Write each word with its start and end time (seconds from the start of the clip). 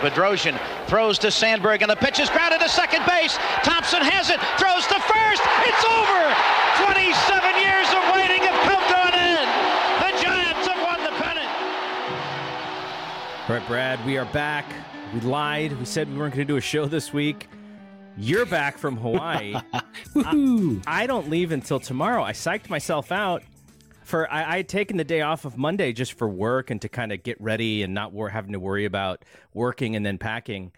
Bedrosian 0.00 0.58
throws 0.86 1.18
to 1.18 1.30
Sandberg, 1.30 1.80
and 1.80 1.90
the 1.90 1.96
pitch 1.96 2.20
is 2.20 2.28
grounded 2.28 2.60
to 2.60 2.68
second 2.68 3.04
base. 3.06 3.36
Thompson 3.64 4.02
has 4.02 4.28
it, 4.28 4.40
throws 4.60 4.84
to 4.88 5.00
first. 5.08 5.42
It's 5.64 5.84
over. 5.88 6.20
27 6.84 7.08
years 7.60 7.88
of 7.88 8.02
waiting 8.12 8.44
have 8.44 8.60
come 8.68 8.84
to 8.92 8.98
an 9.08 9.16
end. 9.16 9.48
The 10.04 10.10
Giants 10.20 10.66
have 10.68 10.80
won 10.84 11.00
the 11.04 11.14
pennant. 11.16 11.48
All 13.48 13.56
right, 13.56 13.66
Brad, 13.66 14.04
we 14.04 14.18
are 14.18 14.26
back. 14.26 14.66
We 15.14 15.20
lied. 15.20 15.78
We 15.78 15.84
said 15.86 16.10
we 16.10 16.18
weren't 16.18 16.34
going 16.34 16.46
to 16.46 16.52
do 16.52 16.56
a 16.58 16.62
show 16.62 16.84
this 16.86 17.12
week. 17.12 17.48
You're 18.18 18.46
back 18.46 18.76
from 18.76 18.98
Hawaii. 18.98 19.54
I, 20.16 20.80
I 20.86 21.06
don't 21.06 21.30
leave 21.30 21.52
until 21.52 21.80
tomorrow. 21.80 22.22
I 22.22 22.32
psyched 22.32 22.68
myself 22.68 23.10
out 23.10 23.42
for 24.10 24.30
I, 24.30 24.54
I 24.54 24.56
had 24.58 24.68
taken 24.68 24.96
the 24.96 25.04
day 25.04 25.22
off 25.22 25.44
of 25.44 25.56
Monday 25.56 25.92
just 25.92 26.12
for 26.14 26.28
work 26.28 26.70
and 26.70 26.82
to 26.82 26.88
kind 26.88 27.12
of 27.12 27.22
get 27.22 27.40
ready 27.40 27.82
and 27.82 27.94
not 27.94 28.12
wor- 28.12 28.28
having 28.28 28.52
to 28.52 28.60
worry 28.60 28.84
about 28.84 29.24
working 29.54 29.96
and 29.96 30.04
then 30.04 30.18
packing. 30.18 30.72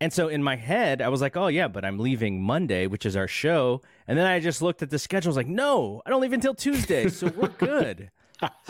And 0.00 0.12
so 0.12 0.26
in 0.26 0.42
my 0.42 0.56
head, 0.56 1.00
I 1.00 1.08
was 1.08 1.20
like, 1.20 1.36
oh, 1.36 1.46
yeah, 1.46 1.68
but 1.68 1.84
I'm 1.84 1.98
leaving 1.98 2.42
Monday, 2.42 2.88
which 2.88 3.06
is 3.06 3.14
our 3.14 3.28
show. 3.28 3.80
And 4.08 4.18
then 4.18 4.26
I 4.26 4.40
just 4.40 4.60
looked 4.60 4.82
at 4.82 4.90
the 4.90 4.98
schedule. 4.98 5.28
I 5.28 5.30
was 5.30 5.36
like, 5.36 5.46
no, 5.46 6.02
I 6.04 6.10
don't 6.10 6.20
leave 6.20 6.32
until 6.32 6.54
Tuesday. 6.54 7.08
So 7.08 7.28
we're 7.28 7.48
good. 7.58 8.10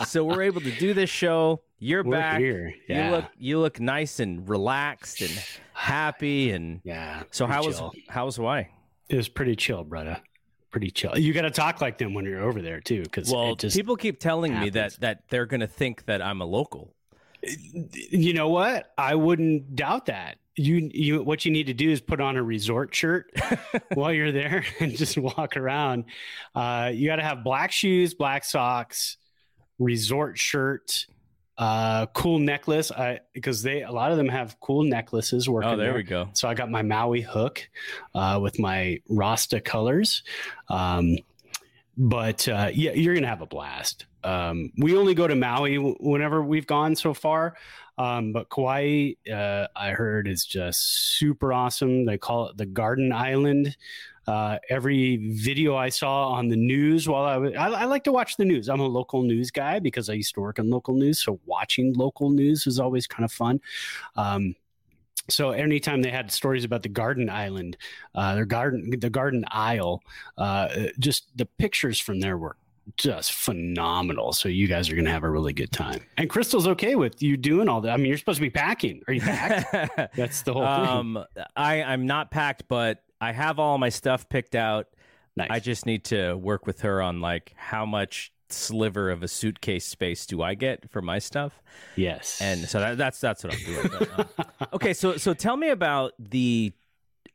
so 0.05 0.23
we're 0.23 0.43
able 0.43 0.61
to 0.61 0.71
do 0.71 0.93
this 0.93 1.09
show. 1.09 1.63
You're 1.79 2.03
we're 2.03 2.17
back. 2.17 2.39
Here. 2.39 2.73
Yeah. 2.87 3.05
You 3.05 3.11
look 3.15 3.25
you 3.37 3.59
look 3.59 3.79
nice 3.79 4.19
and 4.19 4.47
relaxed 4.47 5.21
and 5.21 5.31
happy 5.73 6.51
and 6.51 6.79
yeah. 6.83 7.23
So 7.31 7.47
how 7.47 7.65
was 7.65 7.81
how 8.07 8.25
was 8.25 8.35
Hawaii? 8.37 8.67
It 9.09 9.17
was 9.17 9.27
pretty 9.27 9.55
chill, 9.55 9.83
brother 9.83 10.21
pretty 10.73 10.91
chill. 10.91 11.17
You 11.17 11.31
got 11.31 11.43
to 11.43 11.51
talk 11.51 11.79
like 11.79 11.97
them 11.97 12.13
when 12.13 12.25
you're 12.25 12.41
over 12.41 12.61
there 12.61 12.81
too, 12.81 13.03
because 13.03 13.31
well, 13.31 13.55
people 13.55 13.95
keep 13.95 14.19
telling 14.19 14.51
happens. 14.51 14.73
me 14.73 14.79
that 14.81 14.99
that 14.99 15.23
they're 15.29 15.45
going 15.45 15.61
to 15.61 15.67
think 15.67 16.05
that 16.07 16.21
I'm 16.21 16.41
a 16.41 16.45
local. 16.45 16.93
You 17.41 18.33
know 18.33 18.49
what? 18.49 18.91
I 18.97 19.15
wouldn't 19.15 19.75
doubt 19.75 20.07
that. 20.07 20.37
You 20.55 20.89
you 20.93 21.23
what 21.23 21.45
you 21.45 21.51
need 21.51 21.67
to 21.67 21.73
do 21.73 21.89
is 21.89 22.01
put 22.01 22.19
on 22.19 22.35
a 22.35 22.43
resort 22.43 22.93
shirt 22.93 23.31
while 23.93 24.11
you're 24.11 24.31
there 24.31 24.65
and 24.79 24.95
just 24.95 25.17
walk 25.17 25.55
around. 25.55 26.05
Uh, 26.53 26.91
you 26.93 27.07
got 27.07 27.15
to 27.17 27.23
have 27.23 27.43
black 27.43 27.71
shoes, 27.71 28.13
black 28.13 28.43
socks, 28.43 29.17
resort 29.79 30.37
shirt, 30.37 31.07
uh 31.63 32.05
cool 32.07 32.39
necklace. 32.39 32.91
I 32.91 33.21
because 33.31 33.63
they 33.63 33.83
a 33.83 33.91
lot 33.91 34.11
of 34.11 34.17
them 34.17 34.27
have 34.27 34.59
cool 34.59 34.83
necklaces 34.83 35.47
working 35.47 35.71
oh 35.71 35.77
there, 35.77 35.87
there. 35.87 35.95
we 35.95 36.03
go. 36.03 36.29
So 36.33 36.49
i 36.49 36.53
got 36.53 36.69
my 36.69 36.81
maui 36.81 37.21
hook 37.21 37.69
uh 38.13 38.37
with 38.41 38.59
my 38.59 38.99
rasta 39.07 39.61
colors. 39.61 40.23
Um 40.67 41.17
but 41.95 42.47
uh 42.49 42.69
yeah 42.73 42.91
you're 42.91 43.15
gonna 43.15 43.27
have 43.27 43.41
a 43.41 43.45
blast. 43.45 44.07
Um 44.25 44.71
we 44.77 44.97
only 44.97 45.13
go 45.13 45.25
to 45.25 45.35
maui 45.35 45.77
whenever 45.77 46.43
we've 46.43 46.67
gone 46.67 46.95
so 46.97 47.13
far 47.13 47.55
um 47.97 48.31
but 48.33 48.49
kauai 48.49 49.11
uh 49.31 49.67
i 49.75 49.91
heard 49.91 50.27
is 50.27 50.45
just 50.45 51.17
super 51.17 51.53
awesome 51.53 52.05
they 52.05 52.17
call 52.17 52.47
it 52.47 52.57
the 52.57 52.65
garden 52.65 53.11
island 53.11 53.75
uh, 54.25 54.57
every 54.69 55.17
video 55.17 55.75
I 55.75 55.89
saw 55.89 56.29
on 56.29 56.47
the 56.47 56.55
news 56.55 57.09
while 57.09 57.25
I 57.25 57.37
was, 57.37 57.53
I, 57.55 57.67
I, 57.67 57.85
like 57.85 58.05
to 58.05 58.11
watch 58.11 58.37
the 58.37 58.45
news. 58.45 58.69
I'm 58.69 58.79
a 58.79 58.87
local 58.87 59.21
news 59.21 59.51
guy 59.51 59.79
because 59.79 60.09
I 60.09 60.13
used 60.13 60.33
to 60.35 60.41
work 60.41 60.59
in 60.59 60.69
local 60.69 60.95
news. 60.95 61.21
So 61.21 61.39
watching 61.45 61.93
local 61.93 62.29
news 62.29 62.65
is 62.65 62.79
always 62.79 63.05
kind 63.05 63.25
of 63.25 63.31
fun. 63.33 63.59
Um, 64.15 64.55
so 65.29 65.51
anytime 65.51 66.01
they 66.01 66.09
had 66.09 66.31
stories 66.31 66.63
about 66.63 66.83
the 66.83 66.89
garden 66.89 67.29
island, 67.29 67.77
uh, 68.15 68.35
their 68.35 68.45
garden, 68.45 68.93
the 68.97 69.09
garden 69.09 69.45
isle, 69.49 70.01
uh, 70.37 70.69
just 70.99 71.27
the 71.35 71.45
pictures 71.45 71.99
from 71.99 72.19
there 72.19 72.37
were 72.37 72.55
just 72.97 73.33
phenomenal. 73.33 74.33
So 74.33 74.49
you 74.49 74.67
guys 74.67 74.89
are 74.89 74.95
going 74.95 75.05
to 75.05 75.11
have 75.11 75.23
a 75.23 75.29
really 75.29 75.53
good 75.53 75.71
time. 75.71 76.01
And 76.17 76.29
Crystal's 76.29 76.67
okay 76.67 76.95
with 76.95 77.21
you 77.21 77.37
doing 77.37 77.69
all 77.69 77.81
that. 77.81 77.91
I 77.91 77.97
mean, 77.97 78.07
you're 78.07 78.17
supposed 78.17 78.37
to 78.37 78.41
be 78.41 78.49
packing. 78.49 79.01
Are 79.07 79.13
you 79.13 79.21
packed? 79.21 80.15
That's 80.15 80.41
the 80.41 80.53
whole 80.53 80.63
thing. 80.63 81.17
Um, 81.17 81.25
I, 81.55 81.83
I'm 81.83 82.05
not 82.05 82.31
packed, 82.31 82.63
but 82.67 83.03
I 83.21 83.31
have 83.31 83.59
all 83.59 83.77
my 83.77 83.89
stuff 83.89 84.27
picked 84.29 84.55
out. 84.55 84.87
Nice. 85.35 85.47
I 85.49 85.59
just 85.59 85.85
need 85.85 86.05
to 86.05 86.35
work 86.35 86.67
with 86.67 86.81
her 86.81 87.01
on 87.01 87.21
like 87.21 87.53
how 87.55 87.85
much 87.85 88.31
sliver 88.49 89.09
of 89.09 89.23
a 89.23 89.27
suitcase 89.27 89.85
space 89.85 90.25
do 90.25 90.41
I 90.41 90.53
get 90.53 90.89
for 90.91 91.01
my 91.01 91.19
stuff? 91.19 91.61
Yes. 91.95 92.39
And 92.41 92.67
so 92.67 92.79
that, 92.79 92.97
that's 92.97 93.19
that's 93.19 93.43
what 93.43 93.53
I'm 93.53 93.65
doing. 93.65 93.89
But, 94.17 94.29
uh, 94.37 94.65
okay, 94.73 94.93
so 94.93 95.17
so 95.17 95.33
tell 95.33 95.57
me 95.57 95.69
about 95.69 96.13
the 96.19 96.73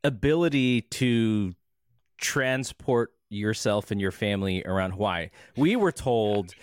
ability 0.05 0.83
to 0.83 1.55
transport 2.19 3.13
yourself 3.31 3.91
and 3.91 4.00
your 4.00 4.11
family 4.11 4.62
around 4.65 4.93
Hawaii. 4.93 5.31
We 5.56 5.77
were 5.77 5.93
told 5.93 6.55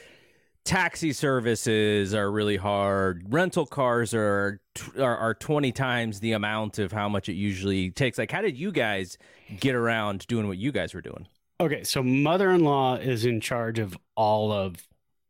taxi 0.64 1.14
services 1.14 2.14
are 2.14 2.32
really 2.32 2.58
hard. 2.58 3.26
Rental 3.30 3.66
cars 3.66 4.14
are, 4.14 4.60
are 4.98 5.18
are 5.18 5.34
20 5.34 5.72
times 5.72 6.20
the 6.20 6.34
amount 6.34 6.80
of 6.80 6.92
how 6.92 7.08
much 7.08 7.30
it 7.30 7.34
usually 7.34 7.92
takes. 7.92 8.18
Like 8.18 8.32
how 8.32 8.42
did 8.42 8.58
you 8.58 8.72
guys 8.72 9.18
get 9.60 9.76
around 9.76 10.28
doing 10.28 10.48
what 10.48 10.58
you 10.58 10.72
guys 10.72 10.94
were 10.94 11.02
doing? 11.02 11.28
Okay, 11.62 11.84
so 11.84 12.04
mother-in-law 12.04 12.96
is 12.96 13.24
in 13.24 13.40
charge 13.40 13.80
of 13.80 13.98
all 14.16 14.52
of 14.52 14.76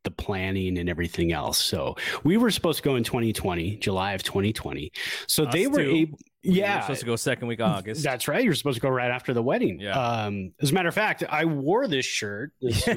the 0.06 0.12
planning 0.12 0.78
and 0.78 0.90
everything 0.90 1.34
else. 1.34 1.58
So 1.58 1.96
we 2.24 2.38
were 2.38 2.52
supposed 2.52 2.78
to 2.78 2.84
go 2.84 2.96
in 2.96 3.04
2020, 3.04 3.78
July 3.78 4.14
of 4.14 4.24
2020. 4.24 4.92
So 5.28 5.44
Us 5.44 5.54
they 5.54 5.68
were 5.68 5.82
able 5.82 6.18
yeah, 6.46 6.82
supposed 6.82 7.00
to 7.00 7.06
go 7.06 7.16
second 7.16 7.48
week 7.48 7.60
August. 7.60 8.04
That's 8.04 8.28
right. 8.28 8.44
You're 8.44 8.54
supposed 8.54 8.76
to 8.76 8.82
go 8.82 8.90
right 8.90 9.10
after 9.10 9.34
the 9.34 9.42
wedding. 9.42 9.80
Yeah. 9.80 10.00
Um, 10.00 10.54
as 10.62 10.72
a 10.72 10.74
matter 10.74 10.90
of 10.90 10.94
fact, 10.94 11.24
I 11.28 11.46
wore 11.46 11.88
this 11.88 12.06
shirt. 12.06 12.52
This 12.62 12.88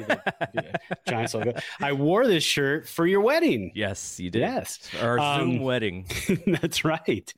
Giants 1.07 1.33
logo. 1.33 1.53
I 1.79 1.93
wore 1.93 2.25
this 2.27 2.43
shirt 2.43 2.87
for 2.87 3.05
your 3.05 3.21
wedding. 3.21 3.71
Yes, 3.75 4.19
you 4.19 4.29
did. 4.29 4.39
Yes, 4.39 4.79
our 5.01 5.19
um, 5.19 5.39
Zoom 5.39 5.59
wedding. 5.63 6.05
that's 6.47 6.83
right. 6.83 7.31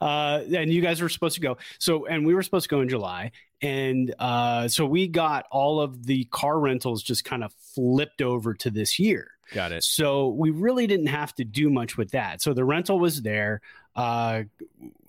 Uh, 0.00 0.42
and 0.54 0.72
you 0.72 0.82
guys 0.82 1.00
were 1.00 1.08
supposed 1.08 1.36
to 1.36 1.40
go. 1.40 1.56
So, 1.78 2.06
and 2.06 2.26
we 2.26 2.34
were 2.34 2.42
supposed 2.42 2.64
to 2.64 2.68
go 2.68 2.80
in 2.80 2.88
July, 2.88 3.32
and 3.62 4.14
uh, 4.18 4.68
so 4.68 4.84
we 4.84 5.08
got 5.08 5.46
all 5.50 5.80
of 5.80 6.06
the 6.06 6.24
car 6.24 6.58
rentals 6.58 7.02
just 7.02 7.24
kind 7.24 7.44
of 7.44 7.52
flipped 7.76 8.20
over 8.20 8.54
to 8.54 8.70
this 8.70 8.98
year. 8.98 9.30
Got 9.52 9.70
it. 9.70 9.84
So 9.84 10.30
we 10.30 10.50
really 10.50 10.88
didn't 10.88 11.06
have 11.06 11.32
to 11.36 11.44
do 11.44 11.70
much 11.70 11.96
with 11.96 12.10
that. 12.10 12.42
So 12.42 12.52
the 12.52 12.64
rental 12.64 12.98
was 12.98 13.22
there. 13.22 13.60
Uh, 13.94 14.42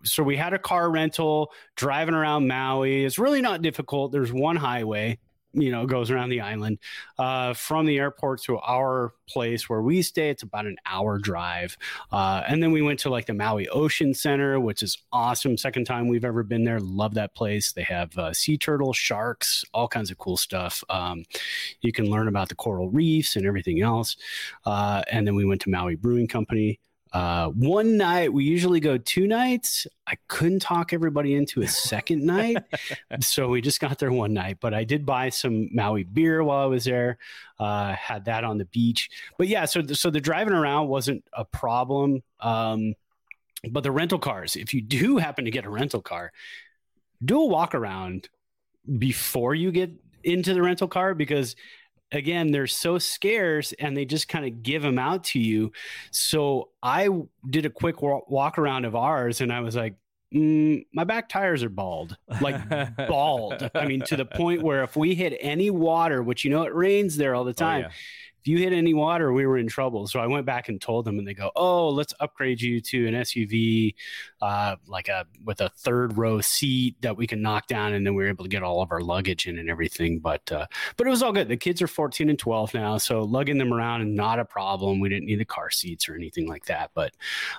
so 0.03 0.21
we 0.21 0.37
had 0.37 0.53
a 0.53 0.59
car 0.59 0.91
rental 0.91 1.51
driving 1.75 2.13
around 2.13 2.47
Maui. 2.47 3.03
It's 3.03 3.17
really 3.17 3.41
not 3.41 3.63
difficult. 3.63 4.11
There's 4.11 4.31
one 4.31 4.55
highway 4.55 5.17
you 5.53 5.71
know 5.71 5.85
goes 5.85 6.11
around 6.11 6.29
the 6.29 6.41
island 6.41 6.77
uh, 7.17 7.53
from 7.53 7.85
the 7.85 7.97
airport 7.97 8.41
to 8.43 8.57
our 8.59 9.13
place 9.27 9.69
where 9.69 9.81
we 9.81 10.01
stay. 10.01 10.29
It's 10.29 10.43
about 10.43 10.65
an 10.65 10.77
hour 10.85 11.17
drive 11.17 11.77
uh, 12.11 12.43
and 12.47 12.61
then 12.61 12.71
we 12.71 12.81
went 12.81 12.99
to 12.99 13.09
like 13.09 13.25
the 13.25 13.33
maui 13.33 13.67
ocean 13.69 14.13
center 14.13 14.59
which 14.59 14.83
is 14.83 14.97
awesome. 15.11 15.57
Second 15.57 15.85
time 15.85 16.07
we've 16.07 16.25
ever 16.25 16.43
been 16.43 16.63
there. 16.63 16.79
Love 16.79 17.13
that 17.15 17.35
place. 17.35 17.71
They 17.71 17.83
have 17.83 18.17
uh, 18.17 18.33
sea 18.33 18.57
turtles 18.57 18.97
sharks 18.97 19.63
all 19.73 19.87
kinds 19.87 20.11
of 20.11 20.17
cool 20.17 20.37
stuff. 20.37 20.83
Um, 20.89 21.23
you 21.81 21.91
can 21.91 22.09
learn 22.09 22.27
about 22.27 22.49
the 22.49 22.55
coral 22.55 22.89
reefs 22.89 23.35
and 23.35 23.45
everything 23.45 23.81
else. 23.81 24.15
Uh, 24.65 25.01
and 25.11 25.25
then 25.25 25.35
we 25.35 25.45
went 25.45 25.61
to 25.61 25.69
maui 25.69 25.95
brewing 25.95 26.27
company 26.27 26.79
uh, 27.13 27.47
one 27.49 27.97
night, 27.97 28.31
we 28.31 28.43
usually 28.43 28.79
go 28.79 28.97
two 28.97 29.27
nights. 29.27 29.87
I 30.05 30.15
couldn't 30.27 30.59
talk 30.59 30.93
everybody 30.93 31.35
into 31.35 31.61
a 31.61 31.67
second 31.67 32.25
night. 32.25 32.57
so 33.21 33.49
we 33.49 33.61
just 33.61 33.79
got 33.79 33.97
there 33.99 34.11
one 34.11 34.33
night. 34.33 34.57
But 34.59 34.73
I 34.73 34.83
did 34.83 35.05
buy 35.05 35.29
some 35.29 35.69
Maui 35.73 36.03
beer 36.03 36.43
while 36.43 36.63
I 36.63 36.65
was 36.65 36.85
there, 36.85 37.17
uh, 37.59 37.93
had 37.93 38.25
that 38.25 38.43
on 38.43 38.57
the 38.57 38.65
beach. 38.65 39.09
But 39.37 39.47
yeah, 39.47 39.65
so, 39.65 39.81
so 39.83 40.09
the 40.09 40.21
driving 40.21 40.53
around 40.53 40.87
wasn't 40.87 41.23
a 41.33 41.45
problem. 41.45 42.23
Um, 42.39 42.93
but 43.69 43.83
the 43.83 43.91
rental 43.91 44.19
cars, 44.19 44.55
if 44.55 44.73
you 44.73 44.81
do 44.81 45.17
happen 45.17 45.45
to 45.45 45.51
get 45.51 45.65
a 45.65 45.69
rental 45.69 46.01
car, 46.01 46.31
do 47.23 47.41
a 47.41 47.45
walk 47.45 47.73
around 47.73 48.29
before 48.97 49.55
you 49.55 49.71
get 49.71 49.91
into 50.23 50.53
the 50.53 50.61
rental 50.61 50.87
car 50.87 51.13
because 51.13 51.55
again 52.11 52.51
they're 52.51 52.67
so 52.67 52.97
scarce 52.97 53.73
and 53.79 53.95
they 53.95 54.05
just 54.05 54.27
kind 54.27 54.45
of 54.45 54.63
give 54.63 54.81
them 54.81 54.99
out 54.99 55.23
to 55.25 55.39
you. 55.39 55.71
So 56.11 56.69
i 56.83 57.09
did 57.49 57.65
a 57.65 57.69
quick 57.69 58.01
walk 58.01 58.57
around 58.57 58.85
of 58.85 58.95
ours 58.95 59.41
and 59.41 59.51
i 59.51 59.59
was 59.59 59.75
like 59.75 59.95
mm, 60.33 60.85
my 60.93 61.03
back 61.03 61.29
tires 61.29 61.63
are 61.63 61.69
bald. 61.69 62.17
Like 62.41 62.69
bald. 63.07 63.69
I 63.73 63.85
mean 63.85 64.01
to 64.01 64.15
the 64.15 64.25
point 64.25 64.61
where 64.61 64.83
if 64.83 64.95
we 64.95 65.15
hit 65.15 65.37
any 65.39 65.69
water 65.69 66.21
which 66.21 66.43
you 66.43 66.51
know 66.51 66.63
it 66.63 66.75
rains 66.75 67.17
there 67.17 67.35
all 67.35 67.43
the 67.43 67.53
time 67.53 67.85
oh, 67.85 67.87
yeah 67.87 67.93
you 68.47 68.57
hit 68.57 68.73
any 68.73 68.93
water, 68.93 69.33
we 69.33 69.45
were 69.45 69.57
in 69.57 69.67
trouble. 69.67 70.07
So 70.07 70.19
I 70.19 70.27
went 70.27 70.45
back 70.45 70.69
and 70.69 70.79
told 70.79 71.05
them, 71.05 71.19
and 71.19 71.27
they 71.27 71.33
go, 71.33 71.51
"Oh, 71.55 71.89
let's 71.89 72.13
upgrade 72.19 72.61
you 72.61 72.79
to 72.81 73.07
an 73.07 73.15
SUV, 73.15 73.95
uh, 74.41 74.75
like 74.85 75.07
a 75.07 75.25
with 75.43 75.61
a 75.61 75.69
third 75.69 76.17
row 76.17 76.41
seat 76.41 76.95
that 77.01 77.17
we 77.17 77.27
can 77.27 77.41
knock 77.41 77.67
down." 77.67 77.93
And 77.93 78.05
then 78.05 78.15
we 78.15 78.23
were 78.23 78.29
able 78.29 78.45
to 78.45 78.49
get 78.49 78.63
all 78.63 78.81
of 78.81 78.91
our 78.91 79.01
luggage 79.01 79.47
in 79.47 79.57
and 79.59 79.69
everything. 79.69 80.19
But 80.19 80.51
uh, 80.51 80.67
but 80.95 81.07
it 81.07 81.09
was 81.09 81.23
all 81.23 81.33
good. 81.33 81.47
The 81.47 81.57
kids 81.57 81.81
are 81.81 81.87
14 81.87 82.29
and 82.29 82.39
12 82.39 82.73
now, 82.73 82.97
so 82.97 83.23
lugging 83.23 83.57
them 83.57 83.73
around 83.73 84.01
is 84.01 84.07
not 84.07 84.39
a 84.39 84.45
problem. 84.45 84.99
We 84.99 85.09
didn't 85.09 85.25
need 85.25 85.39
the 85.39 85.45
car 85.45 85.69
seats 85.69 86.07
or 86.09 86.15
anything 86.15 86.47
like 86.47 86.65
that. 86.65 86.91
But 86.93 87.13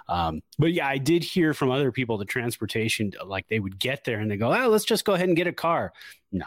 um, 0.09 0.43
but 0.59 0.73
yeah, 0.73 0.89
I 0.89 0.99
did 0.99 1.23
hear 1.23 1.55
from 1.55 1.71
other 1.71 1.93
people 1.93 2.19
the 2.19 2.25
transportation, 2.25 3.13
like 3.25 3.49
they 3.49 3.61
would 3.61 3.79
get 3.79 4.05
there 4.05 4.21
and 4.21 4.31
they 4.31 4.37
go, 4.37 4.53
"Oh, 4.53 4.69
let's 4.69 4.85
just 4.85 5.05
go 5.05 5.15
ahead 5.15 5.29
and 5.29 5.37
get 5.37 5.47
a 5.47 5.53
car." 5.53 5.93
No, 6.33 6.47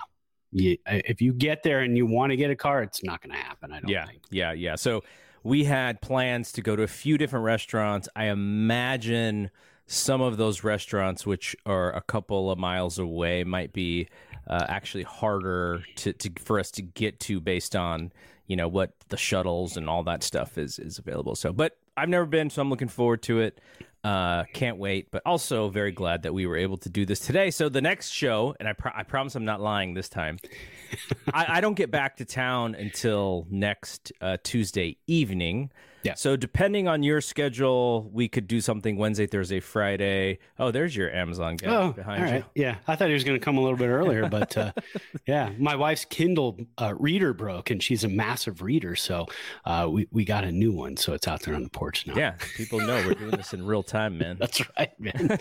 you, 0.51 0.77
if 0.87 1.21
you 1.21 1.33
get 1.33 1.63
there 1.63 1.79
and 1.79 1.95
you 1.97 2.05
want 2.05 2.31
to 2.31 2.35
get 2.37 2.51
a 2.51 2.55
car, 2.55 2.83
it's 2.83 3.03
not 3.03 3.21
going 3.21 3.31
to 3.31 3.41
happen. 3.41 3.71
I 3.71 3.79
don't 3.79 3.89
yeah, 3.89 4.07
think. 4.07 4.21
Yeah, 4.29 4.51
yeah. 4.51 4.75
So 4.75 5.03
we 5.43 5.63
had 5.63 6.01
plans 6.01 6.51
to 6.53 6.61
go 6.61 6.75
to 6.75 6.83
a 6.83 6.87
few 6.87 7.17
different 7.17 7.45
restaurants. 7.45 8.07
I 8.15 8.25
imagine 8.25 9.49
some 9.87 10.21
of 10.21 10.37
those 10.37 10.63
restaurants, 10.63 11.25
which 11.25 11.55
are 11.65 11.93
a 11.95 12.01
couple 12.01 12.51
of 12.51 12.57
miles 12.57 12.99
away, 12.99 13.43
might 13.43 13.73
be 13.73 14.07
uh, 14.47 14.65
actually 14.67 15.03
harder 15.03 15.83
to, 15.95 16.13
to 16.13 16.31
for 16.39 16.59
us 16.59 16.71
to 16.71 16.81
get 16.81 17.19
to 17.21 17.39
based 17.39 17.75
on 17.75 18.11
you 18.47 18.55
know 18.55 18.67
what 18.67 18.91
the 19.09 19.17
shuttles 19.17 19.77
and 19.77 19.89
all 19.89 20.03
that 20.03 20.23
stuff 20.23 20.57
is 20.57 20.79
is 20.79 20.97
available. 20.99 21.35
So, 21.35 21.53
but 21.53 21.77
I've 21.97 22.09
never 22.09 22.25
been, 22.25 22.49
so 22.49 22.61
I'm 22.61 22.69
looking 22.69 22.87
forward 22.87 23.21
to 23.23 23.39
it. 23.39 23.59
Uh, 24.03 24.45
can't 24.53 24.77
wait, 24.77 25.11
but 25.11 25.21
also 25.27 25.69
very 25.69 25.91
glad 25.91 26.23
that 26.23 26.33
we 26.33 26.47
were 26.47 26.57
able 26.57 26.77
to 26.77 26.89
do 26.89 27.05
this 27.05 27.19
today. 27.19 27.51
So 27.51 27.69
the 27.69 27.81
next 27.81 28.09
show, 28.09 28.55
and 28.59 28.67
I, 28.67 28.73
pro- 28.73 28.91
I 28.95 29.03
promise 29.03 29.35
I'm 29.35 29.45
not 29.45 29.61
lying 29.61 29.93
this 29.93 30.09
time. 30.09 30.39
I, 31.33 31.57
I, 31.57 31.61
don't 31.61 31.75
get 31.75 31.91
back 31.91 32.17
to 32.17 32.25
town 32.25 32.73
until 32.73 33.45
next 33.51 34.11
uh, 34.19 34.37
Tuesday 34.43 34.97
evening. 35.05 35.71
Yeah. 36.03 36.15
So 36.15 36.35
depending 36.35 36.87
on 36.87 37.03
your 37.03 37.21
schedule, 37.21 38.09
we 38.11 38.27
could 38.27 38.47
do 38.47 38.61
something 38.61 38.97
Wednesday, 38.97 39.27
Thursday, 39.27 39.59
Friday. 39.59 40.39
Oh, 40.57 40.71
there's 40.71 40.95
your 40.95 41.11
Amazon 41.11 41.57
guy 41.57 41.75
oh, 41.75 41.91
behind 41.91 42.35
you. 42.35 42.43
Yeah, 42.55 42.77
I 42.87 42.95
thought 42.95 43.07
he 43.07 43.13
was 43.13 43.23
going 43.23 43.39
to 43.39 43.43
come 43.43 43.57
a 43.57 43.61
little 43.61 43.77
bit 43.77 43.87
earlier, 43.87 44.27
but 44.27 44.57
uh, 44.57 44.71
yeah, 45.27 45.51
my 45.57 45.75
wife's 45.75 46.05
Kindle 46.05 46.57
uh, 46.79 46.93
reader 46.97 47.33
broke, 47.33 47.69
and 47.69 47.81
she's 47.81 48.03
a 48.03 48.09
massive 48.09 48.61
reader, 48.61 48.95
so 48.95 49.27
uh, 49.65 49.87
we 49.89 50.07
we 50.11 50.25
got 50.25 50.43
a 50.43 50.51
new 50.51 50.71
one, 50.71 50.97
so 50.97 51.13
it's 51.13 51.27
out 51.27 51.41
there 51.43 51.55
on 51.55 51.63
the 51.63 51.69
porch 51.69 52.07
now. 52.07 52.15
Yeah, 52.15 52.35
people 52.55 52.79
know 52.79 52.95
we're 53.05 53.13
doing 53.13 53.31
this 53.31 53.53
in 53.53 53.65
real 53.65 53.83
time, 53.83 54.17
man. 54.17 54.37
That's 54.39 54.61
right, 54.77 54.99
man. 54.99 55.27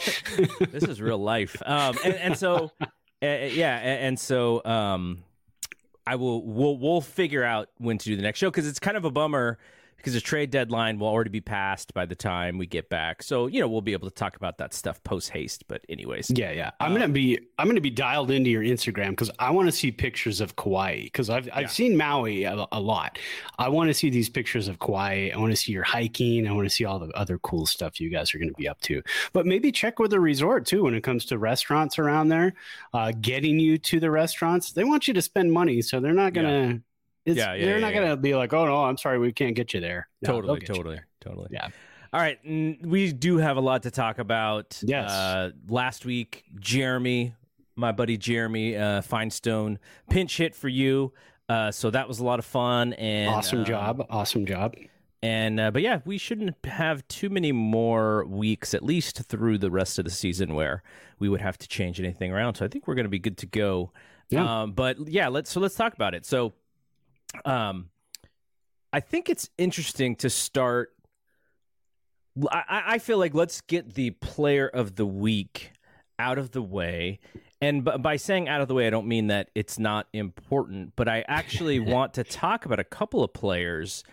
this 0.70 0.84
is 0.84 1.00
real 1.00 1.18
life, 1.18 1.60
um, 1.64 1.96
and, 2.04 2.14
and 2.14 2.36
so 2.36 2.70
uh, 2.82 2.86
yeah, 3.26 3.76
and, 3.78 4.04
and 4.04 4.20
so. 4.20 4.64
Um, 4.64 5.24
I 6.06 6.16
will 6.16 6.44
we'll 6.44 6.76
we'll 6.78 7.02
figure 7.02 7.44
out 7.44 7.68
when 7.76 7.98
to 7.98 8.04
do 8.04 8.16
the 8.16 8.22
next 8.22 8.40
show 8.40 8.50
because 8.50 8.66
it's 8.66 8.80
kind 8.80 8.96
of 8.96 9.04
a 9.04 9.10
bummer 9.12 9.58
because 10.00 10.14
the 10.14 10.20
trade 10.20 10.50
deadline 10.50 10.98
will 10.98 11.08
already 11.08 11.30
be 11.30 11.40
passed 11.40 11.92
by 11.94 12.06
the 12.06 12.14
time 12.14 12.58
we 12.58 12.66
get 12.66 12.88
back. 12.88 13.22
So 13.22 13.46
you 13.46 13.60
know 13.60 13.68
we'll 13.68 13.82
be 13.82 13.92
able 13.92 14.08
to 14.08 14.14
talk 14.14 14.36
about 14.36 14.58
that 14.58 14.74
stuff 14.74 15.02
post 15.04 15.30
haste. 15.30 15.64
But 15.68 15.84
anyways, 15.88 16.30
yeah, 16.34 16.52
yeah, 16.52 16.70
I'm 16.80 16.92
gonna 16.92 17.08
be 17.08 17.38
I'm 17.58 17.66
gonna 17.66 17.80
be 17.80 17.90
dialed 17.90 18.30
into 18.30 18.50
your 18.50 18.62
Instagram 18.62 19.10
because 19.10 19.30
I 19.38 19.50
want 19.50 19.68
to 19.68 19.72
see 19.72 19.90
pictures 19.90 20.40
of 20.40 20.56
Kauai 20.56 21.04
because 21.04 21.30
I've 21.30 21.48
I've 21.52 21.62
yeah. 21.62 21.68
seen 21.68 21.96
Maui 21.96 22.44
a, 22.44 22.66
a 22.72 22.80
lot. 22.80 23.18
I 23.58 23.68
want 23.68 23.88
to 23.88 23.94
see 23.94 24.10
these 24.10 24.28
pictures 24.28 24.68
of 24.68 24.78
Kauai. 24.78 25.30
I 25.34 25.38
want 25.38 25.52
to 25.52 25.56
see 25.56 25.72
your 25.72 25.82
hiking. 25.82 26.48
I 26.48 26.52
want 26.52 26.66
to 26.66 26.74
see 26.74 26.84
all 26.84 26.98
the 26.98 27.10
other 27.16 27.38
cool 27.38 27.66
stuff 27.66 28.00
you 28.00 28.10
guys 28.10 28.34
are 28.34 28.38
going 28.38 28.48
to 28.48 28.54
be 28.54 28.68
up 28.68 28.80
to. 28.82 29.02
But 29.32 29.46
maybe 29.46 29.70
check 29.70 29.98
with 29.98 30.10
the 30.10 30.20
resort 30.20 30.66
too 30.66 30.84
when 30.84 30.94
it 30.94 31.02
comes 31.02 31.24
to 31.26 31.38
restaurants 31.38 31.98
around 31.98 32.28
there. 32.28 32.54
Uh, 32.92 33.12
getting 33.20 33.58
you 33.58 33.78
to 33.78 34.00
the 34.00 34.10
restaurants, 34.10 34.72
they 34.72 34.84
want 34.84 35.08
you 35.08 35.14
to 35.14 35.22
spend 35.22 35.52
money, 35.52 35.82
so 35.82 36.00
they're 36.00 36.12
not 36.12 36.32
gonna. 36.32 36.66
Yeah 36.66 36.76
it's, 37.30 37.38
yeah, 37.38 37.54
yeah, 37.54 37.64
they're 37.64 37.74
yeah, 37.76 37.80
not 37.80 37.94
yeah. 37.94 38.00
gonna 38.00 38.16
be 38.16 38.34
like, 38.34 38.52
oh 38.52 38.66
no, 38.66 38.84
I'm 38.84 38.96
sorry, 38.96 39.18
we 39.18 39.32
can't 39.32 39.54
get 39.54 39.72
you 39.74 39.80
there. 39.80 40.08
No, 40.22 40.32
totally, 40.32 40.60
totally, 40.60 41.00
totally. 41.20 41.48
Yeah. 41.50 41.68
All 42.12 42.20
right, 42.20 42.38
we 42.44 43.12
do 43.12 43.36
have 43.36 43.56
a 43.56 43.60
lot 43.60 43.84
to 43.84 43.90
talk 43.90 44.18
about. 44.18 44.80
Yes. 44.82 45.10
Uh, 45.10 45.50
last 45.68 46.04
week, 46.04 46.44
Jeremy, 46.58 47.34
my 47.76 47.92
buddy 47.92 48.16
Jeremy 48.16 48.76
uh, 48.76 49.00
Finestone, 49.00 49.78
pinch 50.08 50.36
hit 50.36 50.54
for 50.54 50.68
you. 50.68 51.12
Uh, 51.48 51.70
so 51.70 51.90
that 51.90 52.06
was 52.06 52.18
a 52.18 52.24
lot 52.24 52.38
of 52.38 52.44
fun 52.44 52.92
and 52.94 53.28
awesome 53.28 53.60
um, 53.60 53.64
job. 53.64 54.06
Awesome 54.10 54.46
job. 54.46 54.74
And 55.22 55.60
uh, 55.60 55.70
but 55.70 55.82
yeah, 55.82 56.00
we 56.04 56.16
shouldn't 56.16 56.56
have 56.64 57.06
too 57.08 57.28
many 57.28 57.52
more 57.52 58.24
weeks, 58.24 58.72
at 58.72 58.82
least 58.82 59.22
through 59.24 59.58
the 59.58 59.70
rest 59.70 59.98
of 59.98 60.04
the 60.04 60.10
season, 60.10 60.54
where 60.54 60.82
we 61.18 61.28
would 61.28 61.40
have 61.40 61.58
to 61.58 61.68
change 61.68 62.00
anything 62.00 62.32
around. 62.32 62.54
So 62.54 62.64
I 62.64 62.68
think 62.68 62.86
we're 62.86 62.94
going 62.94 63.04
to 63.04 63.10
be 63.10 63.18
good 63.18 63.36
to 63.38 63.46
go. 63.46 63.92
Yeah. 64.30 64.62
Um, 64.62 64.72
but 64.72 65.08
yeah, 65.08 65.28
let's 65.28 65.50
so 65.50 65.60
let's 65.60 65.74
talk 65.74 65.92
about 65.92 66.14
it. 66.14 66.24
So 66.24 66.54
um, 67.44 67.90
I 68.92 69.00
think 69.00 69.28
it's 69.28 69.48
interesting 69.58 70.16
to 70.16 70.30
start. 70.30 70.92
I, 72.50 72.82
I 72.86 72.98
feel 72.98 73.18
like 73.18 73.34
let's 73.34 73.60
get 73.60 73.94
the 73.94 74.10
player 74.10 74.68
of 74.68 74.96
the 74.96 75.06
week 75.06 75.72
out 76.18 76.38
of 76.38 76.52
the 76.52 76.62
way. 76.62 77.18
And 77.62 77.84
b- 77.84 77.98
by 77.98 78.16
saying 78.16 78.48
out 78.48 78.60
of 78.60 78.68
the 78.68 78.74
way, 78.74 78.86
I 78.86 78.90
don't 78.90 79.06
mean 79.06 79.28
that 79.28 79.50
it's 79.54 79.78
not 79.78 80.06
important, 80.12 80.92
but 80.96 81.08
I 81.08 81.24
actually 81.28 81.80
want 81.80 82.14
to 82.14 82.24
talk 82.24 82.64
about 82.64 82.78
a 82.80 82.84
couple 82.84 83.22
of 83.22 83.32
players 83.32 84.04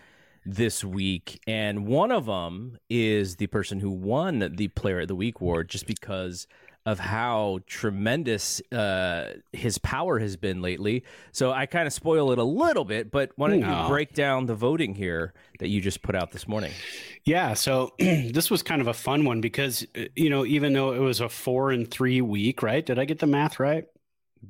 this 0.44 0.82
week. 0.82 1.40
And 1.46 1.86
one 1.86 2.10
of 2.10 2.26
them 2.26 2.78
is 2.88 3.36
the 3.36 3.46
person 3.46 3.80
who 3.80 3.90
won 3.90 4.52
the 4.56 4.68
Player 4.68 5.00
of 5.00 5.08
the 5.08 5.14
Week 5.14 5.40
award 5.40 5.68
just 5.68 5.86
because 5.86 6.46
of 6.86 6.98
how 6.98 7.58
tremendous 7.66 8.62
uh, 8.72 9.34
his 9.52 9.76
power 9.78 10.18
has 10.18 10.36
been 10.36 10.62
lately. 10.62 11.04
So 11.32 11.52
I 11.52 11.66
kind 11.66 11.86
of 11.86 11.92
spoil 11.92 12.32
it 12.32 12.38
a 12.38 12.44
little 12.44 12.84
bit, 12.84 13.10
but 13.10 13.30
why 13.36 13.50
don't 13.50 13.60
no. 13.60 13.82
you 13.82 13.88
break 13.88 14.14
down 14.14 14.46
the 14.46 14.54
voting 14.54 14.94
here 14.94 15.34
that 15.58 15.68
you 15.68 15.80
just 15.80 16.02
put 16.02 16.14
out 16.14 16.32
this 16.32 16.48
morning? 16.48 16.72
Yeah, 17.24 17.52
so 17.54 17.92
this 17.98 18.50
was 18.50 18.62
kind 18.62 18.80
of 18.80 18.86
a 18.86 18.94
fun 18.94 19.24
one 19.24 19.40
because 19.40 19.86
uh, 19.96 20.04
you 20.16 20.30
know 20.30 20.46
even 20.46 20.72
though 20.72 20.92
it 20.92 21.00
was 21.00 21.20
a 21.20 21.28
four 21.28 21.70
and 21.70 21.90
three 21.90 22.20
week, 22.20 22.62
right? 22.62 22.84
Did 22.84 22.98
I 22.98 23.04
get 23.04 23.18
the 23.18 23.26
math 23.26 23.60
right? 23.60 23.84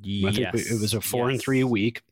Yes, 0.00 0.70
it 0.70 0.80
was 0.80 0.94
a 0.94 1.00
four 1.00 1.30
yes. 1.30 1.34
and 1.34 1.42
three 1.42 1.64
week. 1.64 2.02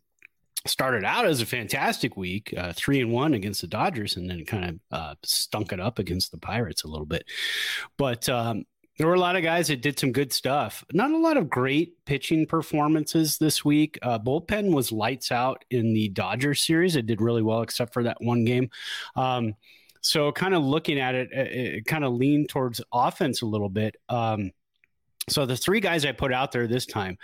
Started 0.67 1.05
out 1.05 1.27
as 1.27 1.41
a 1.41 1.47
fantastic 1.47 2.17
week, 2.17 2.53
uh, 2.57 2.73
three 2.75 3.01
and 3.01 3.13
one 3.13 3.35
against 3.35 3.61
the 3.61 3.69
Dodgers, 3.69 4.17
and 4.17 4.29
then 4.29 4.45
kind 4.45 4.65
of 4.65 4.81
uh, 4.91 5.15
stunk 5.23 5.73
it 5.73 5.79
up 5.79 6.01
against 6.01 6.33
the 6.33 6.39
Pirates 6.39 6.83
a 6.83 6.89
little 6.89 7.07
bit. 7.07 7.25
But 7.97 8.29
um, 8.29 8.65
there 8.97 9.07
were 9.07 9.15
a 9.15 9.21
lot 9.21 9.37
of 9.37 9.43
guys 9.43 9.69
that 9.69 9.83
did 9.83 9.99
some 9.99 10.13
good 10.13 10.33
stuff. 10.33 10.85
Not 10.93 11.11
a 11.11 11.19
lot 11.19 11.37
of 11.37 11.51
great 11.51 12.05
pitching 12.07 12.47
performances 12.47 13.37
this 13.39 13.65
week. 13.65 13.99
Uh, 14.03 14.19
bullpen 14.19 14.75
was 14.75 14.91
lights 14.91 15.31
out 15.31 15.65
in 15.71 15.93
the 15.93 16.09
Dodgers 16.09 16.63
series. 16.63 16.97
It 16.97 17.07
did 17.07 17.21
really 17.21 17.43
well, 17.43 17.63
except 17.63 17.93
for 17.93 18.05
that 18.05 18.19
one 18.21 18.45
game. 18.45 18.71
Um, 19.15 19.55
so, 20.01 20.33
kind 20.33 20.55
of 20.55 20.65
looking 20.65 20.99
at 20.99 21.15
it, 21.15 21.33
it, 21.33 21.53
it 21.53 21.87
kind 21.87 22.05
of 22.05 22.15
leaned 22.15 22.49
towards 22.49 22.81
offense 22.93 23.43
a 23.43 23.47
little 23.47 23.69
bit. 23.69 23.97
Um, 24.09 24.53
so, 25.29 25.45
the 25.45 25.57
three 25.57 25.81
guys 25.81 26.07
I 26.07 26.13
put 26.13 26.33
out 26.33 26.53
there 26.53 26.67
this 26.67 26.87
time, 26.87 27.19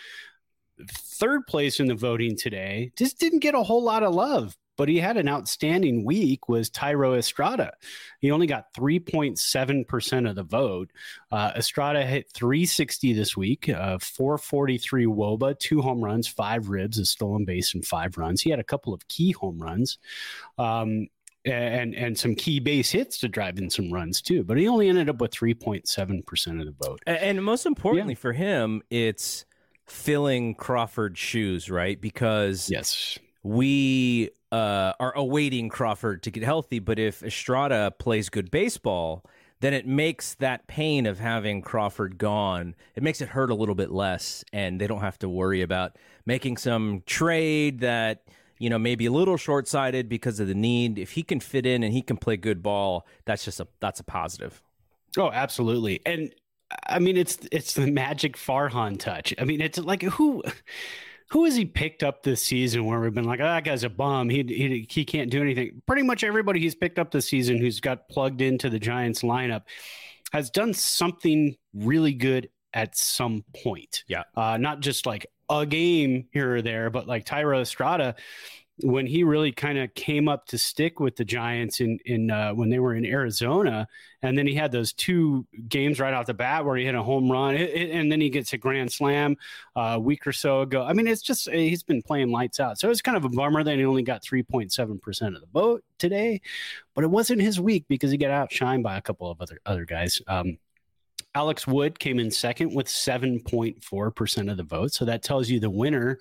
third 0.91 1.47
place 1.47 1.81
in 1.81 1.87
the 1.87 1.95
voting 1.95 2.37
today, 2.37 2.93
just 2.97 3.19
didn't 3.19 3.39
get 3.39 3.55
a 3.55 3.63
whole 3.63 3.83
lot 3.83 4.03
of 4.03 4.15
love 4.15 4.57
but 4.83 4.89
he 4.89 4.99
had 4.99 5.17
an 5.17 5.29
outstanding 5.29 6.05
week 6.05 6.49
was 6.49 6.69
Thairo 6.69 7.17
Estrada. 7.17 7.73
He 8.19 8.33
only 8.33 8.49
got 8.49 8.75
3.7% 8.75 10.29
of 10.29 10.35
the 10.35 10.43
vote. 10.43 10.91
Uh, 11.31 11.53
Estrada 11.55 12.05
hit 12.05 12.33
360 12.35 13.13
this 13.13 13.37
week, 13.37 13.69
uh, 13.69 14.01
443 14.01 15.07
Woba, 15.07 15.57
two 15.57 15.83
home 15.83 16.03
runs, 16.03 16.27
five 16.27 16.69
ribs, 16.69 16.99
a 16.99 17.05
stolen 17.05 17.45
base, 17.45 17.75
and 17.75 17.87
five 17.87 18.19
runs. 18.19 18.41
He 18.41 18.51
had 18.51 18.59
a 18.59 18.65
couple 18.65 18.93
of 18.93 19.07
key 19.07 19.31
home 19.31 19.63
runs. 19.63 19.99
Um, 20.59 21.07
and 21.45 21.95
and 21.95 22.19
some 22.19 22.35
key 22.35 22.59
base 22.59 22.91
hits 22.91 23.19
to 23.19 23.29
drive 23.29 23.59
in 23.59 23.71
some 23.71 23.93
runs 23.93 24.21
too. 24.21 24.43
But 24.43 24.59
he 24.59 24.67
only 24.67 24.89
ended 24.89 25.09
up 25.09 25.21
with 25.21 25.31
three 25.31 25.55
point 25.55 25.87
seven 25.87 26.25
percent 26.25 26.59
of 26.59 26.67
the 26.67 26.75
vote. 26.85 27.01
And 27.07 27.45
most 27.45 27.67
importantly 27.67 28.15
yeah. 28.15 28.19
for 28.19 28.33
him, 28.33 28.83
it's 28.91 29.45
filling 29.87 30.57
Crawford's 30.57 31.21
shoes, 31.21 31.71
right? 31.71 32.01
Because 32.01 32.69
yes, 32.69 33.17
we 33.43 34.31
uh, 34.53 34.93
are 35.01 35.17
awaiting 35.17 35.69
Crawford 35.69 36.23
to 36.23 36.31
get 36.31 36.45
healthy. 36.45 36.79
But 36.79 36.99
if 36.99 37.23
Estrada 37.25 37.93
plays 37.99 38.29
good 38.29 38.51
baseball, 38.51 39.25
then 39.61 39.75
it 39.75 39.87
makes 39.87 40.35
that 40.35 40.67
pain 40.67 41.07
of 41.07 41.19
having 41.19 41.63
Crawford 41.63 42.19
gone, 42.19 42.75
it 42.95 43.03
makes 43.03 43.21
it 43.21 43.29
hurt 43.29 43.51
a 43.51 43.55
little 43.55 43.75
bit 43.75 43.91
less, 43.91 44.45
and 44.53 44.81
they 44.81 44.87
don't 44.87 45.01
have 45.01 45.19
to 45.21 45.29
worry 45.29 45.63
about 45.63 45.97
making 46.27 46.57
some 46.57 47.03
trade 47.07 47.81
that 47.81 48.23
you 48.63 48.71
know, 48.71 48.79
maybe 48.79 49.07
a 49.07 49.11
little 49.11 49.37
short 49.37 49.67
sighted 49.67 50.09
because 50.09 50.39
of 50.39 50.47
the 50.47 50.55
need. 50.55 50.97
If 50.97 51.11
he 51.11 51.25
can 51.25 51.41
fit 51.41 51.67
in 51.67 51.83
and 51.83 51.93
he 51.93 52.01
can 52.01 52.17
play 52.17 52.37
good 52.37 52.63
ball, 52.63 53.05
that's 53.25 53.45
just 53.45 53.59
a 53.59 53.67
that's 53.81 53.99
a 53.99 54.05
positive. 54.05 54.63
Oh, 55.19 55.33
absolutely. 55.33 56.01
And 56.07 56.33
I 56.89 57.01
mean, 57.01 57.17
it's 57.17 57.39
it's 57.51 57.75
the 57.75 57.89
magic 57.89 58.37
Farhan 58.37 59.01
touch. 59.01 59.35
I 59.37 59.45
mean, 59.45 59.61
it's 59.61 59.79
like 59.79 60.03
who 60.03 60.45
who 61.33 61.47
has 61.47 61.57
he 61.57 61.65
picked 61.65 62.03
up 62.03 62.23
this 62.23 62.43
season 62.43 62.85
where 62.85 63.01
we've 63.01 63.15
been 63.15 63.25
like, 63.25 63.41
oh, 63.41 63.45
that 63.45 63.65
guy's 63.65 63.85
a 63.85 63.89
bum. 63.89 64.29
He, 64.29 64.43
he 64.43 64.87
he 64.89 65.05
can't 65.05 65.31
do 65.31 65.41
anything. 65.41 65.81
Pretty 65.87 66.03
much 66.03 66.25
everybody 66.25 66.61
he's 66.61 66.75
picked 66.75 66.99
up 66.99 67.11
this 67.11 67.27
season 67.27 67.57
who's 67.57 67.81
got 67.81 68.07
plugged 68.11 68.43
into 68.43 68.69
the 68.69 68.79
Giants 68.79 69.23
lineup 69.23 69.63
has 70.33 70.51
done 70.51 70.75
something 70.75 71.57
really 71.73 72.13
good 72.13 72.51
at 72.75 72.97
some 72.97 73.45
point. 73.63 74.05
Yeah. 74.09 74.25
Uh, 74.37 74.59
not 74.59 74.81
just 74.81 75.07
like 75.07 75.27
a 75.49 75.65
game 75.65 76.27
here 76.33 76.57
or 76.57 76.63
there, 76.63 76.91
but 76.91 77.07
like 77.07 77.25
Thairo 77.25 77.63
Estrada, 77.63 78.15
when 78.79 79.07
he 79.07 79.23
really 79.23 79.53
kind 79.53 79.79
of 79.79 79.93
came 79.95 80.29
up 80.29 80.47
to 80.47 80.59
stick 80.59 80.99
with 80.99 81.17
the 81.17 81.25
Giants 81.25 81.81
in 81.81 81.99
in 82.07 82.31
uh, 82.31 82.53
when 82.53 82.71
they 82.71 82.79
were 82.79 82.95
in 82.95 83.05
Arizona, 83.05 83.87
and 84.23 84.37
then 84.37 84.47
he 84.47 84.55
had 84.55 84.73
those 84.73 84.93
two 84.93 85.47
games 85.69 86.01
right 86.01 86.15
off 86.15 86.27
the 86.27 86.35
bat 86.35 86.65
where 86.65 86.77
he 86.77 86.85
hit 86.85 86.95
a 86.95 87.03
home 87.03 87.31
run, 87.31 87.55
and 87.55 88.11
then 88.11 88.21
he 88.21 88.31
gets 88.31 88.53
a 88.53 88.59
grand 88.59 88.91
slam 88.91 89.37
uh, 89.77 89.95
a 89.95 90.01
week 90.01 90.27
or 90.27 90.33
so 90.33 90.63
ago. 90.63 90.83
I 90.83 90.95
mean, 90.95 91.07
it's 91.07 91.23
just 91.23 91.51
he's 91.51 91.83
been 91.83 92.03
playing 92.03 92.31
lights 92.31 92.61
out. 92.61 92.79
So 92.79 92.91
it's 92.91 93.03
kind 93.03 93.17
of 93.17 93.25
a 93.25 93.29
bummer 93.29 93.63
that 93.63 93.77
he 93.77 93.85
only 93.85 94.03
got 94.03 94.23
three 94.23 94.43
point 94.43 94.73
seven 94.73 94.99
percent 94.99 95.35
of 95.35 95.43
the 95.43 95.49
vote 95.53 95.85
today, 95.99 96.41
but 96.95 97.05
it 97.05 97.11
wasn't 97.11 97.41
his 97.43 97.61
week 97.61 97.85
because 97.89 98.11
he 98.11 98.17
got 98.17 98.31
outshined 98.31 98.83
by 98.83 98.97
a 98.97 99.03
couple 99.03 99.31
of 99.31 99.41
other 99.41 99.59
other 99.67 99.85
guys. 99.85 100.21
Um, 100.27 100.59
Alex 101.35 101.67
Wood 101.67 101.99
came 101.99 102.19
in 102.19 102.31
second 102.31 102.75
with 102.75 102.87
7.4% 102.87 104.51
of 104.51 104.57
the 104.57 104.63
vote. 104.63 104.93
So 104.93 105.05
that 105.07 105.23
tells 105.23 105.49
you 105.49 105.61
the 105.61 105.71
winner 105.71 106.19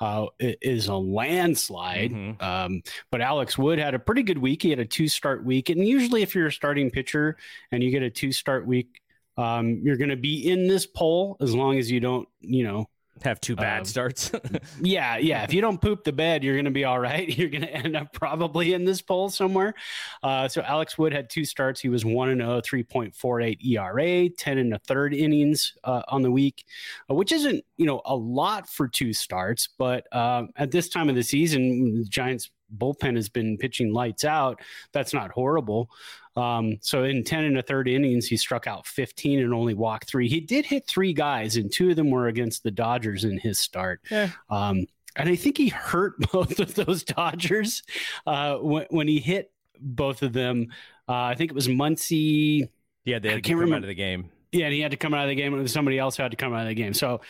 uh, 0.00 0.26
is 0.38 0.86
a 0.86 0.94
landslide. 0.94 2.12
Mm-hmm. 2.12 2.42
Um, 2.42 2.82
but 3.10 3.20
Alex 3.20 3.58
Wood 3.58 3.78
had 3.78 3.94
a 3.94 3.98
pretty 3.98 4.22
good 4.22 4.38
week. 4.38 4.62
He 4.62 4.70
had 4.70 4.78
a 4.78 4.84
two 4.84 5.08
start 5.08 5.44
week. 5.44 5.68
And 5.68 5.86
usually, 5.86 6.22
if 6.22 6.34
you're 6.34 6.46
a 6.46 6.52
starting 6.52 6.90
pitcher 6.90 7.36
and 7.72 7.82
you 7.82 7.90
get 7.90 8.02
a 8.02 8.10
two 8.10 8.30
start 8.30 8.66
week, 8.66 9.00
um, 9.36 9.80
you're 9.82 9.96
going 9.96 10.10
to 10.10 10.16
be 10.16 10.48
in 10.50 10.68
this 10.68 10.86
poll 10.86 11.36
as 11.40 11.54
long 11.54 11.78
as 11.78 11.90
you 11.90 12.00
don't, 12.00 12.28
you 12.40 12.64
know, 12.64 12.88
have 13.20 13.40
two 13.40 13.56
bad 13.56 13.80
um, 13.80 13.84
starts. 13.84 14.32
yeah, 14.80 15.16
yeah. 15.18 15.44
If 15.44 15.52
you 15.52 15.60
don't 15.60 15.80
poop 15.80 16.04
the 16.04 16.12
bed, 16.12 16.42
you're 16.42 16.54
going 16.54 16.64
to 16.64 16.70
be 16.70 16.84
all 16.84 16.98
right. 16.98 17.28
You're 17.38 17.50
going 17.50 17.62
to 17.62 17.72
end 17.72 17.96
up 17.96 18.12
probably 18.12 18.72
in 18.72 18.84
this 18.84 19.02
poll 19.02 19.28
somewhere. 19.28 19.74
Uh, 20.22 20.48
so 20.48 20.62
Alex 20.62 20.96
Wood 20.98 21.12
had 21.12 21.30
two 21.30 21.44
starts. 21.44 21.80
He 21.80 21.88
was 21.88 22.04
1 22.04 22.28
and 22.30 22.40
0, 22.40 22.60
3.48 22.60 23.64
ERA, 23.64 24.28
10 24.28 24.58
and 24.58 24.74
a 24.74 24.78
third 24.80 25.14
innings 25.14 25.74
uh, 25.84 26.02
on 26.08 26.22
the 26.22 26.30
week, 26.30 26.64
uh, 27.10 27.14
which 27.14 27.32
isn't, 27.32 27.64
you 27.76 27.86
know, 27.86 28.00
a 28.04 28.14
lot 28.14 28.68
for 28.68 28.88
two 28.88 29.12
starts. 29.12 29.68
But 29.78 30.14
um, 30.14 30.50
at 30.56 30.70
this 30.70 30.88
time 30.88 31.08
of 31.08 31.14
the 31.14 31.22
season, 31.22 31.98
the 32.00 32.04
Giants 32.04 32.50
bullpen 32.76 33.16
has 33.16 33.28
been 33.28 33.58
pitching 33.58 33.92
lights 33.92 34.24
out. 34.24 34.60
That's 34.92 35.12
not 35.12 35.30
horrible. 35.30 35.90
Um, 36.36 36.78
so 36.80 37.04
in 37.04 37.24
10 37.24 37.44
and 37.44 37.58
a 37.58 37.62
third 37.62 37.88
innings, 37.88 38.26
he 38.26 38.36
struck 38.36 38.66
out 38.66 38.86
15 38.86 39.40
and 39.40 39.52
only 39.52 39.74
walked 39.74 40.08
three. 40.08 40.28
He 40.28 40.40
did 40.40 40.64
hit 40.64 40.86
three 40.86 41.12
guys, 41.12 41.56
and 41.56 41.70
two 41.70 41.90
of 41.90 41.96
them 41.96 42.10
were 42.10 42.28
against 42.28 42.62
the 42.62 42.70
Dodgers 42.70 43.24
in 43.24 43.38
his 43.38 43.58
start. 43.58 44.00
Yeah. 44.10 44.30
Um, 44.48 44.86
and 45.16 45.28
I 45.28 45.36
think 45.36 45.58
he 45.58 45.68
hurt 45.68 46.14
both 46.32 46.58
of 46.58 46.74
those 46.74 47.04
Dodgers 47.04 47.82
uh, 48.26 48.56
when, 48.56 48.86
when, 48.90 49.08
he 49.08 49.20
hit 49.20 49.52
both 49.78 50.22
of 50.22 50.32
them. 50.32 50.68
Uh, 51.08 51.12
I 51.12 51.34
think 51.34 51.50
it 51.50 51.54
was 51.54 51.68
Muncy. 51.68 52.68
Yeah, 53.04 53.18
they 53.18 53.30
had 53.30 53.42
to 53.42 53.50
come 53.50 53.58
remember. 53.58 53.76
out 53.76 53.82
of 53.82 53.88
the 53.88 53.94
game. 53.94 54.30
Yeah, 54.52 54.66
and 54.66 54.74
he 54.74 54.80
had 54.80 54.90
to 54.92 54.96
come 54.96 55.14
out 55.14 55.24
of 55.24 55.28
the 55.28 55.34
game. 55.34 55.54
It 55.54 55.58
was 55.58 55.72
somebody 55.72 55.98
else 55.98 56.16
had 56.16 56.30
to 56.30 56.36
come 56.36 56.52
out 56.52 56.62
of 56.62 56.68
the 56.68 56.74
game. 56.74 56.94
So, 56.94 57.20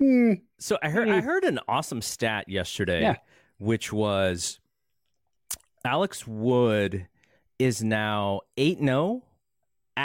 mm, 0.00 0.40
so 0.58 0.78
I 0.82 0.88
heard 0.88 1.08
mm. 1.08 1.14
I 1.14 1.20
heard 1.20 1.44
an 1.44 1.58
awesome 1.68 2.00
stat 2.00 2.48
yesterday, 2.48 3.02
yeah. 3.02 3.16
which 3.58 3.92
was 3.92 4.60
Alex 5.84 6.26
Wood 6.26 7.08
is 7.60 7.84
now 7.84 8.40
8 8.56 8.78
0 8.78 9.22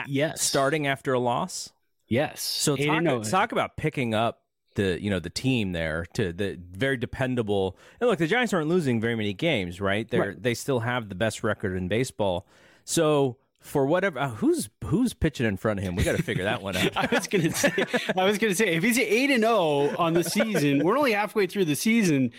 yes. 0.08 0.42
starting 0.42 0.88
after 0.88 1.14
a 1.14 1.20
loss. 1.20 1.72
Yes. 2.08 2.42
So 2.42 2.76
talk, 2.76 3.04
oh. 3.08 3.24
talk 3.24 3.52
about 3.52 3.78
picking 3.78 4.14
up 4.14 4.42
the 4.76 5.02
you 5.02 5.10
know 5.10 5.20
the 5.20 5.30
team 5.30 5.72
there 5.72 6.06
to 6.14 6.34
the 6.34 6.60
very 6.72 6.98
dependable. 6.98 7.78
And 8.00 8.10
look, 8.10 8.20
the 8.20 8.28
Giants 8.28 8.54
aren't 8.54 8.68
losing 8.68 9.00
very 9.00 9.16
many 9.16 9.34
games, 9.34 9.80
right? 9.80 10.08
They 10.08 10.20
right. 10.20 10.42
they 10.42 10.54
still 10.54 10.82
have 10.82 11.10
the 11.10 11.16
best 11.16 11.44
record 11.44 11.76
in 11.78 11.88
baseball. 11.88 12.46
So 12.84 13.38
for 13.62 13.86
whatever 13.86 14.20
uh, 14.20 14.30
who's 14.30 14.70
who's 14.84 15.14
pitching 15.14 15.48
in 15.48 15.56
front 15.58 15.80
of 15.80 15.86
him, 15.86 15.96
we 15.96 16.04
got 16.04 16.18
to 16.18 16.24
figure 16.24 16.44
that 16.44 16.62
one 16.62 16.76
out. 16.78 16.96
I 16.96 17.08
was 17.10 17.28
gonna 17.28 17.52
say, 17.52 17.74
I 18.16 18.26
was 18.26 18.38
gonna 18.38 18.54
say, 18.54 18.76
if 18.76 18.84
he's 18.84 19.00
eight 19.00 19.32
and 19.32 19.44
zero 19.44 19.56
oh 19.56 19.96
on 19.98 20.14
the 20.14 20.24
season, 20.24 20.84
we're 20.84 20.98
only 20.98 21.14
halfway 21.14 21.48
through 21.48 21.66
the 21.66 21.76
season 21.76 22.32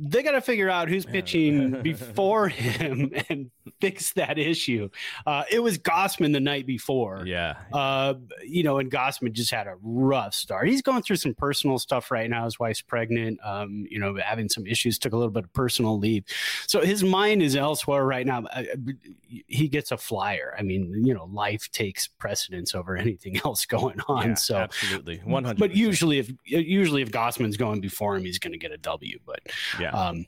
they 0.00 0.22
got 0.22 0.32
to 0.32 0.40
figure 0.40 0.70
out 0.70 0.88
who's 0.88 1.04
pitching 1.04 1.82
before 1.82 2.48
him 2.48 3.10
and 3.28 3.50
fix 3.80 4.12
that 4.12 4.38
issue. 4.38 4.88
Uh, 5.26 5.44
it 5.50 5.60
was 5.60 5.78
Gausman 5.78 6.32
the 6.32 6.40
night 6.40 6.66
before. 6.66 7.24
Yeah. 7.26 7.56
Uh, 7.72 8.14
you 8.44 8.62
know, 8.62 8.78
and 8.78 8.90
Gausman 8.90 9.32
just 9.32 9.50
had 9.50 9.66
a 9.66 9.76
rough 9.82 10.34
start. 10.34 10.68
He's 10.68 10.82
going 10.82 11.02
through 11.02 11.16
some 11.16 11.34
personal 11.34 11.78
stuff 11.78 12.10
right 12.10 12.28
now. 12.28 12.44
His 12.44 12.58
wife's 12.58 12.80
pregnant, 12.80 13.38
um, 13.44 13.86
you 13.90 13.98
know, 13.98 14.16
having 14.16 14.48
some 14.48 14.66
issues, 14.66 14.98
took 14.98 15.12
a 15.12 15.16
little 15.16 15.30
bit 15.30 15.44
of 15.44 15.52
personal 15.52 15.98
leave. 15.98 16.24
So 16.66 16.80
his 16.80 17.04
mind 17.04 17.42
is 17.42 17.56
elsewhere 17.56 18.04
right 18.04 18.26
now. 18.26 18.44
He 19.46 19.68
gets 19.68 19.92
a 19.92 19.96
flyer. 19.96 20.54
I 20.58 20.62
mean, 20.62 21.02
you 21.04 21.14
know, 21.14 21.24
life 21.26 21.70
takes 21.70 22.06
precedence 22.06 22.74
over 22.74 22.96
anything 22.96 23.40
else 23.44 23.66
going 23.66 24.00
on. 24.08 24.28
Yeah, 24.28 24.34
so 24.34 24.56
absolutely. 24.56 25.18
100 25.24 25.58
But 25.58 25.74
usually 25.74 26.18
if, 26.18 26.30
usually 26.44 27.02
if 27.02 27.10
Gausman's 27.10 27.56
going 27.56 27.80
before 27.80 28.16
him, 28.16 28.24
he's 28.24 28.38
going 28.38 28.52
to 28.52 28.58
get 28.58 28.72
a 28.72 28.78
W. 28.78 29.18
But 29.26 29.40
yeah. 29.78 29.90
Um, 29.90 30.26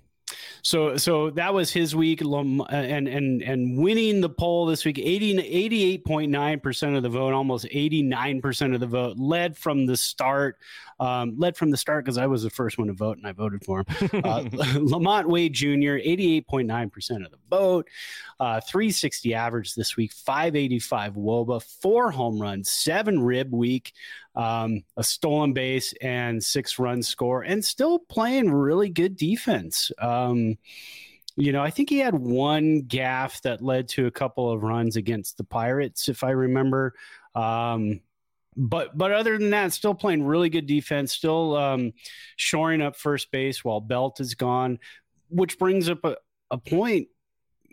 so 0.63 0.97
so 0.97 1.31
that 1.31 1.53
was 1.53 1.73
his 1.73 1.95
week 1.95 2.21
and 2.21 3.09
and 3.09 3.43
and 3.43 3.79
winning 3.79 4.21
the 4.21 4.29
poll 4.29 4.67
this 4.67 4.85
week 4.85 4.99
80 4.99 6.01
88.9% 6.05 6.97
of 6.97 7.03
the 7.03 7.09
vote 7.09 7.33
almost 7.33 7.67
89% 7.67 8.75
of 8.75 8.81
the 8.81 8.87
vote 8.87 9.17
led 9.19 9.57
from 9.57 9.87
the 9.87 9.97
start 9.97 10.59
um, 10.99 11.35
led 11.39 11.57
from 11.57 11.71
the 11.71 11.77
start 11.79 12.05
because 12.05 12.19
I 12.19 12.27
was 12.27 12.43
the 12.43 12.51
first 12.51 12.77
one 12.77 12.89
to 12.89 12.93
vote 12.93 13.17
and 13.17 13.27
I 13.27 13.33
voted 13.33 13.65
for 13.65 13.79
him 13.79 13.87
uh, 13.89 13.89
LaMonte 14.45 15.27
Wade 15.27 15.55
Jr. 15.55 15.97
88.9% 15.99 17.25
of 17.25 17.31
the 17.31 17.39
vote 17.49 17.89
uh, 18.39 18.61
360 18.61 19.35
average 19.35 19.75
this 19.75 19.97
week 19.97 20.13
585 20.13 21.15
woba 21.15 21.63
four 21.63 22.11
home 22.11 22.41
runs 22.41 22.71
seven 22.71 23.23
rib 23.23 23.53
week 23.53 23.93
um, 24.37 24.83
a 24.97 25.05
stolen 25.05 25.53
base 25.53 25.93
and 26.01 26.43
six 26.43 26.79
run 26.79 27.03
score 27.03 27.43
and 27.43 27.65
still 27.65 27.99
playing 27.99 28.51
really 28.51 28.89
good 28.89 29.17
defense 29.17 29.91
um, 29.99 30.57
you 31.37 31.53
know, 31.53 31.63
I 31.63 31.71
think 31.71 31.89
he 31.89 31.99
had 31.99 32.15
one 32.15 32.83
gaff 32.83 33.41
that 33.43 33.63
led 33.63 33.89
to 33.91 34.07
a 34.07 34.11
couple 34.11 34.51
of 34.51 34.63
runs 34.63 34.97
against 34.97 35.37
the 35.37 35.45
Pirates, 35.45 36.09
if 36.09 36.25
I 36.25 36.31
remember. 36.31 36.95
Um, 37.35 38.01
but 38.57 38.97
but 38.99 39.13
other 39.13 39.39
than 39.39 39.51
that, 39.51 39.73
still 39.73 39.95
playing 39.95 40.25
really 40.25 40.51
good 40.51 40.67
defense, 40.67 41.13
still 41.13 41.57
um, 41.57 41.93
shoring 42.37 42.83
up 42.83 42.97
first 42.97 43.31
base 43.31 43.65
while 43.65 43.81
Belt 43.81 44.21
is 44.21 44.35
gone, 44.35 44.79
which 45.29 45.59
brings 45.59 45.89
up 45.89 46.05
a, 46.05 46.17
a 46.51 46.59
point 46.59 47.09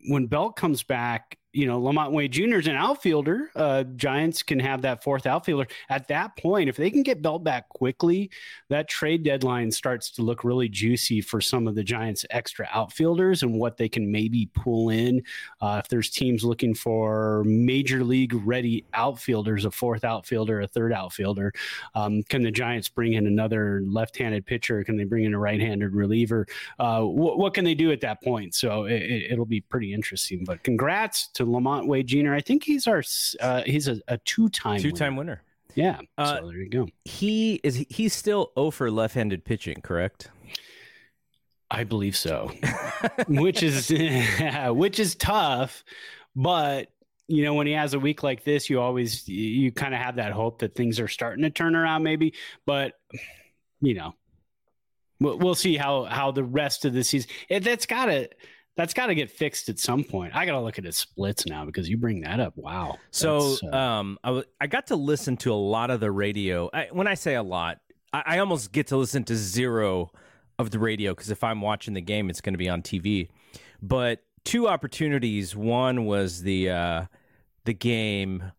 when 0.08 0.28
Belt 0.28 0.56
comes 0.56 0.84
back. 0.84 1.37
You 1.54 1.66
know, 1.66 1.82
LaMonte 1.82 2.12
Wade 2.12 2.34
Jr. 2.34 2.58
is 2.58 2.68
an 2.68 2.76
outfielder. 2.76 3.50
Uh, 3.56 3.84
Giants 3.84 4.44
can 4.44 4.60
have 4.60 4.82
that 4.82 5.02
fourth 5.02 5.26
outfielder. 5.26 5.68
At 5.90 6.08
that 6.10 6.36
point, 6.38 6.70
if 6.70 6.76
they 6.76 6.92
can 6.92 7.04
get 7.04 7.22
Belt 7.22 7.44
back 7.44 7.70
quickly, 7.70 8.30
that 8.70 8.90
trade 8.90 9.24
deadline 9.24 9.72
starts 9.72 10.12
to 10.12 10.22
look 10.22 10.44
really 10.44 10.68
juicy 10.68 11.22
for 11.22 11.40
some 11.40 11.68
of 11.68 11.74
the 11.74 11.84
Giants' 11.84 12.26
extra 12.32 12.68
outfielders 12.74 13.44
and 13.44 13.58
what 13.58 13.78
they 13.78 13.88
can 13.88 14.12
maybe 14.12 14.50
pull 14.54 14.90
in. 14.90 15.24
Uh, 15.62 15.82
if 15.84 15.90
there's 15.90 16.10
teams 16.10 16.44
looking 16.44 16.76
for 16.76 17.44
major 17.46 18.04
league 18.04 18.34
ready 18.46 18.86
outfielders, 18.94 19.64
a 19.66 19.72
fourth 19.72 20.04
outfielder, 20.04 20.62
a 20.62 20.68
third 20.68 20.92
outfielder, 20.92 21.54
um, 21.96 22.24
can 22.24 22.44
the 22.44 22.52
Giants 22.52 22.90
bring 22.90 23.14
in 23.14 23.26
another 23.26 23.82
left 23.86 24.18
handed 24.18 24.46
pitcher? 24.46 24.84
Can 24.84 24.98
they 24.98 25.06
bring 25.06 25.24
in 25.24 25.34
a 25.34 25.40
right 25.40 25.60
handed 25.60 25.96
reliever? 25.96 26.46
Uh, 26.78 27.02
wh- 27.02 27.38
what 27.38 27.54
can 27.54 27.64
they 27.64 27.76
do 27.76 27.92
at 27.92 28.02
that 28.02 28.22
point? 28.22 28.54
So 28.54 28.84
it, 28.84 29.38
will 29.38 29.46
be 29.46 29.62
pretty 29.62 29.94
interesting. 29.94 30.44
But 30.44 30.64
congrats 30.64 31.28
to 31.38 31.46
LaMonte 31.46 31.88
Wade 31.88 32.08
Jr. 32.08 32.34
I 32.34 32.42
think 32.42 32.64
he's 32.64 32.88
our 32.88 33.04
uh, 33.40 33.62
he's 33.66 33.88
a, 33.88 34.00
a 34.08 34.18
two 34.20 34.50
time 34.50 34.80
two 34.80 34.92
time 34.92 35.16
winner. 35.16 35.44
winner. 35.76 36.00
Yeah. 36.00 36.00
Uh, 36.18 36.40
so 36.40 36.48
there 36.48 36.58
you 36.58 36.70
go. 36.70 36.88
He 37.06 37.60
is 37.64 37.86
he's 37.90 38.14
still 38.14 38.52
0 38.58 38.72
for 38.72 38.90
left 38.90 39.14
handed 39.14 39.46
pitching, 39.46 39.82
correct? 39.82 40.32
I 41.70 41.84
believe 41.84 42.18
so. 42.18 42.52
which 43.28 43.62
is 43.62 43.90
which 44.70 45.00
is 45.00 45.16
tough, 45.16 45.84
but 46.36 46.90
you 47.28 47.44
know 47.44 47.54
when 47.54 47.68
he 47.68 47.74
has 47.74 47.94
a 47.94 48.00
week 48.00 48.24
like 48.24 48.44
this, 48.44 48.70
you 48.70 48.82
always 48.82 49.28
you 49.30 49.72
kind 49.72 49.94
of 49.94 50.02
have 50.02 50.16
that 50.16 50.32
hope 50.32 50.60
that 50.60 50.74
things 50.74 51.00
are 51.00 51.08
starting 51.08 51.44
to 51.44 51.52
turn 51.52 51.76
around, 51.76 52.02
maybe. 52.02 52.34
But 52.66 52.94
you 53.80 53.94
know, 53.94 54.16
we'll, 55.20 55.38
we'll 55.38 55.56
see 55.56 55.78
how 55.78 56.06
how 56.06 56.32
the 56.32 56.44
rest 56.44 56.86
of 56.86 56.94
the 56.94 57.04
season. 57.04 57.30
It, 57.50 57.64
that's 57.64 57.86
got 57.86 58.06
to 58.06 58.30
that's 58.78 58.94
got 58.94 59.08
to 59.08 59.16
get 59.16 59.32
fixed 59.32 59.70
at 59.70 59.80
some 59.80 60.04
point. 60.04 60.36
I 60.36 60.46
got 60.46 60.54
to 60.54 60.62
look 60.62 60.78
at 60.78 60.86
his 60.86 60.98
splits 60.98 61.48
now 61.48 61.66
because 61.66 61.90
you 61.90 61.98
bring 61.98 62.22
that 62.22 62.40
up. 62.40 62.54
Wow. 62.56 63.00
So, 63.10 63.58
uh... 63.74 63.76
um, 63.76 64.20
I, 64.24 64.28
w- 64.28 64.46
I 64.62 64.68
got 64.68 64.88
to 64.88 64.96
listen 64.96 65.36
to 65.38 65.52
a 65.52 65.56
lot 65.56 65.90
of 65.90 66.00
the 66.00 66.12
radio. 66.12 66.70
I, 66.72 66.88
when 66.92 67.08
I 67.08 67.16
say 67.16 67.34
a 67.34 67.44
lot, 67.44 67.80
I, 68.14 68.24
I 68.26 68.38
almost 68.38 68.72
get 68.72 68.88
to 68.88 68.98
listen 68.98 69.24
to 69.26 69.36
zero 69.36 70.12
of 70.60 70.70
the 70.70 70.78
radio 70.78 71.14
because 71.14 71.32
if 71.32 71.44
I'm 71.44 71.60
watching 71.60 71.96
the 71.96 72.02
game, 72.02 72.30
it's 72.30 72.40
going 72.40 72.54
to 72.54 72.60
be 72.60 72.70
on 72.70 72.84
TV. 72.84 73.30
But 73.82 74.24
two 74.44 74.68
opportunities. 74.68 75.56
One 75.56 76.06
was 76.06 76.44
the 76.44 76.70
uh, 76.70 77.06
the 77.66 77.74
game, 77.74 78.52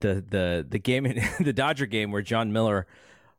the 0.00 0.22
the 0.28 0.66
the 0.68 0.78
game, 0.78 1.04
the 1.40 1.52
Dodger 1.54 1.86
game 1.86 2.12
where 2.12 2.22
John 2.22 2.52
Miller 2.52 2.86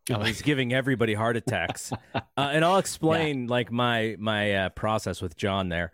Oh, 0.09 0.23
he's 0.23 0.41
giving 0.41 0.73
everybody 0.73 1.13
heart 1.13 1.37
attacks, 1.37 1.93
uh, 2.15 2.19
and 2.37 2.65
I'll 2.65 2.77
explain 2.77 3.43
yeah. 3.43 3.51
like 3.51 3.71
my 3.71 4.15
my 4.19 4.53
uh, 4.53 4.69
process 4.69 5.21
with 5.21 5.37
John 5.37 5.69
there. 5.69 5.91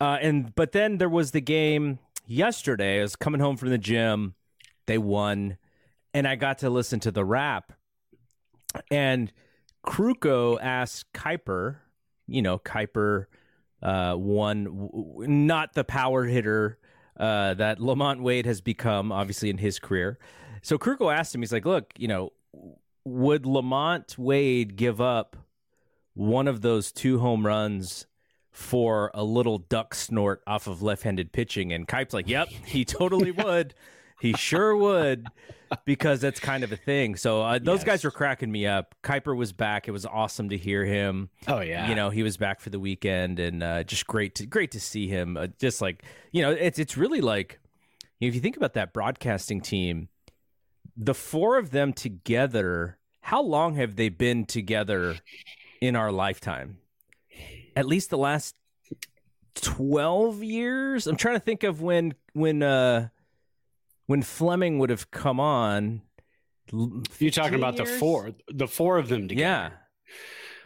Uh, 0.00 0.18
and 0.20 0.54
but 0.54 0.72
then 0.72 0.98
there 0.98 1.08
was 1.08 1.30
the 1.30 1.40
game 1.40 1.98
yesterday. 2.26 2.98
I 2.98 3.02
was 3.02 3.16
coming 3.16 3.40
home 3.40 3.56
from 3.56 3.70
the 3.70 3.78
gym. 3.78 4.34
They 4.86 4.98
won, 4.98 5.56
and 6.12 6.28
I 6.28 6.36
got 6.36 6.58
to 6.58 6.70
listen 6.70 7.00
to 7.00 7.10
the 7.10 7.24
rap. 7.24 7.72
And 8.90 9.32
Krukow 9.86 10.58
asked 10.60 11.12
Kuiper, 11.14 11.78
you 12.26 12.42
know, 12.42 12.58
Kuiper 12.58 13.26
uh, 13.82 14.16
won, 14.18 14.90
not 15.16 15.72
the 15.72 15.84
power 15.84 16.24
hitter 16.24 16.78
uh, 17.18 17.54
that 17.54 17.78
LaMonte 17.78 18.20
Wade 18.20 18.46
has 18.46 18.60
become, 18.60 19.12
obviously 19.12 19.48
in 19.48 19.58
his 19.58 19.78
career. 19.78 20.18
So 20.62 20.76
Krukow 20.78 21.14
asked 21.14 21.34
him, 21.34 21.40
he's 21.40 21.52
like, 21.52 21.64
"Look, 21.64 21.92
you 21.96 22.08
know, 22.08 22.32
would 23.06 23.44
LaMonte 23.44 24.18
Wade 24.18 24.74
give 24.74 25.00
up 25.00 25.36
one 26.14 26.48
of 26.48 26.60
those 26.60 26.90
two 26.90 27.20
home 27.20 27.46
runs 27.46 28.06
for 28.50 29.12
a 29.14 29.22
little 29.22 29.58
duck 29.58 29.94
snort 29.94 30.42
off 30.44 30.66
of 30.66 30.82
left-handed 30.82 31.30
pitching? 31.30 31.72
And 31.72 31.86
Kuip's 31.86 32.12
like, 32.12 32.28
"Yep, 32.28 32.48
he 32.66 32.84
totally 32.84 33.30
would. 33.44 33.74
He 34.20 34.32
sure 34.32 34.76
would." 34.76 35.28
Because 35.84 36.20
that's 36.20 36.38
kind 36.38 36.62
of 36.62 36.70
a 36.70 36.76
thing. 36.76 37.16
So 37.16 37.42
uh, 37.42 37.58
those 37.58 37.80
yes. 37.80 37.84
guys 37.84 38.04
were 38.04 38.12
cracking 38.12 38.52
me 38.52 38.66
up. 38.66 38.94
Kuiper 39.02 39.36
was 39.36 39.52
back. 39.52 39.88
It 39.88 39.90
was 39.90 40.06
awesome 40.06 40.48
to 40.50 40.56
hear 40.56 40.84
him. 40.84 41.28
Oh 41.46 41.60
yeah, 41.60 41.88
you 41.88 41.94
know 41.94 42.10
he 42.10 42.22
was 42.24 42.36
back 42.36 42.60
for 42.60 42.70
the 42.70 42.80
weekend, 42.80 43.38
and 43.38 43.62
uh, 43.62 43.84
just 43.84 44.06
great 44.06 44.34
to 44.36 44.46
great 44.46 44.72
to 44.72 44.80
see 44.80 45.06
him. 45.06 45.36
Uh, 45.36 45.48
just 45.60 45.80
like 45.80 46.04
you 46.32 46.42
know, 46.42 46.50
it's 46.50 46.78
it's 46.80 46.96
really 46.96 47.20
like 47.20 47.60
if 48.20 48.34
you 48.34 48.40
think 48.40 48.56
about 48.56 48.74
that 48.74 48.92
broadcasting 48.92 49.60
team, 49.60 50.08
the 50.96 51.14
four 51.14 51.58
of 51.58 51.70
them 51.70 51.92
together, 51.92 52.95
how 53.26 53.42
long 53.42 53.74
have 53.74 53.96
they 53.96 54.08
been 54.08 54.44
together 54.46 55.16
in 55.80 55.96
our 55.96 56.12
lifetime? 56.12 56.78
At 57.74 57.84
least 57.84 58.10
the 58.10 58.16
last 58.16 58.54
12 59.56 60.44
years. 60.44 61.08
I'm 61.08 61.16
trying 61.16 61.34
to 61.34 61.40
think 61.40 61.64
of 61.64 61.82
when 61.82 62.14
when 62.34 62.62
uh 62.62 63.08
when 64.06 64.22
Fleming 64.22 64.78
would 64.78 64.90
have 64.90 65.10
come 65.10 65.40
on. 65.40 66.02
You're 66.70 67.32
talking 67.32 67.56
about 67.56 67.76
years? 67.76 67.90
the 67.90 67.96
four, 67.98 68.30
the 68.46 68.68
four 68.68 68.96
of 68.96 69.08
them 69.08 69.26
together. 69.26 69.40
Yeah. 69.40 69.70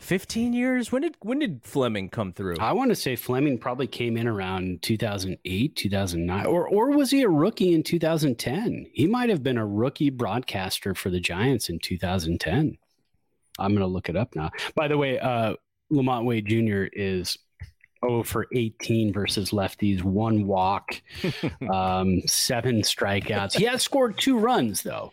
15 0.01 0.53
years? 0.53 0.91
When 0.91 1.03
did 1.03 1.17
when 1.21 1.39
did 1.39 1.61
fleming 1.63 2.09
come 2.09 2.33
through? 2.33 2.57
I 2.59 2.73
want 2.73 2.91
to 2.91 2.97
say 2.97 3.17
fleming 3.17 3.59
probably 3.59 3.87
came 3.87 4.17
in 4.17 4.27
around 4.27 4.83
2008 4.83 5.77
2009 5.77 6.47
or 6.47 6.67
or 6.69 6.91
was 6.91 7.11
he 7.11 7.23
a 7.23 7.29
rookie 7.29 7.75
in 7.75 7.83
2010 7.83 8.87
he 8.93 9.07
might 9.07 9.29
have 9.29 9.43
been 9.43 9.59
a 9.59 9.67
rookie 9.67 10.11
broadcaster 10.11 10.95
for 10.95 11.11
the 11.11 11.21
giants 11.21 11.69
in 11.69 11.79
2010 11.79 12.77
i'm 13.59 13.71
going 13.73 13.81
to 13.81 13.87
look 13.87 14.09
it 14.09 14.17
up 14.17 14.35
now. 14.35 14.51
By 14.75 14.89
the 14.89 14.97
way 14.97 15.19
uh 15.19 15.55
LaMonte 15.93 16.25
wade 16.25 16.47
jr 16.47 16.89
is 16.93 17.39
oh 18.03 18.23
for 18.23 18.47
18 18.53 19.13
versus 19.13 19.51
lefties, 19.51 20.03
one 20.03 20.47
walk, 20.47 21.01
um, 21.73 22.23
seven 22.27 22.83
strikeouts. 22.83 23.55
He 23.55 23.65
has 23.65 23.83
scored 23.83 24.19
two 24.19 24.39
runs 24.39 24.83
though 24.83 25.13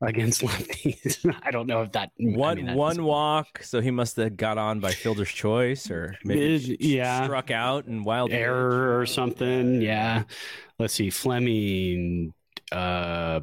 against 0.00 0.42
lefties. 0.42 1.34
I 1.42 1.50
don't 1.50 1.66
know 1.66 1.82
if 1.82 1.92
that 1.92 2.10
one 2.18 2.58
I 2.58 2.62
mean, 2.62 2.74
one 2.74 3.04
walk, 3.04 3.62
so 3.62 3.80
he 3.80 3.90
must 3.90 4.16
have 4.16 4.36
got 4.36 4.58
on 4.58 4.80
by 4.80 4.92
fielder's 4.92 5.30
choice 5.30 5.90
or 5.90 6.16
maybe 6.24 6.76
yeah 6.80 7.24
struck 7.24 7.50
out 7.50 7.86
and 7.86 8.04
wild 8.04 8.32
error 8.32 8.98
or 8.98 9.06
something. 9.06 9.80
Yeah, 9.80 10.24
let's 10.78 10.94
see, 10.94 11.10
Fleming. 11.10 12.32
Uh, 12.72 13.40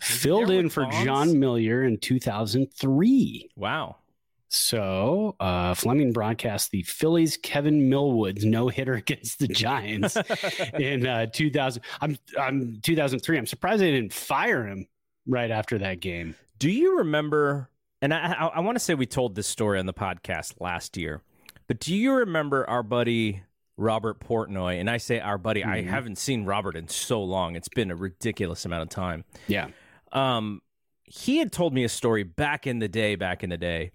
filled 0.00 0.50
in 0.50 0.68
for 0.68 0.84
John 0.84 1.04
Jon 1.06 1.38
Miller 1.40 1.84
in 1.84 1.96
2003. 1.96 3.50
Wow. 3.56 3.96
So 4.52 5.36
uh, 5.38 5.74
Fleming 5.74 6.12
broadcast 6.12 6.72
the 6.72 6.82
Phillies 6.82 7.36
Kevin 7.36 7.88
Millwood's 7.88 8.44
no 8.44 8.66
hitter 8.66 8.94
against 8.94 9.38
the 9.38 9.46
Giants 9.46 10.16
in 10.74 11.06
uh, 11.06 11.26
2000. 11.26 11.82
I'm 12.00 12.18
I'm 12.38 12.80
2003. 12.82 13.38
I'm 13.38 13.46
surprised 13.46 13.80
they 13.80 13.92
didn't 13.92 14.12
fire 14.12 14.66
him 14.66 14.88
right 15.26 15.52
after 15.52 15.78
that 15.78 16.00
game. 16.00 16.34
Do 16.58 16.68
you 16.68 16.98
remember? 16.98 17.70
And 18.02 18.12
I 18.12 18.32
I, 18.32 18.46
I 18.46 18.60
want 18.60 18.74
to 18.74 18.80
say 18.80 18.94
we 18.94 19.06
told 19.06 19.36
this 19.36 19.46
story 19.46 19.78
on 19.78 19.86
the 19.86 19.94
podcast 19.94 20.54
last 20.60 20.96
year, 20.96 21.22
but 21.68 21.78
do 21.78 21.94
you 21.94 22.12
remember 22.12 22.68
our 22.68 22.82
buddy 22.82 23.44
Robert 23.76 24.18
Portnoy? 24.18 24.80
And 24.80 24.90
I 24.90 24.96
say 24.96 25.20
our 25.20 25.38
buddy. 25.38 25.60
Mm-hmm. 25.60 25.70
I 25.70 25.82
haven't 25.82 26.18
seen 26.18 26.44
Robert 26.44 26.74
in 26.74 26.88
so 26.88 27.22
long. 27.22 27.54
It's 27.54 27.68
been 27.68 27.92
a 27.92 27.96
ridiculous 27.96 28.64
amount 28.64 28.82
of 28.82 28.88
time. 28.88 29.22
Yeah. 29.46 29.68
Um, 30.10 30.60
he 31.04 31.38
had 31.38 31.52
told 31.52 31.72
me 31.72 31.84
a 31.84 31.88
story 31.88 32.24
back 32.24 32.66
in 32.66 32.80
the 32.80 32.88
day. 32.88 33.14
Back 33.14 33.44
in 33.44 33.50
the 33.50 33.56
day 33.56 33.92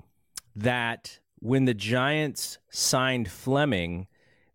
that 0.55 1.19
when 1.39 1.65
the 1.65 1.73
Giants 1.73 2.59
signed 2.69 3.29
Fleming, 3.29 4.07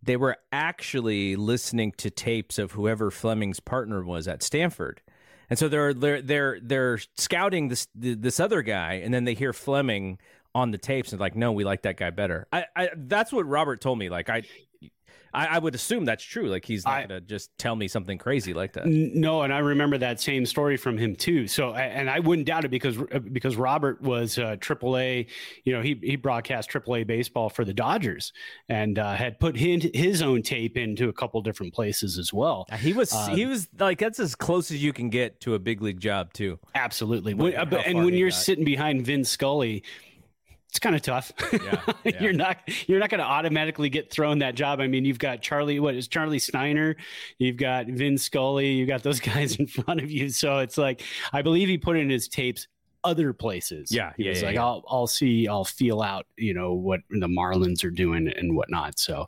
they 0.03 0.17
were 0.17 0.37
actually 0.51 1.37
listening 1.37 1.93
to 1.99 2.11
tapes 2.11 2.59
of 2.59 2.73
whoever 2.73 3.11
Fleming's 3.11 3.61
partner 3.61 4.03
was 4.03 4.27
at 4.27 4.43
Stanford. 4.43 5.03
And 5.49 5.59
so 5.59 5.69
they're 5.69 5.93
they're 5.93 6.23
they're 6.23 6.61
they're 6.63 6.99
scouting 7.17 7.69
this 7.69 7.89
this 7.95 8.39
other 8.39 8.63
guy, 8.63 8.95
and 8.95 9.13
then 9.13 9.25
they 9.25 9.35
hear 9.35 9.53
Fleming 9.53 10.19
on 10.55 10.71
the 10.71 10.79
tapes 10.79 11.13
and 11.13 11.21
like, 11.21 11.37
no, 11.37 11.53
we 11.53 11.65
like 11.65 11.83
that 11.83 11.97
guy 11.97 12.11
better. 12.11 12.47
I, 12.53 12.65
I 12.75 12.91
that's 12.97 13.33
what 13.33 13.47
Robert 13.47 13.81
told 13.81 13.99
me. 13.99 14.09
Like 14.09 14.31
I 14.31 14.43
I, 15.33 15.47
I, 15.47 15.59
would 15.59 15.75
assume 15.75 16.05
that's 16.05 16.25
true. 16.25 16.49
Like 16.49 16.65
he's 16.65 16.85
not 16.85 17.09
going 17.09 17.21
to 17.21 17.27
just 17.27 17.57
tell 17.59 17.77
me 17.77 17.89
something 17.89 18.19
crazy 18.19 18.53
like 18.53 18.73
that. 18.75 18.87
No, 18.87 19.43
and 19.43 19.53
I 19.53 19.59
remember 19.59 19.99
that 19.99 20.21
same 20.21 20.45
story 20.47 20.77
from 20.77 20.99
him 20.99 21.15
too. 21.15 21.47
So, 21.47 21.75
and 21.75 22.11
I 22.11 22.21
wouldn't 22.21 22.47
doubt 22.47 22.65
it 22.65 22.71
because 22.71 22.99
uh, 22.99 23.19
because 23.19 23.57
Robert 23.57 24.01
was 24.03 24.39
uh, 24.39 24.57
AAA. 24.57 25.27
You 25.65 25.73
know, 25.73 25.83
he 25.83 25.99
he 26.03 26.17
broadcast 26.17 26.71
AAA 26.71 27.07
baseball 27.07 27.49
for 27.49 27.65
the 27.65 27.75
Dodgers 27.75 28.33
and 28.69 28.99
uh, 28.99 29.15
had 29.15 29.39
put 29.39 29.57
his, 29.57 29.89
his 29.95 30.23
own 30.23 30.43
tape 30.43 30.77
into 30.77 31.09
a 31.09 31.13
couple 31.13 31.41
different 31.43 31.75
places 31.75 32.19
as 32.19 32.33
well. 32.33 32.67
He 32.79 32.93
was 32.93 33.13
uh, 33.13 33.29
he 33.29 33.47
was 33.47 33.69
like 33.79 33.99
that's 33.99 34.21
as 34.21 34.35
close 34.35 34.71
as 34.71 34.83
you 34.83 34.93
can 34.93 35.11
get 35.11 35.41
to 35.43 35.55
a 35.55 35.59
big 35.59 35.83
league 35.83 36.01
job 36.01 36.33
too. 36.33 36.59
Absolutely. 36.75 37.35
When, 37.35 37.55
and 37.55 38.05
when 38.05 38.15
you're 38.15 38.31
got. 38.31 38.37
sitting 38.37 38.65
behind 38.65 39.05
Vin 39.07 39.25
Scully 39.25 39.85
it's 40.71 40.79
kind 40.79 40.95
of 40.95 41.03
tough. 41.03 41.33
Yeah, 41.53 41.81
yeah. 42.05 42.23
you're 42.23 42.33
not 42.33 42.59
you're 42.87 43.01
not 43.01 43.11
going 43.11 43.19
to 43.19 43.27
automatically 43.27 43.89
get 43.89 44.11
thrown 44.11 44.39
that 44.39 44.55
job. 44.55 44.81
I 44.81 44.87
mean, 44.87 45.05
you've 45.05 45.19
got 45.19 45.43
Charlie. 45.43 45.81
What 45.81 45.97
is 45.97 46.07
Charlie 46.07 46.39
Steiner? 46.39 46.97
You've 47.39 47.57
got 47.57 47.87
Vin 47.87 48.17
Scully. 48.17 48.71
You've 48.73 48.89
got 48.89 49.03
those 49.03 49.19
guys 49.21 49.57
in 49.57 49.67
front 49.67 50.01
of 50.01 50.11
you. 50.11 50.29
So 50.29 50.59
it's 50.59 50.79
like 50.79 51.03
I 51.33 51.43
believe 51.43 51.69
he 51.69 51.77
put 51.77 51.97
in 51.97 52.09
his 52.09 52.29
tapes 52.29 52.69
other 53.03 53.33
places. 53.33 53.91
Yeah, 53.91 54.13
he 54.17 54.25
yeah, 54.25 54.31
was 54.31 54.43
yeah, 54.43 54.47
like, 54.47 54.55
yeah. 54.55 54.65
I'll 54.65 54.85
I'll 54.89 55.07
see, 55.07 55.49
I'll 55.49 55.65
feel 55.65 56.03
out, 56.03 56.27
you 56.37 56.55
know, 56.55 56.75
what 56.75 57.01
the 57.11 57.27
Marlins 57.27 57.83
are 57.85 57.91
doing 57.91 58.33
and 58.37 58.55
whatnot. 58.55 58.99
So, 58.99 59.27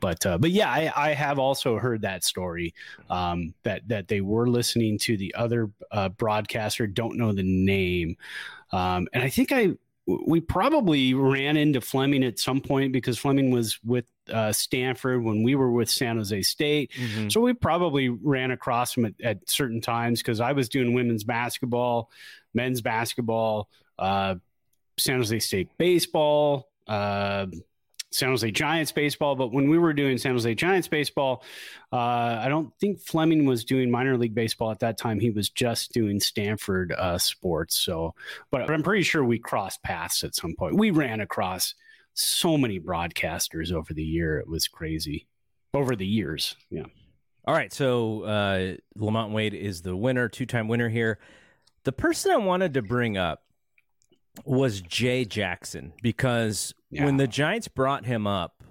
but 0.00 0.24
uh, 0.24 0.38
but 0.38 0.50
yeah, 0.50 0.70
I, 0.70 0.92
I 0.94 1.14
have 1.14 1.38
also 1.38 1.76
heard 1.78 2.02
that 2.02 2.24
story 2.24 2.74
um, 3.10 3.54
that 3.62 3.86
that 3.88 4.08
they 4.08 4.20
were 4.20 4.48
listening 4.48 4.98
to 4.98 5.16
the 5.16 5.34
other 5.34 5.70
uh, 5.90 6.10
broadcaster. 6.10 6.86
Don't 6.86 7.16
know 7.16 7.32
the 7.32 7.42
name, 7.42 8.16
um, 8.72 9.08
and 9.12 9.22
I 9.22 9.28
think 9.28 9.50
I 9.52 9.72
we 10.06 10.40
probably 10.40 11.14
ran 11.14 11.56
into 11.56 11.80
Fleming 11.80 12.24
at 12.24 12.38
some 12.38 12.60
point 12.60 12.92
because 12.92 13.18
Fleming 13.18 13.50
was 13.50 13.78
with 13.82 14.04
uh, 14.30 14.52
Stanford 14.52 15.22
when 15.22 15.42
we 15.42 15.54
were 15.54 15.70
with 15.70 15.88
San 15.88 16.16
Jose 16.16 16.42
State. 16.42 16.92
Mhm. 16.92 17.32
So 17.32 17.40
we 17.40 17.52
probably 17.54 18.08
ran 18.08 18.50
across 18.50 18.96
him 18.96 19.06
at, 19.06 19.14
at 19.22 19.50
certain 19.50 19.80
times 19.80 20.20
because 20.20 20.40
I 20.40 20.52
was 20.52 20.68
doing 20.68 20.94
women's 20.94 21.24
basketball, 21.24 22.10
men's 22.52 22.80
basketball, 22.80 23.68
uh, 23.98 24.36
San 24.98 25.18
Jose 25.18 25.38
State 25.40 25.68
baseball, 25.78 26.68
uh, 26.86 27.46
San 28.14 28.28
Jose 28.28 28.48
Giants 28.52 28.92
baseball. 28.92 29.34
But 29.34 29.52
when 29.52 29.68
we 29.68 29.76
were 29.76 29.92
doing 29.92 30.18
San 30.18 30.34
Jose 30.34 30.54
Giants 30.54 30.86
baseball, 30.86 31.42
uh, 31.92 32.38
I 32.40 32.46
don't 32.48 32.72
think 32.78 33.00
Fleming 33.00 33.44
was 33.44 33.64
doing 33.64 33.90
minor 33.90 34.16
league 34.16 34.36
baseball 34.36 34.70
at 34.70 34.78
that 34.78 34.96
time. 34.96 35.18
He 35.18 35.30
was 35.30 35.50
just 35.50 35.92
doing 35.92 36.20
Stanford 36.20 36.92
uh, 36.92 37.18
sports. 37.18 37.76
So, 37.76 38.14
but 38.52 38.70
I'm 38.70 38.84
pretty 38.84 39.02
sure 39.02 39.24
we 39.24 39.40
crossed 39.40 39.82
paths 39.82 40.22
at 40.22 40.36
some 40.36 40.54
point. 40.54 40.76
We 40.76 40.92
ran 40.92 41.22
across 41.22 41.74
so 42.12 42.56
many 42.56 42.78
broadcasters 42.78 43.72
over 43.72 43.92
the 43.92 44.04
year. 44.04 44.38
It 44.38 44.48
was 44.48 44.68
crazy 44.68 45.26
over 45.74 45.96
the 45.96 46.06
years. 46.06 46.54
Yeah. 46.70 46.84
All 47.46 47.54
right, 47.54 47.72
so 47.72 48.22
uh, 48.22 48.76
LaMonte 48.96 49.32
Wade 49.32 49.54
is 49.54 49.82
the 49.82 49.96
winner, 49.96 50.28
two-time 50.28 50.68
winner 50.68 50.88
here. 50.88 51.18
The 51.82 51.92
person 51.92 52.30
I 52.30 52.36
wanted 52.36 52.74
to 52.74 52.82
bring 52.82 53.18
up 53.18 53.42
was 54.44 54.80
Jay 54.80 55.24
Jackson 55.24 55.92
because 56.02 56.74
Yeah. 56.90 57.04
when 57.04 57.16
the 57.16 57.26
Giants 57.26 57.68
brought 57.68 58.04
him 58.06 58.26
up, 58.26 58.62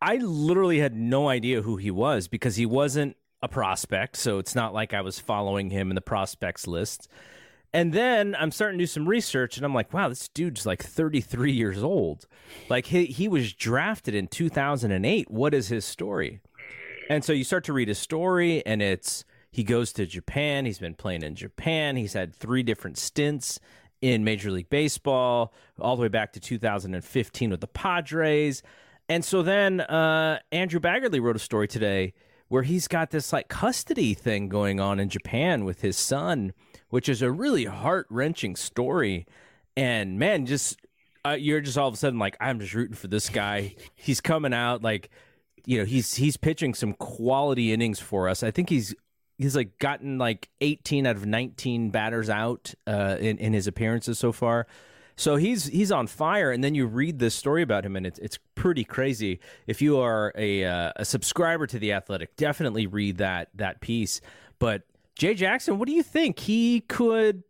I 0.00 0.16
literally 0.16 0.78
had 0.78 0.94
no 0.94 1.28
idea 1.28 1.62
who 1.62 1.76
he 1.76 1.90
was 1.90 2.28
because 2.28 2.56
he 2.56 2.64
wasn't 2.66 3.16
a 3.42 3.48
prospect, 3.48 4.16
so 4.16 4.38
it's 4.38 4.54
not 4.54 4.72
like 4.72 4.94
I 4.94 5.00
was 5.02 5.18
following 5.18 5.70
him 5.70 5.90
in 5.90 5.94
the 5.94 6.00
prospects 6.00 6.66
list. 6.66 7.08
And 7.72 7.92
then 7.92 8.34
I'm 8.38 8.50
starting 8.50 8.78
to 8.78 8.82
do 8.82 8.86
some 8.86 9.06
research, 9.08 9.56
and 9.56 9.64
I'm 9.64 9.74
like, 9.74 9.92
wow, 9.92 10.08
this 10.08 10.28
dude's 10.28 10.66
like 10.66 10.82
33 10.82 11.52
years 11.52 11.82
old. 11.82 12.26
Like 12.68 12.86
he 12.86 13.06
he 13.06 13.28
was 13.28 13.52
drafted 13.52 14.14
in 14.14 14.26
2008. 14.26 15.30
What 15.30 15.54
is 15.54 15.68
his 15.68 15.84
story? 15.84 16.40
And 17.08 17.24
so 17.24 17.32
you 17.32 17.44
start 17.44 17.64
to 17.64 17.72
read 17.72 17.88
his 17.88 17.98
story, 17.98 18.64
and 18.66 18.82
it's 18.82 19.24
he 19.52 19.62
goes 19.64 19.92
to 19.94 20.06
Japan. 20.06 20.64
He's 20.64 20.78
been 20.78 20.94
playing 20.94 21.22
in 21.22 21.34
Japan. 21.34 21.96
He's 21.96 22.12
had 22.14 22.34
three 22.34 22.62
different 22.62 22.98
stints 22.98 23.60
in 24.00 24.24
Major 24.24 24.50
League 24.50 24.70
Baseball, 24.70 25.52
all 25.78 25.96
the 25.96 26.02
way 26.02 26.08
back 26.08 26.32
to 26.32 26.40
2015 26.40 27.50
with 27.50 27.60
the 27.60 27.66
Padres. 27.66 28.62
And 29.08 29.24
so 29.24 29.42
then 29.42 29.80
uh, 29.80 30.38
Andrew 30.52 30.80
Baggarly 30.80 31.20
wrote 31.20 31.36
a 31.36 31.40
story 31.40 31.68
today 31.68 32.14
where 32.48 32.62
he's 32.62 32.88
got 32.88 33.10
this 33.10 33.32
like 33.32 33.48
custody 33.48 34.14
thing 34.14 34.48
going 34.48 34.80
on 34.80 34.98
in 34.98 35.08
Japan 35.08 35.64
with 35.64 35.82
his 35.82 35.96
son, 35.96 36.52
which 36.88 37.08
is 37.08 37.22
a 37.22 37.30
really 37.30 37.64
heart 37.64 38.06
wrenching 38.10 38.56
story. 38.56 39.26
And 39.76 40.18
man, 40.18 40.46
just 40.46 40.80
uh, 41.24 41.36
you're 41.38 41.60
just 41.60 41.78
all 41.78 41.88
of 41.88 41.94
a 41.94 41.96
sudden 41.96 42.18
like, 42.18 42.36
I'm 42.40 42.58
just 42.58 42.74
rooting 42.74 42.96
for 42.96 43.08
this 43.08 43.28
guy. 43.28 43.74
He's 43.94 44.20
coming 44.20 44.54
out 44.54 44.82
like, 44.82 45.10
you 45.64 45.78
know, 45.78 45.84
he's 45.84 46.14
he's 46.14 46.36
pitching 46.36 46.74
some 46.74 46.94
quality 46.94 47.72
innings 47.72 48.00
for 48.00 48.28
us. 48.28 48.42
I 48.42 48.50
think 48.50 48.68
he's 48.68 48.94
he's 49.40 49.56
like 49.56 49.78
gotten 49.78 50.18
like 50.18 50.48
18 50.60 51.06
out 51.06 51.16
of 51.16 51.26
19 51.26 51.90
batters 51.90 52.28
out 52.28 52.74
uh, 52.86 53.16
in 53.18 53.38
in 53.38 53.52
his 53.52 53.66
appearances 53.66 54.18
so 54.18 54.32
far. 54.32 54.66
So 55.16 55.36
he's 55.36 55.66
he's 55.66 55.90
on 55.90 56.06
fire, 56.06 56.50
and 56.50 56.62
then 56.62 56.74
you 56.74 56.86
read 56.86 57.18
this 57.18 57.34
story 57.34 57.62
about 57.62 57.84
him, 57.84 57.96
and 57.96 58.06
it's 58.06 58.18
it's 58.20 58.38
pretty 58.54 58.84
crazy. 58.84 59.40
If 59.66 59.82
you 59.82 59.98
are 59.98 60.32
a 60.36 60.64
uh, 60.64 60.92
a 60.96 61.04
subscriber 61.04 61.66
to 61.66 61.78
the 61.78 61.92
Athletic, 61.92 62.36
definitely 62.36 62.86
read 62.86 63.18
that 63.18 63.48
that 63.54 63.80
piece. 63.80 64.20
But 64.58 64.82
Jay 65.16 65.34
Jackson, 65.34 65.78
what 65.78 65.88
do 65.88 65.94
you 65.94 66.02
think 66.02 66.38
he 66.38 66.80
could? 66.80 67.42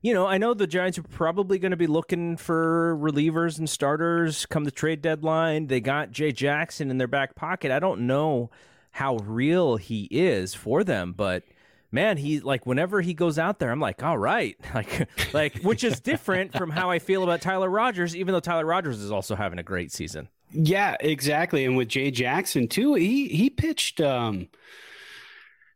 You 0.00 0.14
know, 0.14 0.26
I 0.26 0.38
know 0.38 0.54
the 0.54 0.68
Giants 0.68 0.96
are 0.96 1.02
probably 1.02 1.58
going 1.58 1.72
to 1.72 1.76
be 1.76 1.88
looking 1.88 2.36
for 2.36 2.96
relievers 2.96 3.58
and 3.58 3.68
starters 3.68 4.46
come 4.46 4.62
the 4.62 4.70
trade 4.70 5.02
deadline. 5.02 5.66
They 5.66 5.80
got 5.80 6.12
Jay 6.12 6.30
Jackson 6.30 6.88
in 6.88 6.98
their 6.98 7.08
back 7.08 7.34
pocket. 7.34 7.72
I 7.72 7.80
don't 7.80 8.02
know 8.02 8.48
how 8.90 9.16
real 9.18 9.76
he 9.76 10.08
is 10.10 10.54
for 10.54 10.84
them, 10.84 11.12
but 11.12 11.44
man, 11.90 12.16
he 12.16 12.40
like 12.40 12.66
whenever 12.66 13.00
he 13.00 13.14
goes 13.14 13.38
out 13.38 13.58
there, 13.58 13.70
I'm 13.70 13.80
like, 13.80 14.02
all 14.02 14.18
right, 14.18 14.56
like 14.74 15.08
like 15.32 15.62
which 15.62 15.84
is 15.84 16.00
different 16.00 16.56
from 16.56 16.70
how 16.70 16.90
I 16.90 16.98
feel 16.98 17.22
about 17.22 17.40
Tyler 17.40 17.70
Rogers, 17.70 18.16
even 18.16 18.32
though 18.32 18.40
Tyler 18.40 18.66
Rogers 18.66 19.00
is 19.00 19.12
also 19.12 19.34
having 19.34 19.58
a 19.58 19.62
great 19.62 19.92
season. 19.92 20.28
Yeah, 20.50 20.96
exactly. 21.00 21.64
And 21.64 21.76
with 21.76 21.88
Jay 21.88 22.10
Jackson 22.10 22.68
too, 22.68 22.94
he 22.94 23.28
he 23.28 23.50
pitched 23.50 24.00
um 24.00 24.48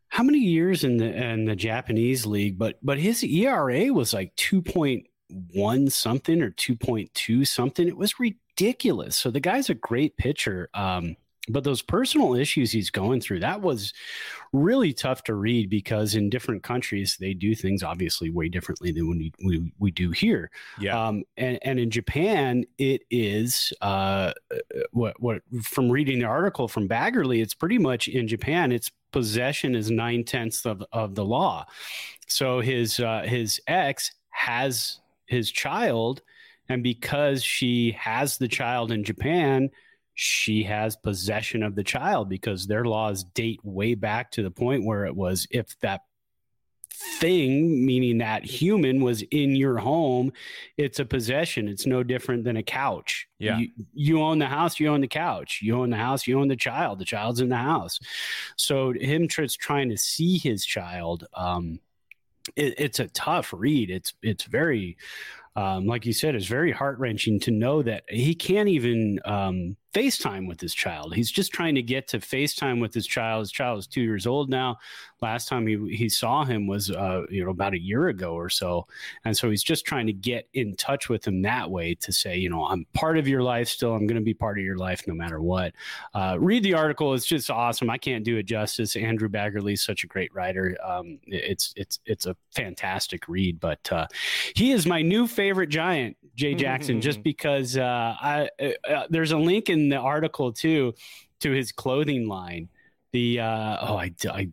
how 0.08 0.22
many 0.22 0.38
years 0.38 0.84
in 0.84 0.98
the 0.98 1.06
in 1.06 1.44
the 1.46 1.56
Japanese 1.56 2.26
league, 2.26 2.58
but 2.58 2.78
but 2.82 2.98
his 2.98 3.22
ERA 3.22 3.92
was 3.92 4.12
like 4.12 4.34
2.1 4.36 5.92
something 5.92 6.42
or 6.42 6.50
2.2 6.50 7.46
something. 7.46 7.88
It 7.88 7.96
was 7.96 8.20
ridiculous. 8.20 9.16
So 9.16 9.30
the 9.30 9.40
guy's 9.40 9.70
a 9.70 9.74
great 9.74 10.16
pitcher. 10.16 10.68
Um 10.74 11.16
but 11.48 11.64
those 11.64 11.82
personal 11.82 12.34
issues 12.34 12.70
he's 12.70 12.90
going 12.90 13.20
through 13.20 13.40
that 13.40 13.60
was 13.60 13.92
really 14.52 14.92
tough 14.92 15.24
to 15.24 15.34
read 15.34 15.68
because 15.68 16.14
in 16.14 16.30
different 16.30 16.62
countries 16.62 17.16
they 17.18 17.34
do 17.34 17.54
things 17.54 17.82
obviously 17.82 18.30
way 18.30 18.48
differently 18.48 18.92
than 18.92 19.08
we 19.08 19.32
we, 19.44 19.72
we 19.78 19.90
do 19.90 20.10
here 20.10 20.50
um, 21.08 21.24
and, 21.36 21.58
and 21.62 21.78
in 21.78 21.90
Japan, 21.90 22.64
it 22.78 23.02
is 23.10 23.72
uh, 23.80 24.32
what 24.92 25.20
what 25.20 25.42
from 25.62 25.90
reading 25.90 26.20
the 26.20 26.24
article 26.26 26.68
from 26.68 26.88
Baggarly, 26.88 27.42
it's 27.42 27.54
pretty 27.54 27.78
much 27.78 28.08
in 28.08 28.26
Japan. 28.26 28.72
It's 28.72 28.90
possession 29.12 29.74
is 29.74 29.90
nine 29.90 30.24
tenths 30.24 30.64
of 30.64 30.82
of 30.92 31.14
the 31.14 31.24
law. 31.24 31.66
So 32.26 32.60
his 32.60 33.00
uh, 33.00 33.22
his 33.26 33.60
ex 33.66 34.12
has 34.30 35.00
his 35.26 35.50
child, 35.50 36.22
and 36.68 36.82
because 36.82 37.44
she 37.44 37.92
has 37.92 38.38
the 38.38 38.48
child 38.48 38.92
in 38.92 39.04
Japan, 39.04 39.70
she 40.14 40.62
has 40.64 40.96
possession 40.96 41.62
of 41.62 41.74
the 41.74 41.84
child 41.84 42.28
because 42.28 42.66
their 42.66 42.84
laws 42.84 43.24
date 43.24 43.60
way 43.62 43.94
back 43.94 44.30
to 44.32 44.42
the 44.42 44.50
point 44.50 44.84
where 44.84 45.06
it 45.06 45.16
was 45.16 45.46
if 45.50 45.78
that 45.80 46.02
thing, 47.18 47.84
meaning 47.84 48.18
that 48.18 48.44
human 48.44 49.02
was 49.02 49.22
in 49.22 49.56
your 49.56 49.78
home, 49.78 50.32
it's 50.76 50.98
a 50.98 51.04
possession. 51.04 51.68
It's 51.68 51.86
no 51.86 52.02
different 52.02 52.44
than 52.44 52.56
a 52.56 52.62
couch. 52.62 53.26
Yeah. 53.38 53.58
You, 53.58 53.68
you 53.94 54.22
own 54.22 54.38
the 54.38 54.46
house, 54.46 54.78
you 54.78 54.88
own 54.88 55.00
the 55.00 55.08
couch. 55.08 55.60
You 55.62 55.80
own 55.80 55.90
the 55.90 55.96
house, 55.96 56.26
you 56.26 56.40
own 56.40 56.48
the 56.48 56.56
child. 56.56 56.98
The 56.98 57.04
child's 57.04 57.40
in 57.40 57.48
the 57.48 57.56
house. 57.56 57.98
So 58.56 58.92
him 58.92 59.28
just 59.28 59.58
trying 59.58 59.88
to 59.90 59.96
see 59.96 60.38
his 60.38 60.64
child, 60.64 61.26
um, 61.34 61.80
it, 62.56 62.74
it's 62.78 63.00
a 63.00 63.08
tough 63.08 63.52
read. 63.56 63.90
It's 63.90 64.14
it's 64.22 64.44
very, 64.44 64.96
um, 65.56 65.86
like 65.86 66.06
you 66.06 66.12
said, 66.12 66.34
it's 66.34 66.46
very 66.46 66.72
heart 66.72 66.98
wrenching 66.98 67.40
to 67.40 67.50
know 67.50 67.82
that 67.82 68.04
he 68.08 68.34
can't 68.34 68.68
even 68.68 69.20
um, 69.24 69.76
FaceTime 69.92 70.48
with 70.48 70.60
his 70.60 70.74
child. 70.74 71.14
He's 71.14 71.30
just 71.30 71.52
trying 71.52 71.74
to 71.74 71.82
get 71.82 72.08
to 72.08 72.18
FaceTime 72.18 72.80
with 72.80 72.94
his 72.94 73.06
child. 73.06 73.40
His 73.40 73.52
child 73.52 73.78
is 73.80 73.86
two 73.86 74.00
years 74.00 74.26
old 74.26 74.48
now. 74.48 74.78
Last 75.20 75.48
time 75.48 75.66
he 75.66 75.94
he 75.94 76.08
saw 76.08 76.44
him 76.44 76.66
was 76.66 76.90
uh, 76.90 77.22
you 77.30 77.44
know 77.44 77.50
about 77.50 77.74
a 77.74 77.80
year 77.80 78.08
ago 78.08 78.34
or 78.34 78.48
so, 78.48 78.88
and 79.24 79.36
so 79.36 79.50
he's 79.50 79.62
just 79.62 79.84
trying 79.84 80.06
to 80.06 80.12
get 80.12 80.48
in 80.54 80.74
touch 80.74 81.08
with 81.08 81.24
him 81.24 81.42
that 81.42 81.70
way 81.70 81.94
to 81.96 82.12
say, 82.12 82.36
you 82.36 82.50
know, 82.50 82.64
I'm 82.64 82.86
part 82.92 83.18
of 83.18 83.28
your 83.28 83.42
life 83.42 83.68
still. 83.68 83.94
I'm 83.94 84.08
going 84.08 84.20
to 84.20 84.24
be 84.24 84.34
part 84.34 84.58
of 84.58 84.64
your 84.64 84.78
life 84.78 85.06
no 85.06 85.14
matter 85.14 85.40
what. 85.40 85.74
Uh, 86.12 86.36
read 86.40 86.64
the 86.64 86.74
article; 86.74 87.14
it's 87.14 87.26
just 87.26 87.50
awesome. 87.50 87.88
I 87.88 87.98
can't 87.98 88.24
do 88.24 88.36
it 88.36 88.46
justice. 88.46 88.96
Andrew 88.96 89.28
Baggarly 89.28 89.74
is 89.74 89.84
such 89.84 90.02
a 90.02 90.08
great 90.08 90.34
writer. 90.34 90.76
Um, 90.84 91.20
it's 91.26 91.72
it's 91.76 92.00
it's 92.04 92.26
a 92.26 92.34
fantastic 92.50 93.28
read. 93.28 93.60
But 93.60 93.92
uh, 93.92 94.08
he 94.56 94.72
is 94.72 94.86
my 94.86 95.02
new 95.02 95.28
favorite 95.28 95.68
giant, 95.68 96.16
Jay 96.34 96.54
Jackson, 96.54 97.00
just 97.00 97.22
because 97.22 97.76
uh, 97.76 98.16
I 98.20 98.50
uh, 98.60 99.06
there's 99.08 99.30
a 99.30 99.38
link 99.38 99.70
in 99.70 99.81
the 99.88 99.96
article 99.96 100.52
too 100.52 100.94
to 101.40 101.50
his 101.50 101.72
clothing 101.72 102.28
line. 102.28 102.68
The 103.12 103.40
uh, 103.40 103.76
oh, 103.82 103.96
I, 103.96 104.12
I 104.30 104.48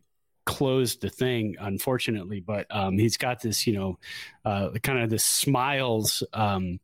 closed 0.45 1.01
the 1.01 1.09
thing 1.09 1.55
unfortunately, 1.59 2.39
but 2.39 2.65
um, 2.71 2.97
he's 2.97 3.17
got 3.17 3.41
this 3.41 3.65
you 3.67 3.73
know 3.73 3.99
uh, 4.45 4.69
kind 4.83 4.99
of 4.99 5.09
this 5.09 5.23
smiles 5.25 6.23
um, 6.33 6.79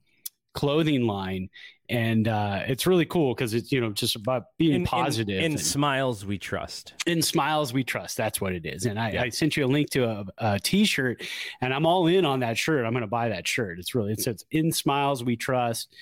clothing 0.53 1.05
line. 1.05 1.49
And 1.87 2.27
uh, 2.27 2.63
it's 2.65 2.87
really 2.87 3.05
cool 3.05 3.35
because 3.35 3.53
it's 3.53 3.71
you 3.71 3.79
know 3.79 3.91
just 3.91 4.15
about 4.15 4.45
being 4.57 4.73
In- 4.73 4.81
in- 4.81 4.87
positive 4.87 5.37
in, 5.37 5.51
and- 5.51 5.59
smiles 5.59 6.25
we 6.25 6.39
trust. 6.39 6.93
in 7.05 7.21
smiles 7.21 7.73
we 7.73 7.83
trust 7.83 8.17
that's 8.17 8.41
what 8.41 8.53
it 8.53 8.65
is 8.65 8.85
and 8.87 8.99
i, 8.99 9.11
Yeah. 9.11 9.21
I 9.21 9.29
sent 9.29 9.55
you 9.55 9.65
a 9.65 9.67
link 9.67 9.91
to 9.91 10.03
a, 10.09 10.25
a 10.39 10.59
t-shirt 10.59 11.21
and 11.61 11.71
i'm 11.71 11.85
all 11.85 12.07
in 12.07 12.25
on 12.25 12.39
that 12.39 12.57
shirt 12.57 12.85
i'm 12.87 12.91
going 12.93 13.01
to 13.03 13.07
buy 13.07 13.29
that 13.29 13.47
shirt 13.47 13.77
it's 13.77 13.93
really 13.93 14.13
it 14.13 14.19
says 14.19 14.43
in 14.49 14.71
smiles 14.71 15.23
we 15.23 15.35
trust 15.35 15.93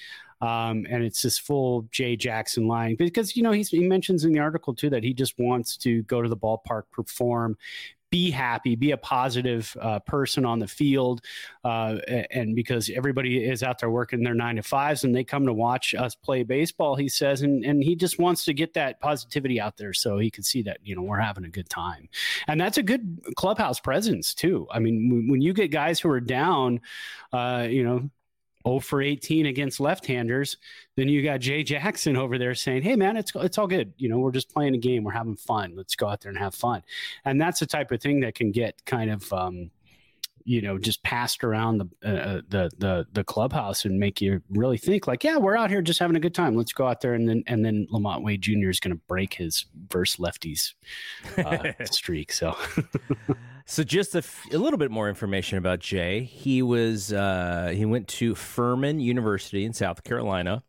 um, 0.44 0.86
and 0.90 1.06
it's 1.06 1.22
this 1.22 1.40
full 1.40 1.88
Jay 1.90 2.18
Jackson 2.18 2.68
line 2.68 2.96
because 2.98 3.38
you 3.38 3.44
know 3.44 3.52
he 3.52 3.66
mentions 3.80 4.26
in 4.26 4.34
the 4.34 4.40
article 4.40 4.76
too 4.76 4.90
that 4.90 5.02
he 5.02 5.14
just 5.14 5.40
wants 5.40 5.78
to 5.78 6.04
go 6.04 6.22
to 6.22 6.28
the 6.28 6.36
ballpark, 6.36 6.84
perform, 6.92 7.58
be 8.10 8.30
happy, 8.30 8.76
be 8.76 8.92
a 8.92 8.98
positive 8.98 9.76
uh, 9.80 10.00
person 10.00 10.44
on 10.44 10.60
the 10.60 10.68
field, 10.68 11.22
uh, 11.64 11.98
and 12.30 12.58
because 12.58 12.92
everybody 12.94 13.42
is 13.42 13.64
out 13.64 13.80
there 13.80 13.90
working 13.90 14.22
their 14.22 14.34
nine 14.34 14.58
to 14.58 14.64
fives 14.64 15.06
and 15.06 15.16
they 15.16 15.24
come 15.24 15.46
to 15.46 15.54
watch 15.54 15.96
us 15.96 16.14
play 16.14 16.44
baseball, 16.44 16.98
he 16.98 17.08
says, 17.08 17.42
and 17.42 17.64
and 17.64 17.82
he 17.82 17.96
just 17.96 18.20
wants 18.20 18.44
to 18.44 18.54
get 18.54 18.74
that 18.74 19.00
positivity 19.00 19.62
out 19.62 19.78
there 19.78 19.94
so 19.94 20.18
he 20.18 20.30
can 20.30 20.44
see 20.44 20.62
that 20.62 20.78
you 20.84 20.94
know 20.94 21.04
we're 21.04 21.20
having 21.20 21.46
a 21.46 21.50
good 21.50 21.70
time, 21.70 22.10
and 22.50 22.60
that's 22.60 22.78
a 22.78 22.84
good 22.84 23.22
clubhouse 23.38 23.80
presence 23.80 24.34
too. 24.34 24.68
I 24.70 24.80
mean, 24.80 25.30
when 25.30 25.40
you 25.40 25.54
get 25.54 25.70
guys 25.70 26.02
who 26.02 26.10
are 26.10 26.20
down, 26.20 26.82
uh, 27.32 27.66
you 27.70 27.86
know, 27.86 28.10
0 28.68 28.80
for 28.80 29.02
18 29.02 29.46
against 29.46 29.80
left-handers, 29.80 30.58
then 30.96 31.08
you 31.08 31.24
got 31.24 31.40
Jay 31.40 31.64
Jackson 31.64 32.16
over 32.18 32.38
there 32.38 32.56
saying, 32.56 32.84
"Hey 32.84 32.96
man, 32.96 33.18
it's 33.18 33.32
it's 33.36 33.58
all 33.58 33.68
good. 33.68 33.94
You 33.98 34.10
know, 34.10 34.20
we're 34.20 34.32
just 34.32 34.54
playing 34.54 34.76
a 34.76 34.80
game. 34.80 35.04
We're 35.04 35.12
having 35.12 35.36
fun. 35.36 35.74
Let's 35.76 35.96
go 35.96 36.08
out 36.08 36.22
there 36.22 36.30
and 36.30 36.40
have 36.40 36.56
fun." 36.56 36.84
And 37.26 37.40
that's 37.40 37.60
the 37.60 37.66
type 37.66 37.92
of 37.92 38.02
thing 38.02 38.22
that 38.22 38.36
can 38.36 38.52
get 38.52 38.86
kind 38.86 39.12
of 39.12 39.32
um, 39.34 39.72
you 40.46 40.62
know 40.62 40.78
just 40.78 41.02
passed 41.04 41.44
around 41.44 41.78
the 41.78 41.90
uh, 42.06 42.08
uh, 42.10 42.42
the 42.50 42.70
the 42.78 43.08
the 43.14 43.24
clubhouse 43.24 43.86
and 43.86 44.00
make 44.00 44.22
you 44.22 44.42
really 44.50 44.78
think 44.78 45.08
like 45.08 45.24
yeah 45.24 45.38
we're 45.38 45.58
out 45.58 45.70
here 45.70 45.82
just 45.82 46.00
having 46.00 46.16
a 46.16 46.20
good 46.20 46.36
time 46.36 46.56
let's 46.56 46.74
go 46.74 46.88
out 46.88 47.02
there 47.02 47.14
and 47.14 47.28
then 47.28 47.44
and 47.48 47.64
then 47.66 47.88
LaMonte 47.92 48.24
Wade 48.24 48.42
Jr. 48.42 48.70
is 48.70 48.80
going 48.80 48.96
to 48.96 49.02
break 49.08 49.34
his 49.34 49.66
verse 49.90 50.18
lefties 50.18 50.74
uh, 51.38 51.72
streak 51.86 52.32
so 52.32 52.56
so 53.66 53.84
just 53.84 54.16
a, 54.16 54.20
f- 54.20 54.46
a 54.52 54.58
little 54.58 54.78
bit 54.78 54.92
more 54.92 55.10
information 55.10 55.58
about 55.58 55.80
Jay. 55.80 56.24
He 56.24 56.62
was 56.62 57.14
uh, 57.14 57.72
he 57.76 57.86
went 57.86 58.08
to 58.10 58.36
Furman 58.36 59.00
University 59.00 59.66
in 59.66 59.74
South 59.74 60.04
Carolina. 60.04 60.64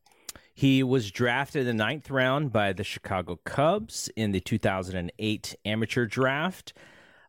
He 0.54 0.84
was 0.84 1.10
drafted 1.10 1.66
in 1.66 1.76
the 1.76 1.84
ninth 1.84 2.10
round 2.10 2.52
by 2.52 2.72
the 2.72 2.84
Chicago 2.84 3.40
Cubs 3.44 4.08
in 4.14 4.30
the 4.30 4.40
2008 4.40 5.56
amateur 5.64 6.06
draft. 6.06 6.72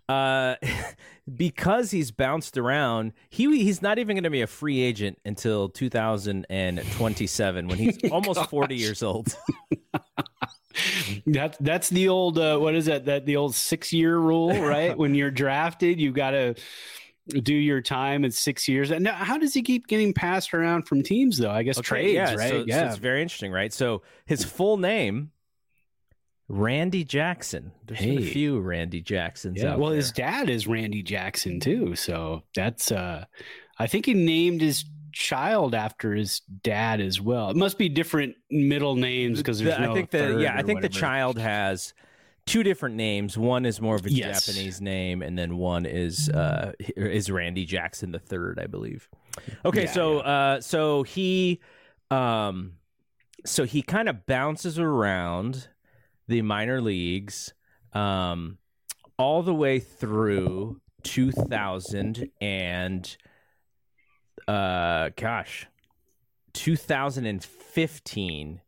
Uh, 0.08 0.56
because 1.36 1.90
he's 1.90 2.12
bounced 2.12 2.56
around, 2.58 3.14
he 3.32 3.46
he's 3.64 3.82
not 3.82 3.98
even 3.98 4.16
going 4.16 4.24
to 4.26 4.30
be 4.30 4.42
a 4.42 4.48
free 4.48 4.82
agent 4.82 5.18
until 5.26 5.70
2027 5.70 7.68
when 7.68 7.78
he's 7.80 7.98
almost 8.12 8.48
40 8.50 8.76
years 8.76 9.02
old. 9.02 9.36
that's 11.26 11.58
that's 11.60 11.90
the 11.90 12.10
old 12.10 12.38
uh, 12.38 12.58
what 12.58 12.76
is 12.76 12.86
that 12.86 13.06
that 13.06 13.26
the 13.26 13.36
old 13.36 13.56
six 13.56 13.92
year 13.92 14.18
rule 14.18 14.60
right 14.62 14.98
when 14.98 15.16
you're 15.16 15.32
drafted 15.32 16.00
you 16.00 16.12
got 16.12 16.32
to 16.32 16.56
do 17.42 17.56
your 17.56 17.82
time 17.82 18.24
in 18.24 18.32
six 18.32 18.68
years 18.68 18.92
and 18.92 19.08
how 19.08 19.38
does 19.38 19.54
he 19.54 19.64
keep 19.64 19.88
getting 19.88 20.14
passed 20.14 20.54
around 20.54 20.88
from 20.88 21.02
teams 21.02 21.38
though 21.38 21.50
i 21.50 21.64
guess 21.64 21.80
okay, 21.80 21.86
trades 21.86 22.14
yeah, 22.14 22.36
right 22.36 22.50
so, 22.52 22.64
yeah 22.68 22.82
so 22.82 22.86
it's 22.88 22.98
very 22.98 23.22
interesting 23.22 23.52
right 23.52 23.74
so 23.74 24.04
his 24.26 24.44
full 24.44 24.78
name 24.78 25.32
Randy 26.48 27.04
Jackson. 27.04 27.72
There's 27.88 28.00
hey. 28.00 28.18
a 28.18 28.22
few 28.22 28.60
Randy 28.60 29.02
Jacksons. 29.02 29.60
Yeah, 29.60 29.78
well, 29.78 29.90
there. 29.90 29.98
his 29.98 30.12
dad 30.12 30.48
is 30.48 30.68
Randy 30.68 31.02
Jackson 31.02 31.60
too, 31.60 31.96
so 31.96 32.44
that's. 32.54 32.92
uh 32.92 33.26
I 33.78 33.88
think 33.88 34.06
he 34.06 34.14
named 34.14 34.62
his 34.62 34.86
child 35.16 35.74
after 35.74 36.14
his 36.14 36.42
dad 36.42 37.00
as 37.00 37.20
well. 37.22 37.50
It 37.50 37.56
must 37.56 37.78
be 37.78 37.90
different 37.90 38.36
middle 38.52 38.96
names 38.96 39.40
because 39.40 39.60
there's 39.60 39.80
no 39.80 39.92
I 39.92 39.94
think 39.94 40.12
the 40.12 40.38
yeah, 40.40 40.54
I 40.54 40.58
think 40.58 40.78
whatever. 40.78 40.82
the 40.82 40.90
child 40.90 41.40
has 41.40 41.94
two 42.46 42.62
different 42.62 42.96
names. 42.96 43.38
One 43.38 43.66
is 43.66 43.80
more 43.82 43.96
of 43.96 44.06
a 44.06 44.12
yes. 44.12 44.46
Japanese 44.46 44.82
name, 44.82 45.22
and 45.22 45.38
then 45.38 45.58
one 45.58 45.86
is 45.86 46.30
uh 46.30 46.74
is 46.80 47.32
Randy 47.32 47.66
Jackson 47.66 48.12
the 48.12 48.20
third, 48.20 48.60
I 48.62 48.68
believe. 48.68 49.08
Okay, 49.64 49.86
yeah, 49.86 49.92
so 49.92 50.18
yeah. 50.18 50.22
uh 50.24 50.62
so 50.62 51.04
he 51.04 51.62
um 52.12 52.74
so 53.46 53.64
he 53.64 53.82
kind 53.82 54.10
of 54.10 54.26
bounces 54.26 54.78
around 54.78 55.70
the 56.28 56.42
minor 56.42 56.82
leagues 56.82 57.54
um, 57.94 58.58
all 59.18 59.44
the 59.44 59.54
way 59.54 59.80
through 59.80 60.82
2000 61.04 62.30
and 62.42 63.18
uh, 64.48 65.10
gosh 65.16 65.68
2015 66.54 68.62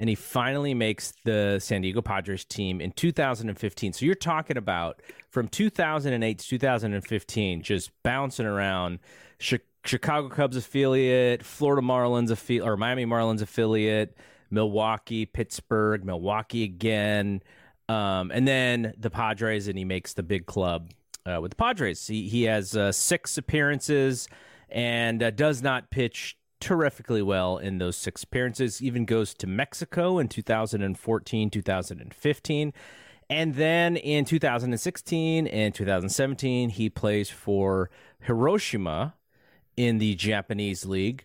and 0.00 0.08
he 0.08 0.14
finally 0.14 0.72
makes 0.72 1.12
the 1.24 1.58
San 1.60 1.82
Diego 1.82 2.00
Padres 2.00 2.46
team 2.46 2.80
in 2.80 2.90
2015. 2.90 3.92
So 3.92 4.06
you're 4.06 4.14
talking 4.14 4.56
about 4.56 5.02
from 5.28 5.46
2008 5.46 6.38
to 6.38 6.48
2015, 6.48 7.62
just 7.62 7.90
bouncing 8.02 8.46
around. 8.46 8.98
Chicago 9.38 10.30
Cubs 10.30 10.56
affiliate, 10.56 11.42
Florida 11.42 11.86
Marlins 11.86 12.30
affiliate, 12.30 12.66
or 12.66 12.78
Miami 12.78 13.04
Marlins 13.04 13.42
affiliate, 13.42 14.16
Milwaukee, 14.50 15.26
Pittsburgh, 15.26 16.02
Milwaukee 16.02 16.64
again, 16.64 17.42
um, 17.90 18.30
and 18.30 18.48
then 18.48 18.94
the 18.98 19.10
Padres, 19.10 19.68
and 19.68 19.76
he 19.76 19.84
makes 19.84 20.14
the 20.14 20.22
big 20.22 20.46
club 20.46 20.92
uh, 21.26 21.40
with 21.42 21.50
the 21.50 21.56
Padres. 21.56 22.06
He 22.06 22.28
he 22.28 22.44
has 22.44 22.76
uh, 22.76 22.92
six 22.92 23.36
appearances 23.36 24.28
and 24.72 25.22
uh, 25.22 25.30
does 25.30 25.62
not 25.62 25.90
pitch 25.90 26.36
terrifically 26.60 27.22
well 27.22 27.58
in 27.58 27.78
those 27.78 27.96
six 27.96 28.22
appearances. 28.22 28.82
Even 28.82 29.04
goes 29.04 29.34
to 29.34 29.46
Mexico 29.46 30.18
in 30.18 30.28
2014, 30.28 31.50
2015. 31.50 32.72
And 33.28 33.54
then 33.54 33.96
in 33.96 34.24
2016 34.24 35.46
and 35.46 35.74
2017, 35.74 36.70
he 36.70 36.90
plays 36.90 37.30
for 37.30 37.90
Hiroshima 38.20 39.14
in 39.76 39.98
the 39.98 40.14
Japanese 40.16 40.84
league 40.84 41.24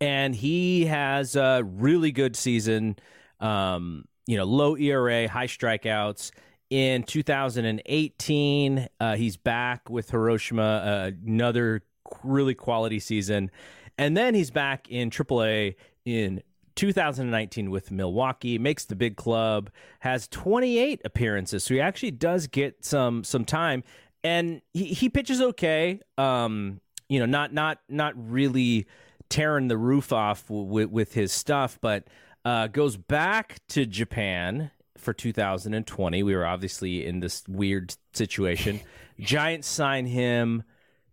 and 0.00 0.34
he 0.34 0.86
has 0.86 1.36
a 1.36 1.62
really 1.64 2.12
good 2.12 2.36
season. 2.36 2.96
Um, 3.40 4.04
you 4.26 4.36
know, 4.36 4.44
low 4.44 4.76
ERA, 4.76 5.28
high 5.28 5.46
strikeouts. 5.46 6.30
In 6.68 7.02
2018, 7.02 8.88
uh, 9.00 9.16
he's 9.16 9.36
back 9.36 9.90
with 9.90 10.10
Hiroshima, 10.10 10.62
uh, 10.62 11.10
another 11.26 11.82
really 12.22 12.54
quality 12.54 13.00
season, 13.00 13.50
and 13.98 14.16
then 14.16 14.34
he's 14.34 14.50
back 14.50 14.88
in 14.88 15.10
AAA 15.10 15.76
in 16.04 16.42
2019 16.76 17.70
with 17.70 17.90
Milwaukee, 17.90 18.58
makes 18.58 18.86
the 18.86 18.96
big 18.96 19.16
club, 19.16 19.70
has 20.00 20.28
28 20.28 21.02
appearances, 21.04 21.64
so 21.64 21.74
he 21.74 21.80
actually 21.80 22.12
does 22.12 22.46
get 22.46 22.84
some 22.84 23.24
some 23.24 23.44
time, 23.44 23.82
and 24.24 24.62
he, 24.72 24.86
he 24.86 25.08
pitches 25.08 25.40
okay. 25.40 26.00
Um, 26.16 26.80
you 27.08 27.18
know, 27.18 27.26
not 27.26 27.52
not 27.52 27.78
not 27.88 28.14
really 28.16 28.86
tearing 29.28 29.68
the 29.68 29.76
roof 29.76 30.12
off 30.12 30.46
w- 30.48 30.88
with 30.88 31.14
his 31.14 31.32
stuff, 31.32 31.78
but 31.80 32.04
uh, 32.44 32.66
goes 32.68 32.96
back 32.96 33.58
to 33.68 33.86
Japan 33.86 34.70
for 34.96 35.12
2020. 35.12 36.22
We 36.22 36.36
were 36.36 36.46
obviously 36.46 37.06
in 37.06 37.20
this 37.20 37.42
weird 37.48 37.94
situation. 38.12 38.80
Giants 39.18 39.68
sign 39.68 40.06
him 40.06 40.62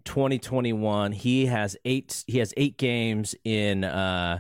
2021. 0.08 1.12
He 1.12 1.46
has 1.48 1.78
eight. 1.86 2.24
He 2.26 2.40
has 2.40 2.54
eight 2.58 2.78
games 2.78 3.36
in 3.44 3.84
uh, 3.84 4.40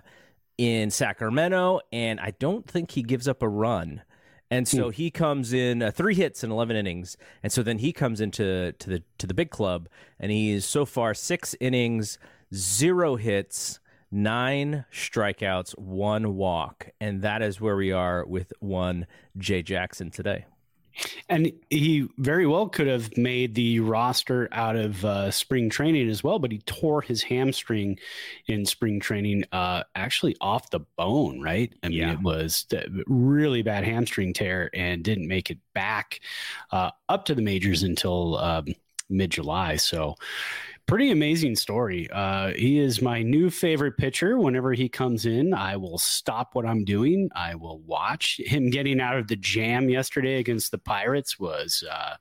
in 0.57 0.89
Sacramento, 0.89 1.81
and 1.91 2.19
I 2.19 2.31
don't 2.39 2.65
think 2.65 2.91
he 2.91 3.03
gives 3.03 3.27
up 3.27 3.43
a 3.43 3.49
run. 3.49 4.01
And 4.49 4.65
so 4.65 4.85
hmm. 4.85 4.91
he 4.91 5.11
comes 5.11 5.51
in 5.51 5.83
uh, 5.83 5.91
three 5.91 6.15
hits 6.15 6.41
in 6.41 6.51
11 6.51 6.77
innings, 6.77 7.17
and 7.43 7.51
so 7.51 7.63
then 7.63 7.79
he 7.79 7.91
comes 7.91 8.21
into 8.21 8.71
to 8.71 8.89
the 8.89 9.03
to 9.17 9.27
the 9.27 9.33
big 9.33 9.49
club, 9.49 9.89
and 10.19 10.31
he 10.31 10.51
is 10.51 10.65
so 10.65 10.85
far 10.85 11.13
six 11.13 11.53
innings 11.59 12.17
zero 12.53 13.17
hits, 13.17 13.79
nine 14.09 14.85
strikeouts, 14.91 15.77
one 15.77 16.35
walk. 16.35 16.89
And 17.01 17.21
that 17.21 17.41
is 17.41 17.59
where 17.59 17.75
we 17.75 17.91
are 17.91 18.25
with 18.25 18.53
one 18.59 19.05
Jay 19.37 19.61
Jackson 19.61 20.11
today. 20.11 20.45
And 21.29 21.51
he 21.69 22.07
very 22.17 22.47
well 22.47 22.69
could 22.69 22.87
have 22.87 23.15
made 23.17 23.55
the 23.55 23.79
roster 23.79 24.47
out 24.51 24.75
of 24.75 25.03
uh, 25.05 25.31
spring 25.31 25.69
training 25.69 26.09
as 26.09 26.23
well, 26.23 26.39
but 26.39 26.51
he 26.51 26.59
tore 26.59 27.01
his 27.01 27.23
hamstring 27.23 27.99
in 28.47 28.65
spring 28.65 28.99
training, 28.99 29.43
uh, 29.51 29.83
actually 29.95 30.35
off 30.41 30.69
the 30.69 30.81
bone, 30.97 31.41
right? 31.41 31.73
I 31.83 31.89
mean, 31.89 31.97
yeah. 31.97 32.13
it 32.13 32.21
was 32.21 32.65
really 33.07 33.61
bad 33.61 33.83
hamstring 33.83 34.33
tear 34.33 34.69
and 34.73 35.03
didn't 35.03 35.27
make 35.27 35.49
it 35.49 35.59
back 35.73 36.19
uh, 36.71 36.91
up 37.09 37.25
to 37.25 37.35
the 37.35 37.41
majors 37.41 37.83
until 37.83 38.37
um, 38.37 38.65
mid 39.09 39.31
July. 39.31 39.75
So 39.75 40.15
pretty 40.87 41.11
amazing 41.11 41.55
story. 41.55 42.09
Uh, 42.11 42.53
he 42.53 42.79
is 42.79 43.01
my 43.01 43.21
new 43.21 43.49
favorite 43.49 43.97
pitcher. 43.97 44.39
Whenever 44.39 44.73
he 44.73 44.87
comes 44.87 45.25
in, 45.25 45.53
I 45.53 45.75
will 45.75 45.97
stop 45.97 46.55
what 46.55 46.65
I'm 46.65 46.85
doing. 46.85 47.29
I 47.35 47.55
will 47.55 47.79
watch 47.79 48.39
him 48.43 48.69
getting 48.69 49.01
out 49.01 49.17
of 49.17 49.27
the 49.27 49.35
jam 49.35 49.89
yesterday 49.89 50.39
against 50.39 50.71
the 50.71 50.77
Pirates 50.77 51.37
was 51.37 51.83
uh, 51.91 52.15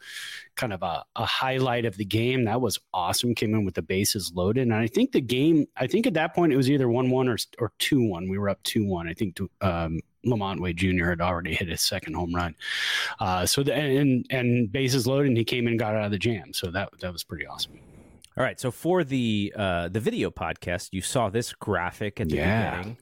kind 0.56 0.72
of 0.72 0.82
a, 0.82 1.04
a, 1.14 1.24
highlight 1.24 1.84
of 1.84 1.96
the 1.96 2.04
game. 2.04 2.44
That 2.44 2.60
was 2.60 2.78
awesome. 2.92 3.36
Came 3.36 3.54
in 3.54 3.64
with 3.64 3.76
the 3.76 3.82
bases 3.82 4.32
loaded, 4.34 4.62
and 4.62 4.74
I 4.74 4.88
think 4.88 5.12
the 5.12 5.20
game. 5.20 5.66
I 5.76 5.86
think 5.86 6.06
at 6.08 6.14
that 6.14 6.34
point 6.34 6.52
it 6.52 6.56
was 6.56 6.68
either 6.68 6.88
one 6.88 7.08
one 7.08 7.28
or 7.28 7.38
or 7.58 7.72
two 7.78 8.02
one. 8.02 8.28
We 8.28 8.36
were 8.36 8.48
up 8.48 8.62
two 8.64 8.84
one. 8.84 9.08
I 9.08 9.14
think. 9.14 9.36
To, 9.36 9.50
um, 9.60 10.00
LaMonte 10.26 10.60
Wade 10.60 10.76
Jr. 10.76 11.10
had 11.10 11.20
already 11.20 11.54
hit 11.54 11.68
his 11.68 11.82
second 11.82 12.14
home 12.14 12.34
run, 12.34 12.56
uh, 13.20 13.46
so 13.46 13.62
the, 13.62 13.72
and 13.72 14.26
and 14.30 14.72
bases 14.72 15.06
loaded, 15.06 15.28
and 15.28 15.36
he 15.36 15.44
came 15.44 15.68
in 15.68 15.74
and 15.74 15.78
got 15.78 15.94
out 15.94 16.06
of 16.06 16.10
the 16.10 16.18
jam. 16.18 16.52
So 16.52 16.72
that 16.72 16.88
that 16.98 17.12
was 17.12 17.22
pretty 17.22 17.46
awesome. 17.46 17.78
All 18.36 18.44
right. 18.44 18.60
So 18.60 18.70
for 18.70 19.02
the 19.02 19.52
uh, 19.56 19.88
the 19.88 20.00
video 20.00 20.30
podcast, 20.30 20.90
you 20.92 21.00
saw 21.00 21.30
this 21.30 21.52
graphic 21.54 22.20
at 22.20 22.28
the 22.28 22.36
yeah. 22.36 22.76
beginning. 22.76 22.98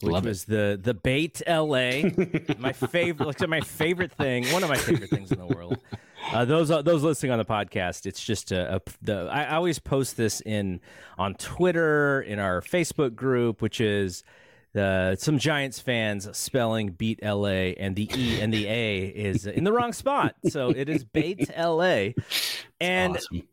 which 0.00 0.12
Love 0.12 0.26
was 0.26 0.44
the 0.44 0.78
the 0.80 0.94
bait 0.94 1.42
LA. 1.46 2.02
my 2.58 2.72
favorite, 2.72 3.26
like 3.26 3.48
my 3.48 3.62
favorite 3.62 4.12
thing, 4.12 4.46
one 4.52 4.62
of 4.62 4.68
my 4.68 4.76
favorite 4.76 5.10
things 5.10 5.32
in 5.32 5.38
the 5.38 5.46
world. 5.46 5.78
Uh, 6.32 6.44
those 6.44 6.68
those 6.68 7.02
listening 7.02 7.32
on 7.32 7.38
the 7.38 7.44
podcast, 7.44 8.06
it's 8.06 8.22
just 8.22 8.52
a, 8.52 8.76
a 8.76 8.80
the 9.02 9.28
I 9.30 9.54
always 9.56 9.78
post 9.78 10.16
this 10.16 10.40
in 10.40 10.80
on 11.18 11.34
Twitter 11.34 12.20
in 12.22 12.38
our 12.38 12.60
Facebook 12.60 13.16
group, 13.16 13.62
which 13.62 13.80
is 13.80 14.22
the 14.72 15.16
some 15.18 15.38
Giants 15.38 15.80
fans 15.80 16.28
spelling 16.36 16.90
beat 16.90 17.24
LA 17.24 17.72
and 17.78 17.96
the 17.96 18.08
E 18.14 18.40
and 18.40 18.52
the 18.52 18.68
A 18.68 19.06
is 19.06 19.46
in 19.46 19.64
the 19.64 19.72
wrong 19.72 19.92
spot. 19.92 20.36
So 20.48 20.70
it 20.70 20.88
is 20.88 21.02
bait 21.02 21.50
LA. 21.58 22.10
And 22.78 23.16
awesome. 23.16 23.48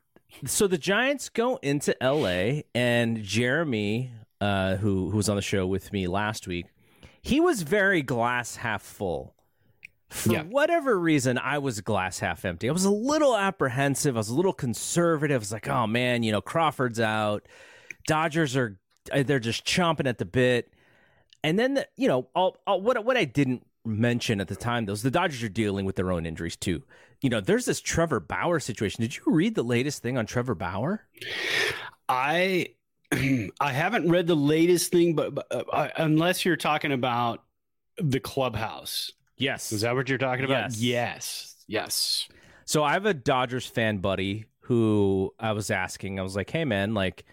So 0.46 0.68
the 0.68 0.78
Giants 0.78 1.30
go 1.30 1.58
into 1.58 1.96
LA 2.02 2.62
and 2.76 3.24
Jeremy, 3.24 4.12
uh, 4.42 4.76
who 4.78 5.10
who 5.10 5.18
was 5.18 5.30
on 5.30 5.36
the 5.36 5.42
show 5.42 5.66
with 5.68 5.92
me 5.94 6.08
last 6.08 6.48
week, 6.48 6.66
he 7.22 7.40
was 7.40 7.62
very 7.62 8.02
glass 8.02 8.58
half 8.58 8.82
full. 8.82 9.36
For 10.10 10.34
Yeah. 10.34 10.44
whatever 10.44 11.00
reason, 11.00 11.38
I 11.40 11.58
was 11.58 11.82
glass 11.82 12.20
half 12.20 12.46
empty. 12.46 12.70
I 12.70 12.72
was 12.72 12.86
a 12.86 12.92
little 12.92 13.36
apprehensive. 13.36 14.16
I 14.16 14.20
was 14.20 14.30
a 14.30 14.36
little 14.36 14.54
conservative. 14.54 15.36
I 15.36 15.40
was 15.40 15.52
like, 15.52 15.68
oh 15.68 15.88
man, 15.88 16.22
you 16.24 16.32
know, 16.32 16.42
Crawford's 16.42 17.00
out. 17.00 17.48
Dodgers 18.08 18.56
are 18.56 18.78
they're 19.14 19.40
just 19.40 19.66
chomping 19.66 20.08
at 20.08 20.18
the 20.18 20.26
bit. 20.26 20.72
And 21.44 21.60
then, 21.60 21.74
the, 21.74 21.88
you 21.98 22.08
know, 22.08 22.28
all, 22.36 22.58
all, 22.68 22.80
what 22.82 23.04
what 23.04 23.18
I 23.18 23.26
didn't 23.26 23.66
mention 23.86 24.40
at 24.40 24.48
the 24.48 24.56
time, 24.56 24.86
though, 24.86 24.94
is 24.94 25.02
the 25.04 25.12
Dodgers 25.12 25.44
are 25.44 25.50
dealing 25.50 25.86
with 25.86 25.96
their 25.98 26.12
own 26.12 26.26
injuries 26.26 26.56
too. 26.56 26.84
You 27.24 27.30
know, 27.30 27.40
there's 27.42 27.64
this 27.66 27.80
Trevor 27.82 28.20
Bauer 28.20 28.60
situation. 28.60 29.02
Did 29.02 29.16
you 29.16 29.24
read 29.26 29.56
the 29.56 29.64
latest 29.64 30.04
thing 30.04 30.18
on 30.18 30.26
Trevor 30.26 30.54
Bauer? 30.56 31.08
I 32.10 32.68
I 33.12 33.72
haven't 33.72 34.10
read 34.12 34.28
the 34.28 34.36
latest 34.36 34.92
thing, 34.92 35.16
but, 35.16 35.34
but 35.34 35.48
uh, 35.52 35.88
unless 35.98 36.46
you're 36.46 36.58
talking 36.58 36.92
about 36.92 37.42
the 37.98 38.20
clubhouse, 38.20 39.12
Yes. 39.38 39.72
is 39.72 39.82
that 39.82 39.96
what 39.96 40.10
you're 40.10 40.18
talking 40.18 40.46
about? 40.46 40.72
Yes. 40.72 40.80
Yes, 40.82 41.56
yes. 41.68 42.28
So 42.66 42.84
I 42.84 42.94
have 42.94 43.06
a 43.06 43.14
Dodgers 43.14 43.66
fan 43.66 43.98
buddy 43.98 44.46
who 44.62 45.34
I 45.40 45.52
was 45.54 45.72
asking. 45.72 46.20
I 46.20 46.24
was 46.24 46.36
like, 46.36 46.50
"Hey 46.50 46.66
man, 46.66 46.94
like, 46.94 47.24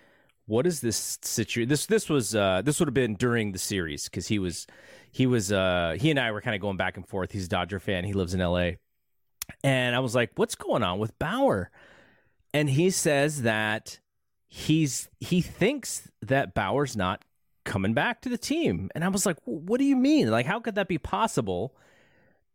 what 0.46 0.66
is 0.66 0.81
this 0.81 1.18
situation? 1.22 1.68
This 1.68 1.87
this 1.87 2.09
was 2.09 2.35
uh, 2.35 2.62
this 2.64 2.79
would 2.81 2.87
have 2.88 2.94
been 2.94 3.14
during 3.14 3.53
the 3.53 3.59
series 3.59 4.05
because 4.05 4.29
he 4.29 4.38
was 4.38 4.66
he 5.12 5.26
was 5.26 5.50
uh, 5.53 5.96
he 5.98 6.11
and 6.11 6.18
I 6.20 6.31
were 6.33 6.40
kind 6.40 6.55
of 6.55 6.61
going 6.61 6.76
back 6.76 6.96
and 6.96 7.07
forth. 7.09 7.33
He's 7.33 7.46
a 7.46 7.48
Dodger 7.48 7.81
fan. 7.81 8.05
He 8.05 8.12
lives 8.12 8.35
in 8.35 8.40
L.A. 8.40 8.79
And 9.62 9.94
I 9.94 10.00
was 10.00 10.14
like, 10.14 10.30
"What's 10.36 10.54
going 10.54 10.82
on 10.82 10.98
with 10.98 11.18
Bauer?" 11.18 11.70
And 12.52 12.68
he 12.70 12.90
says 12.90 13.42
that 13.42 13.98
he's 14.48 15.08
he 15.20 15.40
thinks 15.40 16.08
that 16.22 16.54
Bauer's 16.54 16.96
not 16.96 17.24
coming 17.64 17.94
back 17.94 18.20
to 18.22 18.28
the 18.28 18.38
team. 18.38 18.90
And 18.94 19.04
I 19.04 19.08
was 19.08 19.24
like, 19.24 19.36
"What 19.44 19.78
do 19.78 19.84
you 19.84 19.96
mean? 19.96 20.30
Like, 20.30 20.46
how 20.46 20.60
could 20.60 20.74
that 20.74 20.88
be 20.88 20.98
possible?" 20.98 21.74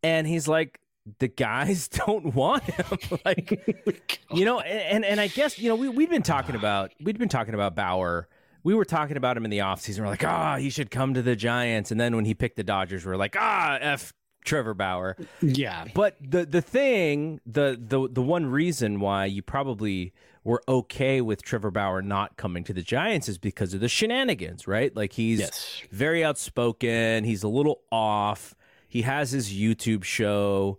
And 0.04 0.28
he's 0.28 0.48
like, 0.48 0.80
"The 1.20 1.28
guys 1.28 1.88
don't 2.06 2.36
want 2.36 2.64
him." 2.64 2.98
like, 3.26 4.20
you 4.32 4.46
know, 4.46 4.60
and 4.60 5.06
and 5.06 5.20
I 5.20 5.28
guess 5.28 5.58
you 5.58 5.70
know 5.70 5.76
we 5.76 5.90
we've 5.90 6.10
been 6.10 6.24
talking 6.24 6.56
about 6.56 6.92
we'd 7.02 7.18
been 7.18 7.30
talking 7.30 7.54
about 7.54 7.76
Bauer. 7.76 8.28
We 8.64 8.74
were 8.74 8.86
talking 8.86 9.16
about 9.16 9.38
him 9.38 9.46
in 9.46 9.52
the 9.52 9.60
offseason. 9.60 10.00
We're 10.00 10.08
like, 10.08 10.26
ah, 10.26 10.58
he 10.58 10.72
should 10.72 10.90
come 10.90 11.14
to 11.14 11.22
the 11.22 11.36
Giants. 11.36 11.92
And 11.92 12.02
then 12.02 12.16
when 12.16 12.26
he 12.26 12.34
picked 12.34 12.56
the 12.56 12.64
Dodgers, 12.64 13.06
we're 13.06 13.16
like, 13.16 13.36
ah, 13.38 13.78
f 13.80 14.12
Trevor 14.46 14.74
Bauer. 14.74 15.18
Yeah. 15.42 15.86
But 15.94 16.16
the 16.22 16.46
the 16.46 16.62
thing, 16.62 17.42
the 17.46 17.78
the 17.82 18.08
the 18.10 18.22
one 18.22 18.46
reason 18.46 19.00
why 19.00 19.26
you 19.26 19.42
probably 19.42 20.14
were 20.44 20.62
okay 20.68 21.22
with 21.22 21.42
Trevor 21.42 21.72
Bauer 21.72 22.02
not 22.04 22.38
coming 22.38 22.64
to 22.66 22.74
the 22.74 22.84
Giants 22.84 23.28
is 23.28 23.38
because 23.40 23.74
of 23.74 23.80
the 23.80 23.90
shenanigans, 23.90 24.68
right? 24.68 24.96
Like 24.96 25.14
he's 25.14 25.40
Yes. 25.40 25.82
very 25.92 26.24
outspoken. 26.24 27.24
He's 27.24 27.42
a 27.44 27.48
little 27.48 27.82
off. 27.92 28.56
He 28.88 29.02
has 29.02 29.32
his 29.32 29.52
YouTube 29.52 30.04
show. 30.04 30.78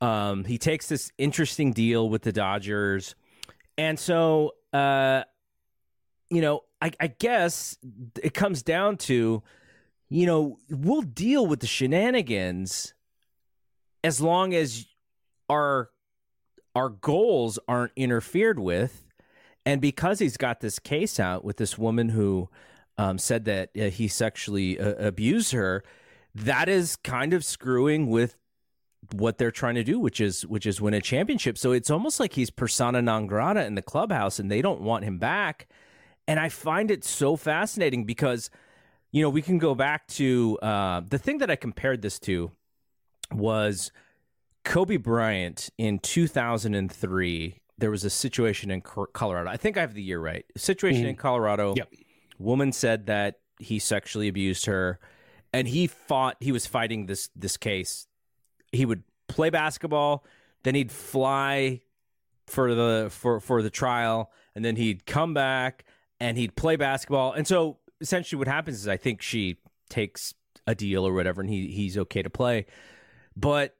Um, 0.00 0.44
he 0.44 0.58
takes 0.58 0.88
this 0.88 1.12
interesting 1.18 1.72
deal 1.72 2.08
with 2.08 2.22
the 2.22 2.32
Dodgers, 2.32 3.14
and 3.78 3.98
so 3.98 4.54
uh, 4.72 5.22
you 6.30 6.40
know, 6.40 6.62
I, 6.80 6.90
I 6.98 7.06
guess 7.08 7.76
it 8.22 8.32
comes 8.32 8.62
down 8.62 8.96
to, 8.96 9.42
you 10.08 10.26
know, 10.26 10.58
we'll 10.70 11.02
deal 11.02 11.46
with 11.46 11.60
the 11.60 11.66
shenanigans 11.66 12.94
as 14.04 14.20
long 14.20 14.54
as 14.54 14.86
our 15.48 15.90
our 16.74 16.88
goals 16.88 17.58
aren't 17.68 17.92
interfered 17.96 18.58
with 18.58 19.04
and 19.64 19.80
because 19.80 20.18
he's 20.18 20.36
got 20.36 20.60
this 20.60 20.78
case 20.78 21.20
out 21.20 21.44
with 21.44 21.56
this 21.56 21.76
woman 21.76 22.08
who 22.08 22.48
um, 22.98 23.18
said 23.18 23.44
that 23.44 23.70
uh, 23.78 23.84
he 23.84 24.08
sexually 24.08 24.78
uh, 24.78 24.94
abused 24.94 25.52
her 25.52 25.82
that 26.34 26.68
is 26.68 26.96
kind 26.96 27.34
of 27.34 27.44
screwing 27.44 28.08
with 28.08 28.36
what 29.10 29.36
they're 29.36 29.50
trying 29.50 29.74
to 29.74 29.84
do 29.84 29.98
which 29.98 30.20
is 30.20 30.46
which 30.46 30.64
is 30.64 30.80
win 30.80 30.94
a 30.94 31.00
championship. 31.00 31.58
So 31.58 31.72
it's 31.72 31.90
almost 31.90 32.20
like 32.20 32.32
he's 32.34 32.50
persona 32.50 33.02
non 33.02 33.26
grata 33.26 33.66
in 33.66 33.74
the 33.74 33.82
clubhouse 33.82 34.38
and 34.38 34.50
they 34.50 34.62
don't 34.62 34.80
want 34.80 35.04
him 35.04 35.18
back. 35.18 35.68
And 36.28 36.38
i 36.38 36.48
find 36.48 36.90
it 36.90 37.04
so 37.04 37.36
fascinating 37.36 38.04
because 38.04 38.48
you 39.10 39.20
know 39.22 39.28
we 39.28 39.42
can 39.42 39.58
go 39.58 39.74
back 39.74 40.06
to 40.06 40.58
uh, 40.62 41.02
the 41.06 41.18
thing 41.18 41.38
that 41.38 41.50
i 41.50 41.56
compared 41.56 42.00
this 42.00 42.18
to 42.20 42.52
was 43.34 43.90
Kobe 44.64 44.96
Bryant 44.96 45.70
in 45.78 45.98
2003. 45.98 47.60
There 47.78 47.90
was 47.90 48.04
a 48.04 48.10
situation 48.10 48.70
in 48.70 48.80
Colorado. 48.80 49.50
I 49.50 49.56
think 49.56 49.76
I 49.76 49.80
have 49.80 49.94
the 49.94 50.02
year 50.02 50.20
right. 50.20 50.44
Situation 50.56 51.06
in 51.06 51.14
mm-hmm. 51.14 51.20
Colorado. 51.20 51.74
Yep. 51.76 51.92
Woman 52.38 52.72
said 52.72 53.06
that 53.06 53.40
he 53.58 53.78
sexually 53.78 54.28
abused 54.28 54.66
her, 54.66 54.98
and 55.52 55.66
he 55.66 55.86
fought. 55.86 56.36
He 56.40 56.52
was 56.52 56.66
fighting 56.66 57.06
this 57.06 57.28
this 57.34 57.56
case. 57.56 58.06
He 58.70 58.84
would 58.84 59.02
play 59.28 59.50
basketball, 59.50 60.24
then 60.62 60.74
he'd 60.74 60.92
fly 60.92 61.80
for 62.46 62.74
the 62.74 63.08
for 63.10 63.40
for 63.40 63.62
the 63.62 63.70
trial, 63.70 64.30
and 64.54 64.64
then 64.64 64.76
he'd 64.76 65.06
come 65.06 65.34
back 65.34 65.84
and 66.20 66.36
he'd 66.36 66.54
play 66.54 66.76
basketball. 66.76 67.32
And 67.32 67.46
so 67.46 67.78
essentially, 68.00 68.38
what 68.38 68.48
happens 68.48 68.76
is 68.76 68.88
I 68.88 68.96
think 68.96 69.22
she 69.22 69.58
takes 69.88 70.34
a 70.66 70.74
deal 70.74 71.06
or 71.06 71.12
whatever, 71.12 71.40
and 71.40 71.50
he 71.50 71.68
he's 71.68 71.98
okay 71.98 72.22
to 72.22 72.30
play 72.30 72.66
but 73.36 73.74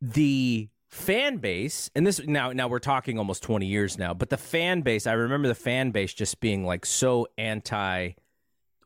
the 0.00 0.68
fan 0.88 1.36
base 1.36 1.90
and 1.94 2.06
this 2.06 2.20
now 2.26 2.50
now 2.50 2.66
we're 2.66 2.78
talking 2.78 3.18
almost 3.18 3.42
20 3.42 3.66
years 3.66 3.98
now 3.98 4.14
but 4.14 4.30
the 4.30 4.38
fan 4.38 4.80
base 4.80 5.06
i 5.06 5.12
remember 5.12 5.46
the 5.46 5.54
fan 5.54 5.90
base 5.90 6.14
just 6.14 6.40
being 6.40 6.64
like 6.64 6.86
so 6.86 7.26
anti 7.36 8.12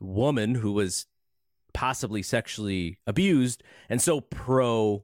woman 0.01 0.55
who 0.55 0.73
was 0.73 1.07
possibly 1.73 2.21
sexually 2.21 2.97
abused 3.07 3.63
and 3.89 4.01
so 4.01 4.21
pro 4.21 5.03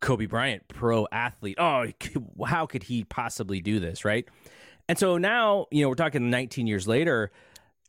kobe 0.00 0.26
bryant 0.26 0.66
pro 0.68 1.06
athlete. 1.12 1.56
Oh 1.58 1.86
how 2.46 2.66
could 2.66 2.84
he 2.84 3.04
possibly 3.04 3.60
do 3.60 3.80
this 3.80 4.04
right? 4.04 4.26
And 4.88 4.98
so 4.98 5.18
now 5.18 5.66
you 5.70 5.82
know 5.82 5.88
we're 5.88 5.94
talking 5.94 6.30
19 6.30 6.66
years 6.66 6.86
later 6.86 7.30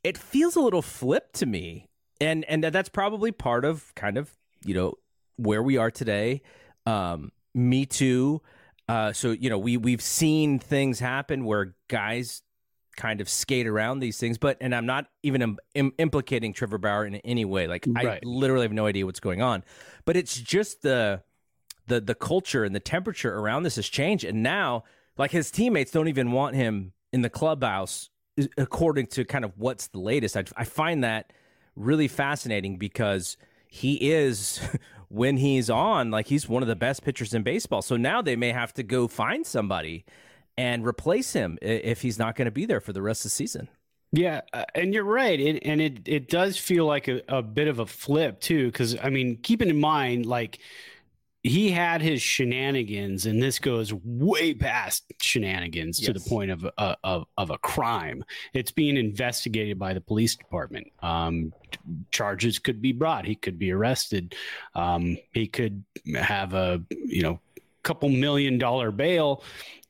it 0.04 0.18
feels 0.18 0.56
a 0.56 0.62
little 0.62 0.82
flipped 0.82 1.36
to 1.36 1.46
me. 1.46 1.88
And 2.22 2.46
and 2.46 2.64
that's 2.64 2.90
probably 2.90 3.32
part 3.32 3.66
of 3.66 3.94
kind 3.96 4.18
of 4.18 4.32
you 4.64 4.74
know 4.74 4.96
where 5.40 5.64
we 5.64 5.78
are 5.78 5.90
today. 5.92 6.42
Um, 6.86 7.32
me 7.54 7.86
too. 7.86 8.42
Uh, 8.88 9.14
so 9.14 9.32
you 9.32 9.50
know, 9.50 9.58
we 9.58 9.78
we've 9.78 10.02
seen 10.02 10.60
things 10.60 11.00
happen 11.00 11.46
where 11.46 11.76
guys 11.88 12.42
kind 12.98 13.22
of 13.22 13.30
skate 13.30 13.68
around 13.68 14.00
these 14.00 14.18
things, 14.18 14.38
but 14.38 14.58
and 14.60 14.76
I'm 14.76 14.86
not 14.86 15.06
even 15.24 15.42
Im- 15.42 15.58
im- 15.74 15.94
implicating 15.98 16.54
Trevor 16.54 16.78
Bauer 16.78 17.06
in 17.06 17.16
any 17.18 17.46
way. 17.46 17.68
Like 17.68 17.88
I 17.96 18.20
literally 18.24 18.64
have 18.64 18.74
no 18.74 18.86
idea 18.86 19.06
what's 19.06 19.20
going 19.20 19.42
on, 19.42 19.64
but 20.06 20.18
it's 20.18 20.36
just 20.36 20.82
the 20.82 21.24
the 21.88 22.02
the 22.02 22.16
culture 22.16 22.64
and 22.64 22.76
the 22.76 22.80
temperature 22.80 23.34
around 23.34 23.64
this 23.64 23.78
has 23.78 23.88
changed, 23.88 24.26
and 24.26 24.44
now 24.44 24.84
like 25.18 25.32
his 25.32 25.52
teammates 25.52 25.92
don't 25.92 26.08
even 26.08 26.32
want 26.32 26.56
him 26.56 26.94
in 27.14 27.22
the 27.22 27.30
clubhouse 27.30 28.10
according 28.58 29.08
to 29.08 29.26
kind 29.26 29.46
of 29.46 29.58
what's 29.58 29.88
the 29.88 30.00
latest. 30.00 30.38
I, 30.38 30.44
I 30.56 30.64
find 30.64 31.04
that 31.04 31.34
really 31.76 32.08
fascinating 32.08 32.78
because 32.78 33.38
he 33.68 34.12
is 34.12 34.60
when 35.10 35.38
he's 35.38 35.70
on 35.70 36.12
like 36.12 36.28
he's 36.28 36.48
one 36.48 36.64
of 36.64 36.68
the 36.70 36.76
best 36.76 37.04
pitchers 37.04 37.34
in 37.34 37.44
baseball 37.44 37.82
so 37.82 37.98
now 37.98 38.22
they 38.22 38.36
may 38.36 38.52
have 38.52 38.74
to 38.74 38.84
go 38.84 39.08
find 39.08 39.46
somebody 39.46 40.06
and 40.58 40.86
replace 40.86 41.34
him 41.34 41.58
if 41.62 42.02
he's 42.02 42.20
not 42.20 42.36
going 42.36 42.46
to 42.46 42.52
be 42.52 42.66
there 42.66 42.80
for 42.82 42.94
the 42.94 43.02
rest 43.02 43.22
of 43.22 43.32
the 43.32 43.36
season 43.36 43.70
Yeah, 44.12 44.42
uh, 44.54 44.66
and 44.74 44.94
you're 44.94 45.04
right. 45.04 45.40
It, 45.40 45.64
and 45.66 45.80
it 45.82 46.08
it 46.08 46.30
does 46.30 46.58
feel 46.58 46.86
like 46.86 47.08
a, 47.08 47.22
a 47.28 47.44
bit 47.44 47.68
of 47.68 47.80
a 47.80 47.86
flip 47.86 48.40
too, 48.40 48.66
because 48.68 48.98
I 49.02 49.10
mean, 49.10 49.38
keeping 49.44 49.70
in 49.70 49.80
mind, 49.80 50.26
like 50.26 50.60
he 51.44 51.72
had 51.72 52.02
his 52.02 52.22
shenanigans, 52.22 53.26
and 53.26 53.42
this 53.42 53.60
goes 53.60 53.94
way 53.94 54.54
past 54.54 55.06
shenanigans 55.22 56.00
to 56.00 56.12
the 56.12 56.20
point 56.20 56.52
of 56.52 56.66
a, 56.66 56.98
of 57.04 57.28
of 57.38 57.50
a 57.50 57.58
crime. 57.58 58.24
It's 58.54 58.72
being 58.72 58.98
investigated 58.98 59.80
by 59.80 59.94
the 59.94 60.02
police 60.02 60.36
department. 60.36 60.88
Um, 61.02 61.54
charges 62.12 62.60
could 62.60 62.82
be 62.82 62.92
brought. 62.92 63.26
He 63.26 63.36
could 63.36 63.58
be 63.58 63.72
arrested. 63.72 64.36
Um, 64.76 65.18
he 65.32 65.48
could 65.48 65.84
have 66.16 66.54
a 66.54 66.84
you 66.90 67.24
know 67.24 67.40
couple 67.84 68.10
million 68.10 68.58
dollar 68.58 68.92
bail 68.92 69.42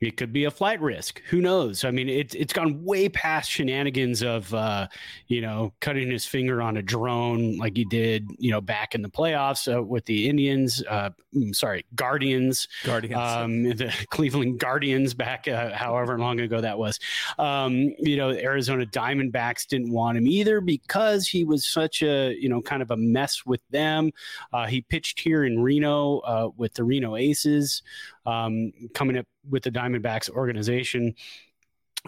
it 0.01 0.15
could 0.15 0.31
be 0.31 0.45
a 0.45 0.51
flight 0.51 0.79
risk. 0.79 1.21
Who 1.29 1.41
knows? 1.41 1.83
I 1.83 1.91
mean, 1.91 2.07
it's 2.07 2.33
it's 2.33 2.53
gone 2.53 2.83
way 2.85 3.09
past 3.09 3.51
shenanigans 3.51 4.23
of 4.23 4.53
uh, 4.53 4.88
you 5.27 5.41
know 5.41 5.73
cutting 5.81 6.09
his 6.09 6.25
finger 6.25 6.62
on 6.62 6.77
a 6.77 6.81
drone 6.81 7.57
like 7.57 7.75
he 7.75 7.83
did 7.83 8.29
you 8.38 8.49
know 8.49 8.62
back 8.62 8.95
in 8.95 9.01
the 9.01 9.09
playoffs 9.09 9.73
uh, 9.73 9.83
with 9.83 10.05
the 10.05 10.29
Indians. 10.29 10.81
Uh, 10.89 11.09
mm, 11.35 11.53
sorry, 11.53 11.85
Guardians. 11.95 12.69
Guardians. 12.85 13.17
Um, 13.17 13.63
the 13.75 13.93
Cleveland 14.09 14.59
Guardians 14.59 15.13
back 15.13 15.49
uh, 15.49 15.73
however 15.73 16.17
long 16.17 16.39
ago 16.39 16.62
that 16.62 16.77
was. 16.77 16.97
Um, 17.38 17.93
you 17.99 18.15
know, 18.15 18.31
Arizona 18.31 18.85
Diamondbacks 18.85 19.67
didn't 19.67 19.91
want 19.91 20.17
him 20.17 20.27
either 20.27 20.62
because 20.62 21.27
he 21.27 21.43
was 21.43 21.67
such 21.67 22.01
a 22.03 22.33
you 22.39 22.47
know 22.47 22.62
kind 22.62 22.81
of 22.81 22.91
a 22.91 22.97
mess 22.97 23.45
with 23.45 23.62
them. 23.69 24.12
Uh, 24.53 24.65
he 24.65 24.79
pitched 24.79 25.19
here 25.19 25.43
in 25.43 25.62
Reno 25.62 26.19
uh, 26.19 26.49
with 26.55 26.73
the 26.75 26.85
Reno 26.85 27.17
Aces 27.17 27.81
um, 28.30 28.71
coming 28.94 29.17
up 29.17 29.25
with 29.50 29.63
the 29.63 29.71
Diamondbacks 29.71 30.30
organization. 30.30 31.15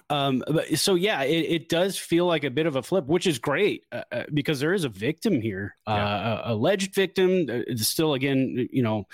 Um, 0.09 0.43
but 0.47 0.77
so 0.77 0.95
yeah, 0.95 1.23
it, 1.23 1.45
it, 1.49 1.69
does 1.69 1.97
feel 1.97 2.25
like 2.25 2.45
a 2.45 2.49
bit 2.49 2.65
of 2.65 2.77
a 2.77 2.83
flip, 2.83 3.07
which 3.07 3.27
is 3.27 3.39
great 3.39 3.83
uh, 3.91 4.03
uh 4.11 4.23
because 4.33 4.61
there 4.61 4.73
is 4.73 4.85
a 4.85 4.89
victim 4.89 5.41
here, 5.41 5.75
yeah. 5.85 5.93
uh, 5.93 6.41
alleged 6.45 6.95
victim. 6.95 7.47
Uh, 7.49 7.75
still, 7.75 8.13
again, 8.13 8.69
you 8.71 8.83
know, 8.83 9.07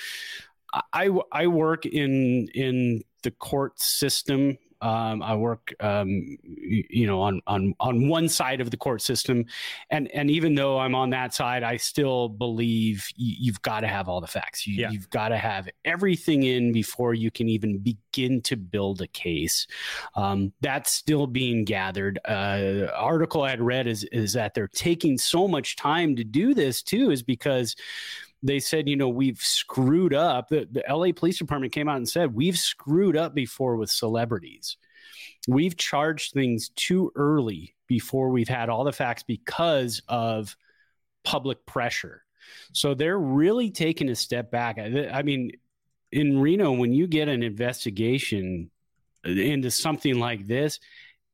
I 0.93 1.09
I 1.31 1.47
work 1.47 1.87
in 1.87 2.47
in 2.53 3.01
the 3.23 3.31
court 3.31 3.79
system 3.79 4.59
um, 4.81 5.23
I 5.23 5.35
work, 5.35 5.73
um, 5.79 6.37
you 6.43 7.07
know, 7.07 7.21
on 7.21 7.41
on 7.47 7.73
on 7.79 8.07
one 8.07 8.29
side 8.29 8.61
of 8.61 8.71
the 8.71 8.77
court 8.77 9.01
system, 9.01 9.45
and 9.89 10.09
and 10.11 10.29
even 10.29 10.55
though 10.55 10.79
I'm 10.79 10.95
on 10.95 11.09
that 11.11 11.33
side, 11.33 11.63
I 11.63 11.77
still 11.77 12.29
believe 12.29 13.07
you, 13.15 13.51
have 13.51 13.61
got 13.61 13.79
to 13.81 13.87
have 13.87 14.07
all 14.07 14.21
the 14.21 14.27
facts. 14.27 14.67
You, 14.67 14.75
yeah. 14.75 14.91
You've 14.91 15.09
got 15.09 15.29
to 15.29 15.37
have 15.37 15.67
everything 15.85 16.43
in 16.43 16.71
before 16.71 17.13
you 17.13 17.31
can 17.31 17.49
even 17.49 17.79
begin 17.79 18.41
to 18.41 18.55
build 18.55 19.01
a 19.01 19.07
case. 19.07 19.67
Um, 20.15 20.53
that's 20.61 20.91
still 20.91 21.27
being 21.27 21.65
gathered. 21.65 22.19
Uh, 22.25 22.87
article 22.95 23.43
I 23.43 23.55
read 23.55 23.87
is 23.87 24.03
is 24.05 24.33
that 24.33 24.53
they're 24.53 24.67
taking 24.67 25.17
so 25.17 25.47
much 25.47 25.75
time 25.75 26.15
to 26.15 26.23
do 26.23 26.53
this 26.53 26.83
too, 26.83 27.11
is 27.11 27.23
because 27.23 27.75
they 28.43 28.59
said, 28.59 28.87
you 28.87 28.95
know, 28.95 29.09
we've 29.09 29.39
screwed 29.39 30.13
up. 30.13 30.49
The, 30.49 30.67
the 30.71 30.83
LA 30.87 31.11
Police 31.15 31.39
Department 31.39 31.73
came 31.73 31.89
out 31.89 31.97
and 31.97 32.07
said, 32.07 32.33
we've 32.33 32.57
screwed 32.57 33.17
up 33.17 33.33
before 33.33 33.75
with 33.75 33.89
celebrities. 33.89 34.77
We've 35.47 35.75
charged 35.75 36.33
things 36.33 36.69
too 36.69 37.11
early 37.15 37.75
before 37.87 38.29
we've 38.29 38.49
had 38.49 38.69
all 38.69 38.83
the 38.83 38.91
facts 38.91 39.23
because 39.23 40.01
of 40.07 40.55
public 41.23 41.65
pressure. 41.65 42.23
So 42.73 42.93
they're 42.93 43.19
really 43.19 43.71
taking 43.71 44.09
a 44.09 44.15
step 44.15 44.51
back. 44.51 44.77
I, 44.77 45.09
I 45.11 45.23
mean, 45.23 45.51
in 46.11 46.39
Reno, 46.39 46.71
when 46.71 46.93
you 46.93 47.07
get 47.07 47.27
an 47.27 47.43
investigation 47.43 48.69
into 49.23 49.71
something 49.71 50.19
like 50.19 50.47
this, 50.47 50.79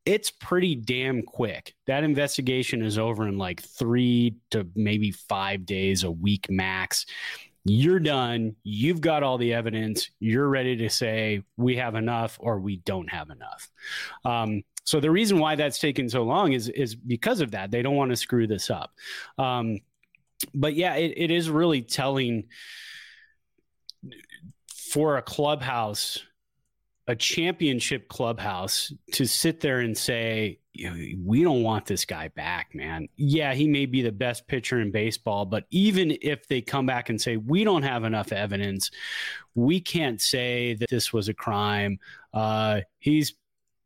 it's 0.05 0.31
pretty 0.31 0.75
damn 0.75 1.21
quick. 1.21 1.73
That 1.87 2.03
investigation 2.03 2.81
is 2.81 2.97
over 2.97 3.27
in 3.27 3.37
like 3.37 3.61
three 3.61 4.35
to 4.51 4.67
maybe 4.75 5.11
five 5.11 5.65
days, 5.65 6.03
a 6.03 6.11
week 6.11 6.47
max. 6.49 7.05
You're 7.65 7.99
done. 7.99 8.55
You've 8.63 8.99
got 8.99 9.23
all 9.23 9.37
the 9.37 9.53
evidence. 9.53 10.09
You're 10.19 10.49
ready 10.49 10.75
to 10.77 10.89
say 10.89 11.43
we 11.55 11.77
have 11.77 11.95
enough 11.95 12.37
or 12.41 12.59
we 12.59 12.77
don't 12.77 13.09
have 13.09 13.29
enough. 13.29 13.69
Um, 14.25 14.63
so 14.83 14.99
the 14.99 15.11
reason 15.11 15.39
why 15.39 15.55
that's 15.55 15.79
taken 15.79 16.09
so 16.09 16.23
long 16.23 16.51
is 16.51 16.67
is 16.67 16.93
because 16.93 17.39
of 17.39 17.51
that. 17.51 17.71
They 17.71 17.81
don't 17.81 17.95
want 17.95 18.11
to 18.11 18.17
screw 18.17 18.47
this 18.47 18.69
up. 18.69 18.91
Um, 19.37 19.79
but 20.53 20.75
yeah, 20.75 20.95
it, 20.95 21.13
it 21.15 21.31
is 21.31 21.49
really 21.49 21.81
telling 21.81 22.45
for 24.67 25.15
a 25.15 25.21
clubhouse 25.21 26.19
a 27.07 27.15
championship 27.15 28.07
clubhouse 28.07 28.93
to 29.11 29.25
sit 29.25 29.59
there 29.59 29.79
and 29.79 29.97
say, 29.97 30.59
we 31.23 31.43
don't 31.43 31.61
want 31.61 31.85
this 31.85 32.05
guy 32.05 32.29
back, 32.29 32.73
man. 32.73 33.07
Yeah, 33.15 33.53
he 33.53 33.67
may 33.67 33.85
be 33.85 34.01
the 34.01 34.11
best 34.11 34.47
pitcher 34.47 34.79
in 34.79 34.91
baseball, 34.91 35.45
but 35.45 35.65
even 35.69 36.17
if 36.21 36.47
they 36.47 36.61
come 36.61 36.85
back 36.85 37.09
and 37.09 37.21
say, 37.21 37.37
we 37.37 37.63
don't 37.63 37.83
have 37.83 38.05
enough 38.05 38.31
evidence, 38.31 38.89
we 39.53 39.79
can't 39.79 40.19
say 40.19 40.73
that 40.75 40.89
this 40.89 41.13
was 41.13 41.29
a 41.29 41.33
crime. 41.33 41.99
Uh, 42.33 42.81
he's 42.99 43.33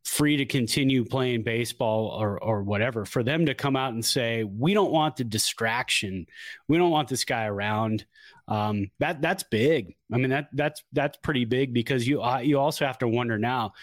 free 0.05 0.37
to 0.37 0.45
continue 0.45 1.03
playing 1.03 1.43
baseball 1.43 2.07
or 2.07 2.41
or 2.41 2.63
whatever 2.63 3.03
for 3.03 3.23
them 3.23 3.45
to 3.45 3.53
come 3.53 3.75
out 3.75 3.91
and 3.91 4.05
say 4.05 4.45
we 4.45 4.73
don't 4.73 4.91
want 4.91 5.17
the 5.17 5.23
distraction 5.23 6.25
we 6.69 6.77
don't 6.77 6.91
want 6.91 7.09
this 7.09 7.25
guy 7.25 7.43
around 7.43 8.05
um, 8.47 8.89
that 8.99 9.21
that's 9.21 9.43
big 9.43 9.95
i 10.13 10.17
mean 10.17 10.29
that 10.29 10.47
that's 10.53 10.83
that's 10.93 11.17
pretty 11.17 11.45
big 11.45 11.73
because 11.73 12.07
you 12.07 12.21
uh, 12.21 12.39
you 12.39 12.59
also 12.59 12.85
have 12.85 12.97
to 12.97 13.07
wonder 13.07 13.37
now 13.37 13.73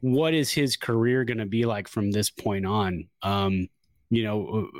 what 0.00 0.34
is 0.34 0.50
his 0.50 0.76
career 0.76 1.24
going 1.24 1.38
to 1.38 1.46
be 1.46 1.64
like 1.64 1.88
from 1.88 2.10
this 2.10 2.30
point 2.30 2.66
on 2.66 3.08
um, 3.22 3.68
you 4.10 4.24
know 4.24 4.70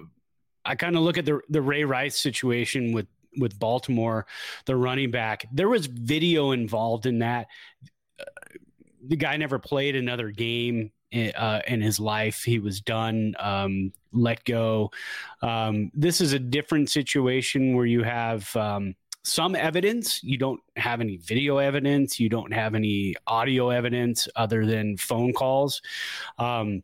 i 0.65 0.75
kind 0.75 0.97
of 0.97 1.03
look 1.03 1.19
at 1.19 1.25
the 1.25 1.41
the 1.49 1.63
ray 1.63 1.85
rice 1.85 2.19
situation 2.19 2.93
with 2.93 3.07
with 3.39 3.59
baltimore 3.59 4.27
the 4.65 4.77
running 4.77 5.11
back 5.11 5.45
there 5.53 5.69
was 5.69 5.87
video 5.87 6.53
involved 6.53 7.05
in 7.05 7.19
that 7.19 7.49
the 9.07 9.17
guy 9.17 9.37
never 9.37 9.59
played 9.59 9.97
another 9.97 10.31
game 10.31 10.91
in, 11.11 11.33
uh, 11.37 11.61
in 11.67 11.81
his 11.81 12.01
life. 12.01 12.43
He 12.43 12.59
was 12.59 12.81
done, 12.81 13.35
um, 13.39 13.93
let 14.13 14.45
go. 14.45 14.91
Um, 15.43 15.91
this 15.95 16.21
is 16.21 16.33
a 16.33 16.39
different 16.39 16.91
situation 16.91 17.77
where 17.77 17.87
you 17.87 18.03
have 18.03 18.55
um, 18.57 18.95
some 19.25 19.57
evidence. 19.57 20.23
You 20.23 20.39
don't 20.39 20.61
have 20.77 21.01
any 21.01 21.17
video 21.17 21.59
evidence. 21.59 22.21
You 22.21 22.29
don't 22.29 22.53
have 22.53 22.75
any 22.75 23.15
audio 23.27 23.71
evidence 23.71 24.29
other 24.37 24.67
than 24.67 24.97
phone 24.97 25.33
calls. 25.33 25.83
Um, 26.39 26.83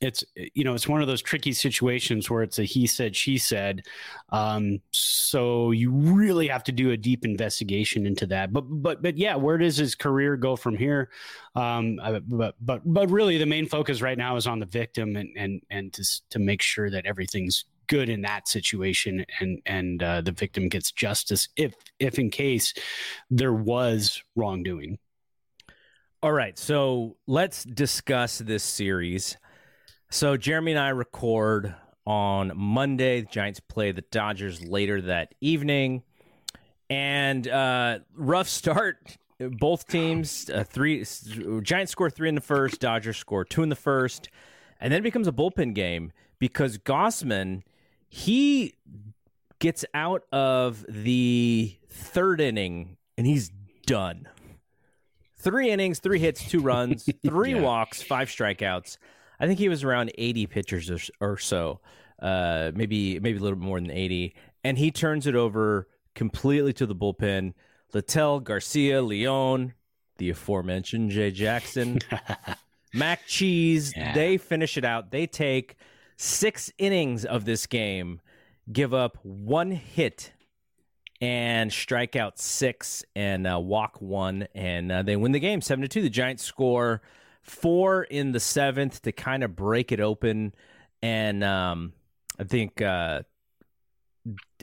it's 0.00 0.22
you 0.54 0.62
know 0.62 0.74
it's 0.74 0.86
one 0.86 1.00
of 1.00 1.08
those 1.08 1.22
tricky 1.22 1.52
situations 1.52 2.30
where 2.30 2.42
it's 2.42 2.58
a 2.60 2.62
he 2.62 2.86
said 2.86 3.16
she 3.16 3.36
said 3.36 3.82
um, 4.30 4.80
so 4.92 5.72
you 5.72 5.90
really 5.90 6.46
have 6.46 6.62
to 6.62 6.72
do 6.72 6.92
a 6.92 6.96
deep 6.96 7.24
investigation 7.24 8.06
into 8.06 8.26
that 8.26 8.52
but 8.52 8.60
but 8.60 9.02
but 9.02 9.18
yeah 9.18 9.34
where 9.34 9.58
does 9.58 9.76
his 9.76 9.96
career 9.96 10.36
go 10.36 10.54
from 10.54 10.76
here 10.76 11.10
um, 11.56 11.98
but 12.28 12.54
but 12.60 12.80
but 12.84 13.10
really 13.10 13.38
the 13.38 13.46
main 13.46 13.66
focus 13.66 14.00
right 14.00 14.18
now 14.18 14.36
is 14.36 14.46
on 14.46 14.60
the 14.60 14.66
victim 14.66 15.16
and 15.16 15.30
and 15.36 15.60
and 15.70 15.92
to 15.92 16.04
to 16.30 16.38
make 16.38 16.62
sure 16.62 16.88
that 16.88 17.04
everything's 17.04 17.64
good 17.92 18.08
in 18.08 18.22
that 18.22 18.48
situation 18.48 19.22
and 19.38 19.60
and 19.66 20.02
uh, 20.02 20.22
the 20.22 20.32
victim 20.32 20.70
gets 20.70 20.90
justice 20.90 21.48
if 21.56 21.74
if 21.98 22.18
in 22.18 22.30
case 22.30 22.72
there 23.30 23.52
was 23.52 24.22
wrongdoing 24.34 24.98
all 26.22 26.32
right 26.32 26.58
so 26.58 27.16
let's 27.26 27.64
discuss 27.64 28.38
this 28.38 28.64
series 28.64 29.36
so 30.08 30.38
Jeremy 30.38 30.72
and 30.72 30.80
I 30.80 30.88
record 30.90 31.74
on 32.06 32.52
Monday. 32.54 33.22
The 33.22 33.28
Giants 33.28 33.60
play 33.60 33.92
the 33.92 34.02
Dodgers 34.10 34.62
later 34.62 35.00
that 35.00 35.34
evening, 35.40 36.02
and 36.90 37.48
uh, 37.48 38.00
rough 38.14 38.48
start. 38.48 39.16
Both 39.38 39.88
teams, 39.88 40.50
uh, 40.50 40.64
three 40.64 41.04
Giants 41.62 41.92
score 41.92 42.10
three 42.10 42.28
in 42.28 42.34
the 42.34 42.42
first, 42.42 42.78
Dodgers 42.80 43.16
score 43.16 43.44
two 43.44 43.62
in 43.62 43.70
the 43.70 43.74
first, 43.74 44.28
and 44.80 44.92
then 44.92 45.00
it 45.00 45.02
becomes 45.02 45.26
a 45.26 45.32
bullpen 45.32 45.74
game 45.74 46.12
because 46.38 46.76
Gausman 46.76 47.62
he 48.14 48.74
gets 49.58 49.86
out 49.94 50.24
of 50.32 50.84
the 50.86 51.74
third 51.88 52.42
inning 52.42 52.98
and 53.16 53.26
he's 53.26 53.50
done. 53.86 54.28
Three 55.38 55.70
innings, 55.70 55.98
three 55.98 56.18
hits, 56.18 56.46
two 56.46 56.60
runs, 56.62 57.08
three 57.24 57.54
yeah. 57.54 57.62
walks, 57.62 58.02
five 58.02 58.28
strikeouts. 58.28 58.98
I 59.40 59.46
think 59.46 59.58
he 59.58 59.70
was 59.70 59.82
around 59.82 60.12
80 60.18 60.46
pitchers 60.48 60.90
or, 60.90 60.98
or 61.26 61.38
so, 61.38 61.80
uh, 62.20 62.70
maybe 62.74 63.18
maybe 63.18 63.38
a 63.38 63.40
little 63.40 63.56
bit 63.58 63.64
more 63.64 63.80
than 63.80 63.90
80, 63.90 64.34
and 64.62 64.76
he 64.76 64.90
turns 64.90 65.26
it 65.26 65.34
over 65.34 65.88
completely 66.14 66.74
to 66.74 66.84
the 66.84 66.94
bullpen. 66.94 67.54
Littell, 67.94 68.40
Garcia, 68.40 69.00
Leone, 69.00 69.72
the 70.18 70.28
aforementioned 70.28 71.12
Jay 71.12 71.30
Jackson, 71.30 71.98
Mac 72.92 73.26
Cheese, 73.26 73.94
yeah. 73.96 74.12
they 74.12 74.36
finish 74.36 74.76
it 74.76 74.84
out. 74.84 75.10
They 75.10 75.26
take 75.26 75.76
six 76.22 76.70
innings 76.78 77.24
of 77.24 77.44
this 77.44 77.66
game, 77.66 78.20
give 78.72 78.94
up 78.94 79.18
one 79.22 79.72
hit 79.72 80.32
and 81.20 81.72
strike 81.72 82.14
out 82.14 82.38
six 82.38 83.04
and 83.14 83.46
uh, 83.46 83.58
walk 83.58 84.00
one, 84.00 84.46
and 84.54 84.90
uh, 84.90 85.02
they 85.02 85.16
win 85.16 85.32
the 85.32 85.40
game 85.40 85.60
seven 85.60 85.82
to 85.82 85.88
two. 85.88 86.02
The 86.02 86.08
Giants 86.08 86.44
score 86.44 87.02
four 87.42 88.04
in 88.04 88.32
the 88.32 88.40
seventh 88.40 89.02
to 89.02 89.12
kind 89.12 89.42
of 89.42 89.56
break 89.56 89.90
it 89.90 90.00
open, 90.00 90.54
and 91.02 91.42
um, 91.42 91.92
I 92.38 92.44
think 92.44 92.80
uh, 92.80 93.22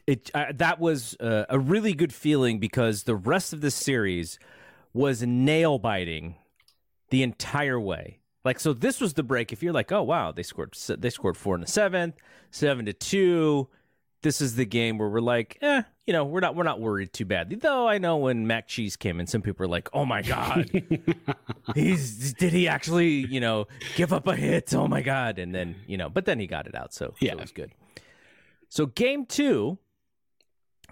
it 0.07 0.31
uh, 0.33 0.53
that 0.55 0.79
was 0.79 1.15
uh, 1.19 1.45
a 1.49 1.59
really 1.59 1.93
good 1.93 2.13
feeling 2.13 2.59
because 2.59 3.03
the 3.03 3.15
rest 3.15 3.51
of 3.51 3.59
the 3.59 3.71
series 3.71 4.39
was 4.93 5.23
nail 5.23 5.77
biting 5.77 6.35
the 7.09 7.21
entire 7.21 7.79
way. 7.79 8.18
Like 8.45 8.59
so, 8.59 8.73
this 8.73 9.01
was 9.01 9.13
the 9.13 9.23
break. 9.23 9.51
If 9.51 9.61
you're 9.61 9.73
like, 9.73 9.91
oh 9.91 10.03
wow, 10.03 10.31
they 10.31 10.43
scored 10.43 10.73
they 10.97 11.09
scored 11.09 11.35
four 11.37 11.55
in 11.55 11.61
the 11.61 11.67
seventh, 11.67 12.15
seven 12.51 12.85
to 12.85 12.93
two. 12.93 13.67
this 14.21 14.41
is 14.41 14.55
the 14.55 14.65
game 14.65 14.97
where 14.97 15.09
we're 15.09 15.19
like, 15.19 15.57
eh, 15.61 15.83
you 16.05 16.13
know, 16.13 16.23
we're 16.23 16.39
not 16.39 16.55
we're 16.55 16.63
not 16.63 16.79
worried 16.79 17.11
too 17.11 17.25
badly. 17.25 17.57
Though 17.57 17.87
I 17.87 17.97
know 17.97 18.17
when 18.17 18.47
Mac 18.47 18.67
Cheese 18.67 18.95
came 18.95 19.19
in, 19.19 19.27
some 19.27 19.41
people 19.41 19.65
were 19.65 19.69
like, 19.69 19.89
oh 19.93 20.05
my 20.05 20.21
god, 20.21 20.71
he's 21.75 22.33
did 22.33 22.53
he 22.53 22.67
actually 22.67 23.25
you 23.27 23.41
know 23.41 23.67
give 23.95 24.13
up 24.13 24.25
a 24.25 24.35
hit? 24.35 24.73
Oh 24.73 24.87
my 24.87 25.01
god! 25.01 25.37
And 25.37 25.53
then 25.53 25.75
you 25.85 25.97
know, 25.97 26.09
but 26.09 26.25
then 26.25 26.39
he 26.39 26.47
got 26.47 26.65
it 26.65 26.75
out, 26.75 26.93
so 26.93 27.13
yeah, 27.19 27.31
so 27.31 27.37
it 27.37 27.41
was 27.41 27.51
good. 27.51 27.71
So 28.69 28.85
game 28.85 29.25
two, 29.25 29.79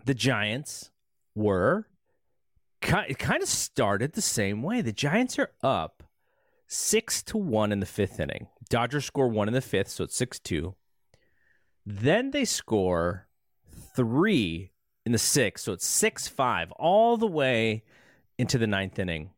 the 0.03 0.13
Giants 0.13 0.91
were 1.33 1.87
kind 2.81 3.41
of 3.41 3.47
started 3.47 4.13
the 4.13 4.21
same 4.21 4.63
way. 4.63 4.81
The 4.81 4.91
Giants 4.91 5.39
are 5.39 5.51
up 5.63 5.96
six 6.67 7.23
to 7.23 7.37
one 7.37 7.71
in 7.71 7.79
the 7.79 7.85
fifth 7.85 8.19
inning. 8.19 8.47
Dodgers 8.69 9.05
score 9.05 9.27
one 9.27 9.47
in 9.47 9.53
the 9.53 9.61
fifth, 9.61 9.89
so 9.89 10.03
it's 10.03 10.15
six 10.15 10.39
two. 10.39 10.75
Then 11.85 12.31
they 12.31 12.45
score 12.45 13.27
three 13.95 14.71
in 15.05 15.13
the 15.13 15.17
sixth, 15.17 15.63
so 15.63 15.73
it's 15.73 15.85
six 15.85 16.27
five 16.27 16.71
all 16.73 17.17
the 17.17 17.27
way 17.27 17.83
into 18.37 18.57
the 18.57 18.67
ninth 18.67 18.99
inning. 18.99 19.31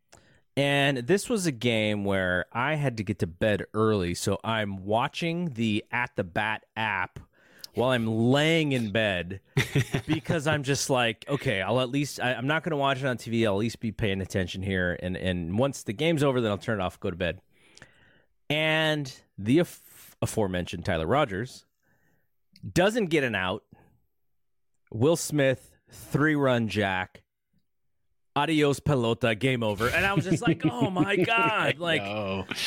And 0.57 0.97
this 0.97 1.29
was 1.29 1.45
a 1.45 1.51
game 1.53 2.03
where 2.03 2.45
I 2.51 2.75
had 2.75 2.97
to 2.97 3.03
get 3.03 3.19
to 3.19 3.27
bed 3.27 3.65
early, 3.73 4.13
so 4.13 4.39
I'm 4.43 4.83
watching 4.83 5.53
the 5.53 5.85
at 5.91 6.11
the 6.15 6.23
bat 6.23 6.65
app 6.75 7.19
while 7.73 7.89
I'm 7.91 8.07
laying 8.07 8.71
in 8.71 8.91
bed 8.91 9.41
because 10.07 10.47
I'm 10.47 10.63
just 10.63 10.89
like, 10.89 11.25
okay, 11.27 11.61
I'll 11.61 11.79
at 11.81 11.89
least 11.89 12.19
I, 12.19 12.33
am 12.33 12.47
not 12.47 12.63
going 12.63 12.71
to 12.71 12.77
watch 12.77 12.99
it 12.99 13.05
on 13.05 13.17
TV. 13.17 13.45
I'll 13.45 13.53
at 13.53 13.59
least 13.59 13.79
be 13.79 13.91
paying 13.91 14.21
attention 14.21 14.61
here, 14.61 14.97
and 15.01 15.15
and 15.15 15.57
once 15.57 15.83
the 15.83 15.93
game's 15.93 16.23
over, 16.23 16.41
then 16.41 16.51
I'll 16.51 16.57
turn 16.57 16.79
it 16.79 16.83
off, 16.83 16.99
go 16.99 17.09
to 17.09 17.15
bed. 17.15 17.41
And 18.49 19.13
the 19.37 19.59
af- 19.59 20.15
aforementioned 20.21 20.85
Tyler 20.85 21.05
Rogers 21.05 21.65
doesn't 22.73 23.07
get 23.07 23.23
an 23.23 23.35
out. 23.35 23.63
Will 24.91 25.15
Smith 25.15 25.77
three 25.91 26.35
run 26.35 26.67
jack 26.67 27.23
adios 28.35 28.79
pelota, 28.79 29.37
game 29.37 29.63
over. 29.63 29.87
And 29.87 30.05
I 30.05 30.13
was 30.13 30.25
just 30.25 30.45
like, 30.45 30.63
oh 30.65 30.89
my 30.91 31.15
God. 31.15 31.79
Like 31.79 32.01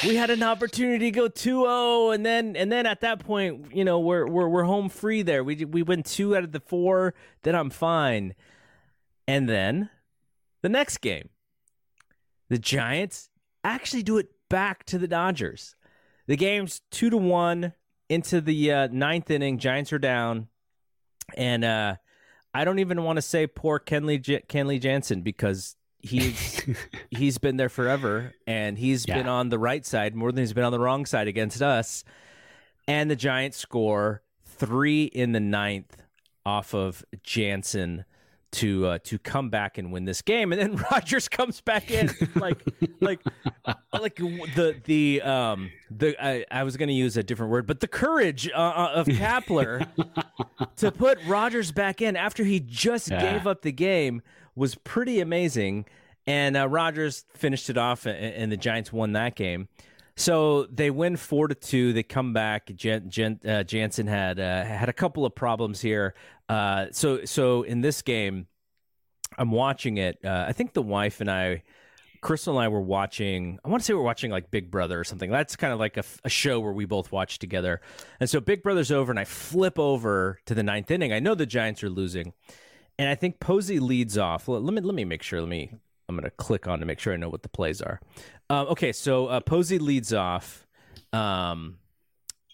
we 0.04 0.16
had 0.16 0.30
an 0.30 0.42
opportunity 0.42 1.10
to 1.10 1.10
go 1.10 1.28
2-0 1.28 2.14
and 2.14 2.26
then 2.26 2.56
and 2.56 2.70
then 2.70 2.86
at 2.86 3.00
that 3.00 3.20
point, 3.20 3.74
you 3.74 3.84
know, 3.84 3.98
we're 4.00 4.26
we're 4.26 4.48
we're 4.48 4.64
home 4.64 4.88
free 4.88 5.22
there. 5.22 5.42
We 5.44 5.64
we 5.64 5.82
win 5.82 6.02
two 6.02 6.36
out 6.36 6.44
of 6.44 6.52
the 6.52 6.60
four, 6.60 7.14
then 7.42 7.54
I'm 7.54 7.70
fine. 7.70 8.34
And 9.26 9.48
then 9.48 9.90
the 10.62 10.68
next 10.68 10.98
game. 10.98 11.28
The 12.48 12.58
Giants 12.58 13.30
actually 13.64 14.02
do 14.02 14.18
it 14.18 14.28
back 14.50 14.84
to 14.84 14.98
the 14.98 15.08
Dodgers. 15.08 15.74
The 16.26 16.36
game's 16.36 16.82
two 16.90 17.08
to 17.10 17.16
one 17.16 17.72
into 18.08 18.40
the 18.40 18.72
uh, 18.72 18.88
ninth 18.92 19.30
inning. 19.30 19.58
Giants 19.58 19.92
are 19.92 19.98
down, 19.98 20.48
and 21.34 21.64
uh, 21.64 21.96
I 22.54 22.64
don't 22.64 22.78
even 22.78 23.02
want 23.02 23.16
to 23.16 23.22
say 23.22 23.46
poor 23.46 23.80
Kenley 23.80 24.20
J- 24.20 24.42
Kenley 24.48 24.80
Jansen 24.80 25.22
because 25.22 25.76
he's 25.98 26.62
he's 27.10 27.38
been 27.38 27.56
there 27.56 27.68
forever 27.68 28.34
and 28.46 28.78
he's 28.78 29.06
yeah. 29.06 29.16
been 29.16 29.28
on 29.28 29.48
the 29.48 29.58
right 29.58 29.84
side 29.86 30.14
more 30.14 30.32
than 30.32 30.42
he's 30.42 30.52
been 30.52 30.64
on 30.64 30.72
the 30.72 30.80
wrong 30.80 31.06
side 31.06 31.28
against 31.28 31.62
us. 31.62 32.04
And 32.86 33.10
the 33.10 33.16
Giants 33.16 33.56
score 33.56 34.22
three 34.44 35.04
in 35.04 35.32
the 35.32 35.40
ninth 35.40 36.02
off 36.44 36.74
of 36.74 37.04
Jansen 37.22 38.04
to 38.52 38.86
uh, 38.86 38.98
to 39.04 39.18
come 39.18 39.50
back 39.50 39.78
and 39.78 39.90
win 39.92 40.04
this 40.04 40.22
game, 40.22 40.52
and 40.52 40.60
then 40.60 40.76
Rogers 40.92 41.28
comes 41.28 41.60
back 41.60 41.90
in 41.90 42.10
like 42.36 42.62
like 43.00 43.20
like 43.92 44.16
the 44.16 44.76
the 44.84 45.22
um 45.22 45.70
the 45.90 46.14
I, 46.24 46.44
I 46.50 46.62
was 46.62 46.76
going 46.76 46.88
to 46.88 46.94
use 46.94 47.16
a 47.16 47.22
different 47.22 47.50
word, 47.50 47.66
but 47.66 47.80
the 47.80 47.88
courage 47.88 48.48
uh, 48.48 48.56
uh 48.56 48.92
of 48.94 49.06
Kapler 49.08 49.86
to 50.76 50.92
put 50.92 51.18
Rogers 51.26 51.72
back 51.72 52.00
in 52.00 52.16
after 52.16 52.44
he 52.44 52.60
just 52.60 53.10
yeah. 53.10 53.32
gave 53.32 53.46
up 53.46 53.62
the 53.62 53.72
game 53.72 54.22
was 54.54 54.74
pretty 54.74 55.20
amazing, 55.20 55.86
and 56.26 56.56
uh, 56.56 56.68
Rogers 56.68 57.24
finished 57.34 57.70
it 57.70 57.78
off, 57.78 58.06
and, 58.06 58.16
and 58.16 58.52
the 58.52 58.56
Giants 58.56 58.92
won 58.92 59.12
that 59.12 59.34
game. 59.34 59.68
So 60.16 60.64
they 60.66 60.90
win 60.90 61.16
four 61.16 61.48
to 61.48 61.54
two. 61.54 61.92
They 61.92 62.02
come 62.02 62.32
back. 62.32 62.74
Jen, 62.74 63.40
uh, 63.46 63.62
Jansen 63.62 64.06
had 64.06 64.38
uh, 64.38 64.64
had 64.64 64.88
a 64.88 64.92
couple 64.92 65.24
of 65.24 65.34
problems 65.34 65.80
here. 65.80 66.14
Uh, 66.48 66.86
so 66.92 67.24
so 67.24 67.62
in 67.62 67.80
this 67.80 68.02
game, 68.02 68.46
I'm 69.38 69.50
watching 69.50 69.96
it. 69.96 70.18
Uh, 70.24 70.44
I 70.46 70.52
think 70.52 70.74
the 70.74 70.82
wife 70.82 71.20
and 71.20 71.30
I, 71.30 71.62
Crystal 72.20 72.58
and 72.58 72.64
I, 72.64 72.68
were 72.68 72.80
watching. 72.80 73.58
I 73.64 73.68
want 73.68 73.82
to 73.82 73.86
say 73.86 73.94
we're 73.94 74.02
watching 74.02 74.30
like 74.30 74.50
Big 74.50 74.70
Brother 74.70 75.00
or 75.00 75.04
something. 75.04 75.30
That's 75.30 75.56
kind 75.56 75.72
of 75.72 75.78
like 75.78 75.96
a, 75.96 76.04
a 76.24 76.28
show 76.28 76.60
where 76.60 76.72
we 76.72 76.84
both 76.84 77.10
watch 77.10 77.38
together. 77.38 77.80
And 78.20 78.28
so 78.28 78.40
Big 78.40 78.62
Brother's 78.62 78.92
over, 78.92 79.10
and 79.10 79.18
I 79.18 79.24
flip 79.24 79.78
over 79.78 80.38
to 80.46 80.54
the 80.54 80.62
ninth 80.62 80.90
inning. 80.90 81.12
I 81.12 81.20
know 81.20 81.34
the 81.34 81.46
Giants 81.46 81.82
are 81.82 81.90
losing, 81.90 82.34
and 82.98 83.08
I 83.08 83.14
think 83.14 83.40
Posey 83.40 83.80
leads 83.80 84.18
off. 84.18 84.46
Let, 84.46 84.62
let 84.62 84.74
me 84.74 84.80
let 84.82 84.94
me 84.94 85.04
make 85.04 85.22
sure. 85.22 85.40
Let 85.40 85.48
me. 85.48 85.72
I'm 86.08 86.16
going 86.16 86.24
to 86.24 86.30
click 86.30 86.66
on 86.66 86.80
to 86.80 86.84
make 86.84 86.98
sure 86.98 87.14
I 87.14 87.16
know 87.16 87.30
what 87.30 87.42
the 87.42 87.48
plays 87.48 87.80
are. 87.80 87.98
Um, 88.50 88.68
okay, 88.68 88.92
so 88.92 89.26
uh, 89.26 89.40
Posey 89.40 89.78
leads 89.78 90.12
off, 90.12 90.66
um, 91.12 91.78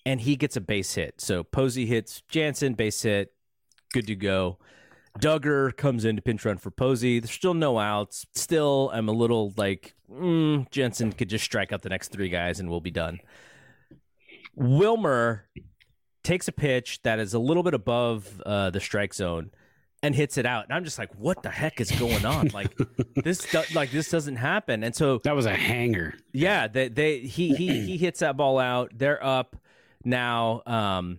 and 0.07 0.20
he 0.20 0.36
gets 0.36 0.57
a 0.57 0.61
base 0.61 0.95
hit. 0.95 1.20
So 1.20 1.43
Posey 1.43 1.86
hits 1.86 2.22
Jansen, 2.28 2.74
base 2.74 3.03
hit, 3.03 3.32
good 3.93 4.07
to 4.07 4.14
go. 4.14 4.59
Duggar 5.18 5.76
comes 5.76 6.05
in 6.05 6.16
to 6.16 6.22
pinch 6.22 6.45
run 6.45 6.59
for 6.59 6.70
Posey. 6.70 7.18
There's 7.18 7.32
still 7.32 7.55
no 7.55 7.78
outs. 7.78 8.26
Still, 8.34 8.91
I'm 8.93 9.09
a 9.09 9.12
little 9.12 9.53
like 9.57 9.95
mm, 10.11 10.70
Jansen 10.70 11.12
could 11.12 11.28
just 11.28 11.45
strike 11.45 11.72
out 11.72 11.82
the 11.82 11.89
next 11.89 12.09
three 12.09 12.28
guys 12.28 12.61
and 12.61 12.70
we'll 12.70 12.80
be 12.80 12.91
done. 12.91 13.18
Wilmer 14.55 15.49
takes 16.22 16.49
a 16.49 16.53
pitch 16.53 17.01
that 17.03 17.18
is 17.18 17.34
a 17.34 17.39
little 17.39 17.62
bit 17.62 17.74
above 17.74 18.41
uh, 18.45 18.70
the 18.70 18.80
strike 18.80 19.14
zone 19.14 19.51
and 20.03 20.15
hits 20.15 20.39
it 20.39 20.47
out. 20.47 20.65
And 20.65 20.73
I'm 20.73 20.85
just 20.85 20.99
like, 20.99 21.11
what 21.17 21.43
the 21.43 21.51
heck 21.51 21.81
is 21.81 21.91
going 21.93 22.25
on? 22.25 22.49
Like 22.59 22.77
this, 23.15 23.51
do- 23.51 23.63
like 23.75 23.91
this 23.91 24.11
doesn't 24.11 24.37
happen. 24.37 24.83
And 24.83 24.95
so 24.95 25.19
that 25.25 25.35
was 25.35 25.47
a 25.47 25.55
hanger. 25.55 26.15
Yeah, 26.33 26.67
they, 26.69 26.89
they 26.89 27.21
he 27.21 27.55
he 27.55 27.81
he 27.85 27.97
hits 27.97 28.21
that 28.21 28.37
ball 28.37 28.59
out. 28.59 28.91
They're 28.95 29.25
up 29.25 29.57
now, 30.05 30.63
um, 30.67 31.19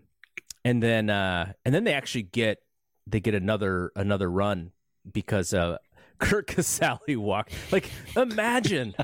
and 0.66 0.82
then 0.82 1.10
uh, 1.10 1.54
and 1.66 1.74
then 1.74 1.84
they 1.84 1.94
actually 1.94 2.24
get 2.24 2.60
they 3.08 3.20
get 3.20 3.36
another 3.36 3.92
another 3.96 4.30
run 4.30 4.72
because 5.12 5.54
uh, 5.54 5.78
Curt 6.20 6.48
Casali 6.48 7.16
walked. 7.18 7.54
Like 7.72 7.90
imagine 8.16 8.96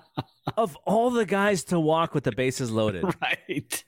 of 0.56 0.76
all 0.86 1.10
the 1.10 1.26
guys 1.26 1.64
to 1.64 1.78
walk 1.78 2.14
with 2.14 2.24
the 2.24 2.32
bases 2.32 2.70
loaded, 2.70 3.04
right? 3.20 3.84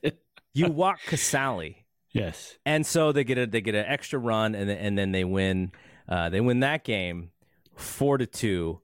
you 0.54 0.68
walk 0.68 1.00
Casali 1.06 1.76
Yes. 2.12 2.58
And 2.64 2.86
so 2.86 3.12
they 3.12 3.24
get 3.24 3.38
a 3.38 3.46
they 3.46 3.60
get 3.60 3.74
an 3.74 3.84
extra 3.86 4.18
run 4.18 4.54
and 4.54 4.70
and 4.70 4.96
then 4.96 5.12
they 5.12 5.24
win 5.24 5.72
uh, 6.08 6.28
they 6.30 6.40
win 6.40 6.60
that 6.60 6.84
game 6.84 7.30
four 7.76 8.18
to 8.18 8.26
two. 8.26 8.80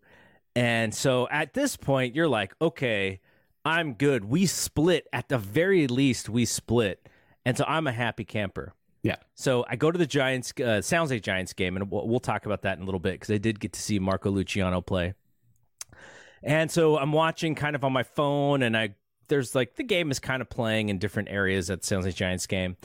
And 0.54 0.94
so 0.94 1.28
at 1.30 1.54
this 1.54 1.76
point 1.76 2.14
you're 2.14 2.28
like, 2.28 2.54
okay, 2.60 3.20
I'm 3.64 3.94
good. 3.94 4.24
We 4.24 4.46
split 4.46 5.06
at 5.12 5.28
the 5.28 5.38
very 5.38 5.86
least 5.86 6.28
we 6.28 6.44
split. 6.44 7.08
And 7.44 7.56
so 7.56 7.64
I'm 7.66 7.86
a 7.86 7.92
happy 7.92 8.24
camper. 8.24 8.74
Yeah. 9.02 9.16
So 9.34 9.64
I 9.68 9.76
go 9.76 9.90
to 9.90 9.98
the 9.98 10.06
Giants 10.06 10.52
uh, 10.60 10.80
San 10.80 11.00
Jose 11.00 11.18
Giants 11.20 11.52
game 11.52 11.76
and 11.76 11.90
we'll, 11.90 12.06
we'll 12.06 12.20
talk 12.20 12.46
about 12.46 12.62
that 12.62 12.76
in 12.78 12.82
a 12.82 12.86
little 12.86 13.00
bit 13.00 13.20
cuz 13.20 13.30
I 13.30 13.38
did 13.38 13.58
get 13.58 13.72
to 13.72 13.80
see 13.80 13.98
Marco 13.98 14.30
Luciano 14.30 14.80
play. 14.80 15.14
And 16.42 16.70
so 16.70 16.98
I'm 16.98 17.12
watching 17.12 17.54
kind 17.54 17.74
of 17.74 17.84
on 17.84 17.92
my 17.92 18.02
phone 18.02 18.62
and 18.62 18.76
I 18.76 18.94
there's 19.28 19.54
like 19.54 19.76
the 19.76 19.82
game 19.82 20.10
is 20.10 20.18
kind 20.18 20.42
of 20.42 20.50
playing 20.50 20.88
in 20.90 20.98
different 20.98 21.30
areas 21.30 21.70
at 21.70 21.84
San 21.84 21.98
Jose 21.98 22.12
Giants 22.12 22.46
game. 22.46 22.76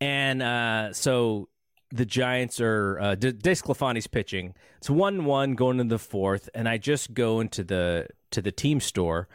And 0.00 0.42
uh, 0.42 0.92
so 0.92 1.48
the 1.90 2.04
Giants 2.04 2.60
are 2.60 2.98
uh, 3.00 3.14
D- 3.14 3.32
DeSclafani's 3.32 4.06
pitching. 4.06 4.54
It's 4.78 4.90
one 4.90 5.24
one 5.24 5.54
going 5.54 5.80
into 5.80 5.94
the 5.94 5.98
fourth, 5.98 6.48
and 6.54 6.68
I 6.68 6.78
just 6.78 7.14
go 7.14 7.40
into 7.40 7.64
the 7.64 8.08
to 8.32 8.42
the 8.42 8.52
team 8.52 8.80
store. 8.80 9.28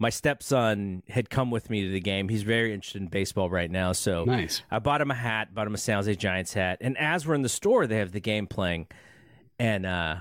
My 0.00 0.10
stepson 0.10 1.02
had 1.08 1.28
come 1.28 1.50
with 1.50 1.70
me 1.70 1.82
to 1.82 1.90
the 1.90 2.00
game. 2.00 2.28
He's 2.28 2.44
very 2.44 2.72
interested 2.72 3.02
in 3.02 3.08
baseball 3.08 3.50
right 3.50 3.70
now, 3.70 3.92
so 3.92 4.24
nice. 4.24 4.62
I 4.70 4.78
bought 4.78 5.00
him 5.00 5.10
a 5.10 5.14
hat, 5.14 5.52
bought 5.54 5.66
him 5.66 5.74
a 5.74 5.78
San 5.78 5.96
Jose 5.96 6.14
Giants 6.14 6.54
hat, 6.54 6.78
and 6.80 6.96
as 6.98 7.26
we're 7.26 7.34
in 7.34 7.42
the 7.42 7.48
store, 7.48 7.86
they 7.86 7.98
have 7.98 8.12
the 8.12 8.20
game 8.20 8.46
playing, 8.46 8.86
and 9.58 9.84
uh, 9.84 10.16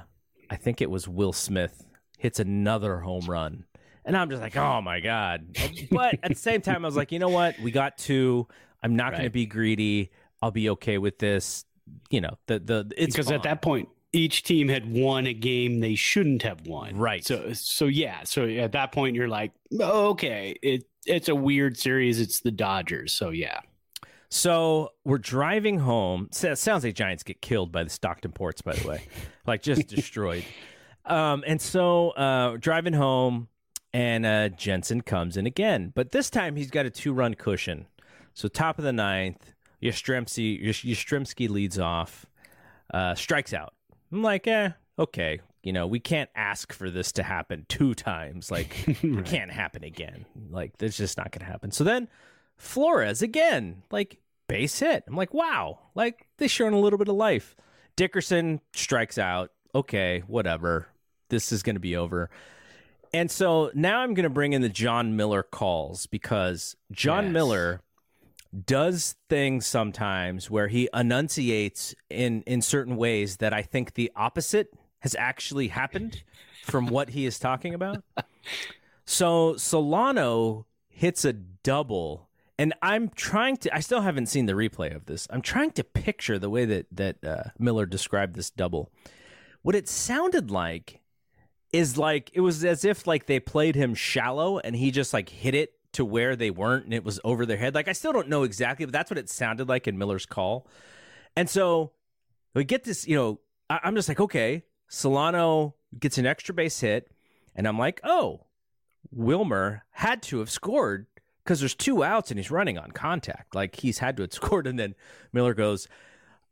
I 0.50 0.56
think 0.56 0.82
it 0.82 0.90
was 0.90 1.08
Will 1.08 1.34
Smith 1.34 1.86
hits 2.18 2.40
another 2.40 2.98
home 2.98 3.26
run. 3.28 3.66
And 4.04 4.16
I'm 4.16 4.30
just 4.30 4.42
like, 4.42 4.56
oh 4.56 4.82
my 4.82 5.00
God. 5.02 5.58
But 5.92 6.16
at 6.24 6.30
the 6.30 6.36
same 6.36 6.62
time, 6.62 6.86
I 6.86 6.88
was 6.88 6.96
like, 6.96 7.12
you 7.12 7.20
know 7.20 7.30
what? 7.30 7.60
We 7.60 7.72
got 7.72 7.98
two. 7.98 8.48
I'm 8.84 8.96
not 8.96 9.06
right. 9.06 9.14
going 9.14 9.24
to 9.26 9.30
be 9.30 9.46
greedy. 9.46 10.12
I'll 10.42 10.52
be 10.52 10.70
okay 10.72 10.98
with 10.98 11.20
this. 11.20 11.66
You 12.10 12.22
know, 12.22 12.38
the 12.48 12.60
the 12.60 12.92
it's 12.98 13.16
because 13.16 13.32
at 13.32 13.44
that 13.44 13.62
point 13.62 13.90
each 14.14 14.44
team 14.44 14.68
had 14.68 14.92
won 14.92 15.28
a 15.28 15.34
game 15.34 15.80
they 15.80 15.96
shouldn't 15.96 16.44
have 16.44 16.66
won. 16.68 16.98
Right. 16.98 17.26
So 17.26 17.54
so 17.54 17.86
yeah. 17.86 18.24
So 18.24 18.46
at 18.46 18.74
that 18.74 18.92
point 18.92 19.16
you're 19.16 19.28
like, 19.28 19.52
oh, 19.80 20.10
okay, 20.10 20.56
it 20.62 20.86
it's 21.06 21.30
a 21.30 21.36
weird 21.36 21.78
series. 21.78 22.20
It's 22.20 22.42
the 22.42 22.52
Dodgers. 22.52 23.14
So 23.14 23.30
yeah. 23.30 23.62
So 24.30 24.92
we're 25.06 25.20
driving 25.20 25.80
home. 25.80 26.28
San 26.32 26.56
Jose 26.66 26.92
Giants 26.92 27.24
get 27.24 27.42
killed 27.42 27.72
by 27.72 27.84
the 27.84 27.90
Stockton 27.90 28.32
ports, 28.32 28.62
by 28.62 28.74
the 28.74 28.88
way, 28.88 29.08
like 29.48 29.62
just 29.62 29.88
destroyed. 29.88 30.44
Um, 31.06 31.44
and 31.48 31.62
so 31.62 32.10
uh, 32.12 32.58
driving 32.58 32.94
home, 32.94 33.48
and 33.94 34.26
uh, 34.26 34.50
Jansen 34.50 35.02
comes 35.02 35.38
in 35.38 35.48
again, 35.48 35.94
but 35.96 36.12
this 36.12 36.30
time 36.30 36.58
he's 36.58 36.70
got 36.70 36.86
a 36.86 36.90
two-run 36.90 37.36
cushion. 37.36 37.88
So 38.38 38.48
top 38.48 38.78
of 38.78 38.84
the 38.84 38.94
ninth, 38.94 39.56
Yastrzemski, 39.82 40.64
Yastrzemski 40.64 41.50
leads 41.50 41.80
off, 41.80 42.28
uh, 42.94 43.16
strikes 43.16 43.52
out. 43.52 43.74
I'm 44.12 44.22
like, 44.22 44.46
eh, 44.46 44.70
okay. 45.00 45.40
You 45.64 45.74
know, 45.74 45.88
we 45.88 46.00
can't 46.00 46.30
ask 46.36 46.72
for 46.72 46.92
this 46.92 47.12
to 47.14 47.24
happen 47.24 47.66
two 47.68 47.96
times. 47.96 48.52
Like, 48.52 48.88
it 49.04 49.26
can't 49.26 49.50
happen 49.50 49.84
again. 49.84 50.28
Like, 50.52 50.78
that's 50.78 50.96
just 50.96 51.18
not 51.18 51.32
going 51.32 51.40
to 51.40 51.52
happen. 51.52 51.72
So 51.72 51.84
then 51.84 52.10
Flores 52.58 53.24
again, 53.24 53.82
like, 53.90 54.20
base 54.48 54.78
hit. 54.78 55.06
I'm 55.08 55.16
like, 55.16 55.34
wow, 55.34 55.80
like, 55.96 56.28
they're 56.38 56.48
showing 56.48 56.76
a 56.76 56.80
little 56.80 57.00
bit 57.00 57.08
of 57.08 57.16
life. 57.16 57.56
Dickerson 57.96 58.62
strikes 58.72 59.18
out. 59.18 59.50
Okay, 59.74 60.22
whatever. 60.28 60.90
This 61.30 61.52
is 61.52 61.64
going 61.64 61.76
to 61.76 61.80
be 61.80 61.96
over. 61.96 62.30
And 63.16 63.32
so 63.32 63.72
now 63.74 64.02
I'm 64.02 64.14
going 64.14 64.26
to 64.26 64.30
bring 64.30 64.54
in 64.54 64.62
the 64.62 64.70
Jon 64.70 65.16
Miller 65.16 65.42
calls 65.42 66.06
because 66.06 66.76
Jon 66.92 67.26
Yes. 67.26 67.34
Miller 67.34 67.82
does 68.66 69.16
things 69.30 69.66
sometimes 69.68 70.50
where 70.50 70.68
he 70.68 70.90
enunciates 70.94 71.94
in 72.10 72.42
in 72.44 72.62
certain 72.62 72.96
ways 72.98 73.38
that 73.38 73.54
I 73.54 73.62
think 73.62 73.94
the 73.94 74.12
opposite 74.16 74.74
has 75.00 75.16
actually 75.16 75.68
happened 75.68 76.24
from 76.64 76.88
what 76.88 77.10
he 77.10 77.26
is 77.26 77.40
talking 77.40 77.74
about. 77.74 78.04
So 79.06 79.56
Solano 79.56 80.66
hits 80.90 81.24
a 81.24 81.32
double 81.32 82.28
and 82.58 82.74
I'm 82.82 83.10
trying 83.10 83.58
to 83.58 83.76
I 83.76 83.80
still 83.80 84.02
haven't 84.02 84.26
seen 84.26 84.48
the 84.48 84.54
replay 84.54 84.96
of 84.96 85.06
this. 85.06 85.28
I'm 85.30 85.42
trying 85.42 85.72
to 85.72 85.84
picture 85.84 86.38
the 86.40 86.50
way 86.50 86.66
that 86.66 86.88
that 86.92 87.24
uh, 87.24 87.44
Miller 87.58 87.86
described 87.86 88.36
this 88.36 88.50
double. 88.50 88.92
What 89.62 89.76
it 89.76 89.88
sounded 89.88 90.52
like 90.52 91.02
is 91.72 91.98
like 91.98 92.32
it 92.34 92.42
was 92.42 92.64
as 92.66 92.84
if 92.84 93.06
like 93.06 93.28
they 93.28 93.40
played 93.40 93.76
him 93.76 93.94
shallow 93.94 94.60
and 94.60 94.76
he 94.76 94.92
just 94.92 95.14
like 95.14 95.30
hit 95.30 95.54
it 95.54 95.74
to 95.98 96.06
where 96.06 96.36
they 96.36 96.50
weren't 96.50 96.86
and 96.86 96.94
it 96.94 97.04
was 97.04 97.20
over 97.24 97.46
their 97.46 97.58
head. 97.58 97.76
Like 97.76 97.88
I 97.88 97.94
still 97.94 98.14
don't 98.14 98.30
know 98.30 98.44
exactly, 98.44 98.86
but 98.86 98.94
that's 98.94 99.12
what 99.12 99.18
it 99.20 99.30
sounded 99.30 99.70
like 99.70 99.88
in 99.88 99.98
Miller's 99.98 100.26
call. 100.26 100.66
And 101.36 101.48
so 101.50 101.92
we 102.56 102.64
get 102.64 102.84
this, 102.84 103.08
you 103.08 103.16
know, 103.16 103.40
I- 103.70 103.82
I'm 103.84 103.94
just 103.96 104.08
like, 104.10 104.20
okay, 104.20 104.64
Solano 104.88 105.76
gets 106.00 106.18
an 106.18 106.26
extra 106.26 106.56
base 106.56 106.80
hit, 106.80 107.12
and 107.56 107.68
I'm 107.68 107.78
like, 107.78 108.00
oh, 108.04 108.46
Wilmer 109.12 109.84
had 109.92 110.22
to 110.24 110.40
have 110.40 110.50
scored 110.50 111.06
because 111.44 111.60
there's 111.60 111.76
two 111.76 112.04
outs 112.04 112.30
and 112.32 112.40
he's 112.40 112.52
running 112.52 112.78
on 112.78 112.92
contact. 112.92 113.56
Like 113.56 113.76
he's 113.78 114.00
had 114.00 114.18
to 114.18 114.24
have 114.24 114.34
scored. 114.42 114.68
And 114.68 114.78
then 114.80 114.96
Miller 115.34 115.54
goes, 115.54 115.88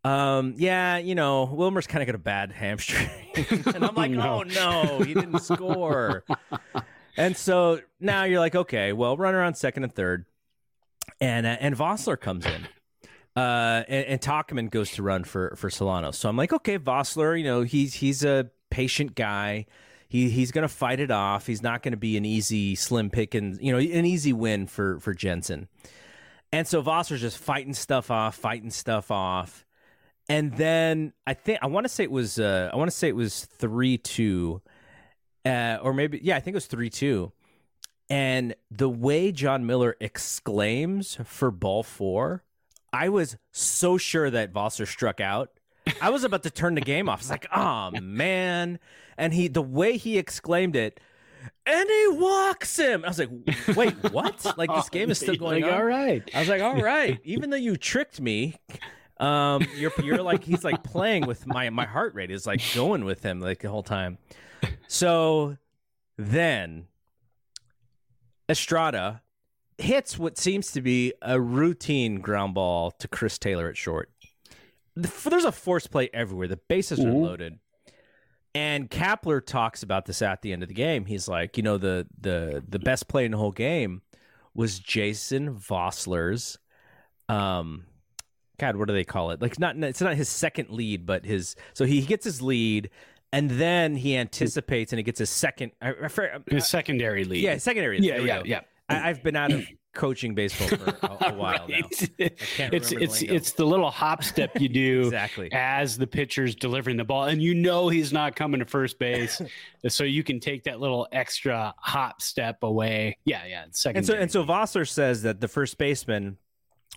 um, 0.03 0.53
yeah, 0.57 0.97
you 0.97 1.15
know, 1.15 1.45
Wilmer's 1.45 1.87
kind 1.87 2.01
of 2.03 2.05
got 2.07 2.15
a 2.15 2.19
bad 2.19 2.51
hamstring. 2.51 3.09
and 3.75 3.83
I'm 3.83 3.95
like, 3.95 4.11
No. 4.11 4.39
oh 4.39 4.43
no, 4.43 4.99
he 4.99 5.13
didn't 5.13 5.39
score. 5.39 6.23
And 7.17 7.35
so 7.37 7.81
now 7.99 8.23
you're 8.23 8.39
like, 8.39 8.55
okay, 8.55 8.93
well, 8.93 9.17
runner 9.17 9.41
on 9.41 9.53
second 9.55 9.83
and 9.83 9.93
third. 9.93 10.25
And 11.21 11.45
uh, 11.45 11.57
and 11.59 11.75
Vosler 11.75 12.19
comes 12.19 12.45
in. 12.45 12.67
Uh, 13.35 13.83
and, 13.87 14.05
and 14.05 14.21
Tauchman 14.21 14.69
goes 14.69 14.91
to 14.91 15.03
run 15.03 15.23
for 15.23 15.55
for 15.55 15.69
Solano. 15.69 16.11
So 16.11 16.29
I'm 16.29 16.37
like, 16.37 16.53
okay, 16.53 16.79
Vosler, 16.79 17.37
you 17.37 17.43
know, 17.43 17.61
he's 17.61 17.95
he's 17.95 18.23
a 18.23 18.49
patient 18.69 19.15
guy. 19.15 19.65
He 20.07 20.29
he's 20.29 20.51
gonna 20.51 20.67
fight 20.67 20.99
it 20.99 21.11
off. 21.11 21.47
He's 21.47 21.61
not 21.61 21.83
gonna 21.83 21.97
be 21.97 22.17
an 22.17 22.25
easy 22.25 22.75
slim 22.75 23.09
pick 23.09 23.35
and 23.35 23.59
you 23.61 23.71
know 23.71 23.77
an 23.77 24.05
easy 24.05 24.33
win 24.33 24.67
for 24.67 24.99
for 24.99 25.13
Jansen. 25.13 25.67
And 26.51 26.67
so 26.67 26.81
Vosler's 26.81 27.21
just 27.21 27.37
fighting 27.37 27.73
stuff 27.73 28.09
off, 28.09 28.35
fighting 28.35 28.69
stuff 28.69 29.11
off. 29.11 29.65
And 30.29 30.53
then 30.53 31.13
I 31.27 31.33
think 31.33 31.59
I 31.61 31.67
want 31.67 31.85
to 31.85 31.89
say 31.89 32.03
it 32.03 32.11
was 32.11 32.39
uh, 32.39 32.69
I 32.73 32.77
want 32.77 32.89
to 32.89 32.95
say 32.95 33.09
it 33.09 33.15
was 33.15 33.45
three 33.45 33.97
two, 33.97 34.61
uh, 35.45 35.77
or 35.81 35.93
maybe 35.93 36.19
yeah 36.23 36.35
I 36.35 36.39
think 36.39 36.53
it 36.53 36.57
was 36.57 36.65
three 36.67 36.89
two. 36.89 37.31
And 38.09 38.55
the 38.69 38.89
way 38.89 39.31
Jon 39.31 39.65
Miller 39.65 39.95
exclaims 39.99 41.17
for 41.25 41.49
ball 41.49 41.81
four, 41.81 42.43
I 42.93 43.09
was 43.09 43.37
so 43.51 43.97
sure 43.97 44.29
that 44.29 44.53
Vosler 44.53 44.87
struck 44.87 45.19
out. 45.19 45.49
I 46.01 46.09
was 46.11 46.23
about 46.23 46.43
to 46.43 46.49
turn 46.51 46.75
the 46.75 46.81
game 46.81 47.09
off. 47.09 47.21
It's 47.21 47.29
like, 47.29 47.47
oh 47.55 47.91
man. 47.99 48.79
And 49.17 49.33
he 49.33 49.47
the 49.47 49.61
way 49.61 49.97
he 49.97 50.17
exclaimed 50.17 50.75
it, 50.75 50.99
and 51.65 51.89
he 51.89 52.07
walks 52.09 52.77
him. 52.77 53.03
I 53.05 53.07
was 53.07 53.17
like, 53.19 53.29
wait, 53.75 53.93
what? 54.11 54.57
Like 54.57 54.69
this 54.69 54.89
game 54.89 55.09
is 55.09 55.19
still 55.19 55.35
going 55.35 55.63
Like, 55.63 55.71
on. 55.71 55.79
All 55.79 55.85
right. 55.85 56.29
I 56.33 56.39
was 56.39 56.49
like, 56.49 56.61
all 56.61 56.79
right, 56.81 57.19
even 57.23 57.49
though 57.49 57.55
you 57.57 57.75
tricked 57.77 58.19
me, 58.19 58.55
um, 59.19 59.65
you're 59.77 59.93
you're 60.03 60.21
like 60.21 60.43
he's 60.43 60.63
like 60.63 60.83
playing 60.83 61.25
with 61.25 61.47
my 61.47 61.69
my 61.69 61.85
heart 61.85 62.13
rate 62.13 62.29
is 62.29 62.45
like 62.45 62.61
going 62.75 63.05
with 63.05 63.23
him 63.23 63.39
like 63.39 63.61
the 63.61 63.69
whole 63.69 63.83
time. 63.83 64.17
So 64.87 65.57
then 66.17 66.87
Estrada 68.49 69.21
hits 69.77 70.17
what 70.17 70.37
seems 70.37 70.71
to 70.71 70.81
be 70.81 71.13
a 71.21 71.39
routine 71.39 72.21
ground 72.21 72.53
ball 72.53 72.91
to 72.91 73.07
Chris 73.07 73.37
Taylor 73.37 73.67
at 73.67 73.77
short. 73.77 74.09
There's 74.95 75.43
a 75.45 75.51
force 75.51 75.87
play 75.87 76.09
everywhere. 76.13 76.47
The 76.47 76.57
bases 76.69 76.99
are 76.99 77.09
Mhm. 77.09 77.21
loaded. 77.23 77.59
And 78.53 78.89
Kapler 78.89 79.45
talks 79.45 79.83
about 79.83 80.05
this 80.05 80.21
at 80.21 80.41
the 80.41 80.53
end 80.53 80.63
of 80.63 80.69
the 80.69 80.75
game. 80.75 81.05
He's 81.05 81.27
like, 81.27 81.57
you 81.57 81.63
know, 81.63 81.77
the 81.77 82.07
the 82.17 82.63
the 82.65 82.79
best 82.79 83.09
play 83.09 83.25
in 83.25 83.31
the 83.31 83.37
whole 83.37 83.51
game 83.51 84.01
was 84.53 84.79
Jason 84.79 85.53
Vosler's 85.55 86.57
um 87.27 87.85
God, 88.57 88.77
what 88.77 88.87
do 88.87 88.93
they 88.93 89.03
call 89.03 89.31
it? 89.31 89.41
Like 89.41 89.59
not 89.59 89.75
it's 89.83 89.99
not 89.99 90.15
his 90.15 90.29
second 90.29 90.69
lead, 90.69 91.05
but 91.05 91.25
his 91.25 91.57
so 91.73 91.83
he 91.83 92.01
gets 92.03 92.23
his 92.23 92.41
lead 92.41 92.89
and 93.35 93.49
then 93.49 93.95
he 93.95 94.15
anticipates 94.17 94.91
and 94.91 94.99
he 94.99 95.03
gets 95.03 95.19
a 95.21 95.25
second 95.25 95.71
I, 95.81 96.07
for- 96.07 96.31
uh, 96.33 96.39
His 96.49 96.67
secondary 96.67 97.25
lead. 97.25 97.43
yeah, 97.43 97.57
secondary. 97.57 97.99
Yeah, 97.99 98.17
yeah, 98.19 98.41
yeah. 98.45 98.61
I, 98.89 99.09
I've 99.09 99.23
been 99.23 99.35
out 99.35 99.51
of 99.51 99.65
coaching 99.95 100.35
baseball 100.35 100.67
for 100.67 100.89
a, 101.07 101.29
a 101.29 101.33
while 101.35 101.67
now. 101.67 101.77
Right. 102.19 102.37
can't 102.57 102.73
it's 102.73 102.91
remember 102.91 102.99
the 102.99 103.03
it's 103.03 103.21
it's 103.21 103.51
the 103.53 103.65
little 103.65 103.89
hop 103.89 104.23
step 104.23 104.51
you 104.59 104.67
do 104.69 105.01
Exactly. 105.05 105.49
as 105.53 105.97
the 105.97 106.05
pitcher's 106.05 106.53
delivering 106.55 106.97
the 106.97 107.03
ball, 107.03 107.25
and 107.25 107.41
you 107.41 107.53
know 107.55 107.89
he's 107.89 108.11
not 108.13 108.35
coming 108.35 108.59
to 108.59 108.65
first 108.65 108.99
base, 108.99 109.41
so 109.87 110.03
you 110.03 110.23
can 110.23 110.39
take 110.39 110.63
that 110.65 110.79
little 110.79 111.07
extra 111.11 111.73
hop 111.77 112.21
step 112.21 112.61
away. 112.63 113.17
Yeah, 113.25 113.45
yeah. 113.45 113.65
Second. 113.71 113.97
And 113.97 114.05
so 114.05 114.13
and 114.13 114.31
so 114.31 114.43
Vosler 114.43 114.87
says 114.87 115.23
that 115.23 115.39
the 115.41 115.47
first 115.47 115.77
baseman 115.77 116.37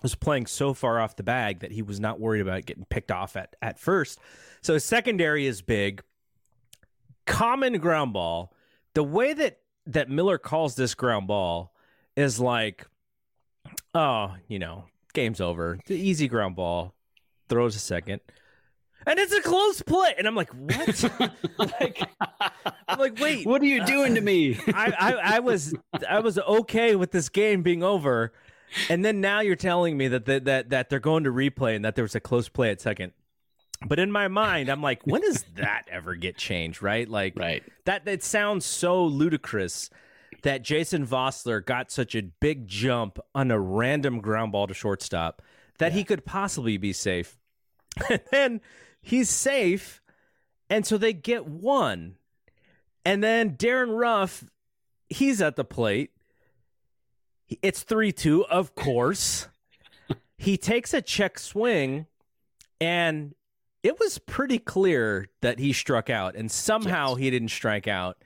was 0.03 0.15
playing 0.15 0.45
so 0.45 0.73
far 0.73 0.99
off 0.99 1.15
the 1.15 1.23
bag 1.23 1.59
that 1.59 1.71
he 1.71 1.81
was 1.81 1.99
not 1.99 2.19
worried 2.19 2.41
about 2.41 2.65
getting 2.65 2.85
picked 2.85 3.11
off 3.11 3.35
at, 3.35 3.55
at 3.61 3.79
first. 3.79 4.19
So 4.61 4.73
his 4.73 4.85
secondary 4.85 5.45
is 5.45 5.61
big. 5.61 6.01
Common 7.29 7.77
ground 7.79 8.13
ball. 8.13 8.53
The 8.95 9.03
way 9.03 9.33
that 9.33 9.59
that 9.85 10.09
Miller 10.09 10.37
calls 10.37 10.75
this 10.75 10.93
ground 10.93 11.27
ball 11.27 11.73
is 12.15 12.39
like, 12.39 12.87
oh, 13.93 14.35
you 14.47 14.59
know, 14.59 14.85
game's 15.13 15.41
over. 15.41 15.79
The 15.87 15.95
easy 15.95 16.27
ground 16.27 16.55
ball. 16.55 16.93
Throws 17.47 17.75
a 17.75 17.79
second. 17.79 18.21
And 19.07 19.17
it's 19.17 19.33
a 19.33 19.41
close 19.41 19.81
play. 19.81 20.13
And 20.17 20.27
I'm 20.27 20.35
like, 20.35 20.51
what? 20.51 21.31
like, 21.57 22.01
I'm 22.87 22.99
like, 22.99 23.19
wait, 23.19 23.45
what 23.45 23.61
are 23.61 23.65
you 23.65 23.85
doing 23.85 24.15
to 24.15 24.21
me? 24.21 24.59
I, 24.67 24.93
I, 24.99 25.11
I 25.35 25.39
was 25.39 25.73
I 26.07 26.19
was 26.19 26.37
okay 26.37 26.95
with 26.95 27.11
this 27.11 27.29
game 27.29 27.63
being 27.63 27.81
over, 27.81 28.33
and 28.89 29.03
then 29.03 29.21
now 29.21 29.39
you're 29.39 29.55
telling 29.55 29.97
me 29.97 30.09
that 30.09 30.25
that 30.25 30.45
that, 30.45 30.69
that 30.69 30.89
they're 30.89 30.99
going 30.99 31.23
to 31.23 31.31
replay 31.31 31.75
and 31.75 31.85
that 31.85 31.95
there 31.95 32.03
was 32.03 32.15
a 32.15 32.19
close 32.19 32.49
play 32.49 32.69
at 32.69 32.81
second. 32.81 33.13
But 33.85 33.99
in 33.99 34.11
my 34.11 34.27
mind, 34.27 34.69
I'm 34.69 34.81
like, 34.81 35.01
when 35.05 35.21
does 35.21 35.45
that 35.55 35.83
ever 35.89 36.15
get 36.15 36.37
changed? 36.37 36.81
Right? 36.81 37.07
Like 37.07 37.37
right. 37.37 37.63
that. 37.85 38.05
That 38.05 38.23
sounds 38.23 38.65
so 38.65 39.05
ludicrous 39.05 39.89
that 40.43 40.63
Jason 40.63 41.05
Vosler 41.05 41.65
got 41.65 41.91
such 41.91 42.15
a 42.15 42.21
big 42.21 42.67
jump 42.67 43.19
on 43.33 43.51
a 43.51 43.59
random 43.59 44.19
ground 44.19 44.51
ball 44.51 44.67
to 44.67 44.73
shortstop 44.73 45.41
that 45.79 45.93
he 45.93 46.03
could 46.03 46.25
possibly 46.25 46.77
be 46.77 46.93
safe. 46.93 47.37
and 48.09 48.21
then 48.31 48.61
he's 49.01 49.29
safe, 49.29 50.01
and 50.69 50.85
so 50.85 50.97
they 50.97 51.13
get 51.13 51.47
one. 51.47 52.15
And 53.05 53.23
then 53.23 53.55
Darin 53.55 53.91
Ruf, 53.91 54.43
he's 55.09 55.41
at 55.41 55.55
the 55.55 55.63
plate. 55.63 56.11
It's 57.61 57.81
3 57.81 58.11
2, 58.11 58.45
of 58.45 58.75
course. 58.75 59.47
he 60.37 60.57
takes 60.57 60.93
a 60.93 61.01
check 61.01 61.39
swing, 61.39 62.05
and 62.79 63.33
it 63.83 63.99
was 63.99 64.17
pretty 64.19 64.59
clear 64.59 65.29
that 65.41 65.59
he 65.59 65.73
struck 65.73 66.09
out, 66.09 66.35
and 66.35 66.51
somehow 66.51 67.15
he 67.15 67.29
didn't 67.29 67.49
strike 67.49 67.87
out. 67.87 68.17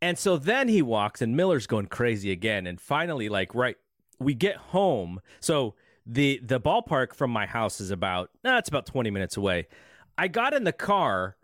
And 0.00 0.18
so 0.18 0.36
then 0.36 0.68
he 0.68 0.82
walks, 0.82 1.22
and 1.22 1.36
Miller's 1.36 1.66
going 1.66 1.86
crazy 1.86 2.30
again. 2.30 2.66
And 2.66 2.80
finally, 2.80 3.28
like, 3.28 3.54
right, 3.54 3.76
we 4.18 4.34
get 4.34 4.56
home. 4.56 5.20
So 5.40 5.74
the 6.04 6.40
the 6.42 6.60
ballpark 6.60 7.14
from 7.14 7.30
my 7.30 7.46
house 7.46 7.80
is 7.80 7.90
about, 7.90 8.30
nah, 8.44 8.58
it's 8.58 8.68
about 8.68 8.86
20 8.86 9.10
minutes 9.10 9.36
away. 9.36 9.66
I 10.18 10.28
got 10.28 10.54
in 10.54 10.64
the 10.64 10.72
car 10.72 11.36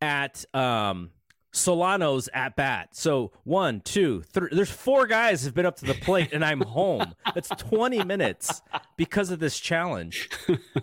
at 0.00 0.44
um 0.54 1.10
Solano's 1.52 2.28
at 2.32 2.56
bat. 2.56 2.90
So 2.92 3.32
one, 3.44 3.80
two, 3.82 4.22
three. 4.22 4.48
There's 4.50 4.70
four 4.70 5.06
guys 5.06 5.44
have 5.44 5.54
been 5.54 5.66
up 5.66 5.76
to 5.76 5.84
the 5.84 5.94
plate, 5.94 6.30
and 6.32 6.44
I'm 6.44 6.62
home. 6.62 7.14
That's 7.34 7.48
20 7.50 8.04
minutes 8.04 8.62
because 8.96 9.30
of 9.30 9.38
this 9.38 9.60
challenge. 9.60 10.30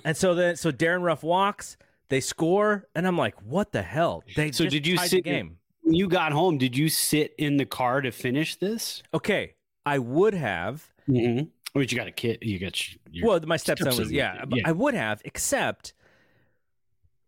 And 0.03 0.15
so 0.15 0.35
then, 0.35 0.55
so 0.55 0.69
Darin 0.71 1.01
Ruf 1.01 1.23
walks, 1.23 1.75
they 2.09 2.19
score, 2.19 2.87
and 2.95 3.07
I'm 3.07 3.17
like, 3.17 3.35
what 3.43 3.71
the 3.71 3.81
hell? 3.81 4.23
They 4.35 4.51
So 4.51 4.65
did 4.65 4.85
you 4.85 4.97
sit 4.97 5.23
game? 5.23 5.57
when 5.81 5.95
you 5.95 6.07
got 6.07 6.31
home? 6.31 6.57
Did 6.57 6.75
you 6.75 6.89
sit 6.89 7.33
in 7.37 7.57
the 7.57 7.65
car 7.65 8.01
to 8.01 8.11
finish 8.11 8.55
this? 8.55 9.01
Okay, 9.13 9.53
I 9.85 9.99
would 9.99 10.33
have. 10.33 10.91
Mm-hmm. 11.07 11.45
But 11.73 11.91
you 11.91 11.97
got 11.97 12.07
a 12.07 12.11
kid. 12.11 12.39
You 12.41 12.59
got 12.59 12.93
your, 13.11 13.27
well, 13.27 13.39
my 13.45 13.57
stepson 13.57 13.95
was 13.95 14.11
yeah, 14.11 14.43
yeah. 14.49 14.63
I 14.65 14.71
would 14.71 14.95
have, 14.95 15.21
except 15.23 15.93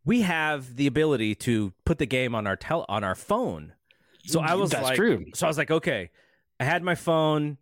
we 0.03 0.21
have 0.21 0.75
the 0.75 0.87
ability 0.87 1.35
to 1.35 1.73
put 1.85 1.99
the 1.99 2.07
game 2.07 2.33
on 2.33 2.47
our 2.47 2.55
tel- 2.55 2.85
on 2.89 3.03
our 3.03 3.15
phone. 3.15 3.73
So 4.25 4.39
I 4.39 4.55
was 4.55 4.71
That's 4.71 4.83
like, 4.83 4.95
true. 4.95 5.25
so 5.33 5.47
I 5.47 5.49
was 5.49 5.57
like, 5.57 5.71
okay, 5.71 6.09
I 6.59 6.63
had 6.63 6.83
my 6.83 6.95
phone. 6.95 7.57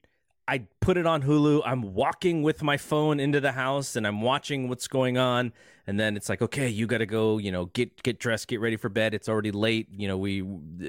I 0.50 0.66
put 0.82 0.98
it 0.98 1.06
on 1.06 1.22
Hulu. 1.24 1.62
I'm 1.66 1.94
walking 1.94 2.42
with 2.44 2.64
my 2.64 2.78
phone 2.78 3.20
into 3.20 3.40
the 3.40 3.52
house 3.52 3.96
and 3.96 4.08
I'm 4.08 4.22
watching 4.22 4.68
what's 4.68 4.88
going 4.88 5.18
on. 5.18 5.54
And 5.86 6.00
then 6.00 6.16
it's 6.18 6.28
like, 6.30 6.42
okay, 6.42 6.68
you 6.70 6.88
got 6.88 7.00
to 7.00 7.06
go, 7.06 7.38
you 7.38 7.52
know, 7.52 7.66
get 7.66 8.02
get 8.04 8.20
dressed, 8.20 8.48
get 8.48 8.60
ready 8.60 8.76
for 8.76 8.90
bed. 8.90 9.14
It's 9.14 9.30
already 9.30 9.52
late. 9.52 9.88
You 9.92 10.08
know, 10.08 10.18
we 10.18 10.44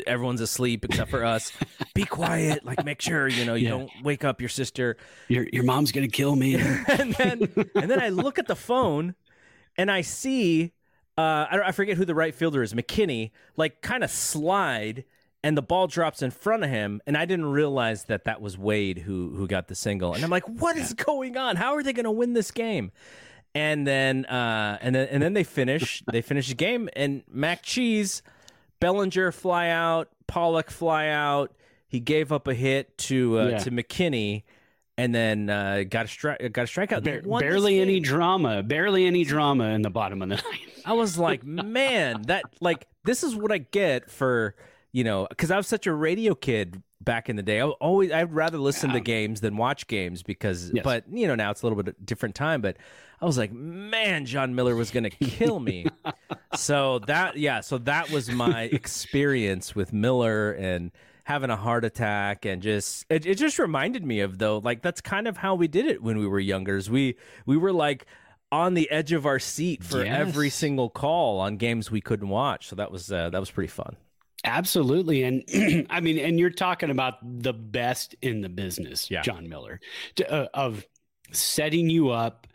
everyone's 0.07 0.41
asleep 0.41 0.85
except 0.85 1.11
for 1.11 1.25
us. 1.25 1.53
Be 1.95 2.05
quiet, 2.05 2.65
like 2.65 2.85
make 2.85 3.01
sure, 3.01 3.29
you 3.29 3.45
know, 3.45 3.55
you 3.55 3.65
Yeah. 3.65 3.71
don't 3.71 3.91
wake 4.03 4.25
up 4.25 4.41
your 4.41 4.49
sister. 4.51 4.97
your 5.29 5.47
your 5.53 5.65
mom's 5.65 5.93
gonna 5.93 6.09
kill 6.09 6.37
me. 6.37 6.55
and 6.89 7.15
then 7.15 7.49
and 7.75 7.91
then 7.91 8.01
I 8.01 8.09
look 8.11 8.39
at 8.39 8.47
the 8.47 8.57
phone 8.57 9.15
and 9.77 9.91
I 9.91 10.01
see 10.03 10.73
uh, 11.19 11.47
I, 11.51 11.61
I 11.67 11.73
forget 11.73 11.97
who 11.99 12.05
the 12.07 12.15
right 12.15 12.35
fielder 12.35 12.63
is, 12.63 12.73
McKinney, 12.73 13.31
like 13.57 13.83
kind 13.83 14.03
of 14.05 14.11
slide, 14.11 15.05
and 15.43 15.57
the 15.57 15.63
ball 15.63 15.87
drops 15.87 16.23
in 16.23 16.31
front 16.31 16.65
of 16.65 16.71
him, 16.71 17.01
and 17.07 17.17
I 17.17 17.25
didn't 17.25 17.47
realize 17.47 18.05
that 18.05 18.25
that 18.25 18.41
was 18.41 18.59
Wade 18.59 18.99
who 18.99 19.31
who 19.37 19.47
got 19.47 19.69
the 19.69 19.75
single, 19.75 20.15
and 20.15 20.23
I'm 20.23 20.31
like, 20.31 20.47
what 20.49 20.77
is 20.77 20.93
going 20.95 21.37
on? 21.37 21.57
How 21.57 21.75
are 21.75 21.83
they 21.83 21.93
going 21.93 22.05
to 22.05 22.11
win 22.11 22.33
this 22.35 22.51
game? 22.51 22.93
And 23.55 23.87
then 23.87 24.27
uh, 24.27 24.79
and 24.81 24.95
then 24.95 25.09
and 25.11 25.23
then 25.23 25.33
they 25.35 25.45
finish 25.45 26.03
they 26.13 26.23
finish 26.23 26.49
the 26.49 26.55
game, 26.55 26.89
and 26.95 27.23
Mac 27.31 27.63
Cheese, 27.63 28.23
Bellinger 28.81 29.33
fly 29.33 29.69
out, 29.69 30.09
Pollock 30.27 30.71
fly 30.71 31.09
out. 31.09 31.53
He 31.89 31.99
gave 32.01 32.31
up 32.31 32.47
a 32.47 32.55
hit 32.55 32.97
to 32.99 33.41
uh, 33.41 33.47
Yeah. 33.49 33.59
to 33.59 33.71
McKinney. 33.71 34.45
And 34.99 35.15
then 35.15 35.49
uh, 35.49 35.85
got 35.89 36.05
a 36.05 36.09
strike. 36.09 36.41
Got 36.53 36.63
a 36.63 36.65
strikeout. 36.67 37.03
Ba- 37.05 37.39
barely 37.41 37.81
any 37.81 38.01
drama. 38.01 38.63
Barely 38.63 39.07
any 39.07 39.25
drama 39.25 39.71
in 39.71 39.81
the 39.81 39.89
bottom 39.89 40.21
of 40.21 40.29
the 40.29 40.35
ninth. 40.35 40.83
I 40.85 40.93
was 40.93 41.17
like, 41.17 41.43
man, 41.43 42.21
that 42.27 42.45
like 42.61 42.87
this 43.05 43.23
is 43.23 43.35
what 43.35 43.51
I 43.51 43.59
get 43.59 44.11
for 44.11 44.55
you 44.93 45.05
know 45.05 45.27
because 45.31 45.51
I 45.51 45.57
was 45.57 45.67
such 45.67 45.87
a 45.87 45.93
radio 45.93 46.35
kid 46.35 46.83
back 47.03 47.29
in 47.31 47.37
the 47.37 47.43
day. 47.43 47.61
I 47.61 47.65
always 47.65 48.13
I'd 48.13 48.33
rather 48.33 48.59
listen 48.59 48.91
to 48.91 49.01
games 49.01 49.41
than 49.41 49.57
watch 49.57 49.87
games 49.87 50.23
because 50.23 50.71
Yes. 50.75 50.85
but 50.85 51.05
you 51.11 51.27
know 51.27 51.35
now 51.35 51.51
it's 51.51 51.63
a 51.63 51.67
little 51.67 51.83
bit 51.83 52.05
different 52.05 52.35
time. 52.35 52.61
But 52.61 52.77
I 53.21 53.25
was 53.27 53.39
like, 53.39 53.53
man, 53.53 54.27
Jon 54.27 54.55
Miller 54.55 54.75
was 54.75 54.91
gonna 54.91 55.11
kill 55.11 55.61
me. 55.61 55.87
so 56.55 56.99
that 57.01 57.37
yeah, 57.37 57.61
so 57.61 57.79
that 57.79 58.11
was 58.11 58.31
my 58.31 58.63
experience 58.73 59.75
with 59.75 59.93
Miller 59.93 60.53
and 60.53 60.91
having 61.25 61.51
a 61.51 61.57
heart 61.57 61.85
attack 61.85 62.45
and 62.45 62.61
just 62.61 63.07
it, 63.09 63.25
it 63.25 63.37
just 63.37 63.59
reminded 63.59 64.05
me 64.05 64.21
of 64.21 64.39
though 64.39 64.59
like 64.59 64.83
that's 64.83 65.01
kind 65.01 65.29
of 65.29 65.37
how 65.37 65.55
we 65.55 65.69
did 65.69 65.87
it 65.87 66.03
when 66.03 66.19
we 66.19 66.27
were 66.27 66.41
youngers 66.41 66.91
we 66.91 67.15
we 67.47 67.57
were 67.57 67.73
like 67.73 68.05
on 68.51 68.75
the 68.75 68.91
edge 68.91 69.13
of 69.13 69.27
our 69.27 69.39
seat 69.39 69.85
for 69.85 70.05
Yes. 70.05 70.19
every 70.19 70.51
single 70.51 70.91
call 70.91 71.39
on 71.39 71.57
games 71.57 71.89
we 71.89 72.01
couldn't 72.01 72.31
watch 72.31 72.67
so 72.67 72.75
that 72.75 72.91
was 72.91 73.13
uh, 73.13 73.31
that 73.31 73.39
was 73.39 73.49
pretty 73.51 73.69
fun 73.69 73.97
Absolutely. 74.45 75.23
And 75.25 75.87
I 75.91 76.01
mean, 76.01 76.19
and 76.19 76.39
you're 76.39 76.51
talking 76.51 76.91
about 76.91 77.15
the 77.23 77.53
best 77.53 78.15
in 78.23 78.41
the 78.41 78.49
business, 78.49 79.11
Yeah. 79.11 79.23
Jon 79.23 79.49
Miller, 79.49 79.81
to, 80.17 80.33
uh, 80.33 80.49
of 80.55 80.87
setting 81.33 81.91
you 81.91 82.11
up 82.11 82.47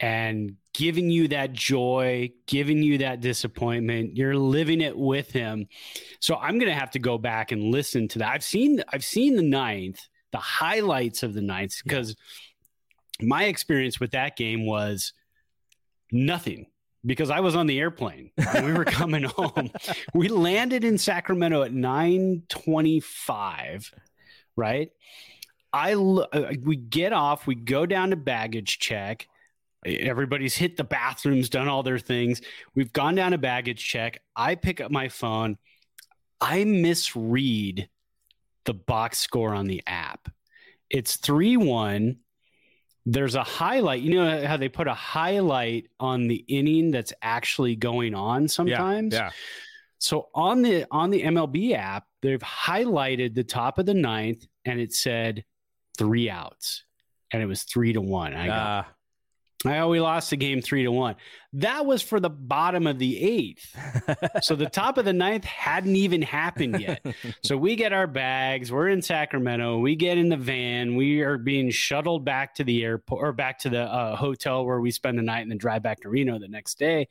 and 0.00 0.56
giving 0.74 1.10
you 1.10 1.28
that 1.28 1.52
joy, 1.52 2.30
giving 2.46 2.82
you 2.82 2.98
that 2.98 3.20
disappointment. 3.20 4.16
You're 4.16 4.36
living 4.36 4.80
it 4.80 4.96
with 4.96 5.30
him. 5.32 5.66
So 6.20 6.36
I'm 6.36 6.58
going 6.58 6.70
to 6.70 6.78
have 6.78 6.92
to 6.92 6.98
go 6.98 7.18
back 7.18 7.50
and 7.52 7.64
listen 7.64 8.08
to 8.08 8.20
that. 8.20 8.32
I've 8.32 8.44
seen, 8.44 8.82
I've 8.92 9.04
seen 9.04 9.34
the 9.34 9.42
ninth, 9.42 10.00
the 10.30 10.38
highlights 10.38 11.22
of 11.22 11.34
the 11.34 11.42
ninth, 11.42 11.74
because 11.82 12.14
my 13.20 13.44
experience 13.44 13.98
with 13.98 14.12
that 14.12 14.36
game 14.36 14.66
was 14.66 15.12
nothing 16.12 16.66
because 17.04 17.30
I 17.30 17.40
was 17.40 17.56
on 17.56 17.66
the 17.66 17.78
airplane 17.78 18.30
we 18.62 18.72
were 18.72 18.84
coming 18.84 19.24
home. 19.24 19.70
We 20.14 20.28
landed 20.28 20.84
in 20.84 20.98
Sacramento 20.98 21.62
at 21.62 21.72
9:25, 21.72 23.92
right? 24.56 24.90
I 25.72 25.94
lo- 25.94 26.26
uh, 26.32 26.52
we 26.62 26.76
get 26.76 27.12
off, 27.12 27.46
we 27.46 27.54
go 27.54 27.86
down 27.86 28.10
to 28.10 28.16
baggage 28.16 28.78
check. 28.78 29.28
Everybody's 29.84 30.56
hit 30.56 30.76
the 30.76 30.84
bathrooms, 30.84 31.48
done 31.48 31.68
all 31.68 31.82
their 31.82 31.98
things. 31.98 32.40
We've 32.74 32.92
gone 32.92 33.14
down 33.14 33.30
to 33.30 33.38
baggage 33.38 33.84
check. 33.84 34.20
I 34.34 34.56
pick 34.56 34.80
up 34.80 34.90
my 34.90 35.08
phone. 35.08 35.56
I 36.40 36.64
misread 36.64 37.88
the 38.64 38.74
box 38.74 39.18
score 39.18 39.54
on 39.54 39.66
the 39.66 39.82
app. 39.86 40.28
It's 40.90 41.16
3 41.16 41.56
1. 41.56 42.16
There's 43.10 43.36
a 43.36 43.42
highlight. 43.42 44.02
You 44.02 44.16
know 44.16 44.46
how 44.46 44.58
they 44.58 44.68
put 44.68 44.86
a 44.86 44.94
highlight 44.94 45.88
on 45.98 46.28
the 46.28 46.44
inning 46.46 46.90
that's 46.90 47.12
actually 47.22 47.74
going 47.74 48.14
on 48.14 48.48
sometimes? 48.48 49.14
yeah 49.14 49.20
yeah. 49.20 49.30
So 49.98 50.28
on 50.34 50.62
the 50.62 50.86
on 50.90 51.10
the 51.10 51.22
MLB 51.22 51.74
app, 51.74 52.04
they've 52.22 52.40
highlighted 52.40 53.34
the 53.34 53.44
top 53.44 53.78
of 53.78 53.86
the 53.86 53.94
ninth 53.94 54.46
and 54.64 54.80
it 54.80 54.92
said 54.92 55.44
three 55.96 56.30
outs. 56.30 56.84
And 57.32 57.42
it 57.42 57.46
was 57.46 57.64
three 57.64 57.92
to 57.92 58.00
one. 58.00 58.32
I 58.34 58.46
got 58.46 58.86
uh, 59.66 59.68
I 59.68 59.86
we 59.86 60.00
lost 60.00 60.30
the 60.30 60.36
game 60.36 60.62
three 60.62 60.84
to 60.84 60.92
one. 60.92 61.16
That 61.58 61.86
was 61.86 62.02
for 62.02 62.20
the 62.20 62.30
bottom 62.30 62.86
of 62.86 63.00
the 63.00 63.20
eighth. 63.20 63.76
so 64.42 64.54
the 64.54 64.68
top 64.68 64.96
of 64.96 65.04
the 65.04 65.12
ninth 65.12 65.44
hadn't 65.44 65.96
even 65.96 66.22
happened 66.22 66.80
yet. 66.80 67.04
so 67.42 67.56
we 67.56 67.74
get 67.74 67.92
our 67.92 68.06
bags. 68.06 68.70
We're 68.70 68.88
in 68.88 69.02
Sacramento. 69.02 69.78
We 69.78 69.96
get 69.96 70.18
in 70.18 70.28
the 70.28 70.36
van. 70.36 70.94
We 70.94 71.22
are 71.22 71.36
being 71.36 71.70
shuttled 71.70 72.24
back 72.24 72.54
to 72.56 72.64
the 72.64 72.84
airport 72.84 73.24
or 73.24 73.32
back 73.32 73.58
to 73.60 73.70
the 73.70 73.82
uh, 73.82 74.14
hotel 74.14 74.64
where 74.64 74.80
we 74.80 74.92
spend 74.92 75.18
the 75.18 75.22
night 75.22 75.40
and 75.40 75.50
then 75.50 75.58
drive 75.58 75.82
back 75.82 76.00
to 76.02 76.08
Reno 76.08 76.38
the 76.38 76.46
next 76.46 76.78
day. 76.78 77.08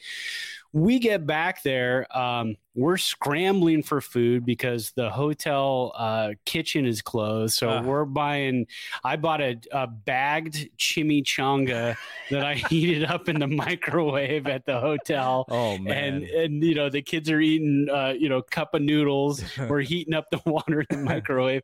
We 0.72 1.00
get 1.00 1.26
back 1.26 1.64
there. 1.64 2.06
Um, 2.16 2.56
we're 2.76 2.98
scrambling 2.98 3.82
for 3.82 4.02
food 4.02 4.46
because 4.46 4.92
the 4.92 5.10
hotel 5.10 5.94
uh, 5.96 6.34
kitchen 6.46 6.86
is 6.86 7.02
closed. 7.02 7.56
So 7.56 7.70
Ugh. 7.70 7.86
we're 7.86 8.06
buying. 8.06 8.68
I 9.04 9.16
bought 9.16 9.42
a, 9.42 9.60
a 9.72 9.88
bagged 9.88 10.70
chimichanga 10.78 11.96
that 12.30 12.46
I 12.46 12.54
heated 12.70 13.06
up 13.06 13.30
in 13.30 13.40
the 13.40 13.48
microwave 13.48 14.37
at 14.46 14.66
the 14.66 14.80
hotel. 14.80 15.46
oh 15.50 15.78
man 15.80 16.16
And 16.16 16.24
and 16.26 16.64
you 16.64 16.76
know 16.76 16.90
the 16.90 17.02
kids 17.02 17.32
are 17.32 17.40
eating 17.42 17.88
uh, 17.92 18.14
you 18.18 18.30
know 18.30 18.42
cup 18.44 18.74
of 18.76 18.82
noodles. 18.84 19.42
We're 19.70 19.82
heating 19.82 20.14
up 20.14 20.26
the 20.30 20.42
water 20.46 20.82
in 20.82 21.00
the 21.00 21.04
microwave, 21.14 21.64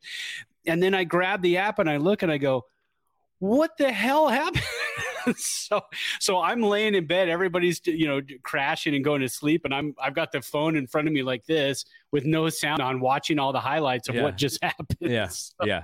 and 0.66 0.82
then 0.82 0.96
I 0.96 1.04
grab 1.04 1.42
the 1.42 1.58
app 1.58 1.78
and 1.80 1.90
I 1.90 1.98
look 1.98 2.24
and 2.24 2.32
I 2.32 2.38
go, 2.38 2.66
"What 3.40 3.78
the 3.78 3.92
hell 3.92 4.30
happened?" 4.30 4.64
so 5.38 5.80
so 6.20 6.42
I'm 6.42 6.62
laying 6.62 6.96
in 6.96 7.06
bed. 7.08 7.30
Everybody's 7.30 7.80
you 7.86 8.08
know 8.08 8.20
crashing 8.44 8.94
and 8.96 9.04
going 9.06 9.22
to 9.22 9.30
sleep, 9.30 9.62
and 9.66 9.74
I'm 9.74 9.94
I've 10.02 10.16
got 10.16 10.32
the 10.32 10.42
phone 10.42 10.76
in 10.76 10.88
front 10.88 11.08
of 11.08 11.14
me 11.14 11.24
like 11.24 11.46
this 11.46 11.86
with 12.12 12.26
no 12.26 12.50
sound 12.50 12.82
on, 12.82 13.00
watching 13.00 13.40
all 13.40 13.54
the 13.54 13.60
highlights 13.60 14.10
of 14.10 14.16
Yeah. 14.16 14.24
what 14.24 14.38
just 14.38 14.62
happened. 14.64 14.98
yeah 15.00 15.28
So- 15.28 15.54
yeah 15.66 15.82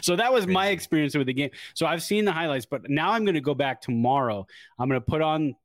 so 0.00 0.14
that 0.16 0.32
was 0.32 0.46
my 0.46 0.68
experience 0.68 1.16
with 1.16 1.26
the 1.26 1.32
game. 1.32 1.50
So 1.74 1.86
I've 1.86 2.02
seen 2.04 2.24
the 2.24 2.30
highlights, 2.32 2.66
but 2.66 2.88
now 2.88 3.10
I'm 3.12 3.24
going 3.24 3.34
to 3.34 3.40
go 3.40 3.54
back 3.54 3.80
tomorrow. 3.80 4.46
I'm 4.78 4.88
going 4.88 5.00
to 5.00 5.04
put 5.04 5.20
on 5.22 5.56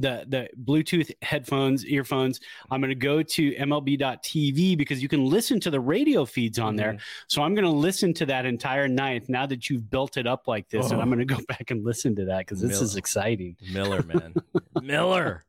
the 0.00 0.24
the 0.28 0.48
Bluetooth 0.64 1.10
headphones, 1.22 1.84
earphones. 1.86 2.40
I'm 2.70 2.80
going 2.80 2.88
to 2.90 2.94
go 2.94 3.22
to 3.22 3.52
MLB.TV 3.52 4.76
because 4.76 5.02
you 5.02 5.08
can 5.08 5.24
listen 5.26 5.60
to 5.60 5.70
the 5.70 5.80
radio 5.80 6.24
feeds 6.24 6.58
on 6.58 6.76
there. 6.76 6.98
So 7.28 7.42
I'm 7.42 7.54
going 7.54 7.64
to 7.64 7.70
listen 7.70 8.14
to 8.14 8.26
that 8.26 8.46
entire 8.46 8.88
ninth 8.88 9.28
now 9.28 9.46
that 9.46 9.68
you've 9.70 9.90
built 9.90 10.16
it 10.16 10.26
up 10.26 10.46
like 10.48 10.68
this, 10.68 10.90
and 10.90 10.98
Oh. 10.98 11.02
I'm 11.02 11.08
going 11.08 11.18
to 11.20 11.24
go 11.34 11.40
back 11.48 11.70
and 11.70 11.84
listen 11.84 12.14
to 12.16 12.24
that 12.26 12.38
because 12.40 12.60
this 12.60 12.80
is 12.80 12.96
exciting. 12.96 13.56
Miller, 13.72 14.02
man, 14.02 14.34
Miller. 14.82 15.44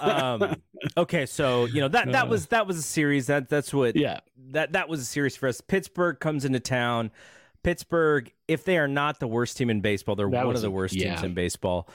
Um, 0.00 0.56
okay, 0.96 1.26
so 1.26 1.66
you 1.66 1.80
know 1.80 1.88
that 1.88 2.12
that 2.12 2.28
was 2.28 2.46
that 2.46 2.66
was 2.66 2.76
a 2.78 2.82
series. 2.82 3.26
That 3.26 3.48
that's 3.48 3.72
what 3.72 3.96
Yeah, 3.96 4.20
that 4.50 4.72
that 4.72 4.88
was 4.88 5.00
a 5.00 5.04
series 5.04 5.36
for 5.36 5.48
us. 5.48 5.60
Pittsburgh 5.60 6.18
comes 6.20 6.44
into 6.44 6.60
town. 6.60 7.10
Pittsburgh, 7.62 8.30
if 8.46 8.64
they 8.64 8.76
are 8.76 8.88
not 8.88 9.20
the 9.20 9.26
worst 9.26 9.56
team 9.56 9.70
in 9.70 9.80
baseball, 9.80 10.16
they're 10.16 10.28
That 10.28 10.44
one 10.44 10.48
was 10.48 10.58
of 10.58 10.62
the 10.62 10.70
worst 10.70 10.94
teams 10.94 11.22
in 11.22 11.32
baseball. 11.34 11.88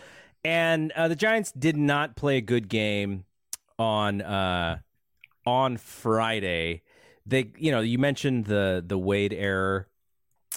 And 0.43 0.91
uh, 0.93 1.07
the 1.07 1.15
Giants 1.15 1.51
did 1.51 1.75
not 1.75 2.15
play 2.15 2.37
a 2.37 2.41
good 2.41 2.69
game 2.69 3.25
on 3.77 4.21
uh, 4.21 4.79
on 5.45 5.77
Friday. 5.77 6.83
They, 7.25 7.51
you 7.57 7.71
know, 7.71 7.81
you 7.81 7.97
mentioned 7.97 8.45
the 8.45 8.83
the 8.85 8.97
Wade 8.97 9.33
error, 9.33 9.87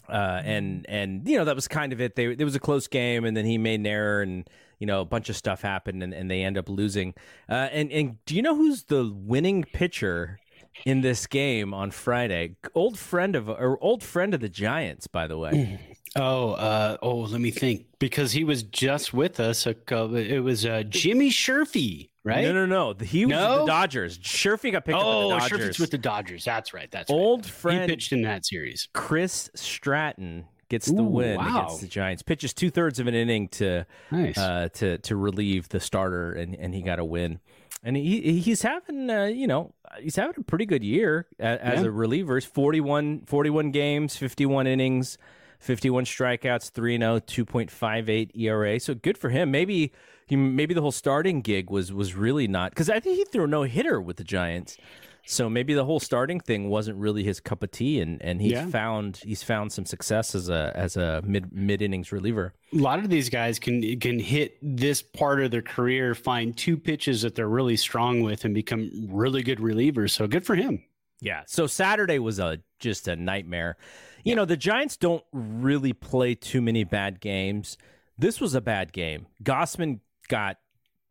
uh, 0.08 0.40
and 0.44 0.86
and 0.88 1.26
you 1.28 1.36
know 1.36 1.44
that 1.44 1.54
was 1.54 1.68
kind 1.68 1.92
of 1.92 2.00
it. 2.00 2.14
They 2.16 2.26
it 2.26 2.44
was 2.44 2.54
a 2.54 2.60
close 2.60 2.86
game, 2.86 3.24
and 3.24 3.36
then 3.36 3.44
he 3.44 3.58
made 3.58 3.80
an 3.80 3.86
error, 3.86 4.22
and 4.22 4.48
you 4.78 4.86
know 4.86 5.00
a 5.00 5.04
bunch 5.04 5.28
of 5.28 5.36
stuff 5.36 5.62
happened, 5.62 6.02
and, 6.02 6.14
and 6.14 6.30
they 6.30 6.42
end 6.42 6.56
up 6.56 6.68
losing. 6.68 7.14
Uh, 7.48 7.68
and 7.72 7.90
and 7.90 8.24
do 8.24 8.36
you 8.36 8.42
know 8.42 8.54
who's 8.54 8.84
the 8.84 9.12
winning 9.12 9.64
pitcher 9.64 10.38
in 10.86 11.00
this 11.00 11.26
game 11.26 11.74
on 11.74 11.90
Friday? 11.90 12.56
Old 12.74 12.98
friend 12.98 13.34
of 13.34 13.48
or 13.48 13.82
old 13.82 14.02
friend 14.02 14.32
of 14.32 14.40
the 14.40 14.48
Giants, 14.48 15.06
by 15.08 15.26
the 15.26 15.38
way. 15.38 15.80
Oh, 16.16 16.52
uh, 16.52 16.96
oh, 17.02 17.20
let 17.20 17.40
me 17.40 17.50
think. 17.50 17.86
Because 17.98 18.32
he 18.32 18.44
was 18.44 18.62
just 18.62 19.14
with 19.14 19.40
us. 19.40 19.66
A, 19.66 19.74
it 20.14 20.40
was 20.42 20.66
uh, 20.66 20.82
Jimmy 20.88 21.30
Sherfy, 21.30 22.10
right? 22.24 22.42
No, 22.42 22.52
no, 22.52 22.66
no. 22.66 22.94
He 23.04 23.24
was 23.24 23.34
with 23.34 23.40
No? 23.40 23.60
the 23.60 23.66
Dodgers. 23.66 24.18
Sherfy 24.18 24.72
got 24.72 24.84
picked 24.84 24.98
oh, 24.98 25.00
up 25.00 25.06
with 25.06 25.50
the 25.50 25.56
Dodgers. 25.56 25.68
Sherfy's 25.68 25.78
with 25.78 25.90
the 25.90 25.98
Dodgers. 25.98 26.44
That's 26.44 26.74
right. 26.74 26.90
That's 26.90 27.10
Old 27.10 27.44
right. 27.44 27.52
friend 27.52 27.82
He 27.82 27.86
pitched 27.88 28.12
in 28.12 28.22
that 28.22 28.44
series. 28.44 28.88
Chris 28.92 29.50
Stratton 29.54 30.46
gets 30.68 30.86
the 30.86 31.02
win 31.02 31.36
wow. 31.36 31.64
against 31.64 31.80
the 31.82 31.86
Giants. 31.86 32.22
Pitches 32.22 32.52
two 32.52 32.70
thirds 32.70 32.98
of 32.98 33.06
an 33.06 33.14
inning 33.14 33.48
to 33.48 33.86
nice. 34.10 34.36
uh, 34.36 34.68
to 34.74 34.98
to 34.98 35.16
relieve 35.16 35.68
the 35.68 35.80
starter, 35.80 36.32
and 36.32 36.54
and 36.54 36.74
he 36.74 36.82
got 36.82 36.98
a 36.98 37.04
win. 37.04 37.40
And 37.84 37.96
he 37.96 38.40
he's 38.40 38.62
having 38.62 39.08
uh, 39.10 39.24
you 39.24 39.46
know 39.46 39.74
he's 40.00 40.16
having 40.16 40.34
a 40.38 40.42
pretty 40.42 40.66
good 40.66 40.82
year 40.82 41.26
as, 41.38 41.80
yeah. 41.80 41.86
a 41.86 41.90
reliever. 41.90 42.40
41, 42.40 43.22
41 43.26 43.70
games, 43.70 44.16
fifty 44.16 44.46
one 44.46 44.66
innings. 44.66 45.18
51 45.62 46.04
strikeouts, 46.04 46.70
3 46.70 46.98
0, 46.98 47.20
2.58 47.20 48.36
ERA. 48.36 48.80
So 48.80 48.94
good 48.94 49.16
for 49.16 49.30
him. 49.30 49.50
Maybe 49.50 49.92
he 50.26 50.36
maybe 50.36 50.74
the 50.74 50.82
whole 50.82 50.92
starting 50.92 51.40
gig 51.40 51.70
was 51.70 51.92
was 51.92 52.14
really 52.14 52.48
not 52.48 52.74
cuz 52.74 52.90
I 52.90 53.00
think 53.00 53.16
he 53.16 53.24
threw 53.24 53.46
no 53.46 53.62
hitter 53.62 54.00
with 54.00 54.16
the 54.16 54.24
Giants. 54.24 54.76
So 55.24 55.48
maybe 55.48 55.72
the 55.72 55.84
whole 55.84 56.00
starting 56.00 56.40
thing 56.40 56.68
wasn't 56.68 56.98
really 56.98 57.22
his 57.22 57.38
cup 57.38 57.62
of 57.62 57.70
tea, 57.70 58.00
and, 58.00 58.20
and 58.22 58.40
he's 58.42 58.52
yeah. 58.52 58.66
found 58.66 59.20
he's 59.24 59.42
found 59.42 59.72
some 59.72 59.86
success 59.86 60.34
as 60.34 60.48
a 60.48 60.72
as 60.74 60.96
a 60.96 61.22
mid 61.24 61.52
mid 61.52 61.80
innings 61.80 62.10
reliever. 62.10 62.54
A 62.72 62.76
lot 62.76 62.98
of 62.98 63.08
these 63.08 63.28
guys 63.28 63.60
can 63.60 64.00
can 64.00 64.18
hit 64.18 64.58
this 64.60 65.00
part 65.00 65.40
of 65.40 65.52
their 65.52 65.62
career, 65.62 66.16
find 66.16 66.56
two 66.56 66.76
pitches 66.76 67.22
that 67.22 67.36
they're 67.36 67.48
really 67.48 67.76
strong 67.76 68.22
with, 68.22 68.44
and 68.44 68.52
become 68.52 68.90
really 69.08 69.44
good 69.44 69.58
relievers. 69.58 70.10
So 70.10 70.26
good 70.26 70.44
for 70.44 70.56
him. 70.56 70.82
Yeah. 71.20 71.42
So 71.46 71.68
Saturday 71.68 72.18
was 72.18 72.40
a 72.40 72.58
just 72.80 73.06
a 73.06 73.14
nightmare. 73.14 73.76
You 74.24 74.30
yeah. 74.30 74.34
know 74.36 74.44
the 74.44 74.56
Giants 74.56 74.96
don't 74.96 75.24
really 75.32 75.92
play 75.92 76.34
too 76.34 76.60
many 76.60 76.84
bad 76.84 77.20
games. 77.20 77.76
This 78.18 78.40
was 78.40 78.54
a 78.54 78.60
bad 78.60 78.92
game. 78.92 79.26
Gausman 79.42 80.00
got 80.28 80.58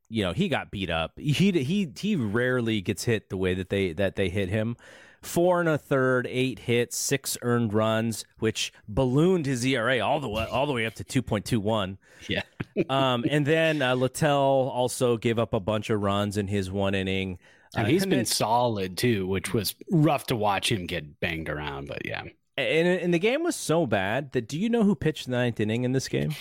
you 0.09 0.23
know 0.23 0.33
he 0.33 0.49
got 0.49 0.71
beat 0.71 0.89
up. 0.89 1.13
He 1.17 1.51
he 1.51 1.91
he 1.97 2.15
rarely 2.15 2.81
gets 2.81 3.05
hit 3.05 3.29
the 3.29 3.37
way 3.37 3.53
that 3.53 3.69
they 3.69 3.93
that 3.93 4.15
they 4.15 4.29
hit 4.29 4.49
him. 4.49 4.77
Four 5.21 5.59
and 5.59 5.69
a 5.69 5.77
third, 5.77 6.25
eight 6.31 6.59
hits, 6.59 6.97
six 6.97 7.37
earned 7.43 7.73
runs, 7.73 8.25
which 8.39 8.73
ballooned 8.87 9.45
his 9.45 9.63
ERA 9.63 9.99
all 9.99 10.19
the 10.19 10.27
way 10.27 10.45
all 10.45 10.65
the 10.65 10.73
way 10.73 10.85
up 10.85 10.95
to 10.95 11.03
two 11.03 11.21
point 11.21 11.45
two 11.45 11.59
one. 11.59 11.97
Yeah. 12.27 12.41
um, 12.89 13.25
and 13.29 13.45
then 13.45 13.81
uh, 13.81 13.95
Littell 13.95 14.71
also 14.73 15.17
gave 15.17 15.37
up 15.37 15.53
a 15.53 15.59
bunch 15.59 15.89
of 15.89 16.01
runs 16.01 16.37
in 16.37 16.47
his 16.47 16.71
one 16.71 16.95
inning. 16.95 17.37
And 17.75 17.85
uh, 17.85 17.89
he's 17.89 18.05
been 18.05 18.25
solid 18.25 18.97
too, 18.97 19.27
which 19.27 19.53
was 19.53 19.75
rough 19.91 20.25
to 20.27 20.35
watch 20.35 20.71
him 20.71 20.87
get 20.87 21.19
banged 21.19 21.49
around. 21.49 21.87
But 21.87 22.05
yeah. 22.05 22.23
And, 22.57 22.87
and 22.87 23.13
the 23.13 23.19
game 23.19 23.43
was 23.43 23.55
so 23.55 23.85
bad 23.85 24.33
that 24.33 24.47
do 24.47 24.59
you 24.59 24.69
know 24.69 24.83
who 24.83 24.95
pitched 24.95 25.25
the 25.25 25.31
ninth 25.31 25.59
inning 25.59 25.83
in 25.83 25.93
this 25.93 26.07
game? 26.07 26.33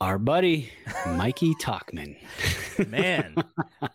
our 0.00 0.18
buddy 0.18 0.72
Mikey 1.06 1.54
Tauchman. 1.56 2.16
Man, 2.88 3.34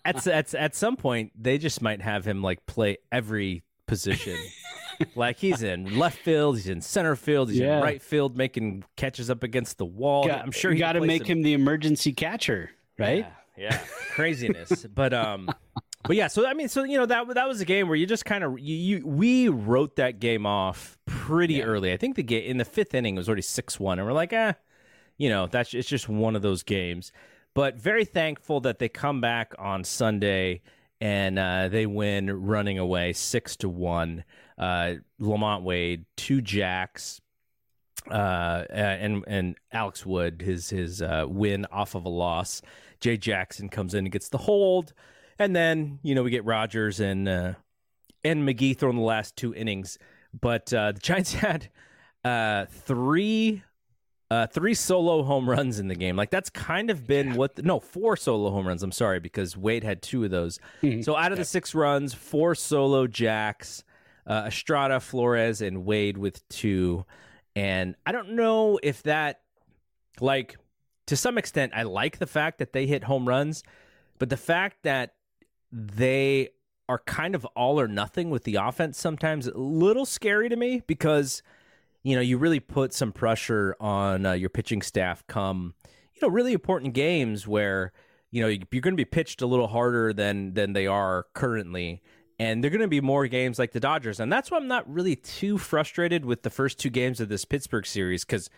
at, 0.03 0.27
at 0.27 0.53
at 0.53 0.75
some 0.75 0.95
point 0.95 1.31
they 1.35 1.57
just 1.57 1.81
might 1.81 2.01
have 2.01 2.25
him 2.25 2.43
like 2.43 2.65
play 2.67 2.97
every 3.11 3.63
position. 3.87 4.37
like 5.15 5.37
he's 5.37 5.63
in 5.63 5.97
left 5.97 6.19
field, 6.19 6.57
he's 6.57 6.67
in 6.67 6.81
center 6.81 7.15
field, 7.15 7.49
he's 7.49 7.59
yeah. 7.59 7.77
in 7.77 7.83
right 7.83 8.01
field, 8.01 8.37
making 8.37 8.83
catches 8.95 9.29
up 9.29 9.41
against 9.41 9.77
the 9.79 9.85
wall. 9.85 10.27
Got, 10.27 10.41
I'm 10.41 10.51
sure 10.51 10.71
you 10.71 10.79
got 10.79 10.93
to 10.93 11.01
make 11.01 11.23
some... 11.23 11.37
him 11.37 11.41
the 11.41 11.53
emergency 11.53 12.13
catcher, 12.13 12.69
right? 12.99 13.25
Yeah, 13.57 13.71
yeah. 13.71 13.79
craziness. 14.11 14.85
but 14.93 15.13
um, 15.13 15.49
but 16.07 16.15
yeah. 16.15 16.27
So 16.27 16.47
I 16.47 16.53
mean, 16.53 16.69
so 16.69 16.83
you 16.83 16.97
know 16.97 17.05
that 17.05 17.33
that 17.35 17.47
was 17.47 17.61
a 17.61 17.65
game 17.65 17.87
where 17.87 17.95
you 17.95 18.05
just 18.05 18.25
kind 18.25 18.43
of 18.43 18.59
you, 18.59 18.75
you, 18.75 19.07
we 19.07 19.49
wrote 19.49 19.95
that 19.97 20.19
game 20.19 20.45
off 20.45 20.97
pretty 21.05 21.55
yeah. 21.55 21.63
early. 21.63 21.93
I 21.93 21.97
think 21.97 22.15
the 22.15 22.23
game 22.23 22.49
in 22.49 22.57
the 22.57 22.65
fifth 22.65 22.93
inning 22.93 23.15
was 23.15 23.27
already 23.27 23.41
six 23.41 23.79
one, 23.79 23.99
and 23.99 24.07
we're 24.07 24.13
like, 24.13 24.33
ah. 24.33 24.35
Eh, 24.35 24.53
you 25.17 25.29
know, 25.29 25.47
that's 25.47 25.73
it's 25.73 25.87
just 25.87 26.09
one 26.09 26.35
of 26.35 26.41
those 26.41 26.63
games. 26.63 27.11
But 27.53 27.77
very 27.77 28.05
thankful 28.05 28.59
that 28.61 28.79
they 28.79 28.89
come 28.89 29.21
back 29.21 29.53
on 29.57 29.83
Sunday 29.83 30.61
and 30.99 31.39
uh, 31.39 31.69
they 31.69 31.85
win 31.85 32.45
running 32.45 32.79
away 32.79 33.13
six 33.13 33.55
to 33.57 33.69
one. 33.69 34.23
Uh, 34.57 34.95
LaMonte 35.19 35.63
Wade, 35.63 36.05
two 36.17 36.41
jacks, 36.41 37.21
uh, 38.09 38.63
and 38.69 39.23
and 39.27 39.55
Alex 39.71 40.05
Wood, 40.05 40.41
his 40.41 40.69
his 40.69 41.01
uh, 41.01 41.25
win 41.27 41.65
off 41.71 41.95
of 41.95 42.05
a 42.05 42.09
loss. 42.09 42.61
Jay 42.99 43.17
Jackson 43.17 43.69
comes 43.69 43.93
in 43.93 44.05
and 44.05 44.11
gets 44.11 44.29
the 44.29 44.37
hold, 44.37 44.93
and 45.39 45.55
then 45.55 45.99
you 46.03 46.15
know 46.15 46.23
we 46.23 46.31
get 46.31 46.45
Rogers 46.45 46.99
and 46.99 47.27
uh, 47.27 47.53
and 48.23 48.47
McGee 48.47 48.77
throwing 48.77 48.97
the 48.97 49.03
last 49.03 49.35
two 49.35 49.53
innings. 49.53 49.97
But 50.39 50.73
uh, 50.73 50.93
the 50.93 50.99
Giants 50.99 51.33
had 51.35 51.69
uh, 52.23 52.65
three 52.65 53.63
uh, 54.31 54.47
three 54.47 54.73
solo 54.73 55.23
home 55.23 55.49
runs 55.49 55.79
in 55.79 55.87
the 55.87 55.95
game. 55.95 56.15
Like 56.15 56.31
that's 56.31 56.49
kind 56.49 56.89
of 56.89 57.05
been 57.05 57.35
what 57.35 57.55
the, 57.55 57.61
no 57.61 57.79
four 57.79 58.17
solo 58.17 58.51
home 58.51 58.67
runs. 58.67 58.83
I'm 58.83 58.91
sorry 58.91 59.19
because 59.19 59.55
Wade 59.55 59.83
had 59.83 60.01
two 60.01 60.23
of 60.23 60.31
those. 60.31 60.59
Mm-hmm. 60.81 61.01
So 61.01 61.15
out 61.15 61.31
of 61.31 61.37
the 61.37 61.45
six 61.45 61.75
runs, 61.75 62.13
four 62.13 62.55
solo 62.55 63.07
jacks, 63.07 63.83
uh, 64.27 64.45
Estrada, 64.47 64.99
Flores, 64.99 65.61
and 65.61 65.85
Wade 65.85 66.17
with 66.17 66.47
two. 66.49 67.05
And 67.55 67.95
I 68.05 68.11
don't 68.11 68.31
know 68.31 68.79
if 68.81 69.03
that 69.03 69.41
like 70.19 70.57
to 71.07 71.15
some 71.15 71.37
extent 71.37 71.73
I 71.75 71.83
like 71.83 72.17
the 72.17 72.27
fact 72.27 72.57
that 72.59 72.73
they 72.73 72.87
hit 72.87 73.03
home 73.03 73.27
runs, 73.27 73.63
but 74.17 74.29
the 74.29 74.37
fact 74.37 74.77
that 74.83 75.13
they 75.71 76.49
are 76.87 76.99
kind 76.99 77.35
of 77.35 77.45
all 77.55 77.79
or 77.79 77.87
nothing 77.87 78.29
with 78.29 78.43
the 78.43 78.55
offense 78.55 78.99
sometimes 78.99 79.47
a 79.47 79.57
little 79.57 80.05
scary 80.05 80.49
to 80.49 80.55
me 80.55 80.83
because 80.85 81.41
you 82.05 82.13
know, 82.13 82.21
you 82.21 82.37
really 82.37 82.59
put 82.59 82.93
some 82.93 83.11
pressure 83.11 83.75
on 83.79 84.27
uh, 84.27 84.33
your 84.33 84.51
pitching 84.51 84.83
staff 84.83 85.25
come, 85.25 85.73
you 86.13 86.19
know, 86.21 86.27
really 86.31 86.53
important 86.53 86.93
games 86.93 87.47
where, 87.47 87.93
you 88.29 88.43
know, 88.43 88.47
you're 88.47 88.81
going 88.81 88.93
to 88.93 88.95
be 88.95 89.05
pitched 89.05 89.41
a 89.41 89.47
little 89.47 89.65
harder 89.65 90.13
than 90.13 90.53
than 90.53 90.73
they 90.73 90.85
are 90.85 91.25
currently. 91.33 92.03
And 92.37 92.63
they're 92.63 92.69
going 92.69 92.81
to 92.81 92.87
be 92.87 93.01
more 93.01 93.25
games 93.25 93.57
like 93.57 93.71
the 93.71 93.79
Dodgers. 93.79 94.19
And 94.19 94.31
that's 94.31 94.51
why 94.51 94.57
I'm 94.57 94.67
not 94.67 94.87
really 94.87 95.15
too 95.15 95.57
frustrated 95.57 96.25
with 96.25 96.43
the 96.43 96.51
first 96.51 96.77
two 96.77 96.91
games 96.91 97.19
of 97.19 97.27
this 97.27 97.43
Pittsburgh 97.43 97.87
series 97.87 98.23
because 98.23 98.51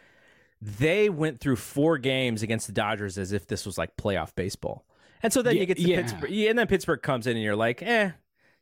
they 0.62 1.10
went 1.10 1.40
through 1.40 1.56
four 1.56 1.98
games 1.98 2.44
against 2.44 2.68
the 2.68 2.74
Dodgers 2.74 3.18
as 3.18 3.32
if 3.32 3.48
this 3.48 3.66
was 3.66 3.78
like 3.78 3.96
playoff 3.96 4.36
baseball. 4.36 4.84
And 5.24 5.34
so 5.34 5.42
then 5.42 5.58
you 5.58 5.66
get 5.66 5.78
to 5.78 5.84
yeah. 5.84 6.02
Pittsburgh, 6.02 6.32
and 6.32 6.60
then 6.60 6.68
Pittsburgh 6.68 7.02
comes 7.02 7.28
in 7.28 7.36
and 7.36 7.44
you're 7.44 7.56
like, 7.56 7.82
eh, 7.82 8.12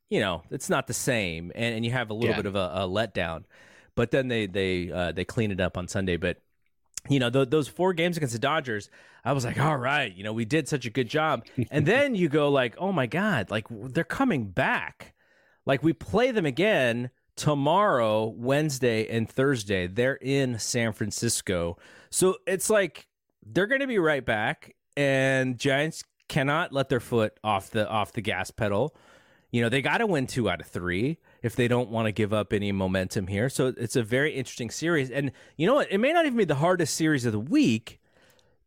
you 0.10 0.20
know, 0.20 0.44
it's 0.52 0.70
not 0.70 0.88
the 0.88 0.94
same. 0.94 1.52
And, 1.56 1.76
and 1.76 1.86
you 1.86 1.92
have 1.92 2.10
a 2.10 2.14
little 2.14 2.30
yeah. 2.30 2.38
bit 2.38 2.46
of 2.46 2.56
a, 2.56 2.72
a 2.74 2.88
letdown. 2.88 3.44
But 3.96 4.12
then 4.12 4.28
they 4.28 4.46
they 4.46 4.92
uh, 4.92 5.12
they 5.14 5.26
clean 5.26 5.52
it 5.52 5.60
up 5.60 5.78
on 5.78 5.88
Sunday. 5.88 6.18
But 6.18 6.42
you 7.10 7.20
know 7.20 7.30
th- 7.30 7.50
those 7.50 7.68
four 7.68 7.94
games 7.94 8.18
against 8.18 8.34
the 8.34 8.40
Dodgers, 8.40 8.90
I 9.24 9.34
was 9.34 9.46
like, 9.46 9.60
all 9.60 9.78
right, 9.78 10.14
you 10.14 10.24
know, 10.24 10.34
we 10.34 10.46
did 10.46 10.68
such 10.68 10.86
a 10.86 10.90
good 10.90 11.10
job. 11.10 11.46
and 11.72 11.86
then 11.88 12.14
you 12.16 12.30
go 12.30 12.50
like, 12.50 12.76
oh 12.78 12.92
my 12.92 13.08
god, 13.08 13.50
like 13.50 13.68
they're 13.70 14.04
coming 14.04 14.50
back. 14.50 15.14
Like 15.66 15.82
we 15.82 15.94
play 15.94 16.32
them 16.32 16.46
again 16.46 17.10
tomorrow, 17.36 18.28
Wednesday, 18.28 19.08
and 19.08 19.30
Thursday. 19.30 19.88
They're 19.88 20.16
in 20.16 20.60
San 20.60 20.94
Francisco, 20.94 21.78
so 22.10 22.38
it's 22.46 22.70
like 22.70 23.08
they're 23.46 23.68
going 23.68 23.82
to 23.82 23.88
be 23.88 24.00
right 24.00 24.26
back. 24.26 24.76
And 24.98 25.58
Giants 25.58 26.04
cannot 26.28 26.74
let 26.74 26.90
their 26.90 27.00
foot 27.00 27.40
off 27.44 27.70
the 27.70 27.88
off 27.88 28.14
the 28.14 28.22
gas 28.22 28.52
pedal. 28.52 28.96
You 29.52 29.62
know, 29.62 29.70
they 29.70 29.82
got 29.82 30.00
to 30.00 30.08
win 30.08 30.28
two 30.28 30.50
out 30.50 30.60
of 30.60 30.68
three 30.68 31.18
if 31.42 31.56
they 31.56 31.68
don't 31.68 31.90
want 31.90 32.08
to 32.08 32.12
give 32.12 32.34
up 32.34 32.52
any 32.52 32.72
momentum 32.72 33.28
here. 33.28 33.48
So 33.48 33.74
it's 33.78 33.96
a 33.96 34.04
very 34.04 34.34
interesting 34.34 34.70
series. 34.70 35.10
And 35.10 35.32
you 35.56 35.66
know 35.66 35.76
what? 35.76 35.92
It 35.92 36.00
may 36.00 36.12
not 36.12 36.26
even 36.26 36.38
be 36.38 36.46
the 36.46 36.56
hardest 36.56 36.96
series 36.96 37.26
of 37.26 37.32
the 37.32 37.40
week 37.40 38.02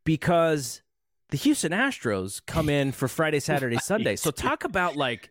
because 0.04 0.82
the 1.30 1.36
Houston 1.36 1.72
Astros 1.72 2.40
come 2.46 2.68
in 2.68 2.92
for 2.92 3.08
Friday, 3.08 3.40
Saturday. 3.40 3.76
Sunday. 3.82 4.16
So 4.16 4.30
talk 4.30 4.64
about 4.64 4.96
like 4.96 5.30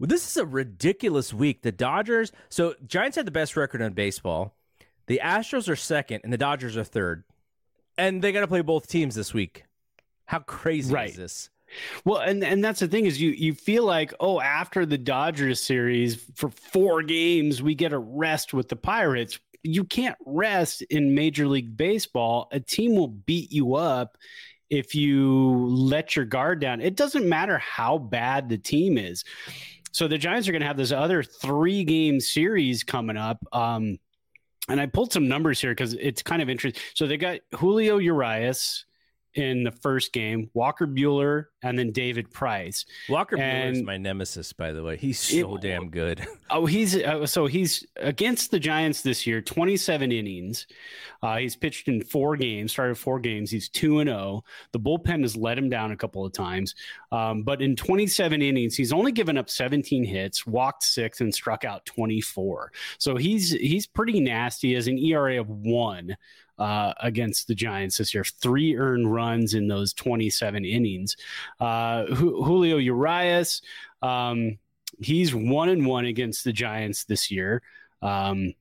well, 0.00 0.06
this 0.06 0.26
is 0.26 0.36
a 0.38 0.46
ridiculous 0.46 1.34
week. 1.34 1.60
The 1.60 1.72
Dodgers, 1.72 2.32
so 2.48 2.74
Giants 2.86 3.16
had 3.16 3.26
the 3.26 3.30
best 3.30 3.54
record 3.54 3.82
in 3.82 3.92
baseball. 3.92 4.56
The 5.06 5.20
Astros 5.22 5.68
are 5.68 5.76
second 5.76 6.22
and 6.24 6.32
the 6.32 6.38
Dodgers 6.38 6.74
are 6.74 6.84
third. 6.84 7.24
And 7.98 8.22
they 8.22 8.32
got 8.32 8.40
to 8.40 8.46
play 8.46 8.62
both 8.62 8.88
teams 8.88 9.14
this 9.14 9.34
week. 9.34 9.64
How 10.24 10.38
crazy 10.38 10.94
right. 10.94 11.10
is 11.10 11.16
this? 11.16 11.50
Well, 12.04 12.18
and 12.18 12.42
and 12.44 12.64
that's 12.64 12.80
the 12.80 12.88
thing 12.88 13.06
is 13.06 13.20
you 13.20 13.30
you 13.30 13.54
feel 13.54 13.84
like 13.84 14.12
oh 14.20 14.40
after 14.40 14.86
the 14.86 14.98
Dodgers 14.98 15.60
series 15.60 16.22
for 16.34 16.50
four 16.50 17.02
games 17.02 17.62
we 17.62 17.74
get 17.74 17.92
a 17.92 17.98
rest 17.98 18.52
with 18.54 18.68
the 18.68 18.76
Pirates. 18.76 19.38
You 19.62 19.84
can't 19.84 20.16
rest 20.24 20.82
in 20.82 21.14
Major 21.14 21.46
League 21.46 21.76
Baseball. 21.76 22.48
A 22.50 22.60
team 22.60 22.94
will 22.94 23.08
beat 23.08 23.52
you 23.52 23.74
up 23.74 24.16
if 24.70 24.94
you 24.94 25.66
let 25.68 26.16
your 26.16 26.24
guard 26.24 26.60
down. 26.60 26.80
It 26.80 26.96
doesn't 26.96 27.28
matter 27.28 27.58
how 27.58 27.98
bad 27.98 28.48
the 28.48 28.56
team 28.56 28.96
is. 28.96 29.24
So 29.92 30.08
the 30.08 30.18
Giants 30.18 30.48
are 30.48 30.52
going 30.52 30.62
to 30.62 30.68
have 30.68 30.76
this 30.76 30.92
other 30.92 31.22
three 31.22 31.84
game 31.84 32.20
series 32.20 32.84
coming 32.84 33.16
up. 33.16 33.38
Um, 33.52 33.98
and 34.68 34.80
I 34.80 34.86
pulled 34.86 35.12
some 35.12 35.26
numbers 35.26 35.60
here 35.60 35.72
because 35.72 35.94
it's 35.94 36.22
kind 36.22 36.40
of 36.40 36.48
interesting. 36.48 36.80
So 36.94 37.06
they 37.06 37.16
got 37.16 37.40
Julio 37.54 37.98
Urias 37.98 38.84
in 39.34 39.62
the 39.62 39.70
first 39.70 40.12
game, 40.12 40.50
Walker 40.54 40.86
Buehler, 40.86 41.46
and 41.62 41.78
then 41.78 41.92
David 41.92 42.30
Price. 42.32 42.84
Walker 43.08 43.36
Buehler 43.36 43.70
is 43.72 43.82
my 43.82 43.96
nemesis, 43.96 44.52
by 44.52 44.72
the 44.72 44.82
way. 44.82 44.96
He's 44.96 45.18
so 45.20 45.56
It- 45.56 45.62
damn 45.62 45.90
good. 45.90 46.26
Oh, 46.52 46.66
he's 46.66 46.96
uh, 46.96 47.26
so 47.26 47.46
he's 47.46 47.86
against 47.98 48.50
the 48.50 48.58
Giants 48.58 49.02
this 49.02 49.24
year, 49.24 49.40
27 49.40 50.10
innings. 50.10 50.66
Uh, 51.22 51.36
he's 51.36 51.54
pitched 51.54 51.86
in 51.86 52.02
four 52.02 52.36
games, 52.36 52.72
started 52.72 52.98
four 52.98 53.20
games. 53.20 53.52
He's 53.52 53.68
2 53.68 54.00
and 54.00 54.10
0. 54.10 54.42
The 54.72 54.80
bullpen 54.80 55.22
has 55.22 55.36
let 55.36 55.56
him 55.56 55.70
down 55.70 55.92
a 55.92 55.96
couple 55.96 56.26
of 56.26 56.32
times. 56.32 56.74
Um, 57.12 57.44
but 57.44 57.62
in 57.62 57.76
27 57.76 58.42
innings, 58.42 58.74
he's 58.74 58.92
only 58.92 59.12
given 59.12 59.38
up 59.38 59.48
17 59.48 60.02
hits, 60.02 60.44
walked 60.44 60.82
six, 60.82 61.20
and 61.20 61.32
struck 61.32 61.64
out 61.64 61.86
24. 61.86 62.72
So 62.98 63.14
he's 63.16 63.52
he's 63.52 63.86
pretty 63.86 64.18
nasty 64.18 64.74
as 64.74 64.88
an 64.88 64.98
ERA 64.98 65.38
of 65.40 65.48
one. 65.48 66.16
Uh, 66.60 66.92
against 67.00 67.48
the 67.48 67.54
Giants 67.54 67.96
this 67.96 68.12
year, 68.12 68.22
three 68.22 68.76
earned 68.76 69.10
runs 69.10 69.54
in 69.54 69.66
those 69.66 69.94
27 69.94 70.66
innings. 70.66 71.16
Uh, 71.58 72.04
Ju- 72.04 72.42
Julio 72.44 72.76
Urias, 72.76 73.62
um, 74.02 74.58
he's 75.00 75.34
one 75.34 75.70
and 75.70 75.86
one 75.86 76.04
against 76.04 76.44
the 76.44 76.52
Giants 76.52 77.04
this 77.04 77.30
year. 77.30 77.62
Um, 78.02 78.52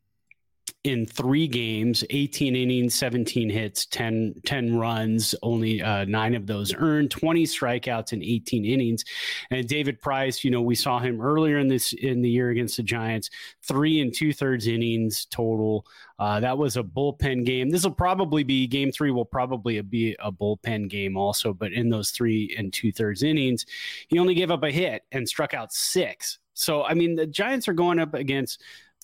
in 0.85 1.05
three 1.05 1.47
games, 1.47 2.05
18 2.09 2.55
innings, 2.55 2.95
17 2.95 3.49
hits, 3.49 3.85
10, 3.87 4.35
10 4.45 4.77
runs, 4.77 5.35
only 5.43 5.81
uh, 5.81 6.05
nine 6.05 6.33
of 6.35 6.47
those 6.47 6.73
earned, 6.73 7.11
20 7.11 7.43
strikeouts 7.43 8.13
in 8.13 8.23
18 8.23 8.63
innings. 8.63 9.03
And 9.51 9.67
David 9.67 9.99
Price, 9.99 10.41
you 10.41 10.51
know, 10.51 10.61
we 10.61 10.75
saw 10.75 10.99
him 10.99 11.19
earlier 11.19 11.57
in 11.57 11.67
this 11.67 11.91
in 11.91 12.21
the 12.21 12.29
year 12.29 12.51
against 12.51 12.77
the 12.77 12.83
Giants, 12.83 13.29
three 13.61 13.99
and 13.99 14.13
two 14.15 14.31
thirds 14.31 14.67
innings 14.67 15.25
total. 15.25 15.85
Uh, 16.17 16.39
that 16.39 16.57
was 16.57 16.77
a 16.77 16.83
bullpen 16.83 17.45
game. 17.45 17.69
This 17.69 17.83
will 17.83 17.91
probably 17.91 18.43
be 18.43 18.65
game 18.65 18.91
three. 18.91 19.11
Will 19.11 19.25
probably 19.25 19.81
be 19.81 20.15
a 20.19 20.31
bullpen 20.31 20.89
game 20.89 21.17
also. 21.17 21.53
But 21.53 21.73
in 21.73 21.89
those 21.89 22.11
three 22.11 22.55
and 22.57 22.71
two 22.71 22.93
thirds 22.93 23.21
innings, 23.21 23.65
he 24.07 24.17
only 24.17 24.33
gave 24.33 24.49
up 24.49 24.63
a 24.63 24.71
hit 24.71 25.03
and 25.11 25.27
struck 25.27 25.53
out 25.53 25.73
six. 25.73 26.39
So 26.53 26.83
I 26.83 26.93
mean, 26.93 27.15
the 27.15 27.27
Giants 27.27 27.67
are 27.67 27.73
going 27.73 27.99
up 27.99 28.13
against 28.13 28.61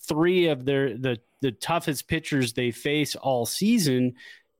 three 0.08 0.46
of 0.48 0.64
their 0.64 0.96
the 0.96 1.18
the 1.42 1.52
toughest 1.52 2.08
pitchers 2.08 2.52
they 2.52 2.70
face 2.70 3.14
all 3.14 3.46
season 3.46 4.14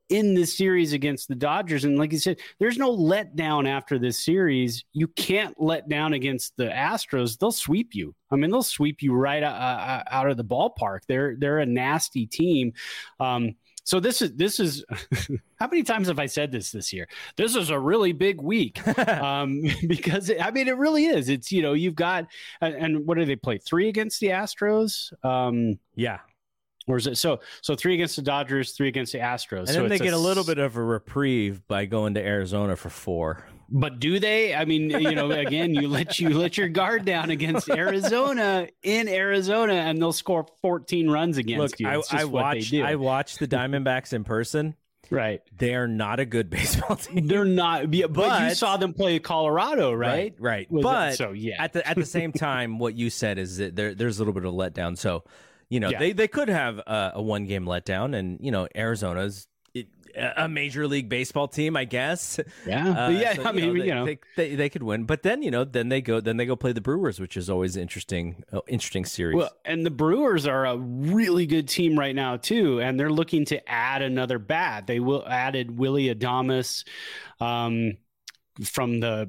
in 0.08 0.34
this 0.34 0.56
series 0.56 0.92
against 0.92 1.28
the 1.28 1.34
Dodgers. 1.34 1.84
And 1.84 1.98
like 1.98 2.12
you 2.12 2.18
said, 2.18 2.38
there's 2.60 2.78
no 2.78 2.96
letdown 2.96 3.68
after 3.68 3.98
this 3.98 4.24
series. 4.24 4.84
You 4.92 5.08
can't 5.08 5.60
let 5.60 5.88
down 5.88 6.12
against 6.12 6.56
the 6.56 6.66
Astros. 6.66 7.38
They'll 7.38 7.50
sweep 7.50 7.94
you. 7.94 8.14
I 8.30 8.36
mean, 8.36 8.50
they'll 8.50 8.62
sweep 8.62 9.02
you 9.02 9.14
right 9.14 9.42
uh, 9.42 10.04
out 10.08 10.30
of 10.30 10.36
the 10.36 10.44
ballpark. 10.44 11.00
They're 11.08 11.34
they're 11.38 11.58
a 11.58 11.66
nasty 11.66 12.26
team. 12.26 12.72
Um, 13.18 13.56
so 13.86 14.00
this 14.00 14.20
is 14.20 14.32
this 14.34 14.58
is 14.58 14.84
how 15.60 15.68
many 15.68 15.84
times 15.84 16.08
have 16.08 16.18
I 16.18 16.26
said 16.26 16.50
this 16.50 16.72
this 16.72 16.92
year? 16.92 17.08
This 17.36 17.54
is 17.54 17.70
a 17.70 17.78
really 17.78 18.12
big 18.12 18.42
week 18.42 18.86
um, 19.08 19.62
because 19.86 20.30
I 20.40 20.50
mean 20.50 20.66
it 20.66 20.76
really 20.76 21.06
is. 21.06 21.28
It's 21.28 21.52
you 21.52 21.62
know 21.62 21.72
you've 21.72 21.94
got 21.94 22.26
and, 22.60 22.74
and 22.74 23.06
what 23.06 23.16
do 23.16 23.24
they 23.24 23.36
play 23.36 23.58
three 23.58 23.88
against 23.88 24.18
the 24.18 24.28
Astros? 24.28 25.12
Um, 25.24 25.78
yeah. 25.94 26.18
or 26.88 26.96
is 26.96 27.06
it 27.06 27.16
so? 27.16 27.38
So 27.62 27.76
three 27.76 27.94
against 27.94 28.16
the 28.16 28.22
Dodgers, 28.22 28.72
three 28.72 28.88
against 28.88 29.12
the 29.12 29.20
Astros. 29.20 29.60
And 29.60 29.68
so 29.68 29.80
then 29.82 29.88
they 29.88 29.94
it's 29.94 30.02
get 30.02 30.14
a 30.14 30.18
little 30.18 30.44
bit 30.44 30.58
of 30.58 30.76
a 30.76 30.82
reprieve 30.82 31.66
by 31.68 31.86
going 31.86 32.14
to 32.14 32.20
Arizona 32.20 32.74
for 32.74 32.90
four. 32.90 33.46
But 33.68 33.98
do 33.98 34.20
they? 34.20 34.54
I 34.54 34.64
mean, 34.64 34.90
you 34.90 35.14
know, 35.14 35.30
again, 35.32 35.74
you 35.74 35.88
let 35.88 36.18
you 36.18 36.30
let 36.30 36.56
your 36.56 36.68
guard 36.68 37.04
down 37.04 37.30
against 37.30 37.68
Arizona 37.68 38.68
in 38.82 39.08
Arizona, 39.08 39.74
and 39.74 40.00
they'll 40.00 40.12
score 40.12 40.46
14 40.62 41.10
runs 41.10 41.36
against 41.36 41.58
Look, 41.72 41.80
you. 41.80 41.88
I, 41.88 41.98
It's 41.98 42.12
I 42.12 42.18
they 42.18 42.24
watched. 42.24 42.74
I 42.74 42.94
watched 42.94 43.38
the 43.38 43.48
Diamondbacks 43.48 44.12
in 44.12 44.24
person. 44.24 44.74
right. 45.10 45.40
They 45.56 45.74
are 45.74 45.86
not 45.86 46.18
a 46.20 46.24
good 46.24 46.50
baseball 46.50 46.96
team. 46.96 47.26
They're 47.28 47.44
not, 47.44 47.92
yeah, 47.94 48.06
but, 48.08 48.48
you 48.48 48.54
saw 48.54 48.76
them 48.76 48.92
play 48.92 49.18
Colorado, 49.20 49.92
right? 49.92 50.34
Right. 50.38 50.70
Was 50.70 50.82
but 50.82 51.06
that- 51.10 51.16
so 51.16 51.32
yeah, 51.32 51.62
at 51.62 51.72
the 51.72 51.86
at 51.86 51.96
the 51.96 52.04
same 52.06 52.32
time, 52.32 52.78
what 52.78 52.94
you 52.94 53.10
said 53.10 53.38
is 53.38 53.58
that 53.58 53.76
there 53.76 53.94
there's 53.94 54.18
a 54.18 54.20
little 54.22 54.34
bit 54.34 54.44
of 54.44 54.54
letdown. 54.54 54.98
So, 54.98 55.24
you 55.68 55.80
know, 55.80 55.90
Yeah. 55.90 55.98
they 55.98 56.12
they 56.12 56.28
could 56.28 56.48
have 56.48 56.78
a, 56.78 57.12
a 57.16 57.22
one 57.22 57.46
game 57.46 57.66
letdown, 57.66 58.16
and 58.16 58.38
you 58.40 58.50
know, 58.50 58.66
Arizona's 58.74 59.38
it, 59.38 59.46
a 60.16 60.48
major 60.48 60.86
league 60.86 61.08
baseball 61.08 61.48
team, 61.48 61.76
I 61.76 61.84
guess. 61.84 62.40
yeah, 62.66 63.06
Uh, 63.06 63.08
yeah. 63.10 63.34
so, 63.34 63.44
I 63.44 63.52
mean, 63.52 63.78
they, 63.78 63.86
you 63.86 63.94
know, 63.94 64.06
they, 64.06 64.18
they 64.36 64.54
they 64.54 64.68
could 64.68 64.82
win, 64.82 65.04
but 65.04 65.22
then 65.22 65.42
you 65.42 65.50
know, 65.50 65.64
then 65.64 65.88
they 65.88 66.00
go 66.00 66.20
then 66.20 66.36
they 66.36 66.46
go 66.46 66.56
play 66.56 66.72
the 66.72 66.80
Brewers, 66.80 67.20
which 67.20 67.36
is 67.36 67.50
always 67.50 67.76
interesting, 67.76 68.44
uh, 68.52 68.60
interesting 68.68 69.04
series. 69.04 69.36
Well, 69.36 69.50
and 69.64 69.84
the 69.84 69.90
Brewers 69.90 70.46
are 70.46 70.66
a 70.66 70.76
really 70.76 71.46
good 71.46 71.68
team 71.68 71.98
right 71.98 72.14
now 72.14 72.36
too, 72.36 72.80
and 72.80 72.98
they're 72.98 73.10
looking 73.12 73.44
to 73.46 73.68
add 73.70 74.02
another 74.02 74.38
bat. 74.38 74.86
They 74.86 75.00
will 75.00 75.26
added 75.26 75.78
Willy 75.78 76.14
Adames 76.14 76.84
um, 77.40 77.96
from 78.64 79.00
the 79.00 79.28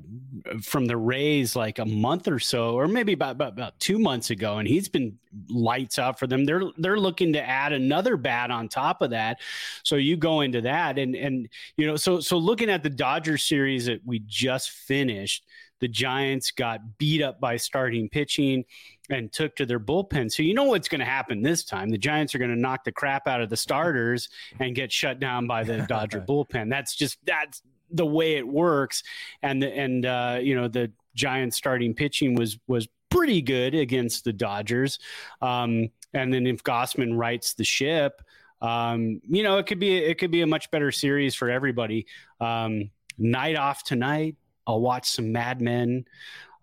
from 0.61 0.85
the 0.85 0.97
Rays 0.97 1.55
like 1.55 1.79
a 1.79 1.85
month 1.85 2.27
or 2.27 2.39
so, 2.39 2.75
or 2.75 2.87
maybe 2.87 3.13
about, 3.13 3.31
about 3.31 3.53
about 3.53 3.79
two 3.79 3.99
months 3.99 4.29
ago, 4.29 4.57
and 4.57 4.67
he's 4.67 4.87
been 4.87 5.17
lights 5.49 5.99
out 5.99 6.17
for 6.17 6.27
them. 6.27 6.45
They're 6.45 6.63
they're 6.77 6.99
looking 6.99 7.33
to 7.33 7.41
add 7.41 7.73
another 7.73 8.15
bat 8.17 8.51
on 8.51 8.69
top 8.69 9.01
of 9.01 9.09
that. 9.09 9.39
So 9.83 9.95
you 9.95 10.15
go 10.15 10.41
into 10.41 10.61
that, 10.61 10.97
and 10.97 11.15
and 11.15 11.49
you 11.75 11.87
know, 11.87 11.95
so 11.95 12.19
so 12.19 12.37
looking 12.37 12.69
at 12.69 12.83
the 12.83 12.89
Dodgers 12.89 13.43
series 13.43 13.85
that 13.87 14.01
we 14.05 14.19
just 14.19 14.71
finished, 14.71 15.45
the 15.79 15.87
Giants 15.87 16.51
got 16.51 16.97
beat 16.97 17.21
up 17.21 17.39
by 17.39 17.57
starting 17.57 18.09
pitching 18.09 18.63
and 19.09 19.31
took 19.31 19.55
to 19.57 19.65
their 19.65 19.79
bullpen. 19.79 20.31
So 20.31 20.43
you 20.43 20.53
know 20.53 20.65
what's 20.65 20.89
going 20.89 20.99
to 20.99 21.05
happen 21.05 21.41
this 21.41 21.63
time. 21.63 21.89
The 21.89 21.97
Giants 21.97 22.35
are 22.35 22.39
going 22.39 22.53
to 22.53 22.59
knock 22.59 22.83
the 22.83 22.91
crap 22.91 23.27
out 23.27 23.41
of 23.41 23.49
the 23.49 23.57
starters 23.57 24.29
and 24.59 24.75
get 24.75 24.91
shut 24.91 25.19
down 25.19 25.47
by 25.47 25.63
the 25.63 25.85
Dodger 25.87 26.21
bullpen. 26.27 26.69
That's 26.69 26.95
just 26.95 27.17
that's 27.25 27.61
the 27.91 28.05
way 28.05 28.35
it 28.35 28.47
works. 28.47 29.03
And 29.41 29.63
and 29.63 30.05
uh, 30.05 30.39
you 30.41 30.55
know 30.55 30.67
the 30.67 30.91
Giants 31.15 31.57
starting 31.57 31.93
pitching 31.93 32.35
was 32.35 32.57
was 32.67 32.87
pretty 33.09 33.41
good 33.41 33.73
against 33.75 34.23
the 34.23 34.33
Dodgers. 34.33 34.99
Um, 35.41 35.89
and 36.13 36.33
then 36.33 36.47
if 36.47 36.63
Gausman 36.63 37.17
rights 37.17 37.53
the 37.53 37.63
ship, 37.63 38.21
um, 38.61 39.21
you 39.27 39.43
know 39.43 39.57
it 39.57 39.65
could 39.65 39.79
be 39.79 39.95
it 39.97 40.17
could 40.17 40.31
be 40.31 40.41
a 40.41 40.47
much 40.47 40.69
better 40.71 40.91
series 40.91 41.35
for 41.35 41.49
everybody. 41.49 42.07
Um, 42.39 42.89
night 43.17 43.55
off 43.55 43.83
tonight. 43.83 44.35
I'll 44.65 44.81
watch 44.81 45.09
some 45.09 45.31
Mad 45.31 45.61
Men. 45.61 46.05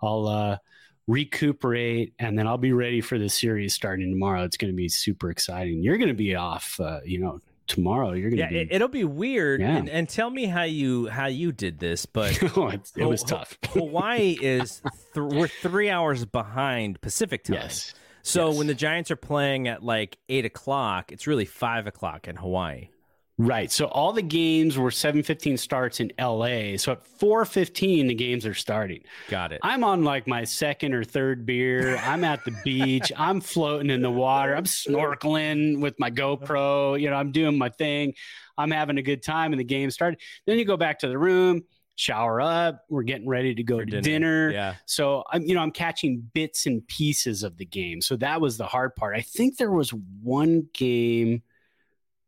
I'll 0.03 0.27
uh, 0.29 0.59
recuperate, 1.07 2.15
and 2.19 2.39
then 2.39 2.47
I'll 2.47 2.59
be 2.59 2.73
ready 2.73 3.01
for 3.01 3.19
the 3.19 3.29
series 3.29 3.75
starting 3.75 4.11
tomorrow. 4.11 4.45
It's 4.45 4.57
going 4.57 4.73
to 4.73 4.77
be 4.77 4.89
super 4.89 5.31
exciting. 5.31 5.83
You're 5.83 5.97
going 5.97 6.09
to 6.09 6.15
be 6.15 6.35
off, 6.35 6.79
uh, 6.81 7.01
you 7.05 7.19
know, 7.21 7.41
tomorrow. 7.67 8.13
You're 8.13 8.31
to 8.31 8.37
yeah, 8.37 8.49
be. 8.49 8.59
it, 8.61 8.69
it'll 8.71 8.89
be 8.89 9.05
weird. 9.05 9.61
Yeah. 9.61 9.77
And, 9.77 9.89
and 9.89 10.09
tell 10.09 10.31
me 10.31 10.47
how 10.47 10.63
you 10.65 11.09
how 11.09 11.27
you 11.27 11.53
did 11.53 11.79
this, 11.79 12.07
but 12.07 12.39
oh, 12.57 12.69
it, 12.69 12.91
it 12.97 13.05
was 13.05 13.23
tough. 13.23 13.59
Hawaii 13.71 14.37
is 14.41 14.83
th- 15.15 15.33
we're 15.33 15.49
three 15.49 15.91
hours 15.91 16.25
behind 16.25 17.01
Pacific 17.01 17.45
time. 17.45 17.55
yes. 17.57 17.95
So 18.23 18.49
Yes. 18.49 18.59
when 18.59 18.67
the 18.69 18.75
Giants 18.75 19.11
are 19.11 19.17
playing 19.17 19.69
at 19.69 19.83
like 19.83 20.17
eight 20.31 20.45
o'clock, 20.47 21.13
it's 21.13 21.27
really 21.27 21.45
five 21.45 21.87
o'clock 21.87 22.27
in 22.27 22.37
Hawaii. 22.37 22.89
Right. 23.37 23.71
So 23.73 23.87
all 23.87 24.13
the 24.13 24.23
games 24.23 24.79
were 24.79 24.91
7:15 24.91 25.59
starts 25.59 25.99
in 25.99 26.13
LA. 26.19 26.77
So 26.77 26.93
at 26.93 27.05
4:15 27.05 28.07
the 28.07 28.15
games 28.15 28.47
are 28.47 28.55
starting. 28.55 29.03
Got 29.29 29.53
it. 29.53 29.61
I'm 29.63 29.83
on 29.83 30.05
like 30.05 30.29
my 30.29 30.45
second 30.45 30.95
or 30.95 31.03
third 31.03 31.45
beer. 31.45 31.97
I'm 31.97 32.23
at 32.23 32.45
the 32.45 32.53
beach. 32.63 33.11
I'm 33.17 33.41
floating 33.41 33.91
in 33.91 34.03
the 34.03 34.11
water. 34.11 34.55
I'm 34.55 34.65
snorkeling 34.65 35.81
with 35.81 35.99
my 35.99 36.11
GoPro. 36.13 37.01
You 37.01 37.11
know, 37.11 37.17
I'm 37.17 37.33
doing 37.33 37.59
my 37.59 37.71
thing. 37.71 38.15
I'm 38.57 38.71
having 38.71 38.99
a 38.99 39.03
good 39.03 39.23
time 39.23 39.53
and 39.53 39.59
the 39.59 39.65
game 39.65 39.91
started. 39.91 40.21
Then 40.47 40.59
you 40.59 40.65
go 40.65 40.77
back 40.77 41.01
to 41.01 41.09
the 41.09 41.19
room, 41.19 41.63
shower 41.97 42.41
up. 42.41 42.85
We're 42.89 43.03
getting 43.03 43.29
ready 43.29 43.53
to 43.53 43.63
go 43.65 43.81
For 43.81 43.87
to 43.87 44.01
dinner. 44.01 44.53
Yeah. 44.53 44.75
So 44.87 45.25
I'm, 45.33 45.43
you 45.43 45.57
know, 45.57 45.61
I'm 45.61 45.73
catching 45.73 46.31
bits 46.35 46.67
and 46.67 46.87
pieces 46.87 47.43
of 47.43 47.57
the 47.57 47.67
game. 47.67 48.01
So 48.01 48.15
that 48.17 48.41
was 48.41 48.59
the 48.59 48.67
hard 48.67 48.95
part. 48.95 49.17
I 49.17 49.23
think 49.23 49.57
there 49.57 49.73
was 49.73 49.93
one 50.23 50.69
game 50.73 51.43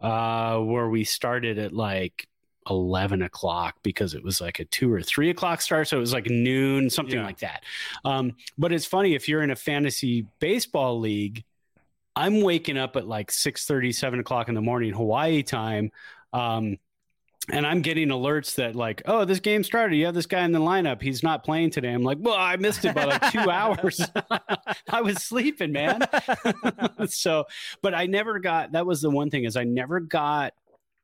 uh, 0.00 0.58
where 0.58 0.88
we 0.88 1.04
started 1.04 1.58
at 1.58 1.72
like 1.72 2.28
11 2.68 3.22
o'clock 3.22 3.76
because 3.82 4.14
it 4.14 4.22
was 4.22 4.40
like 4.40 4.58
a 4.58 4.64
two 4.66 4.92
or 4.92 5.00
three 5.02 5.30
o'clock 5.30 5.60
start. 5.60 5.88
So 5.88 5.96
it 5.96 6.00
was 6.00 6.12
like 6.12 6.26
noon, 6.26 6.90
something 6.90 7.18
Yeah. 7.18 7.24
like 7.24 7.38
that. 7.38 7.64
Um, 8.04 8.32
but 8.58 8.72
it's 8.72 8.86
funny 8.86 9.14
if 9.14 9.28
you're 9.28 9.42
in 9.42 9.50
a 9.50 9.56
fantasy 9.56 10.26
baseball 10.40 10.98
league, 10.98 11.44
I'm 12.14 12.40
waking 12.40 12.78
up 12.78 12.96
at 12.96 13.06
like 13.06 13.30
6 13.30 13.62
7 13.92 14.20
o'clock 14.20 14.48
in 14.48 14.54
the 14.54 14.62
morning, 14.62 14.92
Hawaii 14.92 15.42
time. 15.42 15.90
Um, 16.32 16.78
and 17.50 17.66
I'm 17.66 17.80
getting 17.80 18.08
alerts 18.08 18.56
that 18.56 18.74
like, 18.74 19.02
oh, 19.06 19.24
this 19.24 19.40
game 19.40 19.62
started. 19.62 19.96
You 19.96 20.06
have 20.06 20.14
this 20.14 20.26
guy 20.26 20.44
in 20.44 20.52
the 20.52 20.58
lineup. 20.58 21.00
He's 21.00 21.22
not 21.22 21.44
playing 21.44 21.70
today. 21.70 21.92
I'm 21.92 22.02
like, 22.02 22.18
well, 22.20 22.34
I 22.34 22.56
missed 22.56 22.84
it 22.84 22.94
by 22.94 23.04
like 23.04 23.30
two 23.30 23.50
hours. 23.50 24.00
I 24.90 25.00
was 25.00 25.22
sleeping, 25.22 25.72
man. 25.72 26.00
so, 27.06 27.44
but 27.82 27.94
I 27.94 28.06
never 28.06 28.38
got. 28.40 28.72
That 28.72 28.86
was 28.86 29.00
the 29.00 29.10
one 29.10 29.30
thing 29.30 29.44
is 29.44 29.56
I 29.56 29.64
never 29.64 30.00
got 30.00 30.54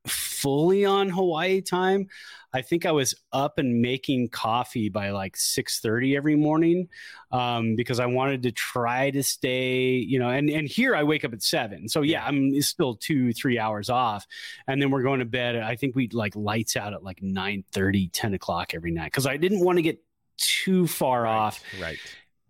fully 0.07 0.85
on 0.85 1.09
Hawaii 1.09 1.61
time. 1.61 2.09
I 2.53 2.61
think 2.61 2.85
I 2.85 2.93
was 2.93 3.15
up 3.33 3.59
and 3.59 3.81
making 3.81 4.29
coffee 4.29 4.89
by 4.89 5.11
like 5.11 5.37
6:30 5.37 6.17
every 6.17 6.37
morning 6.37 6.89
um, 7.31 7.77
because 7.77 7.99
I 7.99 8.07
wanted 8.07 8.43
to 8.43 8.53
try 8.53 9.11
to 9.11 9.23
stay, 9.23 9.95
you 9.95 10.19
know, 10.19 10.29
and 10.29 10.51
and 10.51 10.69
here 10.69 10.95
I 10.95 11.03
wake 11.03 11.25
up 11.25 11.33
at 11.33 11.43
7. 11.43 11.89
So 11.89 12.03
yeah, 12.03 12.25
I'm 12.25 12.61
still 12.61 12.97
2 12.97 13.33
3 13.33 13.59
hours 13.59 13.89
off 13.89 14.27
and 14.67 14.83
then 14.83 14.91
we're 14.91 15.03
going 15.03 15.21
to 15.21 15.25
bed 15.25 15.57
I 15.57 15.77
think 15.77 15.95
we 15.95 16.09
like 16.09 16.37
lights 16.37 16.77
out 16.77 16.93
at 16.93 17.03
like 17.03 17.23
9 17.23 17.65
30 17.73 18.09
10 18.09 18.35
o'clock 18.35 18.75
every 18.75 18.91
night 18.91 19.07
because 19.07 19.27
I 19.27 19.37
didn't 19.37 19.65
want 19.65 19.79
to 19.79 19.83
get 19.83 20.03
too 20.37 20.87
far 20.87 21.23
right, 21.23 21.31
off. 21.31 21.63
Right 21.81 21.99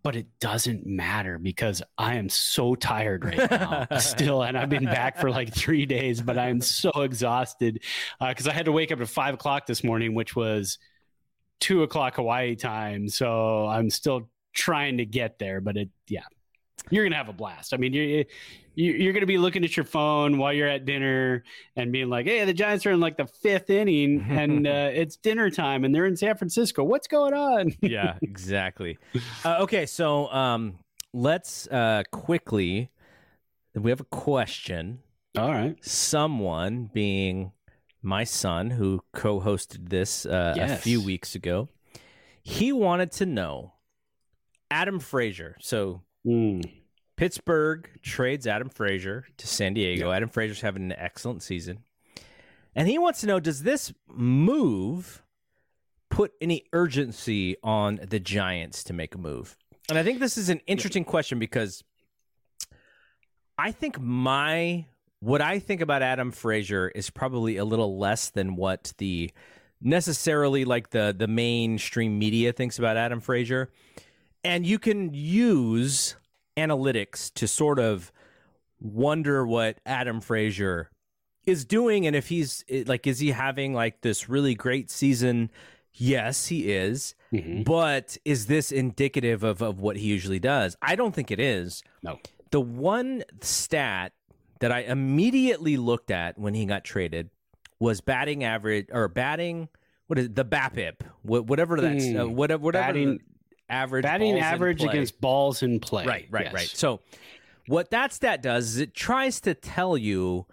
but 0.03 0.17
it 0.17 0.27
doesn't 0.41 0.85
matter 0.85 1.39
because 1.39 1.83
I 1.97 2.17
am 2.17 2.29
so 2.29 2.75
tired 2.75 3.25
right 3.25 3.51
now 3.51 3.87
still. 3.99 4.43
And 4.43 4.59
I've 4.59 4.69
been 4.69 4.85
back 4.85 5.19
for 5.19 5.31
like 5.31 5.55
three 5.55 5.87
days, 5.87 6.21
but 6.21 6.39
I'm 6.39 6.61
so 6.61 6.91
exhausted 7.03 7.83
because 8.21 8.47
uh, 8.47 8.51
I 8.51 8.53
had 8.53 8.65
to 8.65 8.73
wake 8.73 8.91
up 8.91 9.01
at 9.01 9.09
five 9.09 9.35
o'clock 9.35 9.67
this 9.67 9.85
morning, 9.85 10.15
which 10.15 10.35
was 10.35 10.79
two 11.61 11.85
o'clock 11.85 12.17
Hawaii 12.17 12.57
time. 12.57 13.09
So 13.09 13.67
I'm 13.67 13.91
still 13.91 14.29
trying 14.53 14.99
to 14.99 15.07
get 15.07 15.39
there, 15.39 15.61
but 15.61 15.77
it, 15.77 15.91
yeah, 16.09 16.25
you're 16.91 17.05
gonna 17.05 17.17
have 17.17 17.29
a 17.29 17.33
blast. 17.33 17.73
I 17.73 17.77
mean, 17.77 18.25
you're 18.75 18.97
you're 18.97 19.13
gonna 19.13 19.27
be 19.27 19.39
looking 19.39 19.65
at 19.65 19.77
your 19.77 19.85
phone 19.85 20.39
while 20.39 20.53
you're 20.53 20.69
at 20.69 20.85
dinner 20.85 21.45
and 21.77 21.93
being 21.93 22.09
like, 22.09 22.27
"Hey, 22.27 22.45
the 22.45 22.55
Giants 22.55 22.87
are 22.87 22.93
in 22.93 23.01
like 23.01 23.17
the 23.17 23.27
fifth 23.27 23.71
inning, 23.71 24.25
and 24.29 24.67
uh, 24.67 24.91
it's 24.93 25.17
dinner 25.17 25.51
time, 25.51 25.85
and 25.85 25.95
they're 25.95 26.07
in 26.07 26.17
San 26.17 26.37
Francisco. 26.37 26.85
What's 26.85 27.07
going 27.07 27.35
on?" 27.35 27.73
yeah, 27.81 28.17
exactly. 28.23 28.99
Uh, 29.45 29.59
okay, 29.61 29.87
so 29.87 30.29
um, 30.33 30.79
let's 31.13 31.67
uh, 31.69 32.03
quickly. 32.11 32.91
We 33.75 33.91
have 33.91 34.01
a 34.01 34.05
question. 34.05 35.01
All 35.39 35.51
right. 35.51 35.83
Someone 35.83 36.91
being 36.93 37.53
my 38.03 38.25
son, 38.25 38.71
who 38.71 39.03
co-hosted 39.15 39.89
this 39.89 40.27
uh, 40.27 40.53
yes. 40.57 40.73
a 40.73 40.77
few 40.77 41.03
weeks 41.03 41.35
ago, 41.35 41.71
he 42.43 42.71
wanted 42.71 43.13
to 43.13 43.25
know 43.25 43.73
Adam 44.71 45.01
Frazier. 45.01 45.57
So 45.61 46.03
Mm. 46.27 46.82
Pittsburgh 47.23 47.89
trades 48.03 48.49
Adam 48.49 48.69
Frazier 48.69 49.25
to 49.37 49.47
San 49.47 49.75
Diego. 49.75 50.09
Yep. 50.09 50.17
Adam 50.17 50.29
Frazier's 50.29 50.61
having 50.61 50.83
an 50.83 50.99
excellent 50.99 51.41
season. 51.45 51.85
And 52.75 52.89
he 52.89 52.99
wants 52.99 53.21
to 53.21 53.29
know 53.29 53.39
does 53.39 53.63
this 53.63 53.93
move 54.09 55.23
put 56.11 56.33
any 56.41 56.65
urgency 56.73 57.55
on 57.63 58.01
the 58.03 58.19
Giants 58.19 58.83
to 58.83 58.93
make 58.93 59.15
a 59.15 59.19
move? 59.19 59.57
And 59.89 59.97
I 59.97 60.03
think 60.03 60.19
this 60.19 60.37
is 60.37 60.49
an 60.49 60.63
interesting 60.67 61.05
question 61.05 61.39
because 61.39 61.85
I 63.57 63.71
think 63.71 64.01
my 64.01 64.87
what 65.21 65.41
I 65.41 65.61
think 65.61 65.81
about 65.81 66.03
Adam 66.03 66.33
Frazier 66.33 66.89
is 66.89 67.09
probably 67.09 67.57
a 67.57 67.65
little 67.65 68.01
less 68.01 68.31
than 68.31 68.57
what 68.57 68.95
the 68.99 69.31
necessarily 69.81 70.65
like 70.65 70.91
the 70.91 71.15
the 71.17 71.29
mainstream 71.29 72.19
media 72.19 72.53
thinks 72.53 72.81
about 72.81 72.97
Adam 72.97 73.21
Frazier 73.21 73.71
and 74.43 74.67
you 74.67 74.81
can 74.81 75.15
use 75.15 76.17
analytics 76.57 77.33
to 77.35 77.49
sort 77.49 77.79
of 77.79 78.13
wonder 78.81 79.47
what 79.47 79.79
Adam 79.87 80.21
Frazier 80.21 80.91
is 81.45 81.65
doing 81.65 82.07
and 82.07 82.15
if 82.15 82.29
he's 82.29 82.65
like 82.87 83.07
is 83.07 83.19
he 83.19 83.31
having 83.31 83.75
like 83.75 84.01
this 84.01 84.29
really 84.29 84.55
great 84.55 84.91
season? 84.91 85.51
Yes 85.93 86.47
he 86.47 86.73
is. 86.73 87.15
Mm-hmm. 87.33 87.63
but 87.63 88.19
is 88.27 88.45
this 88.45 88.71
indicative 88.71 89.43
of, 89.43 89.63
of 89.63 89.81
what 89.81 89.97
he 89.97 90.07
usually 90.07 90.39
does? 90.39 90.77
I 90.83 90.97
don't 90.97 91.15
think 91.15 91.31
it 91.31 91.41
is. 91.41 91.83
No. 92.03 92.19
The 92.51 92.61
one 92.61 93.25
stat 93.41 94.13
that 94.61 94.71
i 94.71 94.81
immediately 94.81 95.77
looked 95.77 96.11
at 96.11 96.39
when 96.39 96.55
he 96.55 96.65
got 96.67 96.85
traded 96.85 97.31
was 97.81 98.01
batting 98.01 98.45
average 98.45 98.87
or 98.93 99.09
batting 99.09 99.69
what 100.07 100.19
is 100.19 100.27
it, 100.27 100.35
the 100.35 100.45
BABIP, 100.45 100.97
whatever 101.23 101.81
that's 101.81 102.05
mm, 102.05 102.21
uh, 102.21 102.29
whatever 102.29 102.63
whatever 102.63 102.93
batting, 102.93 103.21
average 103.73 104.03
batting 104.03 104.39
average 104.39 104.83
against 104.83 105.21
balls 105.21 105.63
in 105.63 105.81
play. 105.81 106.05
Right, 106.05 106.27
right, 106.31 106.45
yes. 106.45 106.55
right. 106.55 106.69
So 106.69 107.01
what 107.67 107.91
that 107.91 108.13
stat 108.13 108.43
does 108.43 108.75
is 108.75 108.79
it 108.79 108.95
tries 108.95 109.41
to 109.43 109.55
tell 109.55 109.97
you 109.97 110.47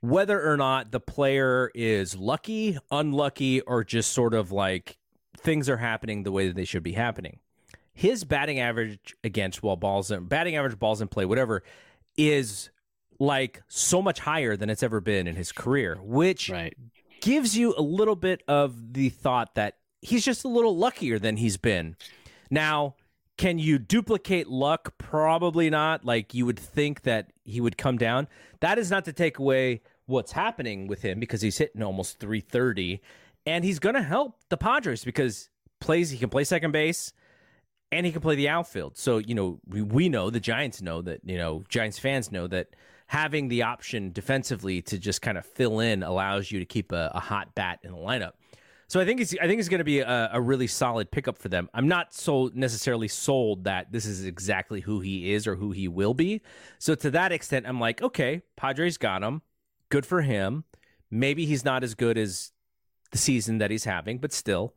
whether 0.00 0.48
or 0.48 0.56
not 0.56 0.92
the 0.92 1.00
player 1.00 1.70
is 1.74 2.16
lucky, 2.16 2.78
unlucky, 2.90 3.60
or 3.62 3.82
just 3.82 4.12
sort 4.12 4.34
of 4.34 4.52
like 4.52 4.98
things 5.36 5.68
are 5.68 5.76
happening 5.76 6.22
the 6.22 6.32
way 6.32 6.48
that 6.48 6.56
they 6.56 6.64
should 6.64 6.82
be 6.82 6.92
happening. 6.92 7.40
His 7.94 8.24
batting 8.24 8.60
average 8.60 9.16
against 9.24 9.62
while 9.62 9.76
balls 9.76 10.10
in 10.10 10.26
batting 10.26 10.56
average 10.56 10.78
balls 10.78 11.00
in 11.00 11.08
play, 11.08 11.24
whatever, 11.24 11.64
is 12.16 12.70
like 13.18 13.62
so 13.66 14.00
much 14.00 14.20
higher 14.20 14.56
than 14.56 14.70
it's 14.70 14.84
ever 14.84 15.00
been 15.00 15.26
in 15.26 15.34
his 15.34 15.50
career, 15.50 15.98
which 16.00 16.48
right. 16.48 16.76
gives 17.20 17.56
you 17.56 17.74
a 17.76 17.82
little 17.82 18.14
bit 18.14 18.42
of 18.46 18.92
the 18.92 19.08
thought 19.08 19.56
that 19.56 19.78
he's 20.00 20.24
just 20.24 20.44
a 20.44 20.48
little 20.48 20.76
luckier 20.76 21.18
than 21.18 21.36
he's 21.36 21.56
been. 21.56 21.96
Now, 22.50 22.94
can 23.36 23.58
you 23.58 23.78
duplicate 23.78 24.48
luck? 24.48 24.94
Probably 24.98 25.70
not. 25.70 26.04
Like 26.04 26.34
you 26.34 26.44
would 26.46 26.58
think 26.58 27.02
that 27.02 27.32
he 27.44 27.60
would 27.60 27.78
come 27.78 27.96
down. 27.96 28.28
That 28.60 28.78
is 28.78 28.90
not 28.90 29.04
to 29.06 29.12
take 29.12 29.38
away 29.38 29.82
what's 30.06 30.32
happening 30.32 30.88
with 30.88 31.02
him 31.02 31.20
because 31.20 31.40
he's 31.40 31.58
hitting 31.58 31.82
almost 31.82 32.18
330 32.18 33.00
and 33.46 33.64
he's 33.64 33.78
going 33.78 33.94
to 33.94 34.02
help 34.02 34.36
the 34.48 34.56
Padres 34.56 35.04
because 35.04 35.48
plays 35.80 36.10
he 36.10 36.18
can 36.18 36.28
play 36.28 36.44
second 36.44 36.72
base 36.72 37.12
and 37.92 38.04
he 38.04 38.12
can 38.12 38.20
play 38.20 38.34
the 38.34 38.48
outfield. 38.48 38.98
So, 38.98 39.18
you 39.18 39.34
know, 39.34 39.60
we, 39.66 39.82
we 39.82 40.08
know 40.08 40.30
the 40.30 40.40
Giants 40.40 40.82
know 40.82 41.00
that, 41.02 41.20
you 41.24 41.38
know, 41.38 41.64
Giants 41.68 41.98
fans 41.98 42.32
know 42.32 42.46
that 42.48 42.74
having 43.06 43.48
the 43.48 43.62
option 43.62 44.12
defensively 44.12 44.82
to 44.82 44.98
just 44.98 45.22
kind 45.22 45.38
of 45.38 45.46
fill 45.46 45.80
in 45.80 46.02
allows 46.02 46.50
you 46.50 46.58
to 46.58 46.66
keep 46.66 46.92
a, 46.92 47.10
a 47.14 47.20
hot 47.20 47.54
bat 47.54 47.78
in 47.82 47.92
the 47.92 47.98
lineup. 47.98 48.32
So 48.88 48.98
I 49.00 49.04
think 49.04 49.20
it's 49.20 49.34
I 49.40 49.46
think 49.46 49.60
it's 49.60 49.68
going 49.68 49.78
to 49.78 49.84
be 49.84 50.00
a, 50.00 50.30
a, 50.32 50.40
really 50.40 50.66
solid 50.66 51.10
pickup 51.10 51.36
for 51.36 51.50
them. 51.50 51.68
I'm 51.74 51.88
not 51.88 52.14
so 52.14 52.50
necessarily 52.54 53.06
sold 53.06 53.64
that 53.64 53.92
this 53.92 54.06
is 54.06 54.24
exactly 54.24 54.80
who 54.80 55.00
he 55.00 55.34
is 55.34 55.46
or 55.46 55.56
who 55.56 55.72
he 55.72 55.88
will 55.88 56.14
be. 56.14 56.40
So 56.78 56.94
to 56.94 57.10
that 57.10 57.30
extent, 57.30 57.66
I'm 57.68 57.78
like, 57.78 58.00
okay, 58.00 58.40
Padres 58.56 58.96
got 58.96 59.22
him. 59.22 59.42
Good 59.90 60.06
for 60.06 60.22
him. 60.22 60.64
Maybe 61.10 61.44
he's 61.44 61.66
not 61.66 61.84
as 61.84 61.94
good 61.94 62.16
as 62.16 62.52
the 63.12 63.18
season 63.18 63.58
that 63.58 63.70
he's 63.70 63.84
having, 63.84 64.18
but 64.18 64.32
still. 64.32 64.74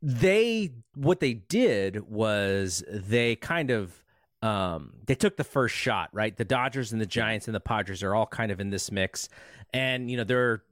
They 0.00 0.70
what 0.94 1.18
they 1.18 1.34
did 1.34 2.08
was 2.08 2.84
they 2.88 3.34
kind 3.34 3.70
of 3.70 4.04
um, 4.40 4.92
they 5.06 5.14
took 5.16 5.36
the 5.36 5.44
first 5.44 5.74
shot, 5.74 6.10
right? 6.12 6.36
The 6.36 6.44
Dodgers 6.44 6.92
and 6.92 7.00
the 7.00 7.06
Giants 7.06 7.48
and 7.48 7.54
the 7.54 7.60
Padres 7.60 8.04
are 8.04 8.14
all 8.14 8.26
kind 8.26 8.52
of 8.52 8.60
in 8.60 8.70
this 8.70 8.92
mix, 8.92 9.28
and 9.72 10.08
you 10.10 10.16
know 10.16 10.24
they're 10.24 10.62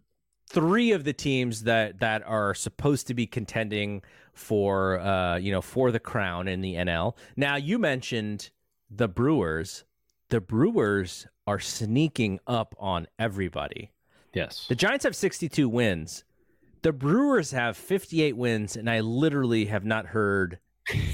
three 0.53 0.93
of 0.93 1.05
the 1.05 1.13
teams 1.13 1.63
that 1.65 2.01
that 2.01 2.23
are 2.27 2.55
supposed 2.55 3.07
to 3.07 3.15
be 3.15 3.27
contending 3.27 4.03
for 4.35 5.01
uh 5.01 5.37
you 5.37 5.53
know 5.53 5.63
for 5.63 5.91
the 5.91 6.01
crown 6.01 6.49
in 6.49 6.61
the 6.61 6.75
NL. 6.75 7.17
Now 7.37 7.57
you 7.57 7.79
mentioned 7.79 8.51
the 8.91 9.09
Brewers. 9.09 9.85
The 10.29 10.41
Brewers 10.41 11.27
are 11.47 11.61
sneaking 11.61 12.41
up 12.47 12.75
on 12.79 13.07
everybody. 13.19 13.93
Yes. 14.33 14.67
The 14.69 14.75
Giants 14.75 15.05
have 15.05 15.17
62 15.17 15.69
wins. 15.69 16.25
The 16.83 16.93
Brewers 16.93 17.51
have 17.51 17.77
58 17.77 18.37
wins 18.37 18.77
and 18.77 18.89
I 18.89 19.01
literally 19.01 19.67
have 19.67 19.85
not 19.85 20.07
heard 20.07 20.59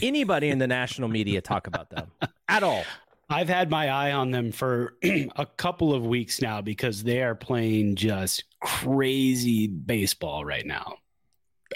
anybody 0.02 0.48
in 0.48 0.58
the 0.58 0.66
national 0.66 1.08
media 1.08 1.40
talk 1.40 1.66
about 1.66 1.90
them 1.90 2.10
at 2.48 2.62
all. 2.62 2.84
I've 3.30 3.48
had 3.48 3.68
my 3.68 3.90
eye 3.90 4.12
on 4.12 4.30
them 4.30 4.52
for 4.52 4.94
a 5.02 5.46
couple 5.56 5.92
of 5.92 6.06
weeks 6.06 6.40
now 6.40 6.62
because 6.62 7.02
they 7.02 7.22
are 7.22 7.34
playing 7.34 7.96
just 7.96 8.44
crazy 8.60 9.66
baseball 9.66 10.44
right 10.44 10.66
now. 10.66 10.96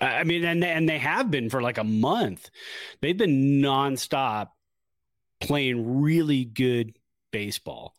I 0.01 0.25
mean, 0.25 0.45
and 0.45 0.65
and 0.65 0.89
they 0.89 0.99
have 0.99 1.31
been 1.31 1.51
for 1.51 1.63
like 1.63 1.79
a 1.79 1.85
month. 1.85 2.51
They've 3.01 3.17
been 3.17 3.61
nonstop 3.61 4.49
playing 5.41 6.01
really 6.01 6.45
good 6.45 6.97
baseball. 7.31 7.95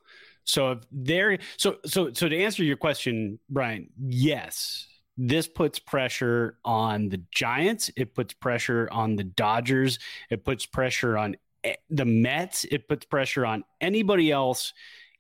So 0.45 0.71
if 0.71 0.79
they're 0.91 1.37
so 1.57 1.77
so 1.85 2.11
so 2.13 2.27
to 2.27 2.37
answer 2.37 2.63
your 2.63 2.77
question, 2.77 3.39
Brian, 3.49 3.89
yes, 3.97 4.87
this 5.17 5.47
puts 5.47 5.79
pressure 5.79 6.57
on 6.65 7.09
the 7.09 7.21
Giants. 7.31 7.91
It 7.95 8.15
puts 8.15 8.33
pressure 8.33 8.89
on 8.91 9.15
the 9.15 9.23
Dodgers. 9.23 9.99
It 10.29 10.43
puts 10.43 10.65
pressure 10.65 11.17
on 11.17 11.35
eh, 11.63 11.75
the 11.89 12.05
Mets, 12.05 12.65
it 12.65 12.87
puts 12.87 13.05
pressure 13.05 13.45
on 13.45 13.63
anybody 13.79 14.31
else 14.31 14.73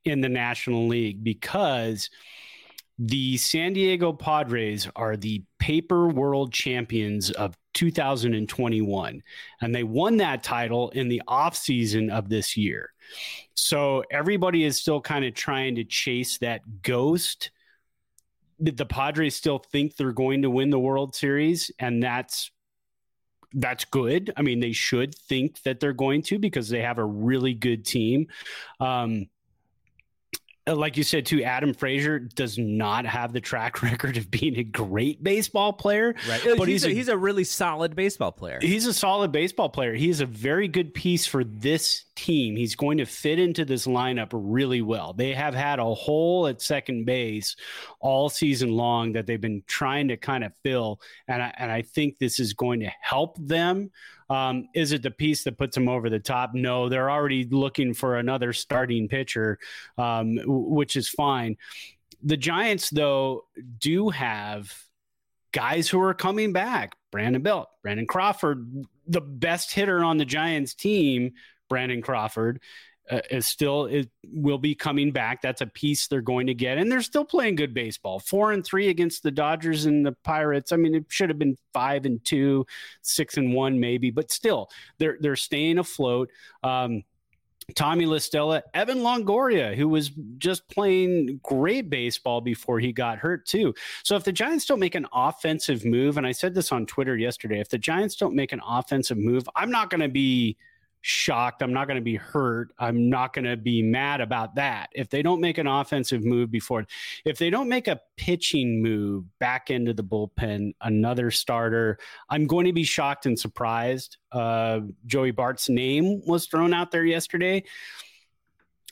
in 0.05 0.21
the 0.21 0.29
National 0.29 0.87
League 0.87 1.23
because 1.23 2.09
the 3.05 3.35
San 3.35 3.73
Diego 3.73 4.13
Padres 4.13 4.87
are 4.95 5.17
the 5.17 5.43
paper 5.59 6.07
world 6.07 6.53
champions 6.53 7.31
of 7.31 7.57
2021 7.73 9.21
and 9.61 9.75
they 9.75 9.83
won 9.83 10.17
that 10.17 10.41
title 10.41 10.89
in 10.91 11.09
the 11.09 11.21
offseason 11.27 12.09
of 12.09 12.29
this 12.29 12.55
year. 12.55 12.93
So 13.55 14.03
everybody 14.09 14.63
is 14.63 14.79
still 14.79 15.01
kind 15.01 15.25
of 15.25 15.33
trying 15.33 15.75
to 15.75 15.83
chase 15.83 16.37
that 16.37 16.61
ghost 16.81 17.51
the 18.59 18.85
Padres 18.85 19.35
still 19.35 19.59
think 19.59 19.97
they're 19.97 20.13
going 20.13 20.43
to 20.43 20.49
win 20.49 20.69
the 20.69 20.79
World 20.79 21.13
Series 21.15 21.71
and 21.79 22.01
that's 22.01 22.51
that's 23.55 23.85
good. 23.85 24.33
I 24.37 24.41
mean, 24.41 24.59
they 24.59 24.71
should 24.71 25.13
think 25.13 25.61
that 25.63 25.79
they're 25.79 25.93
going 25.93 26.21
to 26.23 26.39
because 26.39 26.69
they 26.69 26.81
have 26.81 26.97
a 26.97 27.05
really 27.05 27.53
good 27.53 27.85
team. 27.85 28.27
Um, 28.79 29.27
Uh, 30.65 30.75
like 30.75 30.95
you 30.95 31.03
said 31.03 31.25
too, 31.25 31.43
Adam 31.43 31.73
Frazier 31.73 32.19
does 32.19 32.57
not 32.57 33.05
have 33.05 33.33
the 33.33 33.41
track 33.41 33.81
record 33.83 34.17
of 34.17 34.31
being 34.31 34.57
a 34.57 34.63
great 34.63 35.23
baseball 35.23 35.73
player. 35.73 36.15
Right. 36.27 36.41
But 36.57 36.67
he's, 36.67 36.83
he's, 36.83 36.85
a, 36.85 36.89
a, 36.89 36.93
he's 36.93 37.07
a 37.09 37.17
really 37.17 37.43
solid 37.43 37.95
baseball 37.95 38.31
player. 38.31 38.59
he's 38.61 38.85
a 38.85 38.93
solid 38.93 39.31
baseball 39.31 39.69
player. 39.69 39.93
He 39.93 40.09
is 40.09 40.21
a 40.21 40.25
very 40.25 40.67
good 40.67 40.93
piece 40.93 41.25
for 41.25 41.43
this 41.43 42.05
team. 42.15 42.55
He's 42.55 42.75
going 42.75 42.99
to 42.99 43.05
fit 43.05 43.39
into 43.39 43.65
this 43.65 43.87
lineup 43.87 44.29
really 44.31 44.81
well. 44.81 45.13
They 45.13 45.33
have 45.33 45.53
had 45.53 45.79
a 45.79 45.93
hole 45.93 46.47
at 46.47 46.61
second 46.61 47.05
base 47.05 47.55
all 47.99 48.29
season 48.29 48.71
long 48.71 49.13
that 49.13 49.27
they've 49.27 49.41
been 49.41 49.63
trying 49.67 50.07
to 50.09 50.17
kind 50.17 50.43
of 50.43 50.53
fill, 50.63 51.01
and 51.27 51.41
I, 51.41 51.53
and 51.57 51.71
I 51.71 51.81
think 51.81 52.19
this 52.19 52.39
is 52.39 52.53
going 52.53 52.81
to 52.81 52.91
help 53.01 53.37
them. 53.39 53.91
Um, 54.29 54.67
is 54.73 54.91
it 54.91 55.03
the 55.03 55.11
piece 55.11 55.43
that 55.43 55.57
puts 55.57 55.75
them 55.75 55.89
over 55.89 56.09
the 56.09 56.19
top? 56.19 56.53
No, 56.53 56.89
they're 56.89 57.11
already 57.11 57.45
looking 57.45 57.93
for 57.93 58.17
another 58.17 58.53
starting 58.53 59.07
pitcher, 59.07 59.59
um, 59.97 60.39
which 60.45 60.95
is 60.95 61.09
fine. 61.09 61.57
The 62.23 62.37
Giants, 62.37 62.89
though, 62.89 63.45
do 63.79 64.09
have 64.09 64.73
guys 65.51 65.87
who 65.89 66.01
are 66.01 66.13
coming 66.13 66.53
back. 66.53 66.95
Brandon 67.11 67.41
Belt, 67.41 67.69
Brandon 67.83 68.07
Crawford, 68.07 68.85
the 69.07 69.21
best 69.21 69.71
hitter 69.71 70.03
on 70.03 70.17
the 70.17 70.25
Giants 70.25 70.73
team, 70.73 71.33
Brandon 71.69 72.01
Crawford. 72.01 72.59
Uh, 73.11 73.19
is 73.29 73.45
still 73.45 73.85
it 73.87 74.09
will 74.31 74.57
be 74.57 74.73
coming 74.73 75.11
back. 75.11 75.41
That's 75.41 75.59
a 75.59 75.67
piece 75.67 76.07
they're 76.07 76.21
going 76.21 76.47
to 76.47 76.53
get, 76.53 76.77
and 76.77 76.89
they're 76.89 77.01
still 77.01 77.25
playing 77.25 77.55
good 77.55 77.73
baseball. 77.73 78.19
Four 78.19 78.53
and 78.53 78.63
three 78.63 78.87
against 78.87 79.23
the 79.23 79.31
Dodgers 79.31 79.85
and 79.85 80.05
the 80.05 80.13
Pirates. 80.23 80.71
I 80.71 80.77
mean, 80.77 80.95
it 80.95 81.05
should 81.09 81.29
have 81.29 81.37
been 81.37 81.57
five 81.73 82.05
and 82.05 82.23
two, 82.23 82.65
six 83.01 83.35
and 83.35 83.53
one 83.53 83.77
maybe, 83.77 84.09
but 84.09 84.31
still, 84.31 84.69
they're 84.99 85.17
they're 85.19 85.35
staying 85.35 85.79
afloat. 85.79 86.29
Um, 86.63 87.03
Tommy 87.75 88.05
La 88.05 88.19
Stella, 88.19 88.63
Evan 88.73 88.99
Longoria, 88.99 89.75
who 89.75 89.87
was 89.89 90.11
just 90.37 90.67
playing 90.69 91.39
great 91.43 91.89
baseball 91.89 92.41
before 92.41 92.79
he 92.79 92.91
got 92.91 93.17
hurt, 93.17 93.45
too. 93.45 93.73
So, 94.03 94.15
if 94.15 94.23
the 94.23 94.31
Giants 94.31 94.65
don't 94.65 94.79
make 94.79 94.95
an 94.95 95.07
offensive 95.13 95.85
move, 95.85 96.17
and 96.17 96.27
I 96.27 96.31
said 96.31 96.53
this 96.53 96.71
on 96.71 96.85
Twitter 96.85 97.17
yesterday, 97.17 97.59
if 97.59 97.69
the 97.69 97.77
Giants 97.77 98.15
don't 98.15 98.35
make 98.35 98.51
an 98.51 98.61
offensive 98.65 99.17
move, 99.17 99.47
I'm 99.55 99.71
not 99.71 99.89
going 99.89 100.01
to 100.01 100.09
be 100.09 100.57
shocked. 101.03 101.61
I'm 101.61 101.73
not 101.73 101.87
going 101.87 101.97
to 101.97 102.01
be 102.01 102.15
hurt. 102.15 102.69
I'm 102.79 103.09
not 103.09 103.33
going 103.33 103.43
to 103.43 103.57
be 103.57 103.83
mad 103.83 104.21
about 104.21 104.55
that. 104.55 104.89
If 104.93 105.09
they 105.09 105.21
don't 105.21 105.41
make 105.41 105.57
an 105.57 105.67
offensive 105.67 106.23
move 106.23 106.49
before, 106.49 106.87
if 107.25 107.37
they 107.37 107.49
don't 107.49 107.67
make 107.67 107.89
a 107.89 107.99
pitching 108.15 108.81
move 108.81 109.25
back 109.37 109.69
into 109.69 109.93
the 109.93 110.03
bullpen, 110.03 110.73
another 110.79 111.29
starter, 111.29 111.99
I'm 112.29 112.47
going 112.47 112.65
to 112.67 112.73
be 112.73 112.85
shocked 112.85 113.25
and 113.25 113.37
surprised. 113.37 114.15
Uh, 114.31 114.79
Joey 115.05 115.31
Bart's 115.31 115.67
name 115.67 116.21
was 116.25 116.47
thrown 116.47 116.73
out 116.73 116.91
there 116.91 117.05
yesterday. 117.05 117.65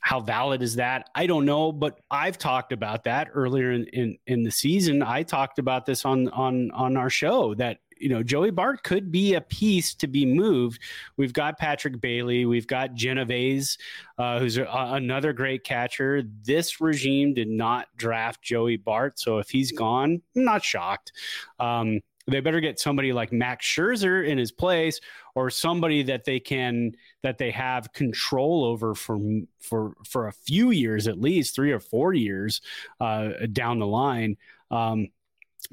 How 0.02 0.20
valid 0.20 0.62
is 0.62 0.76
that? 0.76 1.10
I 1.16 1.28
don't 1.28 1.46
know, 1.46 1.72
but 1.72 1.98
I've 2.12 2.38
talked 2.38 2.74
about 2.74 3.06
that 3.06 3.30
earlier 3.34 3.72
in, 3.72 3.86
in, 3.86 4.18
in 4.28 4.44
the 4.44 4.52
season. 4.52 5.02
I 5.02 5.24
talked 5.24 5.60
about 5.60 5.86
this 5.86 6.04
on 6.04 6.28
on 6.30 6.72
on 6.72 6.98
our 6.98 7.10
show 7.10 7.54
that 7.56 7.78
you 8.02 8.10
know, 8.10 8.24
Joey 8.24 8.52
Bart 8.52 8.84
could 8.84 9.12
be 9.12 9.36
a 9.36 9.42
piece 9.42 9.94
to 9.96 10.08
be 10.08 10.26
moved. 10.26 10.82
We've 11.18 11.34
got 11.34 11.58
Patrick 11.58 12.02
Bailey, 12.02 12.46
we've 12.46 12.68
got 12.68 12.96
Genovese, 12.96 13.78
uh, 14.18 14.40
who's 14.40 14.58
a, 14.58 14.66
another 14.70 15.34
great 15.34 15.64
catcher. 15.64 16.24
This 16.44 16.82
regime 16.82 17.34
did 17.34 17.50
not 17.50 17.88
draft 17.96 18.42
Joey 18.42 18.78
Bart, 18.78 19.20
so 19.20 19.38
if 19.38 19.50
he's 19.50 19.72
gone, 19.72 20.22
I'm 20.36 20.44
not 20.44 20.64
shocked. 20.64 21.12
Um, 21.60 22.02
they 22.28 22.40
better 22.40 22.60
get 22.60 22.80
somebody 22.80 23.14
like 23.14 23.32
Max 23.32 23.66
Scherzer 23.66 24.28
in 24.28 24.38
his 24.38 24.52
place, 24.52 25.00
or 25.36 25.50
somebody 25.50 26.04
that 26.04 26.26
they 26.26 26.40
can 26.40 26.94
that 27.24 27.38
they 27.38 27.52
have 27.52 27.94
control 27.94 28.64
over 28.64 28.96
for 28.96 29.20
for 29.60 29.94
for 30.06 30.28
a 30.28 30.32
few 30.32 30.72
years 30.72 31.08
at 31.08 31.20
least, 31.20 31.56
three 31.56 31.72
or 31.72 31.80
four 31.80 32.14
years 32.14 32.62
uh, 33.00 33.32
down 33.52 33.80
the 33.80 33.88
line. 33.88 34.38
Um, 34.70 35.08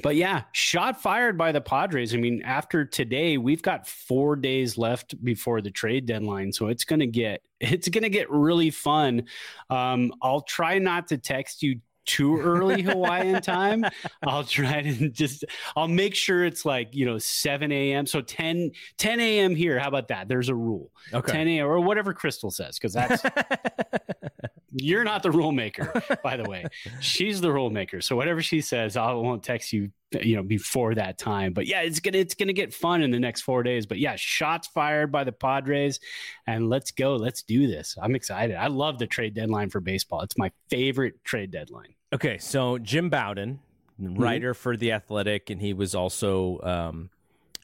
but 0.02 0.16
yeah, 0.16 0.42
shot 0.52 1.00
fired 1.00 1.36
by 1.36 1.52
the 1.52 1.60
Padres. 1.60 2.14
I 2.14 2.18
mean, 2.18 2.42
after 2.42 2.84
today, 2.84 3.36
we've 3.36 3.62
got 3.62 3.86
four 3.86 4.36
days 4.36 4.78
left 4.78 5.22
before 5.24 5.60
the 5.60 5.70
trade 5.70 6.06
deadline, 6.06 6.52
so 6.52 6.68
it's 6.68 6.84
gonna 6.84 7.06
get 7.06 7.42
it's 7.60 7.88
gonna 7.88 8.08
get 8.08 8.30
really 8.30 8.70
fun. 8.70 9.24
Um, 9.70 10.12
I'll 10.22 10.42
try 10.42 10.78
not 10.78 11.08
to 11.08 11.18
text 11.18 11.62
you 11.62 11.80
too 12.08 12.40
early 12.40 12.82
Hawaiian 12.82 13.40
time. 13.40 13.84
I'll 14.24 14.42
try 14.42 14.82
to 14.82 15.08
just 15.10 15.44
I'll 15.76 15.86
make 15.86 16.14
sure 16.14 16.44
it's 16.44 16.64
like, 16.64 16.88
you 16.92 17.06
know, 17.06 17.18
7 17.18 17.70
a.m. 17.70 18.06
So 18.06 18.20
10 18.20 18.72
10 18.96 19.20
a.m. 19.20 19.54
here. 19.54 19.78
How 19.78 19.88
about 19.88 20.08
that? 20.08 20.26
There's 20.26 20.48
a 20.48 20.54
rule. 20.54 20.90
Okay. 21.14 21.32
10 21.32 21.48
a.m. 21.48 21.66
or 21.66 21.78
whatever 21.80 22.12
Crystal 22.12 22.50
says, 22.50 22.78
because 22.78 22.94
that's 22.94 23.22
you're 24.72 25.04
not 25.04 25.22
the 25.22 25.30
rule 25.30 25.52
maker, 25.52 26.02
by 26.22 26.36
the 26.36 26.48
way. 26.48 26.64
She's 27.00 27.40
the 27.40 27.52
rule 27.52 27.70
maker. 27.70 28.00
So 28.00 28.16
whatever 28.16 28.42
she 28.42 28.60
says, 28.60 28.96
I 28.96 29.12
won't 29.12 29.42
text 29.42 29.72
you, 29.72 29.90
you 30.12 30.36
know, 30.36 30.42
before 30.42 30.94
that 30.94 31.18
time. 31.18 31.52
But 31.52 31.66
yeah, 31.66 31.82
it's 31.82 32.00
gonna 32.00 32.18
it's 32.18 32.34
gonna 32.34 32.54
get 32.54 32.72
fun 32.72 33.02
in 33.02 33.10
the 33.10 33.20
next 33.20 33.42
four 33.42 33.62
days. 33.62 33.84
But 33.86 33.98
yeah, 33.98 34.16
shots 34.16 34.66
fired 34.68 35.12
by 35.12 35.24
the 35.24 35.32
Padres, 35.32 36.00
and 36.46 36.70
let's 36.70 36.90
go. 36.90 37.16
Let's 37.16 37.42
do 37.42 37.66
this. 37.66 37.96
I'm 38.00 38.14
excited. 38.14 38.56
I 38.56 38.68
love 38.68 38.98
the 38.98 39.06
trade 39.06 39.34
deadline 39.34 39.68
for 39.68 39.80
baseball. 39.80 40.22
It's 40.22 40.38
my 40.38 40.50
favorite 40.70 41.22
trade 41.24 41.50
deadline. 41.50 41.94
Okay, 42.12 42.38
so 42.38 42.78
Jim 42.78 43.10
Bowden, 43.10 43.60
writer 43.98 44.54
for 44.54 44.76
the 44.76 44.92
Athletic, 44.92 45.50
and 45.50 45.60
he 45.60 45.74
was 45.74 45.94
also 45.94 46.60
um, 46.62 47.10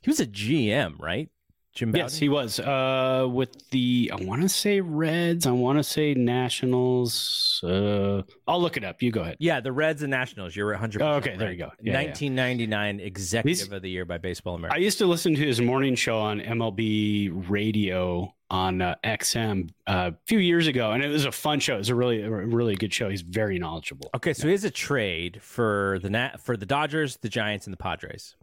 he 0.03 0.11
was 0.11 0.21
a 0.21 0.27
GM, 0.27 1.01
right? 1.01 1.31
Jim 1.75 1.91
Bowden. 1.91 2.05
Yes, 2.05 2.17
he 2.17 2.29
was 2.29 2.61
uh, 2.61 3.27
with 3.29 3.69
the 3.71 4.13
I 4.13 4.23
want 4.25 4.43
to 4.43 4.49
say 4.49 4.81
Reds. 4.81 5.45
I 5.47 5.51
want 5.51 5.79
to 5.79 5.83
say 5.83 6.15
Nationals. 6.15 7.61
Uh, 7.65 8.23
I'll 8.47 8.61
look 8.61 8.77
it 8.77 8.85
up. 8.85 9.03
You 9.03 9.11
go 9.11 9.23
ahead. 9.23 9.37
Yeah, 9.41 9.59
the 9.61 9.73
Reds 9.73 10.03
and 10.03 10.11
Nationals. 10.11 10.55
You're 10.55 10.71
100. 10.71 11.03
Oh, 11.03 11.15
okay, 11.15 11.37
there 11.37 11.51
you 11.51 11.59
go. 11.59 11.71
Yeah, 11.83 12.01
yeah. 12.01 12.07
1999 12.09 13.01
Executive 13.01 13.59
He's- 13.59 13.73
of 13.77 13.83
the 13.83 13.91
Year 13.91 14.05
by 14.05 14.19
Baseball 14.19 14.55
America. 14.55 14.77
I 14.77 14.79
used 14.79 14.99
to 14.99 15.07
listen 15.07 15.35
to 15.35 15.41
his 15.45 15.61
morning 15.61 15.97
show 15.97 16.19
on 16.19 16.41
MLB 16.41 17.51
Radio 17.51 18.33
on 18.51 18.81
uh, 18.81 18.95
XM 19.03 19.71
uh, 19.89 20.13
a 20.15 20.17
few 20.27 20.39
years 20.39 20.69
ago, 20.69 20.93
and 20.93 21.03
it 21.03 21.09
was 21.09 21.25
a 21.25 21.33
fun 21.33 21.59
show. 21.59 21.75
It 21.75 21.79
was 21.79 21.89
a 21.89 21.95
really, 21.97 22.23
a 22.23 22.31
really 22.31 22.77
good 22.77 22.93
show. 22.95 23.09
He's 23.09 23.23
very 23.23 23.59
knowledgeable. 23.59 24.11
Okay, 24.15 24.33
so 24.33 24.47
here's 24.47 24.63
a 24.63 24.71
trade 24.71 25.43
for 25.43 25.99
the 26.03 26.11
Nat 26.11 26.41
for 26.41 26.57
the 26.57 26.67
Dodgers, 26.67 27.17
the 27.17 27.29
Giants, 27.29 27.67
and 27.67 27.73
the 27.73 27.79
Padres. 27.79 28.37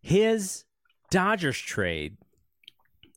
His 0.00 0.64
Dodgers 1.10 1.56
trade 1.58 2.16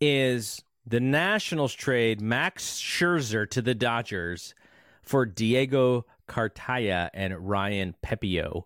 is 0.05 0.61
the 0.85 0.99
Nationals 0.99 1.73
trade 1.73 2.21
Max 2.21 2.79
Scherzer 2.79 3.49
to 3.49 3.61
the 3.61 3.73
Dodgers 3.73 4.53
for 5.01 5.25
Diego 5.25 6.05
Cartaya 6.27 7.09
and 7.13 7.37
Ryan 7.47 7.95
Pepiot. 8.05 8.63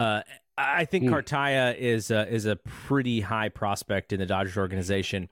Uh, 0.00 0.22
I 0.58 0.84
think 0.84 1.04
Hmm. 1.04 1.14
Cartaya 1.14 1.76
is 1.76 2.10
a, 2.10 2.28
is 2.32 2.46
a 2.46 2.56
pretty 2.56 3.20
high 3.20 3.48
prospect 3.48 4.12
in 4.12 4.18
the 4.20 4.26
Dodgers 4.26 4.56
organization, 4.56 5.28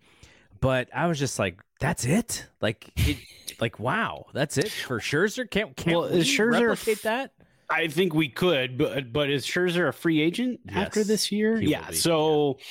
but 0.61 0.89
I 0.95 1.07
was 1.07 1.19
just 1.19 1.39
like, 1.39 1.61
that's 1.81 2.05
it. 2.05 2.47
Like, 2.61 2.91
it, 2.97 3.19
like 3.61 3.79
wow, 3.79 4.27
that's 4.33 4.57
it 4.59 4.71
for 4.71 5.01
Scherzer. 5.01 5.51
Can't 5.51 5.77
can't 5.77 5.97
Well, 5.97 6.11
we 6.11 6.21
is 6.21 6.27
Scherzer 6.29 6.69
replicate 6.69 7.03
that? 7.03 7.33
I 7.69 7.89
think 7.89 8.15
we 8.15 8.29
could, 8.29 8.79
but 8.79 9.13
but 9.13 9.31
is 9.31 9.47
Scherzer 9.47 9.89
a 9.89 9.93
free 9.93 10.21
agent 10.21 10.61
Yes, 10.67 10.77
after 10.77 11.05
this 11.05 11.31
year? 11.33 11.59
he 11.59 11.75
so. 11.93 12.57
Yeah. 12.59 12.65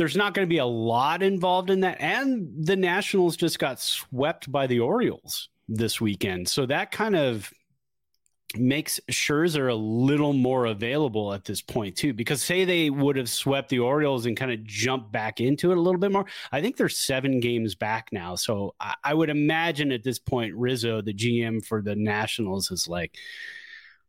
There's 0.00 0.16
not 0.16 0.32
going 0.32 0.46
to 0.46 0.50
be 0.50 0.56
a 0.56 0.64
lot 0.64 1.22
involved 1.22 1.68
in 1.68 1.80
that, 1.80 2.00
and 2.00 2.48
the 2.56 2.74
Nationals 2.74 3.36
just 3.36 3.58
got 3.58 3.78
swept 3.78 4.50
by 4.50 4.66
the 4.66 4.80
Orioles 4.80 5.50
this 5.68 6.00
weekend, 6.00 6.48
so 6.48 6.64
that 6.64 6.90
kind 6.90 7.14
of 7.14 7.52
makes 8.56 8.98
Scherzer 9.10 9.70
a 9.70 9.74
little 9.74 10.32
more 10.32 10.64
available 10.64 11.34
at 11.34 11.44
this 11.44 11.60
point 11.60 11.96
too. 11.96 12.14
Because 12.14 12.42
say 12.42 12.64
they 12.64 12.88
would 12.88 13.14
have 13.16 13.28
swept 13.28 13.68
the 13.68 13.80
Orioles 13.80 14.24
and 14.24 14.38
kind 14.38 14.50
of 14.50 14.64
jumped 14.64 15.12
back 15.12 15.38
into 15.38 15.70
it 15.70 15.76
a 15.76 15.80
little 15.82 16.00
bit 16.00 16.12
more, 16.12 16.24
I 16.50 16.62
think 16.62 16.78
they're 16.78 16.88
seven 16.88 17.38
games 17.38 17.74
back 17.74 18.08
now. 18.10 18.36
So 18.36 18.74
I, 18.80 18.94
I 19.04 19.12
would 19.12 19.28
imagine 19.28 19.92
at 19.92 20.02
this 20.02 20.18
point, 20.18 20.54
Rizzo, 20.54 21.02
the 21.02 21.12
GM 21.12 21.62
for 21.62 21.82
the 21.82 21.94
Nationals, 21.94 22.70
is 22.70 22.88
like, 22.88 23.18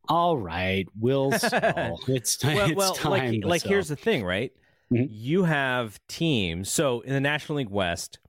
"All 0.08 0.38
right, 0.38 0.88
we'll 0.98 1.32
sell. 1.38 2.00
It's, 2.08 2.38
time. 2.38 2.56
well, 2.56 2.68
it's 2.68 2.78
well 2.78 2.94
time. 2.94 3.42
like, 3.42 3.44
like 3.44 3.62
sell." 3.64 3.72
here's 3.72 3.90
the 3.90 3.98
thing, 3.98 4.24
right? 4.24 4.54
Mhm. 4.92 5.08
You 5.10 5.44
have 5.44 6.00
teams. 6.08 6.70
So 6.70 7.02
in 7.02 7.14
the 7.14 7.22
National 7.22 7.58
League 7.60 7.70
West, 7.70 8.20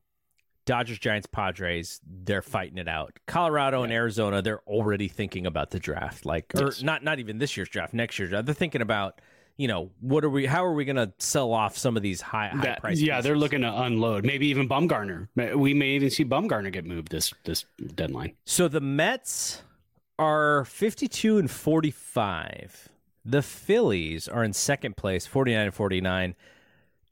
Dodgers, 0.64 0.98
Giants, 1.00 1.26
Padres, 1.26 2.00
they're 2.06 2.40
fighting 2.42 2.78
it 2.78 2.86
out. 2.88 3.18
Colorado 3.26 3.82
and 3.82 3.92
Arizona, 3.92 4.40
they're 4.42 4.62
already 4.62 5.08
thinking 5.08 5.44
about 5.44 5.70
the 5.70 5.80
draft, 5.80 6.24
like 6.24 6.52
or 6.54 6.66
Yes. 6.66 6.82
not 6.82 7.02
not 7.02 7.18
even 7.18 7.38
this 7.38 7.56
year's 7.56 7.68
draft, 7.68 7.92
next 7.92 8.18
year's 8.18 8.30
draft. 8.30 8.46
They're 8.46 8.54
thinking 8.54 8.80
about, 8.80 9.20
you 9.56 9.66
know, 9.66 9.90
what 10.00 10.24
are 10.24 10.30
we? 10.30 10.46
How 10.46 10.64
are 10.64 10.72
we 10.72 10.84
going 10.84 10.96
to 10.96 11.12
sell 11.18 11.52
off 11.52 11.76
some 11.76 11.96
of 11.96 12.02
these 12.04 12.20
high 12.20 12.48
high 12.48 12.62
That- 12.62 12.80
price? 12.80 13.00
yeah, 13.00 13.20
they're 13.20 13.36
looking 13.36 13.62
to 13.62 13.82
unload. 13.82 14.24
Maybe 14.24 14.46
even 14.46 14.68
Bumgarner. 14.68 15.26
We 15.56 15.74
may 15.74 15.88
even 15.96 16.10
see 16.10 16.24
Bumgarner 16.24 16.72
get 16.72 16.84
moved 16.84 17.10
this 17.10 17.34
this 17.44 17.64
deadline. 17.96 18.34
So 18.46 18.68
the 18.68 18.80
Mets 18.80 19.62
are 20.16 20.64
52 20.66 21.38
and 21.38 21.50
45. 21.50 22.88
The 23.24 23.42
Phillies 23.42 24.28
are 24.28 24.42
in 24.42 24.52
second 24.52 24.96
place, 24.96 25.26
49 25.26 25.66
and 25.66 25.74
49. 25.74 26.34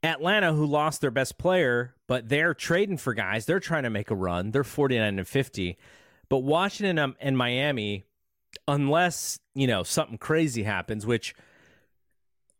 Atlanta, 0.03 0.53
who 0.53 0.65
lost 0.65 1.01
their 1.01 1.11
best 1.11 1.37
player, 1.37 1.95
but 2.07 2.27
they're 2.27 2.53
trading 2.53 2.97
for 2.97 3.13
guys. 3.13 3.45
They're 3.45 3.59
trying 3.59 3.83
to 3.83 3.89
make 3.89 4.09
a 4.09 4.15
run. 4.15 4.51
They're 4.51 4.63
49 4.63 5.19
and 5.19 5.27
50. 5.27 5.77
But 6.27 6.39
Washington 6.39 6.97
um, 6.97 7.15
and 7.19 7.37
Miami, 7.37 8.05
unless 8.67 9.39
you 9.53 9.67
know 9.67 9.83
something 9.83 10.17
crazy 10.17 10.63
happens, 10.63 11.05
which 11.05 11.35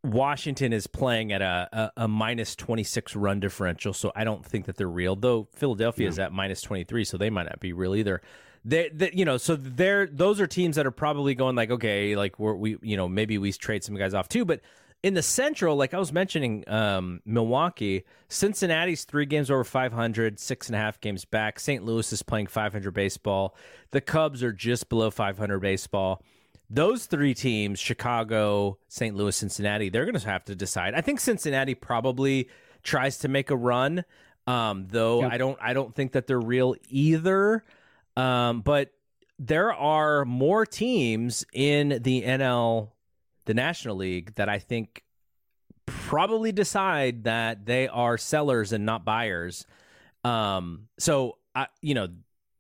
Washington 0.04 0.74
is 0.74 0.88
playing 0.88 1.32
at 1.32 1.42
a, 1.42 1.70
a, 1.98 2.04
a 2.04 2.08
minus 2.08 2.56
26 2.56 3.16
run 3.16 3.40
differential, 3.40 3.94
so 3.94 4.12
I 4.16 4.24
don't 4.24 4.46
think 4.46 4.66
that 4.66 4.78
they're 4.78 4.90
real. 4.90 5.16
Though 5.16 5.48
Philadelphia 5.54 6.08
is 6.08 6.20
at 6.20 6.32
minus 6.32 6.62
23, 6.62 7.06
so 7.06 7.18
they 7.18 7.30
might 7.30 7.44
not 7.44 7.60
be 7.60 7.74
real 7.74 7.96
either. 7.96 8.22
They, 8.64 8.90
they, 8.90 9.12
you 9.14 9.26
know, 9.26 9.38
so 9.38 9.56
they're 9.56 10.06
those 10.06 10.40
are 10.40 10.48
teams 10.48 10.76
that 10.76 10.86
are 10.86 10.92
probably 10.92 11.34
going 11.34 11.56
like, 11.56 11.72
okay, 11.72 12.16
like 12.16 12.38
we're, 12.38 12.54
we, 12.54 12.78
you 12.82 12.96
know, 12.96 13.08
maybe 13.08 13.38
we 13.38 13.52
trade 13.54 13.84
some 13.84 13.96
guys 13.96 14.14
off 14.14 14.30
too. 14.30 14.46
But 14.46 14.62
in 15.04 15.16
the 15.16 15.24
Central, 15.24 15.76
like 15.76 15.96
I 15.96 16.00
was 16.00 16.14
mentioning, 16.14 16.64
um, 16.68 17.22
Milwaukee, 17.26 18.06
Cincinnati's 18.30 19.04
three 19.04 19.26
games 19.26 19.50
over 19.50 19.64
500, 19.64 20.40
six 20.40 20.68
and 20.68 20.76
a 20.76 20.80
half 20.80 21.02
games 21.02 21.26
back. 21.26 21.60
St. 21.60 21.84
Louis 21.84 22.14
is 22.14 22.22
playing 22.22 22.48
500 22.48 22.92
baseball. 22.92 23.56
The 23.90 24.02
Cubs 24.02 24.44
are 24.44 24.54
just 24.54 24.90
below 24.90 25.10
500 25.10 25.60
baseball 25.60 26.22
those 26.72 27.06
three 27.06 27.34
teams 27.34 27.80
chicago 27.80 28.78
st 28.88 29.16
louis 29.16 29.36
cincinnati 29.36 29.90
they're 29.90 30.06
going 30.06 30.18
to 30.18 30.26
have 30.26 30.46
to 30.46 30.56
decide 30.56 30.94
i 30.96 31.02
think 31.02 31.20
cincinnati 31.20 31.76
probably 31.76 32.50
tries 32.82 33.18
to 33.18 33.28
make 33.28 33.52
a 33.52 33.56
run 33.56 34.06
um, 34.48 34.88
though 34.90 35.22
yep. 35.22 35.34
i 35.34 35.38
don't 35.38 35.60
i 35.62 35.74
don't 35.74 35.94
think 35.94 36.14
that 36.14 36.28
they're 36.28 36.40
real 36.40 36.74
either 36.90 37.64
um, 38.18 38.62
but 38.62 38.92
there 39.40 39.74
are 39.74 40.26
more 40.26 40.66
teams 40.66 41.46
in 41.54 42.00
the 42.02 42.24
nl 42.24 42.92
the 43.46 43.54
national 43.54 43.96
league 43.96 44.34
that 44.36 44.50
i 44.50 44.60
think 44.60 45.04
probably 45.86 46.52
decide 46.52 47.24
that 47.24 47.66
they 47.66 47.88
are 47.88 48.18
sellers 48.18 48.72
and 48.72 48.86
not 48.86 49.04
buyers 49.04 49.66
um, 50.24 50.88
so 51.00 51.38
I, 51.56 51.68
you 51.82 51.96
know 51.96 52.10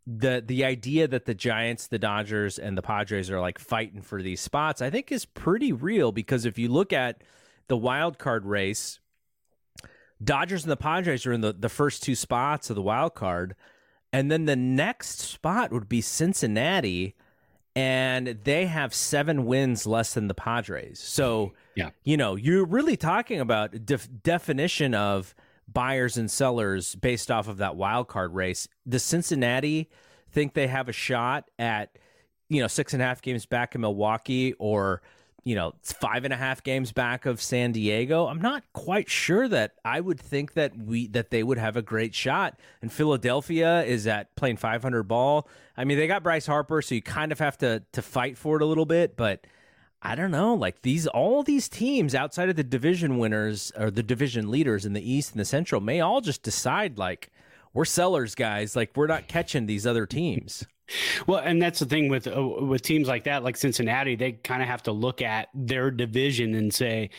the 0.07 0.43
the 0.45 0.65
idea 0.65 1.07
that 1.07 1.25
the 1.25 1.33
Giants, 1.33 1.87
the 1.87 1.99
Dodgers, 1.99 2.57
and 2.57 2.77
the 2.77 2.81
Padres 2.81 3.29
are 3.29 3.39
like 3.39 3.59
fighting 3.59 4.01
for 4.01 4.21
these 4.21 4.41
spots, 4.41 4.81
I 4.81 4.89
think 4.89 5.11
is 5.11 5.25
pretty 5.25 5.71
real 5.71 6.11
because 6.11 6.45
if 6.45 6.57
you 6.57 6.69
look 6.69 6.91
at 6.91 7.23
the 7.67 7.77
wild 7.77 8.17
card 8.17 8.45
race, 8.45 8.99
Dodgers 10.23 10.63
and 10.63 10.71
the 10.71 10.77
Padres 10.77 11.25
are 11.25 11.33
in 11.33 11.41
the, 11.41 11.53
the 11.53 11.69
first 11.69 12.03
two 12.03 12.15
spots 12.15 12.69
of 12.69 12.75
the 12.75 12.81
wild 12.81 13.13
card. 13.13 13.55
And 14.13 14.31
then 14.31 14.45
the 14.45 14.55
next 14.55 15.19
spot 15.19 15.71
would 15.71 15.87
be 15.87 16.01
Cincinnati, 16.01 17.15
and 17.75 18.39
they 18.43 18.65
have 18.65 18.93
seven 18.93 19.45
wins 19.45 19.87
less 19.87 20.13
than 20.13 20.27
the 20.27 20.33
Padres. 20.33 20.99
So, 20.99 21.53
yeah. 21.75 21.91
you 22.03 22.17
know, 22.17 22.35
you're 22.35 22.65
really 22.65 22.97
talking 22.97 23.39
about 23.39 23.85
def- 23.85 24.09
definition 24.23 24.93
of 24.93 25.33
buyers 25.71 26.17
and 26.17 26.29
sellers 26.29 26.95
based 26.95 27.31
off 27.31 27.47
of 27.47 27.57
that 27.57 27.77
wild 27.77 28.09
card 28.09 28.33
race. 28.33 28.67
Does 28.87 29.03
Cincinnati 29.03 29.89
think 30.29 30.53
they 30.53 30.67
have 30.67 30.89
a 30.89 30.93
shot 30.93 31.49
at, 31.57 31.97
you 32.49 32.61
know, 32.61 32.67
six 32.67 32.93
and 32.93 33.01
a 33.01 33.05
half 33.05 33.21
games 33.21 33.45
back 33.45 33.75
in 33.75 33.81
Milwaukee 33.81 34.53
or, 34.59 35.01
you 35.43 35.55
know, 35.55 35.73
five 35.81 36.23
and 36.23 36.33
a 36.33 36.37
half 36.37 36.63
games 36.63 36.91
back 36.91 37.25
of 37.25 37.41
San 37.41 37.71
Diego? 37.71 38.27
I'm 38.27 38.41
not 38.41 38.63
quite 38.73 39.09
sure 39.09 39.47
that 39.47 39.73
I 39.83 39.99
would 39.99 40.19
think 40.19 40.53
that 40.53 40.77
we 40.77 41.07
that 41.07 41.31
they 41.31 41.43
would 41.43 41.57
have 41.57 41.75
a 41.75 41.81
great 41.81 42.13
shot. 42.13 42.59
And 42.81 42.91
Philadelphia 42.91 43.83
is 43.83 44.07
at 44.07 44.35
playing 44.35 44.57
500 44.57 45.03
ball. 45.03 45.47
I 45.75 45.83
mean, 45.83 45.97
they 45.97 46.07
got 46.07 46.23
Bryce 46.23 46.45
Harper, 46.45 46.81
so 46.81 46.95
you 46.95 47.01
kind 47.01 47.31
of 47.31 47.39
have 47.39 47.57
to 47.59 47.83
to 47.91 48.01
fight 48.01 48.37
for 48.37 48.55
it 48.57 48.61
a 48.61 48.65
little 48.65 48.85
bit, 48.85 49.15
but 49.17 49.45
I 50.03 50.15
don't 50.15 50.31
know, 50.31 50.55
like 50.55 50.81
these 50.81 51.05
all 51.05 51.43
these 51.43 51.69
teams 51.69 52.15
outside 52.15 52.49
of 52.49 52.55
the 52.55 52.63
division 52.63 53.19
winners 53.19 53.71
or 53.77 53.91
the 53.91 54.01
division 54.01 54.49
leaders 54.49 54.85
in 54.85 54.93
the 54.93 55.11
East 55.11 55.31
and 55.31 55.39
the 55.39 55.45
Central 55.45 55.79
may 55.79 56.01
all 56.01 56.21
just 56.21 56.41
decide 56.41 56.97
like 56.97 57.31
we're 57.73 57.85
sellers, 57.85 58.35
guys. 58.35 58.75
Like 58.75 58.91
we're 58.95 59.07
not 59.07 59.27
catching 59.27 59.65
these 59.65 59.85
other 59.85 60.05
teams. 60.05 60.65
Well, 61.27 61.39
and 61.39 61.61
that's 61.61 61.79
the 61.79 61.85
thing 61.85 62.09
with 62.09 62.27
uh, 62.27 62.41
with 62.41 62.81
teams 62.81 63.07
like 63.07 63.25
that, 63.25 63.43
like 63.43 63.57
Cincinnati, 63.57 64.15
they 64.15 64.33
kind 64.33 64.61
of 64.61 64.67
have 64.67 64.83
to 64.83 64.91
look 64.91 65.21
at 65.21 65.49
their 65.53 65.91
division 65.91 66.55
and 66.55 66.73
say, 66.73 67.09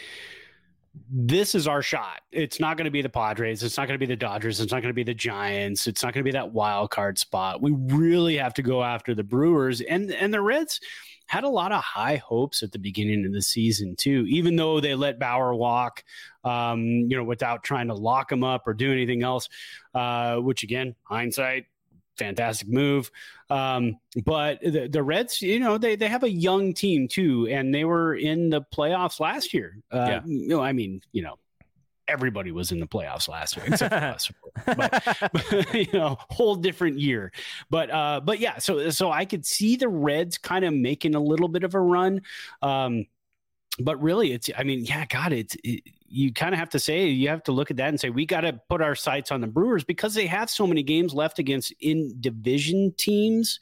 "This 1.11 1.55
is 1.55 1.67
our 1.67 1.83
shot. 1.83 2.21
It's 2.31 2.61
not 2.61 2.77
going 2.77 2.87
to 2.87 2.91
be 2.91 3.03
the 3.03 3.09
Padres. 3.09 3.63
It's 3.63 3.77
not 3.77 3.89
going 3.89 3.99
to 3.99 4.07
be 4.07 4.13
the 4.13 4.17
Dodgers. 4.17 4.61
It's 4.61 4.73
not 4.73 4.83
going 4.83 4.91
to 4.91 4.95
be 4.95 5.05
the 5.05 5.15
Giants. 5.15 5.87
It's 5.87 6.03
not 6.03 6.15
going 6.15 6.25
to 6.25 6.29
be 6.29 6.33
that 6.33 6.53
wild 6.53 6.91
card 6.91 7.19
spot. 7.19 7.63
We 7.63 7.73
really 7.73 8.37
have 8.37 8.55
to 8.55 8.63
go 8.63 8.83
after 8.83 9.15
the 9.15 9.25
Brewers 9.25 9.81
and 9.81 10.11
and 10.13 10.33
the 10.33 10.41
Reds." 10.41 10.81
had 11.33 11.45
a 11.45 11.49
lot 11.49 11.73
of 11.73 11.83
high 11.83 12.17
hopes 12.17 12.63
at 12.63 12.73
the 12.73 12.79
beginning 12.79 13.25
of 13.25 13.33
the 13.33 13.41
season 13.41 13.97
too. 13.97 14.27
Even 14.29 14.55
though 14.55 14.81
they 14.81 14.95
let 14.95 15.19
Bauer 15.19 15.55
walk, 15.55 16.05
um, 16.45 16.83
you 16.83 17.17
know, 17.17 17.25
without 17.25 17.65
trying 17.65 17.89
to 17.89 17.95
lock 17.95 18.31
him 18.31 18.45
up 18.45 18.67
or 18.67 18.75
do 18.75 18.93
anything 18.93 19.23
else, 19.23 19.49
uh, 19.95 20.37
which 20.37 20.63
again, 20.63 20.95
hindsight, 21.05 21.65
fantastic 22.17 22.69
move. 22.69 23.11
Um, 23.51 23.97
but 24.25 24.61
the, 24.61 24.89
the 24.89 25.03
Reds, 25.03 25.43
you 25.43 25.61
know, 25.61 25.79
they, 25.79 25.97
they 25.97 26.09
have 26.09 26.23
a 26.23 26.31
young 26.31 26.73
team 26.73 27.09
too, 27.09 27.49
and 27.49 27.75
they 27.75 27.85
were 27.85 28.15
in 28.15 28.51
the 28.51 28.63
playoffs 28.63 29.21
last 29.21 29.53
year. 29.55 29.79
Uh, 29.91 30.07
yeah. 30.09 30.21
You 30.25 30.49
know, 30.49 30.61
I 30.63 30.73
mean, 30.73 31.03
you 31.13 31.23
know, 31.23 31.39
everybody 32.09 32.51
was 32.53 32.73
in 32.73 32.81
the 32.81 32.87
playoffs 32.87 33.29
last 33.29 33.57
year 33.57 33.65
except 33.67 33.95
for 33.95 34.01
us 34.01 34.31
but, 34.67 35.03
but, 35.33 35.75
you 35.75 35.87
know 35.93 36.17
whole 36.31 36.57
different 36.57 36.99
year 36.99 37.33
but 37.71 37.91
uh 37.91 38.21
but 38.23 38.39
yeah 38.41 38.59
so 38.59 38.91
so 38.91 39.11
i 39.11 39.25
could 39.25 39.47
see 39.47 39.77
the 39.77 39.89
reds 39.89 40.37
kind 40.37 40.65
of 40.65 40.75
making 40.75 41.15
a 41.15 41.21
little 41.21 41.49
bit 41.49 41.63
of 41.63 41.75
a 41.75 41.81
run 41.81 42.21
um 42.61 43.07
but 43.79 44.03
really 44.03 44.33
it's 44.33 44.51
i 44.59 44.65
mean 44.65 44.85
yeah 44.85 45.07
god 45.07 45.33
it's 45.33 45.57
it, 45.63 45.85
you 46.13 46.33
kind 46.33 46.55
of 46.55 46.59
have 46.59 46.69
to 46.71 46.79
say 46.79 47.07
you 47.07 47.29
have 47.29 47.43
to 47.45 47.53
look 47.53 47.71
at 47.71 47.77
that 47.79 47.89
and 47.89 47.99
say 47.99 48.11
we 48.11 48.27
got 48.27 48.43
to 48.43 48.61
put 48.69 48.83
our 48.83 48.95
sights 48.95 49.33
on 49.33 49.41
the 49.41 49.47
Brewers 49.47 49.85
because 49.85 50.15
they 50.15 50.27
have 50.27 50.51
so 50.51 50.67
many 50.67 50.83
games 50.83 51.15
left 51.15 51.39
against 51.39 51.73
in 51.81 52.15
division 52.21 52.93
teams 52.99 53.59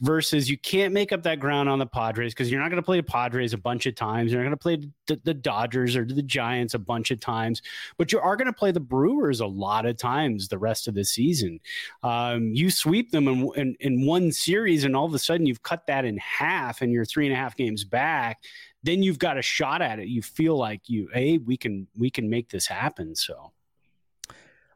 versus 0.00 0.50
you 0.50 0.58
can't 0.58 0.92
make 0.92 1.12
up 1.12 1.22
that 1.22 1.40
ground 1.40 1.68
on 1.68 1.78
the 1.78 1.86
Padres 1.86 2.34
because 2.34 2.50
you're 2.50 2.60
not 2.60 2.70
going 2.70 2.82
to 2.82 2.84
play 2.84 2.98
the 2.98 3.02
Padres 3.02 3.52
a 3.52 3.58
bunch 3.58 3.86
of 3.86 3.94
times. 3.94 4.32
You're 4.32 4.42
not 4.42 4.48
going 4.48 4.58
to 4.58 4.62
play 4.62 4.90
the, 5.06 5.20
the, 5.24 5.34
Dodgers 5.34 5.94
or 5.94 6.04
the 6.04 6.22
Giants 6.22 6.74
a 6.74 6.78
bunch 6.78 7.10
of 7.10 7.20
times 7.20 7.60
but 7.96 8.12
you 8.12 8.18
are 8.18 8.36
going 8.36 8.46
to 8.46 8.52
play 8.52 8.72
the 8.72 8.80
Brewers 8.80 9.40
a 9.40 9.46
lot 9.46 9.86
of 9.86 9.96
times 9.96 10.48
the 10.48 10.58
rest 10.58 10.88
of 10.88 10.94
the 10.94 11.04
season. 11.04 11.60
Um, 12.02 12.52
you 12.54 12.70
sweep 12.70 13.10
them 13.10 13.28
in, 13.28 13.50
in, 13.56 13.76
in 13.80 14.06
one 14.06 14.32
series 14.32 14.84
and 14.84 14.96
all 14.96 15.06
of 15.06 15.14
a 15.14 15.18
sudden 15.18 15.46
you've 15.46 15.62
cut 15.62 15.86
that 15.86 16.04
in 16.04 16.16
half 16.18 16.82
and 16.82 16.92
you're 16.92 17.04
three 17.04 17.26
and 17.26 17.34
a 17.34 17.36
half 17.36 17.56
games 17.56 17.84
back 17.84 18.42
then 18.84 19.02
you've 19.02 19.18
got 19.18 19.38
a 19.38 19.42
shot 19.42 19.82
at 19.82 19.98
it. 19.98 20.08
You 20.08 20.22
feel 20.22 20.56
like 20.56 20.88
you, 20.88 21.08
hey, 21.12 21.38
we 21.38 21.56
can 21.56 21.88
we 21.98 22.10
can 22.10 22.30
make 22.30 22.50
this 22.50 22.66
happen. 22.66 23.16
So. 23.16 23.52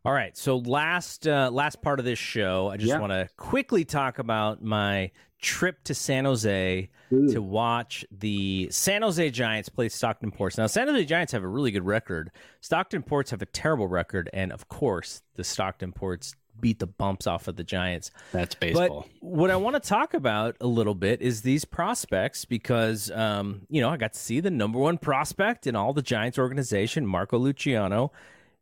All 0.05 0.13
right, 0.13 0.37
so 0.37 0.59
last 0.59 1.29
uh, 1.29 1.51
last 1.53 1.83
part 1.83 1.99
of 1.99 2.05
this 2.05 2.19
show, 2.19 2.69
I 2.69 2.77
just 2.79 2.89
yeah. 2.89 2.99
want 2.99 3.13
to 3.13 3.29
quickly 3.37 3.85
talk 3.85 4.19
about 4.19 4.63
my 4.63 5.11
trip 5.41 5.83
to 5.85 5.95
San 5.95 6.25
Jose 6.25 6.89
Ooh. 7.13 7.33
to 7.33 7.43
watch 7.43 8.05
the 8.11 8.69
San 8.71 9.03
Jose 9.03 9.31
Giants 9.31 9.69
play 9.69 9.89
Stockton 9.89 10.31
Ports. 10.31 10.57
Now, 10.57 10.67
San 10.67 10.89
Jose 10.89 11.05
Giants 11.05 11.33
have 11.33 11.43
a 11.43 11.49
really 11.49 11.71
good 11.71 11.85
record. 11.85 12.31
Stockton 12.61 13.03
Ports 13.03 13.33
have 13.33 13.43
a 13.43 13.47
terrible 13.47 13.89
record, 13.89 14.31
and 14.33 14.53
of 14.53 14.69
course, 14.69 15.21
the 15.35 15.45
Stockton 15.45 15.93
Ports 15.93 16.35
beat 16.61 16.79
the 16.79 16.87
bumps 16.87 17.27
off 17.27 17.49
of 17.49 17.57
the 17.57 17.65
Giants. 17.65 18.11
That's 18.33 18.55
baseball. 18.55 19.07
But 19.21 19.29
what 19.29 19.51
I 19.51 19.57
want 19.57 19.75
to 19.75 19.89
talk 19.89 20.15
about 20.15 20.57
a 20.61 20.67
little 20.67 20.95
bit 20.95 21.23
is 21.23 21.43
these 21.43 21.65
prospects 21.65 22.45
because, 22.45 23.11
um, 23.11 23.63
you 23.69 23.81
know, 23.81 23.91
I 23.91 23.97
got 23.97 24.13
to 24.15 24.19
see 24.19 24.41
the 24.41 24.51
number 24.51 24.79
one 24.79 24.99
prospect 24.99 25.67
in 25.67 25.77
all 25.77 25.93
the 25.93 26.03
Giants 26.03 26.39
organization, 26.39 27.07
Marco 27.07 27.39
Luciano. 27.39 28.13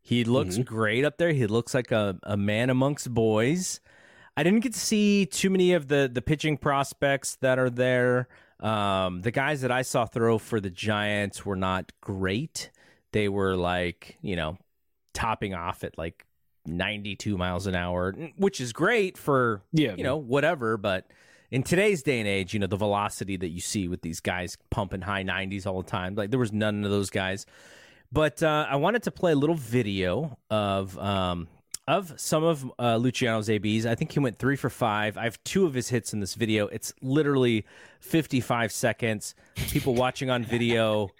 He 0.02 0.24
looks 0.24 0.54
mm-hmm. 0.54 0.62
great 0.62 1.04
up 1.04 1.18
there. 1.18 1.32
He 1.32 1.46
looks 1.46 1.74
like 1.74 1.90
a, 1.90 2.18
a 2.22 2.36
man 2.36 2.70
amongst 2.70 3.12
boys. 3.12 3.80
I 4.36 4.42
didn't 4.42 4.60
get 4.60 4.74
to 4.74 4.78
see 4.78 5.26
too 5.26 5.48
many 5.48 5.72
of 5.72 5.88
the 5.88 6.10
the 6.12 6.20
pitching 6.20 6.58
prospects 6.58 7.36
that 7.36 7.58
are 7.58 7.70
there. 7.70 8.28
Um, 8.60 9.22
the 9.22 9.30
guys 9.30 9.62
that 9.62 9.70
I 9.70 9.82
saw 9.82 10.04
throw 10.04 10.38
for 10.38 10.60
the 10.60 10.70
Giants 10.70 11.44
were 11.44 11.56
not 11.56 11.92
great. 12.00 12.70
They 13.12 13.28
were 13.28 13.56
like, 13.56 14.18
you 14.20 14.36
know, 14.36 14.58
topping 15.14 15.54
off 15.54 15.84
at 15.84 15.96
like 15.96 16.25
92 16.66 17.36
miles 17.36 17.66
an 17.66 17.74
hour, 17.74 18.12
which 18.36 18.60
is 18.60 18.72
great 18.72 19.16
for, 19.16 19.62
yeah, 19.72 19.94
you 19.96 20.04
know, 20.04 20.16
whatever. 20.16 20.76
But 20.76 21.10
in 21.50 21.62
today's 21.62 22.02
day 22.02 22.18
and 22.18 22.28
age, 22.28 22.54
you 22.54 22.60
know, 22.60 22.66
the 22.66 22.76
velocity 22.76 23.36
that 23.36 23.48
you 23.48 23.60
see 23.60 23.88
with 23.88 24.02
these 24.02 24.20
guys 24.20 24.56
pumping 24.70 25.02
high 25.02 25.24
90s 25.24 25.66
all 25.66 25.82
the 25.82 25.90
time, 25.90 26.14
like 26.14 26.30
there 26.30 26.38
was 26.38 26.52
none 26.52 26.84
of 26.84 26.90
those 26.90 27.10
guys. 27.10 27.46
But 28.12 28.42
uh, 28.42 28.66
I 28.68 28.76
wanted 28.76 29.02
to 29.04 29.10
play 29.10 29.32
a 29.32 29.36
little 29.36 29.56
video 29.56 30.38
of 30.48 30.96
um, 30.98 31.48
of 31.88 32.14
some 32.16 32.42
of 32.42 32.70
uh, 32.78 32.96
Luciano's 32.96 33.48
ABs. 33.48 33.86
I 33.86 33.94
think 33.94 34.12
he 34.12 34.18
went 34.18 34.38
three 34.38 34.56
for 34.56 34.70
five. 34.70 35.16
I 35.16 35.24
have 35.24 35.42
two 35.44 35.66
of 35.66 35.74
his 35.74 35.88
hits 35.88 36.12
in 36.12 36.20
this 36.20 36.34
video. 36.34 36.66
It's 36.66 36.92
literally 37.00 37.64
55 38.00 38.72
seconds. 38.72 39.34
People 39.54 39.94
watching 39.94 40.28
on 40.28 40.44
video 40.44 41.10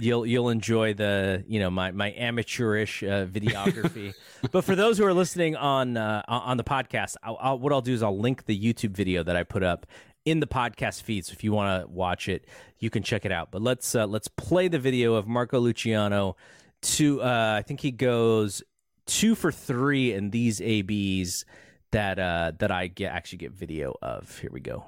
you'll 0.00 0.26
you'll 0.26 0.48
enjoy 0.48 0.94
the 0.94 1.44
you 1.46 1.60
know 1.60 1.70
my 1.70 1.90
my 1.92 2.12
amateurish 2.12 3.02
uh, 3.02 3.26
videography. 3.26 4.14
but 4.52 4.64
for 4.64 4.74
those 4.74 4.98
who 4.98 5.04
are 5.04 5.14
listening 5.14 5.56
on 5.56 5.96
uh, 5.96 6.22
on 6.26 6.56
the 6.56 6.64
podcast, 6.64 7.16
I'll, 7.22 7.38
I'll, 7.40 7.58
what 7.58 7.72
I'll 7.72 7.80
do 7.80 7.92
is 7.92 8.02
I'll 8.02 8.18
link 8.18 8.46
the 8.46 8.58
YouTube 8.58 8.90
video 8.90 9.22
that 9.22 9.36
I 9.36 9.42
put 9.42 9.62
up 9.62 9.86
in 10.24 10.40
the 10.40 10.46
podcast 10.46 11.02
feed. 11.02 11.26
So 11.26 11.32
if 11.32 11.44
you 11.44 11.52
want 11.52 11.82
to 11.82 11.88
watch 11.88 12.28
it, 12.28 12.46
you 12.78 12.90
can 12.90 13.02
check 13.02 13.24
it 13.24 13.32
out. 13.32 13.50
But 13.50 13.62
let's 13.62 13.94
uh, 13.94 14.06
let's 14.06 14.28
play 14.28 14.68
the 14.68 14.78
video 14.78 15.14
of 15.14 15.26
Marco 15.26 15.58
Luciano. 15.58 16.36
To 16.82 17.20
uh, 17.22 17.56
I 17.58 17.62
think 17.62 17.80
he 17.80 17.90
goes 17.90 18.62
two 19.06 19.34
for 19.34 19.52
three 19.52 20.12
in 20.12 20.30
these 20.30 20.60
ABs 20.60 21.44
that 21.90 22.18
uh, 22.18 22.52
that 22.58 22.70
I 22.70 22.86
get 22.86 23.12
actually 23.12 23.38
get 23.38 23.52
video 23.52 23.96
of. 24.00 24.38
Here 24.38 24.50
we 24.52 24.60
go. 24.60 24.84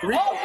Three. 0.00 0.35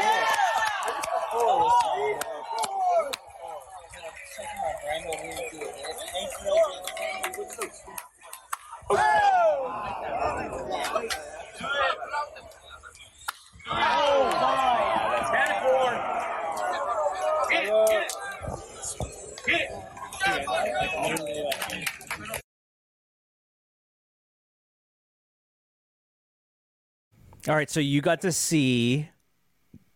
All 27.51 27.57
right, 27.57 27.69
so 27.69 27.81
you 27.81 27.99
got 27.99 28.21
to 28.21 28.31
see 28.31 29.09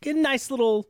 a 0.06 0.12
nice 0.12 0.52
little 0.52 0.90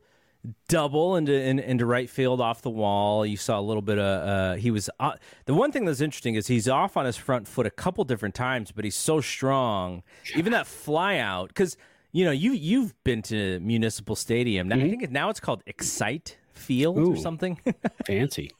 double 0.66 1.14
into 1.14 1.32
in, 1.32 1.60
into 1.60 1.86
right 1.86 2.10
field 2.10 2.40
off 2.40 2.60
the 2.62 2.70
wall. 2.70 3.24
You 3.24 3.36
saw 3.36 3.60
a 3.60 3.62
little 3.62 3.82
bit 3.82 4.00
of 4.00 4.28
uh, 4.28 4.54
he 4.54 4.72
was 4.72 4.90
uh, 4.98 5.12
the 5.44 5.54
one 5.54 5.70
thing 5.70 5.84
that's 5.84 6.00
interesting 6.00 6.34
is 6.34 6.48
he's 6.48 6.68
off 6.68 6.96
on 6.96 7.06
his 7.06 7.16
front 7.16 7.46
foot 7.46 7.66
a 7.66 7.70
couple 7.70 8.02
different 8.02 8.34
times, 8.34 8.72
but 8.72 8.84
he's 8.84 8.96
so 8.96 9.20
strong. 9.20 10.02
Even 10.34 10.50
that 10.54 10.66
fly 10.66 11.18
out 11.18 11.50
because 11.50 11.76
you 12.10 12.24
know 12.24 12.32
you 12.32 12.50
you've 12.50 13.00
been 13.04 13.22
to 13.22 13.60
Municipal 13.60 14.16
Stadium. 14.16 14.66
Now, 14.66 14.74
I 14.74 14.90
think 14.90 15.08
now 15.12 15.30
it's 15.30 15.38
called 15.38 15.62
Excite 15.68 16.36
Field 16.52 16.98
or 16.98 17.16
something. 17.16 17.60
Fancy. 18.08 18.50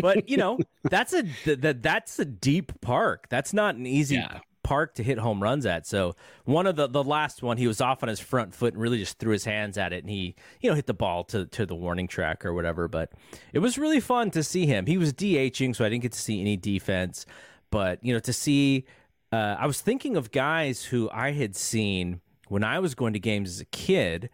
but 0.00 0.28
you 0.28 0.38
know 0.38 0.58
that's 0.90 1.12
a 1.12 1.22
th- 1.22 1.60
th- 1.60 1.76
that's 1.82 2.18
a 2.18 2.24
deep 2.24 2.72
park. 2.80 3.28
That's 3.28 3.52
not 3.52 3.76
an 3.76 3.86
easy 3.86 4.16
Yeah. 4.16 4.40
Park 4.62 4.94
to 4.94 5.02
hit 5.02 5.18
home 5.18 5.42
runs 5.42 5.66
at. 5.66 5.86
So 5.86 6.14
one 6.44 6.66
of 6.66 6.76
the 6.76 6.86
the 6.86 7.04
last 7.04 7.42
one, 7.42 7.56
he 7.56 7.66
was 7.66 7.80
off 7.80 8.02
on 8.02 8.08
his 8.08 8.20
front 8.20 8.54
foot 8.54 8.74
and 8.74 8.82
really 8.82 8.98
just 8.98 9.18
threw 9.18 9.32
his 9.32 9.44
hands 9.44 9.76
at 9.76 9.92
it, 9.92 10.04
and 10.04 10.10
he 10.10 10.34
you 10.60 10.70
know 10.70 10.76
hit 10.76 10.86
the 10.86 10.94
ball 10.94 11.24
to 11.24 11.46
to 11.46 11.66
the 11.66 11.74
warning 11.74 12.06
track 12.06 12.44
or 12.44 12.54
whatever. 12.54 12.88
But 12.88 13.12
it 13.52 13.58
was 13.58 13.78
really 13.78 14.00
fun 14.00 14.30
to 14.32 14.42
see 14.42 14.66
him. 14.66 14.86
He 14.86 14.98
was 14.98 15.12
DHing, 15.12 15.74
so 15.74 15.84
I 15.84 15.88
didn't 15.88 16.02
get 16.02 16.12
to 16.12 16.20
see 16.20 16.40
any 16.40 16.56
defense. 16.56 17.26
But 17.70 18.02
you 18.04 18.12
know 18.12 18.20
to 18.20 18.32
see, 18.32 18.84
uh, 19.32 19.56
I 19.58 19.66
was 19.66 19.80
thinking 19.80 20.16
of 20.16 20.30
guys 20.30 20.84
who 20.84 21.10
I 21.12 21.32
had 21.32 21.56
seen 21.56 22.20
when 22.48 22.62
I 22.62 22.78
was 22.78 22.94
going 22.94 23.14
to 23.14 23.18
games 23.18 23.50
as 23.50 23.60
a 23.60 23.66
kid. 23.66 24.30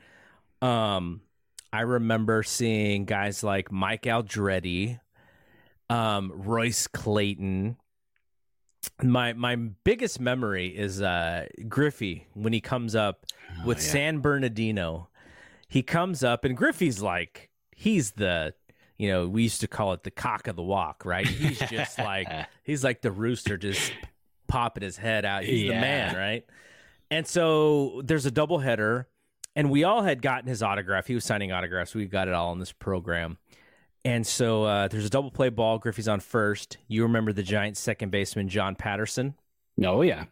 Um, 0.61 1.21
I 1.73 1.83
remember 1.83 2.43
seeing 2.43 3.05
guys 3.05 3.45
like 3.45 3.71
Mike 3.71 4.03
Aldrete, 4.03 5.01
um, 5.91 6.33
Royce 6.35 6.87
Clayton. 6.87 7.77
My 9.03 9.33
my 9.33 9.57
biggest 9.57 10.21
memory 10.21 10.69
is 10.69 11.01
uh, 11.03 11.47
Griffey 11.69 12.27
when 12.35 12.53
he 12.53 12.61
comes 12.61 12.95
up 12.97 13.27
with 13.65 13.81
San 13.81 14.21
Bernardino. 14.21 15.09
He 15.69 15.83
comes 15.83 16.25
up 16.25 16.45
and 16.45 16.57
Griffey's 16.57 17.01
like 17.03 17.51
he's 17.75 18.13
the 18.13 18.55
you 18.97 19.09
know 19.09 19.29
we 19.29 19.45
used 19.45 19.61
to 19.61 19.69
call 19.69 19.93
it 19.93 20.03
the 20.03 20.11
cock 20.11 20.49
of 20.49 20.57
the 20.57 20.63
walk, 20.63 21.05
right? 21.05 21.27
He's 21.27 21.59
just 21.59 21.99
like 21.99 22.29
he's 22.65 22.83
like 22.83 23.03
the 23.03 23.13
rooster 23.13 23.57
just 23.57 23.93
popping 24.49 24.83
his 24.83 24.97
head 24.97 25.25
out. 25.25 25.45
He's 25.45 25.69
the 25.69 25.75
man, 25.81 26.17
right? 26.17 26.45
And 27.11 27.27
so 27.27 28.03
there's 28.05 28.27
a 28.27 28.31
doubleheader, 28.31 29.07
and 29.57 29.71
we 29.71 29.85
all 29.85 30.03
had 30.03 30.21
gotten 30.23 30.49
his 30.49 30.63
autograph. 30.63 31.07
He 31.07 31.15
was 31.15 31.25
signing 31.25 31.53
autographs. 31.53 31.95
We 31.95 32.07
got 32.07 32.29
it 32.29 32.35
all 32.35 32.53
in 32.53 32.59
this 32.59 32.73
program. 32.73 33.39
And 34.05 34.27
so 34.27 34.65
uh, 34.65 34.89
there's 34.89 35.05
a 35.05 35.11
double 35.11 35.31
play 35.31 35.49
ball. 35.49 35.79
Griffey's 35.79 36.09
on 36.09 36.21
first. 36.21 36.79
You 36.87 37.03
remember 37.03 37.33
the 37.33 37.43
Giants 37.43 37.81
second 37.81 38.11
baseman, 38.11 38.49
John 38.49 38.75
Patterson. 38.75 39.35
Oh 39.85 40.03
yeah. 40.03 40.25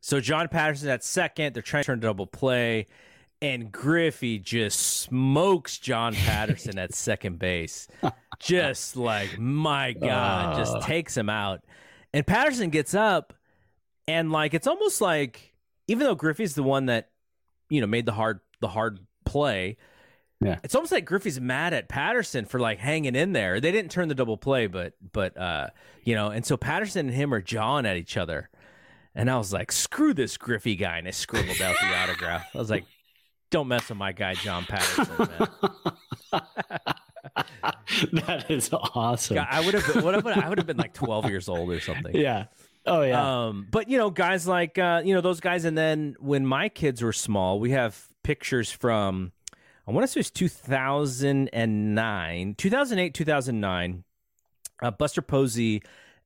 So 0.00 0.20
John 0.20 0.48
Patterson 0.48 0.88
at 0.88 1.02
second. 1.02 1.54
They're 1.54 1.62
trying 1.62 1.82
to 1.82 1.86
turn 1.86 2.00
double 2.00 2.26
play. 2.26 2.86
And 3.42 3.70
Griffey 3.70 4.38
just 4.38 4.80
smokes 4.80 5.78
John 5.78 6.14
Patterson 6.14 6.78
at 6.78 6.94
second 6.94 7.38
base. 7.38 7.86
Just 8.38 8.96
like, 8.96 9.38
my 9.38 9.92
God, 9.92 10.56
just 10.56 10.82
takes 10.82 11.16
him 11.16 11.30
out. 11.30 11.64
And 12.12 12.26
Patterson 12.26 12.70
gets 12.70 12.94
up 12.94 13.32
and 14.08 14.30
like 14.30 14.54
it's 14.54 14.66
almost 14.66 15.00
like 15.00 15.54
even 15.88 16.06
though 16.06 16.14
Griffey's 16.14 16.54
the 16.54 16.62
one 16.62 16.86
that, 16.86 17.10
you 17.70 17.80
know, 17.80 17.86
made 17.86 18.06
the 18.06 18.12
hard 18.12 18.40
the 18.60 18.68
hard 18.68 19.00
play, 19.24 19.76
Yeah. 20.40 20.58
it's 20.62 20.74
almost 20.74 20.92
like 20.92 21.06
Griffey's 21.06 21.40
mad 21.40 21.72
at 21.72 21.88
Patterson 21.88 22.44
for 22.44 22.60
like 22.60 22.78
hanging 22.78 23.14
in 23.14 23.32
there. 23.32 23.58
They 23.60 23.72
didn't 23.72 23.90
turn 23.90 24.08
the 24.08 24.14
double 24.14 24.36
play, 24.36 24.66
but 24.66 24.92
but 25.12 25.36
uh, 25.36 25.68
you 26.04 26.14
know, 26.14 26.28
and 26.28 26.44
so 26.44 26.56
Patterson 26.56 27.08
and 27.08 27.16
him 27.16 27.32
are 27.32 27.40
jawing 27.40 27.86
at 27.86 27.96
each 27.96 28.16
other. 28.16 28.50
And 29.14 29.30
I 29.30 29.38
was 29.38 29.50
like, 29.50 29.72
screw 29.72 30.12
this 30.12 30.36
Griffey 30.36 30.76
guy. 30.76 30.98
And 30.98 31.08
I 31.08 31.10
scribbled 31.10 31.60
out 31.62 31.74
the 31.80 31.86
autograph. 31.86 32.44
I 32.54 32.58
was 32.58 32.68
like, 32.68 32.84
don't 33.50 33.66
mess 33.66 33.88
with 33.88 33.96
my 33.96 34.12
guy, 34.12 34.34
John 34.34 34.66
Patterson, 34.66 35.08
man. 35.18 35.48
that 38.26 38.50
is 38.50 38.68
awesome. 38.72 39.36
God, 39.36 39.48
I 39.50 39.64
would 39.64 39.72
have 39.72 39.86
been, 39.94 40.04
what 40.04 40.26
I 40.26 40.48
would 40.48 40.58
have 40.58 40.66
been 40.66 40.76
like 40.76 40.92
12 40.92 41.26
years 41.30 41.48
old 41.48 41.70
or 41.70 41.80
something. 41.80 42.14
Yeah. 42.14 42.46
Oh 42.84 43.02
yeah. 43.02 43.46
Um, 43.46 43.66
but 43.70 43.88
you 43.88 43.98
know, 43.98 44.10
guys 44.10 44.46
like 44.46 44.78
uh, 44.78 45.02
you 45.04 45.14
know 45.14 45.20
those 45.20 45.40
guys, 45.40 45.64
and 45.64 45.76
then 45.76 46.14
when 46.20 46.46
my 46.46 46.68
kids 46.68 47.02
were 47.02 47.12
small, 47.12 47.58
we 47.58 47.70
have 47.70 48.06
pictures 48.22 48.70
from 48.70 49.32
I 49.88 49.92
want 49.92 50.02
to 50.04 50.08
say 50.08 50.20
it's 50.20 50.30
2009, 50.30 52.54
2008, 52.56 53.14
2009. 53.14 54.04
Uh, 54.82 54.90
Buster 54.90 55.22
Posey 55.22 55.82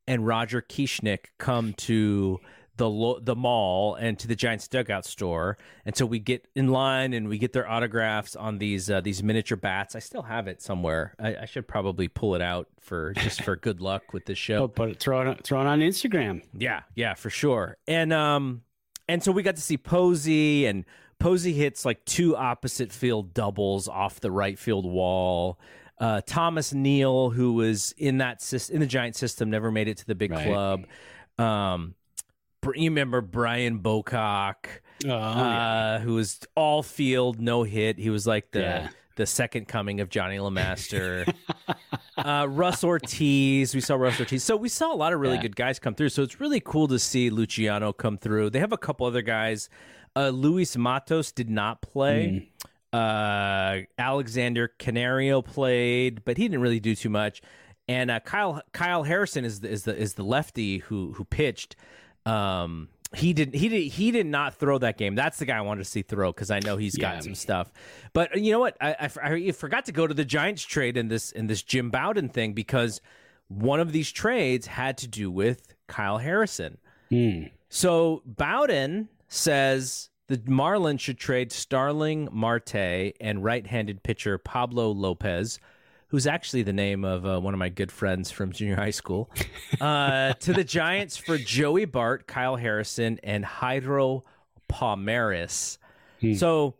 and 0.06 0.26
Roger 0.26 0.62
Kieschnick 0.62 1.26
come 1.38 1.74
to 1.74 2.40
the 2.76 2.88
lo- 2.88 3.20
the 3.20 3.36
mall 3.36 3.94
and 3.94 4.18
to 4.18 4.26
the 4.26 4.34
Giants 4.34 4.66
dugout 4.66 5.04
store, 5.04 5.58
and 5.84 5.94
so 5.94 6.06
we 6.06 6.18
get 6.18 6.48
in 6.56 6.68
line 6.68 7.12
and 7.12 7.28
we 7.28 7.36
get 7.38 7.52
their 7.52 7.68
autographs 7.68 8.34
on 8.34 8.56
these 8.58 8.90
uh, 8.90 9.00
these 9.02 9.22
miniature 9.22 9.58
bats. 9.58 9.94
I 9.94 9.98
still 9.98 10.22
have 10.22 10.48
it 10.48 10.62
somewhere. 10.62 11.14
I, 11.20 11.36
I 11.42 11.44
should 11.44 11.68
probably 11.68 12.08
pull 12.08 12.34
it 12.34 12.40
out 12.42 12.68
for 12.80 13.12
just 13.12 13.42
for 13.42 13.54
good 13.56 13.80
luck 13.82 14.12
with 14.14 14.24
this 14.24 14.38
show. 14.38 14.62
oh, 14.64 14.68
put 14.68 14.88
it 14.88 14.98
throw 14.98 15.20
it 15.20 15.26
on- 15.28 15.36
throw 15.44 15.60
it 15.60 15.66
on 15.66 15.80
Instagram. 15.80 16.42
Yeah, 16.56 16.80
yeah, 16.94 17.12
for 17.14 17.28
sure. 17.30 17.76
And 17.86 18.12
um 18.14 18.62
and 19.08 19.22
so 19.22 19.30
we 19.30 19.42
got 19.42 19.56
to 19.56 19.62
see 19.62 19.76
Posey 19.76 20.64
and 20.66 20.84
Posey 21.20 21.52
hits 21.52 21.84
like 21.84 22.04
two 22.04 22.34
opposite 22.36 22.90
field 22.92 23.32
doubles 23.34 23.86
off 23.88 24.18
the 24.20 24.30
right 24.30 24.58
field 24.58 24.84
wall. 24.86 25.58
Uh, 25.98 26.22
Thomas 26.26 26.72
Neal, 26.72 27.30
who 27.30 27.52
was 27.52 27.94
in 27.98 28.18
that 28.18 28.42
in 28.72 28.80
the 28.80 28.86
Giant 28.86 29.14
system, 29.16 29.50
never 29.50 29.70
made 29.70 29.86
it 29.86 29.98
to 29.98 30.06
the 30.06 30.14
big 30.14 30.32
Right. 30.32 30.46
club. 30.46 30.86
Um, 31.38 31.94
you 32.74 32.90
remember 32.90 33.20
Brian 33.20 33.80
Bocock, 33.80 34.66
Oh, 35.06 35.10
uh, 35.10 35.98
who 36.00 36.14
was 36.14 36.40
all 36.54 36.82
field, 36.82 37.40
no 37.40 37.62
hit. 37.62 37.98
He 37.98 38.10
was 38.10 38.26
like 38.26 38.50
the 38.50 38.60
Yeah. 38.60 38.88
the 39.16 39.26
second 39.26 39.68
coming 39.68 40.00
of 40.00 40.08
Johnnie 40.08 40.38
LeMaster. 40.38 41.30
uh, 42.16 42.46
Russ 42.48 42.82
Ortiz, 42.82 43.74
we 43.74 43.80
saw 43.82 43.96
Russ 43.96 44.18
Ortiz. 44.18 44.42
So 44.42 44.56
we 44.56 44.70
saw 44.70 44.92
a 44.92 44.96
lot 44.96 45.12
of 45.12 45.20
really 45.20 45.34
Yeah. 45.36 45.42
good 45.42 45.56
guys 45.56 45.78
come 45.78 45.94
through. 45.94 46.08
So 46.10 46.22
it's 46.22 46.40
really 46.40 46.60
cool 46.60 46.88
to 46.88 46.98
see 46.98 47.28
Luciano 47.28 47.92
come 47.92 48.16
through. 48.16 48.48
They 48.50 48.60
have 48.60 48.72
a 48.72 48.78
couple 48.78 49.06
other 49.06 49.20
guys. 49.22 49.68
Uh, 50.16 50.28
Luis 50.30 50.76
Matos 50.76 51.32
did 51.32 51.48
not 51.50 51.82
play. 51.82 52.50
Uh, 52.92 53.80
Alexander 53.98 54.68
Canario 54.78 55.42
played, 55.42 56.24
but 56.24 56.36
he 56.36 56.44
didn't 56.48 56.60
really 56.60 56.80
do 56.80 56.94
too 56.94 57.08
much. 57.10 57.40
And 57.88 58.10
uh, 58.10 58.20
Kyle 58.20 58.60
Kyle 58.72 59.02
Harrison 59.04 59.44
is 59.44 59.60
the, 59.60 59.68
is 59.70 59.84
the 59.84 59.96
is 59.96 60.14
the 60.14 60.22
lefty 60.24 60.78
who 60.78 61.12
who 61.12 61.24
pitched. 61.24 61.76
Um, 62.26 62.88
he 63.14 63.32
did 63.32 63.54
he 63.54 63.68
did 63.68 63.82
he 63.88 64.10
did 64.10 64.26
not 64.26 64.54
throw 64.54 64.78
that 64.78 64.96
game. 64.98 65.14
That's 65.14 65.38
the 65.38 65.44
guy 65.44 65.56
I 65.56 65.60
wanted 65.62 65.84
to 65.84 65.90
see 65.90 66.02
throw 66.02 66.32
because 66.32 66.50
I 66.50 66.60
know 66.60 66.76
he's 66.76 66.96
Yeah. 66.98 67.14
got 67.14 67.24
some 67.24 67.34
stuff. 67.34 67.72
But 68.12 68.34
uh, 68.36 68.38
you 68.38 68.52
know 68.52 68.60
what? 68.60 68.76
I, 68.80 69.08
I, 69.22 69.32
I 69.32 69.50
forgot 69.52 69.86
to 69.86 69.92
go 69.92 70.06
to 70.06 70.14
the 70.14 70.24
Giants 70.24 70.62
trade 70.62 70.96
in 70.96 71.08
this 71.08 71.32
in 71.32 71.46
this 71.48 71.62
Jim 71.62 71.90
Bowden 71.90 72.28
thing 72.28 72.52
because 72.52 73.00
one 73.48 73.80
of 73.80 73.90
these 73.92 74.12
trades 74.12 74.66
had 74.68 74.96
to 74.98 75.08
do 75.08 75.30
with 75.30 75.74
Kyle 75.88 76.18
Harrison. 76.18 76.78
Hmm. 77.08 77.44
So 77.68 78.22
Bowden 78.24 79.08
says 79.30 80.10
the 80.28 80.36
Marlins 80.38 81.00
should 81.00 81.18
trade 81.18 81.50
Starling 81.52 82.28
Marte 82.30 82.74
and 83.20 83.42
right-handed 83.42 84.02
pitcher 84.02 84.36
Pablo 84.38 84.90
Lopez, 84.90 85.58
who's 86.08 86.26
actually 86.26 86.62
the 86.62 86.72
name 86.72 87.04
of 87.04 87.24
uh, 87.24 87.40
one 87.40 87.54
of 87.54 87.58
my 87.58 87.68
good 87.68 87.90
friends 87.90 88.30
from 88.30 88.52
junior 88.52 88.76
high 88.76 88.90
school, 88.90 89.30
uh, 89.80 90.34
to 90.34 90.52
the 90.52 90.64
Giants 90.64 91.16
for 91.16 91.38
Joey 91.38 91.84
Bart, 91.86 92.26
Kyle 92.26 92.56
Harrison, 92.56 93.18
and 93.22 93.44
Jairo 93.44 94.22
Pomares. 94.68 95.78
Hmm. 96.20 96.34
So 96.34 96.74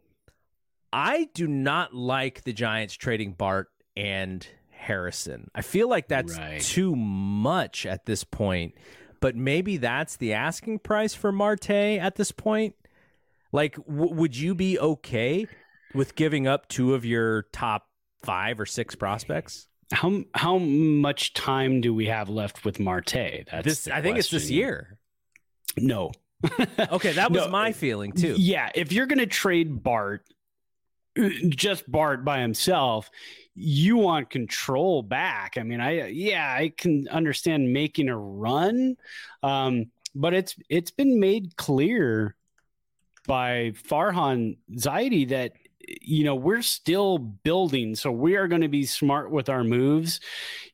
I 0.93 1.29
do 1.35 1.47
not 1.47 1.95
like 1.95 2.43
the 2.45 2.53
Giants 2.53 2.95
trading 2.95 3.33
Bart 3.33 3.69
and 3.97 4.47
Harrison. 4.71 5.51
I 5.55 5.63
feel 5.63 5.89
like 5.89 6.09
that's 6.09 6.37
Right. 6.37 6.61
too 6.61 6.97
much 6.97 7.87
at 7.87 8.07
this 8.07 8.25
point. 8.25 8.75
But 9.21 9.37
maybe 9.37 9.77
that's 9.77 10.17
the 10.17 10.33
asking 10.33 10.79
price 10.81 11.15
for 11.15 11.31
Marte 11.31 11.71
at 11.71 12.17
this 12.17 12.33
point. 12.33 12.75
Like, 13.53 13.77
w- 13.87 14.15
would 14.15 14.37
you 14.37 14.55
be 14.55 14.79
okay 14.79 15.47
with 15.95 16.15
giving 16.15 16.47
up 16.47 16.69
two 16.69 16.95
of 16.95 17.05
your 17.05 17.43
top 17.53 17.89
five 18.23 18.59
or 18.61 18.67
six 18.67 18.95
prospects? 18.95 19.67
How 19.93 20.23
how 20.35 20.59
much 20.59 21.35
time 21.35 21.81
do 21.81 21.93
we 21.93 22.07
have 22.07 22.29
left 22.29 22.65
with 22.65 22.79
Marte? 22.79 23.45
That's 23.51 23.65
this, 23.65 23.89
I 23.89 24.01
think 24.01 24.19
it's 24.19 24.31
this 24.31 24.51
year. 24.51 24.99
No. 25.77 26.13
Okay, 26.79 27.13
that 27.13 27.31
was 27.31 27.45
No, 27.45 27.51
my 27.51 27.73
feeling 27.73 28.13
too. 28.13 28.35
Yeah, 28.39 28.71
if 28.75 28.93
you're 28.93 29.07
going 29.07 29.19
to 29.19 29.27
trade 29.27 29.83
Bart, 29.83 30.25
just 31.49 31.91
Bart 31.91 32.25
by 32.25 32.41
himself, 32.41 33.11
you 33.55 33.97
want 33.97 34.31
control 34.31 35.03
back. 35.03 35.57
I 35.59 35.63
mean, 35.63 35.81
I 35.81 36.09
yeah, 36.09 36.55
I 36.57 36.73
can 36.77 37.09
understand 37.09 37.73
making 37.73 38.09
a 38.09 38.17
run, 38.17 38.97
um, 39.43 39.87
but 40.15 40.35
it's 40.35 40.57
it's 40.69 40.91
been 40.91 41.21
made 41.21 41.57
clear 41.57 42.37
by 43.27 43.73
Farhan 43.89 44.59
Zaidi 44.73 45.29
that 45.29 45.53
you 46.01 46.25
know 46.25 46.35
we're 46.35 46.63
still 46.63 47.19
building, 47.19 47.95
so 47.95 48.11
we 48.13 48.37
are 48.37 48.49
going 48.49 48.63
to 48.63 48.69
be 48.69 48.85
smart 48.85 49.31
with 49.31 49.49
our 49.49 49.65
moves. 49.65 50.21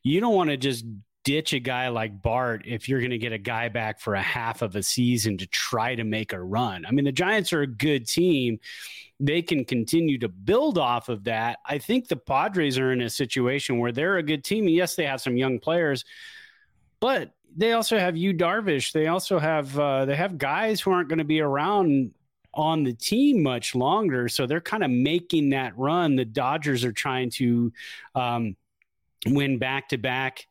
You 0.03 0.19
don't 0.19 0.35
want 0.35 0.49
to 0.49 0.57
just 0.57 0.85
ditch 1.27 1.51
a 1.51 1.59
guy 1.59 1.89
like 1.89 2.21
Bart 2.21 2.63
if 2.65 2.87
you're 2.87 3.01
going 3.01 3.11
to 3.11 3.17
get 3.17 3.33
a 3.33 3.37
guy 3.37 3.67
back 3.67 3.99
for 3.99 4.15
a 4.15 4.21
half 4.21 4.61
of 4.61 4.77
a 4.77 4.81
season 4.81 5.37
to 5.39 5.47
try 5.47 5.93
to 5.93 6.05
make 6.05 6.31
a 6.31 6.41
run. 6.41 6.85
I 6.85 6.91
mean, 6.91 7.03
the 7.03 7.11
Giants 7.11 7.51
are 7.51 7.63
a 7.63 7.67
good 7.67 8.07
team. 8.07 8.61
They 9.19 9.41
can 9.41 9.65
continue 9.65 10.17
to 10.19 10.29
build 10.29 10.77
off 10.77 11.09
of 11.09 11.25
that. 11.25 11.59
I 11.65 11.79
think 11.79 12.07
the 12.07 12.15
Padres 12.15 12.77
are 12.77 12.93
in 12.93 13.01
a 13.01 13.09
situation 13.09 13.77
where 13.77 13.91
they're 13.91 14.15
a 14.15 14.23
good 14.23 14.45
team. 14.45 14.69
Yes, 14.69 14.95
they 14.95 15.03
have 15.03 15.19
some 15.19 15.35
young 15.35 15.59
players, 15.59 16.05
but 17.01 17.33
they 17.57 17.73
also 17.73 17.99
have 17.99 18.15
Yu 18.15 18.33
Darvish. 18.33 18.93
They 18.93 19.07
also 19.07 19.37
have 19.37 19.77
uh, 19.77 20.05
they 20.05 20.15
have 20.15 20.37
guys 20.37 20.79
who 20.79 20.91
aren't 20.91 21.09
going 21.09 21.19
to 21.19 21.25
be 21.25 21.41
around 21.41 22.11
on 22.53 22.85
the 22.85 22.93
team 22.93 23.43
much 23.43 23.75
longer. 23.75 24.29
So 24.29 24.47
they're 24.47 24.61
kind 24.61 24.83
of 24.83 24.91
making 24.91 25.49
that 25.49 25.77
run. 25.77 26.15
The 26.15 26.23
Dodgers 26.23 26.85
are 26.85 26.93
trying 26.93 27.31
to 27.31 27.73
um, 28.15 28.55
win 29.25 29.57
back 29.57 29.89
to 29.89 29.97
back 29.97 30.47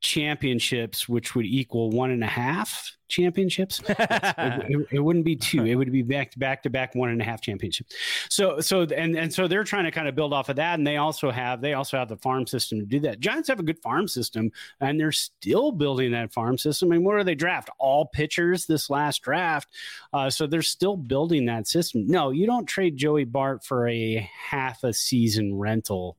championships, 0.00 1.08
which 1.08 1.34
would 1.34 1.46
equal 1.46 1.90
one 1.90 2.10
and 2.10 2.24
a 2.24 2.28
half 2.28 2.97
championships. 3.08 3.82
it, 3.88 4.86
it- 4.90 5.00
wouldn't 5.00 5.24
be 5.24 5.36
two; 5.36 5.64
it 5.64 5.74
would 5.74 5.90
be 5.90 6.02
back 6.02 6.30
to 6.32 6.38
back 6.38 6.62
to 6.62 6.70
back 6.70 6.94
one 6.94 7.08
and 7.10 7.20
a 7.20 7.24
half 7.24 7.40
championships. 7.40 7.94
So, 8.28 8.60
so 8.60 8.82
and 8.82 9.16
and 9.16 9.32
so 9.32 9.48
they're 9.48 9.64
trying 9.64 9.84
to 9.84 9.90
kind 9.90 10.06
of 10.08 10.14
build 10.14 10.32
off 10.32 10.48
of 10.48 10.56
that, 10.56 10.78
and 10.78 10.86
they 10.86 10.96
also 10.98 11.30
have 11.30 11.60
they 11.60 11.74
also 11.74 11.96
have 11.98 12.08
the 12.08 12.16
farm 12.16 12.46
system 12.46 12.78
to 12.80 12.86
do 12.86 13.00
that. 13.00 13.20
Giants 13.20 13.48
have 13.48 13.60
a 13.60 13.62
good 13.62 13.78
farm 13.80 14.06
system, 14.08 14.50
and 14.80 15.00
they're 15.00 15.12
still 15.12 15.72
building 15.72 16.12
that 16.12 16.32
farm 16.32 16.58
system. 16.58 16.92
I 16.92 16.96
And 16.96 17.04
what 17.04 17.16
do 17.16 17.24
they 17.24 17.34
draft? 17.34 17.70
All 17.78 18.06
pitchers 18.06 18.66
this 18.66 18.90
last 18.90 19.22
draft, 19.22 19.68
uh, 20.12 20.28
so 20.30 20.46
they're 20.46 20.62
still 20.62 20.96
building 20.96 21.46
that 21.46 21.66
system. 21.66 22.06
No, 22.06 22.30
you 22.30 22.46
don't 22.46 22.66
trade 22.66 22.96
Joey 22.96 23.24
Bart 23.24 23.64
for 23.64 23.88
a 23.88 24.28
half 24.50 24.84
a 24.84 24.92
season 24.92 25.56
rental. 25.56 26.16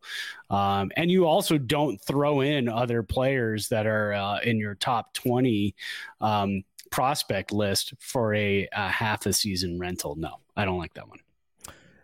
Um, 0.50 0.92
and 0.98 1.12
you 1.12 1.26
also 1.28 1.58
don't 1.58 2.02
throw 2.02 2.42
in 2.42 2.68
other 2.68 3.04
players 3.04 3.70
that 3.70 3.86
are 3.86 4.14
uh, 4.14 4.40
in 4.40 4.58
your 4.58 4.76
top 4.76 5.14
20 5.14 5.76
um, 6.22 6.64
prospect 6.92 7.52
list 7.52 7.94
for 8.00 8.34
a, 8.34 8.68
a 8.72 8.90
half 8.90 9.26
a 9.26 9.34
season 9.34 9.80
rental. 9.80 10.16
No, 10.16 10.38
I 10.56 10.66
don't 10.66 10.78
like 10.78 10.94
that 10.96 11.08
one. 11.10 11.20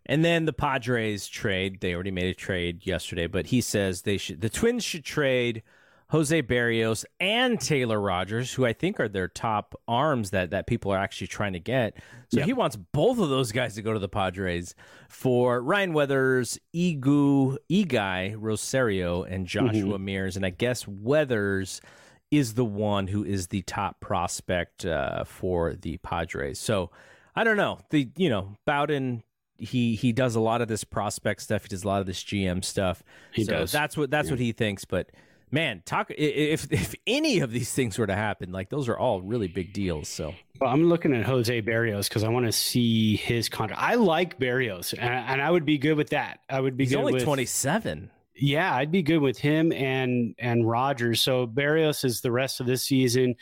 And 0.05 0.23
then 0.23 0.45
the 0.45 0.53
Padres 0.53 1.27
trade. 1.27 1.81
They 1.81 1.93
already 1.93 2.11
made 2.11 2.27
a 2.27 2.33
trade 2.33 2.85
yesterday, 2.85 3.27
but 3.27 3.47
he 3.47 3.61
says 3.61 4.03
they 4.03 4.17
should. 4.17 4.41
The 4.41 4.49
Twins 4.49 4.83
should 4.83 5.03
trade 5.03 5.63
Jose 6.09 6.43
Berrios 6.43 7.03
and 7.19 7.59
Taylor 7.59 7.99
Rogers, 7.99 8.53
who 8.53 8.65
I 8.65 8.73
think 8.73 8.99
are 8.99 9.09
their 9.09 9.27
top 9.27 9.73
arms 9.87 10.29
that 10.29 10.51
that 10.51 10.67
people 10.67 10.91
are 10.93 10.99
actually 10.99 11.27
trying 11.27 11.53
to 11.53 11.59
get. 11.59 11.97
So 12.31 12.39
Yep. 12.39 12.45
he 12.45 12.53
wants 12.53 12.75
both 12.75 13.17
of 13.17 13.29
those 13.29 13.51
guys 13.51 13.73
to 13.75 13.81
go 13.81 13.93
to 13.93 13.99
the 13.99 14.07
Padres 14.07 14.75
for 15.09 15.61
Ryan 15.61 15.93
Weathers, 15.93 16.59
Igu, 16.75 17.57
Igai, 17.71 18.35
Rosario, 18.37 19.23
and 19.23 19.47
mm-hmm. 19.47 19.67
Joshua 19.67 19.97
Mears. 19.97 20.35
And 20.35 20.45
I 20.45 20.51
guess 20.51 20.87
Weathers 20.87 21.81
is 22.31 22.55
the 22.55 22.65
one 22.65 23.07
who 23.07 23.23
is 23.23 23.47
the 23.47 23.61
top 23.63 23.99
prospect 23.99 24.85
uh, 24.85 25.23
for 25.23 25.75
the 25.75 25.97
Padres. 25.97 26.59
So 26.59 26.91
I 27.35 27.43
don't 27.43 27.57
know. 27.57 27.79
The 27.89 28.09
you 28.17 28.29
know 28.29 28.55
Bowden 28.65 29.23
he 29.57 29.95
he 29.95 30.11
does 30.11 30.35
a 30.35 30.39
lot 30.39 30.61
of 30.61 30.67
this 30.67 30.83
prospect 30.83 31.41
stuff. 31.41 31.63
He 31.63 31.69
does 31.69 31.83
a 31.83 31.87
lot 31.87 32.01
of 32.01 32.07
this 32.07 32.23
GM 32.23 32.63
stuff. 32.63 33.03
He 33.31 33.43
so 33.43 33.53
does. 33.53 33.71
That's 33.71 33.95
what 33.95 34.11
that's 34.11 34.29
what 34.29 34.39
he 34.39 34.51
thinks. 34.51 34.85
But 34.85 35.11
man, 35.51 35.81
talk 35.85 36.11
if 36.11 36.71
if 36.71 36.95
any 37.07 37.39
of 37.39 37.51
these 37.51 37.71
things 37.73 37.97
were 37.97 38.07
to 38.07 38.15
happen, 38.15 38.51
like 38.51 38.69
those 38.69 38.89
are 38.89 38.97
all 38.97 39.21
really 39.21 39.47
big 39.47 39.73
deals. 39.73 40.09
So 40.09 40.33
Well, 40.59 40.69
I'm 40.69 40.89
looking 40.89 41.13
at 41.13 41.25
Jose 41.25 41.61
Berrios 41.61 42.07
because 42.07 42.23
I 42.23 42.29
want 42.29 42.45
to 42.45 42.51
see 42.51 43.15
his 43.15 43.49
contract. 43.49 43.81
I 43.81 43.95
like 43.95 44.39
Berrios, 44.39 44.93
and, 44.93 45.01
and 45.03 45.41
I 45.41 45.49
would 45.49 45.65
be 45.65 45.77
good 45.77 45.95
with 45.95 46.09
that. 46.09 46.39
I 46.49 46.59
would 46.59 46.77
be 46.77 46.85
he's 46.85 46.93
good 46.93 46.99
only 46.99 47.13
with 47.13 47.23
twenty 47.23 47.45
seven. 47.45 48.11
Yeah, 48.35 48.75
I'd 48.75 48.91
be 48.91 49.01
good 49.01 49.19
with 49.19 49.37
him 49.37 49.71
and 49.71 50.35
and 50.39 50.67
Rogers. 50.69 51.21
So 51.21 51.47
Berrios 51.47 52.03
is 52.03 52.21
the 52.21 52.31
rest 52.31 52.59
of 52.59 52.65
this 52.65 52.83
season, 52.83 53.35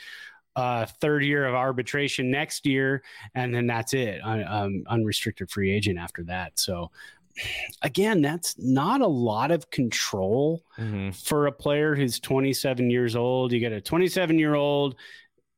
uh, 0.55 0.85
third 1.01 1.23
year 1.23 1.47
of 1.47 1.55
arbitration 1.55 2.29
next 2.29 2.65
year, 2.65 3.03
and 3.33 3.53
then 3.53 3.65
that's 3.65 3.93
it. 3.93 4.19
Um, 4.23 4.83
unrestricted 4.87 5.49
free 5.49 5.71
agent 5.71 5.97
after 5.97 6.23
that. 6.25 6.59
So 6.59 6.91
again, 7.81 8.21
that's 8.21 8.55
not 8.59 9.01
a 9.01 9.07
lot 9.07 9.49
of 9.51 9.69
control 9.71 10.63
for 11.11 11.47
a 11.47 11.51
player 11.51 11.95
who's 11.95 12.19
27 12.19 12.89
years 12.91 13.15
old. 13.15 13.51
You 13.51 13.59
get 13.59 13.71
a 13.71 13.81
27 13.81 14.37
year 14.37 14.53
old. 14.53 14.95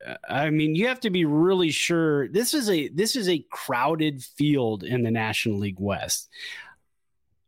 uh, 0.07 0.15
I 0.29 0.49
mean, 0.49 0.75
you 0.75 0.87
have 0.87 1.01
to 1.01 1.09
be 1.09 1.25
really 1.25 1.71
sure. 1.71 2.29
This 2.29 2.53
is 2.53 2.69
a 2.69 2.87
this 2.89 3.17
is 3.17 3.27
a 3.27 3.45
crowded 3.51 4.23
field 4.23 4.83
in 4.83 5.03
the 5.03 5.11
National 5.11 5.57
League 5.57 5.79
West 5.79 6.29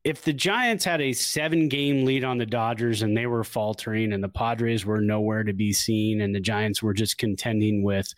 if 0.07 0.21
the 0.21 0.31
Giants 0.31 0.85
had 0.85 1.01
a 1.01 1.11
seven 1.11 1.67
game 1.67 2.05
lead 2.05 2.23
on 2.23 2.37
the 2.37 2.45
Dodgers 2.45 3.01
and 3.01 3.15
they 3.15 3.25
were 3.25 3.43
faltering 3.43 4.13
and 4.13 4.23
the 4.23 4.29
Padres 4.29 4.85
were 4.85 5.01
nowhere 5.01 5.43
to 5.43 5.51
be 5.51 5.73
seen 5.73 6.21
and 6.21 6.33
the 6.33 6.39
Giants 6.39 6.81
were 6.81 6.93
just 6.93 7.17
contending 7.17 7.83
with 7.83 8.13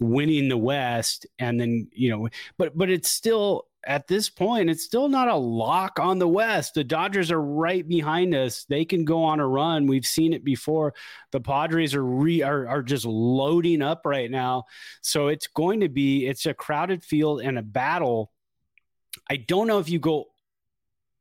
winning 0.00 0.48
the 0.48 0.56
West 0.56 1.26
and 1.38 1.60
then, 1.60 1.86
you 1.92 2.08
know, 2.08 2.30
but 2.56 2.78
but 2.78 2.88
it's 2.88 3.12
still 3.12 3.66
at 3.84 4.08
this 4.08 4.30
point, 4.30 4.70
it's 4.70 4.84
still 4.84 5.10
not 5.10 5.28
a 5.28 5.36
lock 5.36 6.00
on 6.00 6.18
the 6.18 6.26
West. 6.26 6.72
The 6.72 6.82
Dodgers 6.82 7.30
are 7.30 7.42
right 7.42 7.86
behind 7.86 8.34
us. 8.34 8.64
They 8.64 8.86
can 8.86 9.04
go 9.04 9.22
on 9.22 9.38
a 9.38 9.46
run. 9.46 9.86
We've 9.86 10.06
seen 10.06 10.32
it 10.32 10.44
before. 10.44 10.94
The 11.32 11.42
Padres 11.42 11.94
are 11.94 12.04
re 12.06 12.40
are, 12.40 12.66
are 12.66 12.82
just 12.82 13.04
loading 13.04 13.82
up 13.82 14.06
right 14.06 14.30
now. 14.30 14.64
So 15.02 15.28
it's 15.28 15.46
going 15.46 15.80
to 15.80 15.90
be 15.90 16.26
it's 16.26 16.46
a 16.46 16.54
crowded 16.54 17.04
field 17.04 17.42
and 17.42 17.58
a 17.58 17.62
battle. 17.62 18.32
I 19.28 19.36
don't 19.36 19.66
know 19.66 19.78
if 19.78 19.90
you 19.90 19.98
go 19.98 20.28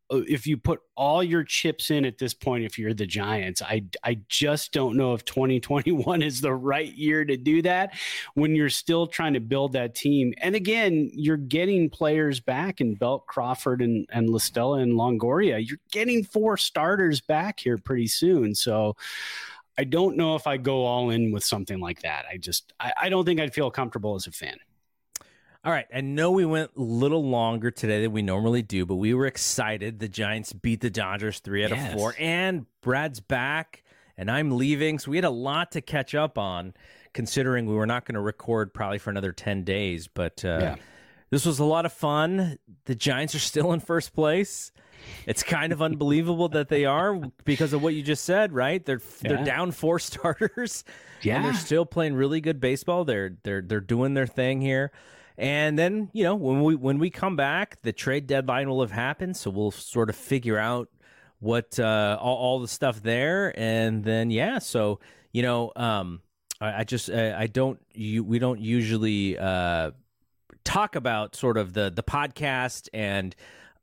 Uh, 0.10 0.22
if 0.28 0.48
you 0.48 0.58
put 0.58 0.80
all 0.96 1.22
your 1.22 1.44
chips 1.44 1.92
in 1.92 2.06
at 2.06 2.18
this 2.18 2.34
point 2.34 2.64
if 2.64 2.80
you're 2.80 2.94
the 2.94 3.06
giants 3.06 3.62
i 3.62 3.84
i 4.04 4.18
just 4.30 4.72
don't 4.72 4.96
know 4.96 5.14
if 5.14 5.26
2021 5.26 6.22
is 6.22 6.40
the 6.40 6.54
right 6.54 6.94
year 6.94 7.26
to 7.26 7.36
do 7.36 7.62
that 7.62 7.94
when 8.34 8.56
you're 8.56 8.70
still 8.70 9.08
trying 9.08 9.34
to 9.34 9.40
build 9.40 9.74
that 9.74 9.96
team. 9.96 10.34
And 10.38 10.56
again 10.56 11.10
you're 11.14 11.38
getting 11.38 11.90
players 11.90 12.40
back 12.40 12.82
in 12.82 12.96
belt 12.96 13.28
crawford 13.28 13.82
and 13.82 14.06
and 14.12 14.30
La 14.30 14.40
Stella 14.40 14.80
and 14.80 14.94
longoria. 14.94 15.66
You're 15.66 15.80
getting 15.92 16.24
four 16.24 16.58
starters 16.58 17.22
back 17.22 17.60
here 17.60 17.78
pretty 17.78 18.08
soon. 18.08 18.56
So 18.56 18.96
i 19.78 19.84
don't 19.84 20.18
know 20.18 20.36
if 20.36 20.48
i 20.48 20.58
go 20.58 20.86
all 20.86 21.10
in 21.10 21.32
with 21.32 21.44
something 21.44 21.80
like 21.80 22.02
that. 22.02 22.26
I 22.32 22.38
just 22.38 22.74
i, 22.80 22.94
I 23.04 23.10
don't 23.10 23.26
think 23.26 23.40
i'd 23.40 23.54
feel 23.54 23.72
comfortable 23.72 24.16
as 24.16 24.28
a 24.28 24.32
fan 24.32 24.58
All 25.66 25.72
right. 25.72 25.86
I 25.94 26.02
know 26.02 26.32
we 26.32 26.46
went 26.46 26.72
a 26.78 26.82
little 26.82 27.24
longer 27.28 27.72
today 27.72 28.02
than 28.02 28.12
we 28.14 28.22
normally 28.22 28.62
do, 28.62 28.86
but 28.86 28.96
we 28.96 29.14
were 29.14 29.26
excited. 29.26 30.00
The 30.00 30.08
Giants 30.08 30.54
beat 30.54 30.82
the 30.82 30.90
Dodgers 30.90 31.40
three 31.40 31.64
out 31.66 31.72
Yes. 31.72 31.92
of 31.94 32.00
four, 32.00 32.16
and 32.20 32.66
Brad's 32.82 33.20
back, 33.20 33.84
and 34.18 34.32
I'm 34.32 34.58
leaving. 34.58 35.00
So 35.00 35.12
we 35.12 35.18
had 35.18 35.26
a 35.26 35.30
lot 35.30 35.72
to 35.74 35.82
catch 35.82 36.16
up 36.16 36.38
on, 36.38 36.74
considering 37.14 37.66
we 37.66 37.74
were 37.76 37.88
not 37.88 38.06
going 38.06 38.16
to 38.16 38.22
record 38.22 38.74
probably 38.74 38.98
for 39.00 39.10
another 39.10 39.32
10 39.34 39.64
days. 39.64 40.08
But 40.08 40.46
uh, 40.46 40.60
Yeah. 40.62 40.76
this 41.32 41.46
was 41.46 41.60
a 41.60 41.66
lot 41.66 41.86
of 41.86 41.92
fun. 41.92 42.60
The 42.86 42.96
Giants 42.96 43.36
are 43.36 43.40
still 43.40 43.74
in 43.74 43.80
first 43.82 44.14
place. 44.14 44.72
It's 45.26 45.44
kind 45.44 45.72
of 45.74 45.82
unbelievable 45.82 46.50
that 46.50 46.70
they 46.70 46.86
are 46.86 47.20
because 47.46 47.72
of 47.74 47.84
what 47.84 47.94
you 47.94 48.02
just 48.04 48.24
said, 48.24 48.52
right? 48.52 48.84
They're 48.84 49.02
they're 49.22 49.44
down 49.44 49.72
four 49.72 50.00
starters. 50.00 50.84
And 51.26 51.44
they're 51.46 51.54
still 51.54 51.86
playing 51.86 52.14
really 52.16 52.42
good 52.42 52.60
baseball. 52.60 53.06
They're 53.06 53.36
they're 53.44 53.62
they're 53.62 53.80
doing 53.80 54.14
their 54.16 54.28
thing 54.28 54.62
here. 54.62 54.92
And 55.38 55.78
then, 55.78 56.10
you 56.14 56.24
know, 56.24 56.36
when 56.36 56.64
we 56.64 56.76
when 56.76 56.98
we 56.98 57.10
come 57.10 57.36
back, 57.36 57.82
the 57.84 57.94
trade 57.94 58.26
deadline 58.28 58.70
will 58.70 58.82
have 58.82 58.92
happened, 58.92 59.38
so 59.38 59.52
we'll 59.52 59.72
sort 59.72 60.10
of 60.10 60.16
figure 60.16 60.58
out 60.58 60.90
what 61.40 61.80
uh 61.80 62.18
all, 62.20 62.36
all 62.36 62.60
the 62.60 62.68
stuff 62.68 63.04
there 63.04 63.54
and 63.60 64.04
then 64.04 64.32
yeah, 64.32 64.58
so, 64.58 65.00
you 65.32 65.44
know, 65.44 65.72
um 65.76 66.22
I, 66.60 66.80
I 66.80 66.84
just 66.84 67.12
I, 67.12 67.42
I 67.42 67.48
don't 67.48 67.80
you 67.94 68.24
we 68.24 68.40
don't 68.40 68.60
usually 68.60 69.38
uh 69.38 69.92
talk 70.64 70.96
about 70.96 71.36
sort 71.36 71.58
of 71.58 71.74
the 71.74 71.92
the 71.92 72.04
podcast 72.04 72.90
and 72.94 73.36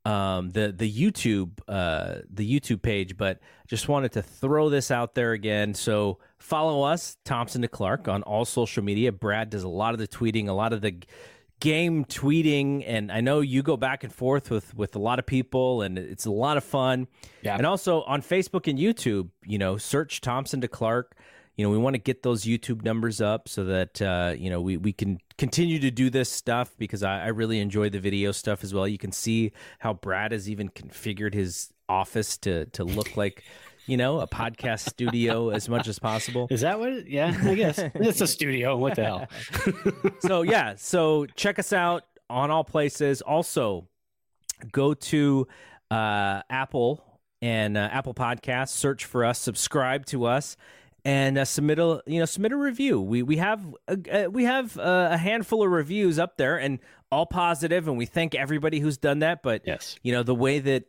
um, 0.05 0.51
the 0.51 0.73
the 0.77 0.91
YouTube 0.91 1.51
uh, 1.67 2.17
the 2.31 2.61
YouTube 2.61 2.83
page, 2.83 3.17
but 3.17 3.41
just 3.67 3.89
wanted 3.89 4.13
to 4.13 4.23
throw 4.23 4.69
this 4.69 4.91
out 4.91 5.15
there 5.15 5.33
again. 5.33 5.73
So 5.75 6.19
follow 6.39 6.83
us, 6.83 7.17
Thompson 7.25 7.63
to 7.63 7.69
Clark, 7.69 8.07
on 8.07 8.23
all 8.23 8.45
social 8.45 8.85
media. 8.85 9.13
Brad 9.13 9.51
does 9.51 9.63
a 9.63 9.69
lot 9.69 9.95
of 9.95 10.01
the 10.01 10.09
tweeting, 10.09 10.49
a 10.49 10.53
lot 10.53 10.73
of 10.73 10.83
the 10.83 10.97
game 11.65 12.05
tweeting, 12.05 12.85
and 12.87 13.11
I 13.11 13.23
know 13.23 13.41
you 13.41 13.63
go 13.63 13.79
back 13.79 14.05
and 14.05 14.13
forth 14.13 14.51
with 14.51 14.75
with 14.77 14.95
a 14.95 14.99
lot 14.99 15.19
of 15.19 15.25
people, 15.25 15.81
and 15.81 15.99
it's 15.99 16.27
a 16.27 16.31
lot 16.31 16.59
of 16.59 16.65
fun. 16.65 17.09
Yeah. 17.41 17.57
And 17.57 17.67
also 17.67 18.03
on 18.03 18.21
Facebook 18.21 18.69
and 18.69 18.79
YouTube, 18.79 19.31
you 19.45 19.57
know, 19.57 19.79
search 19.79 20.21
Thompson 20.21 20.61
to 20.61 20.69
Clark 20.69 21.17
you 21.57 21.65
know, 21.65 21.71
we 21.71 21.79
want 21.79 21.95
to 21.95 21.99
get 21.99 22.23
those 22.23 22.45
YouTube 22.45 22.83
numbers 22.85 23.21
up 23.21 23.49
so 23.49 23.65
that 23.65 24.03
uh, 24.03 24.35
you 24.37 24.51
know 24.51 24.61
we 24.61 24.77
we 24.77 24.93
can 24.93 25.19
continue 25.39 25.79
to 25.81 25.91
do 25.91 26.11
this 26.11 26.29
stuff 26.29 26.75
because 26.79 27.03
I, 27.03 27.25
I 27.25 27.27
really 27.29 27.61
enjoy 27.61 27.91
the 27.91 28.01
video 28.01 28.33
stuff 28.33 28.65
as 28.65 28.75
well. 28.75 28.89
You 28.89 28.99
can 28.99 29.13
see 29.13 29.53
how 29.79 29.95
Brad 29.95 30.33
has 30.33 30.51
even 30.51 30.69
configured 30.69 31.33
his 31.33 31.73
office 31.89 32.37
to 32.39 32.67
to 32.67 32.83
look 32.83 33.17
like 33.17 33.45
you 33.87 33.97
know, 33.97 34.21
a 34.21 34.27
podcast 34.27 34.89
studio 34.89 35.51
as 35.51 35.69
much 35.69 35.89
as 35.89 35.99
possible. 35.99 36.47
Is 36.51 36.63
that 36.63 36.79
what? 36.79 36.93
It, 36.93 37.09
yeah, 37.09 37.37
I 37.43 37.55
guess 37.55 37.79
it's 37.95 38.21
a 38.21 38.27
studio. 38.27 38.77
What 38.77 38.97
the 38.97 39.05
hell? 39.05 39.27
so 40.21 40.43
yeah, 40.43 40.75
so 40.77 41.27
check 41.37 41.59
us 41.59 41.73
out 41.73 42.05
on 42.31 42.51
all 42.51 42.65
places. 42.65 43.23
Also, 43.23 43.89
go 44.73 44.95
to 44.95 45.47
uh, 45.91 46.43
Apple 46.49 47.05
and 47.43 47.77
uh, 47.77 47.89
Apple 47.93 48.15
Podcasts. 48.15 48.71
Search 48.71 49.05
for 49.05 49.25
us. 49.25 49.39
Subscribe 49.39 50.07
to 50.07 50.25
us 50.25 50.57
and 51.05 51.37
uh, 51.37 51.45
submit 51.45 51.79
a 51.79 52.03
you 52.07 52.19
know 52.19 52.25
submit 52.25 52.53
a 52.53 52.57
review. 52.57 53.01
We 53.01 53.23
we 53.23 53.37
have 53.37 53.63
a, 53.89 54.27
uh, 54.27 54.31
we 54.31 54.45
have 54.45 54.79
uh, 54.79 55.09
a 55.13 55.17
handful 55.17 55.63
of 55.63 55.71
reviews 55.71 56.19
up 56.19 56.37
there, 56.37 56.57
and 56.57 56.79
all 57.13 57.27
positive, 57.27 57.87
and 57.89 57.99
we 57.99 58.07
thank 58.07 58.35
everybody 58.35 58.81
who's 58.81 58.97
done 58.97 59.21
that. 59.21 59.43
But 59.43 59.63
yes, 59.67 59.97
you 60.03 60.13
know 60.13 60.23
the 60.23 60.35
way 60.35 60.59
that 60.61 60.85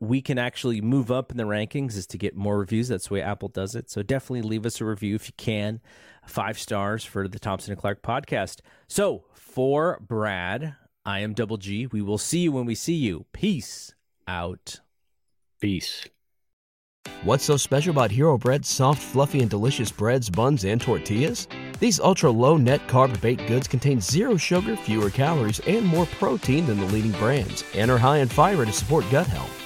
we 0.00 0.20
can 0.20 0.38
actually 0.38 0.80
move 0.80 1.10
up 1.10 1.30
in 1.30 1.36
the 1.36 1.44
rankings 1.44 1.96
is 1.96 2.06
to 2.08 2.18
get 2.18 2.36
more 2.36 2.58
reviews. 2.58 2.88
That's 2.88 3.08
the 3.08 3.14
way 3.14 3.22
Apple 3.22 3.48
does 3.48 3.74
it. 3.74 3.90
So 3.90 4.02
definitely 4.02 4.42
leave 4.42 4.66
us 4.66 4.80
a 4.80 4.84
review 4.84 5.14
if 5.14 5.28
you 5.28 5.34
can. 5.36 5.80
Five 6.26 6.58
stars 6.58 7.04
for 7.04 7.28
the 7.28 7.38
Thompson 7.38 7.72
and 7.72 7.80
Clark 7.80 8.02
podcast. 8.02 8.60
So 8.88 9.24
for 9.34 9.98
Brad, 10.06 10.74
I 11.04 11.20
am 11.20 11.32
Double 11.32 11.56
G. 11.56 11.86
We 11.86 12.02
will 12.02 12.18
see 12.18 12.40
you 12.40 12.52
when 12.52 12.66
we 12.66 12.74
see 12.74 12.94
you. 12.94 13.26
Peace 13.32 13.94
out. 14.26 14.80
Peace. 15.60 16.04
What's 17.22 17.44
so 17.44 17.56
special 17.56 17.92
about 17.92 18.10
Hero 18.10 18.36
Bread's 18.36 18.68
soft, 18.68 19.00
fluffy, 19.00 19.40
and 19.40 19.48
delicious 19.48 19.90
breads, 19.90 20.28
buns, 20.28 20.64
and 20.64 20.80
tortillas? 20.80 21.48
These 21.78 22.00
ultra 22.00 22.30
low 22.30 22.56
net 22.56 22.86
carb 22.88 23.18
baked 23.20 23.46
goods 23.46 23.68
contain 23.68 24.00
zero 24.00 24.36
sugar, 24.36 24.76
fewer 24.76 25.10
calories, 25.10 25.60
and 25.60 25.86
more 25.86 26.06
protein 26.06 26.66
than 26.66 26.78
the 26.78 26.86
leading 26.86 27.12
brands, 27.12 27.64
and 27.74 27.90
are 27.90 27.98
high 27.98 28.18
in 28.18 28.28
fiber 28.28 28.66
to 28.66 28.72
support 28.72 29.04
gut 29.10 29.26
health. 29.26 29.65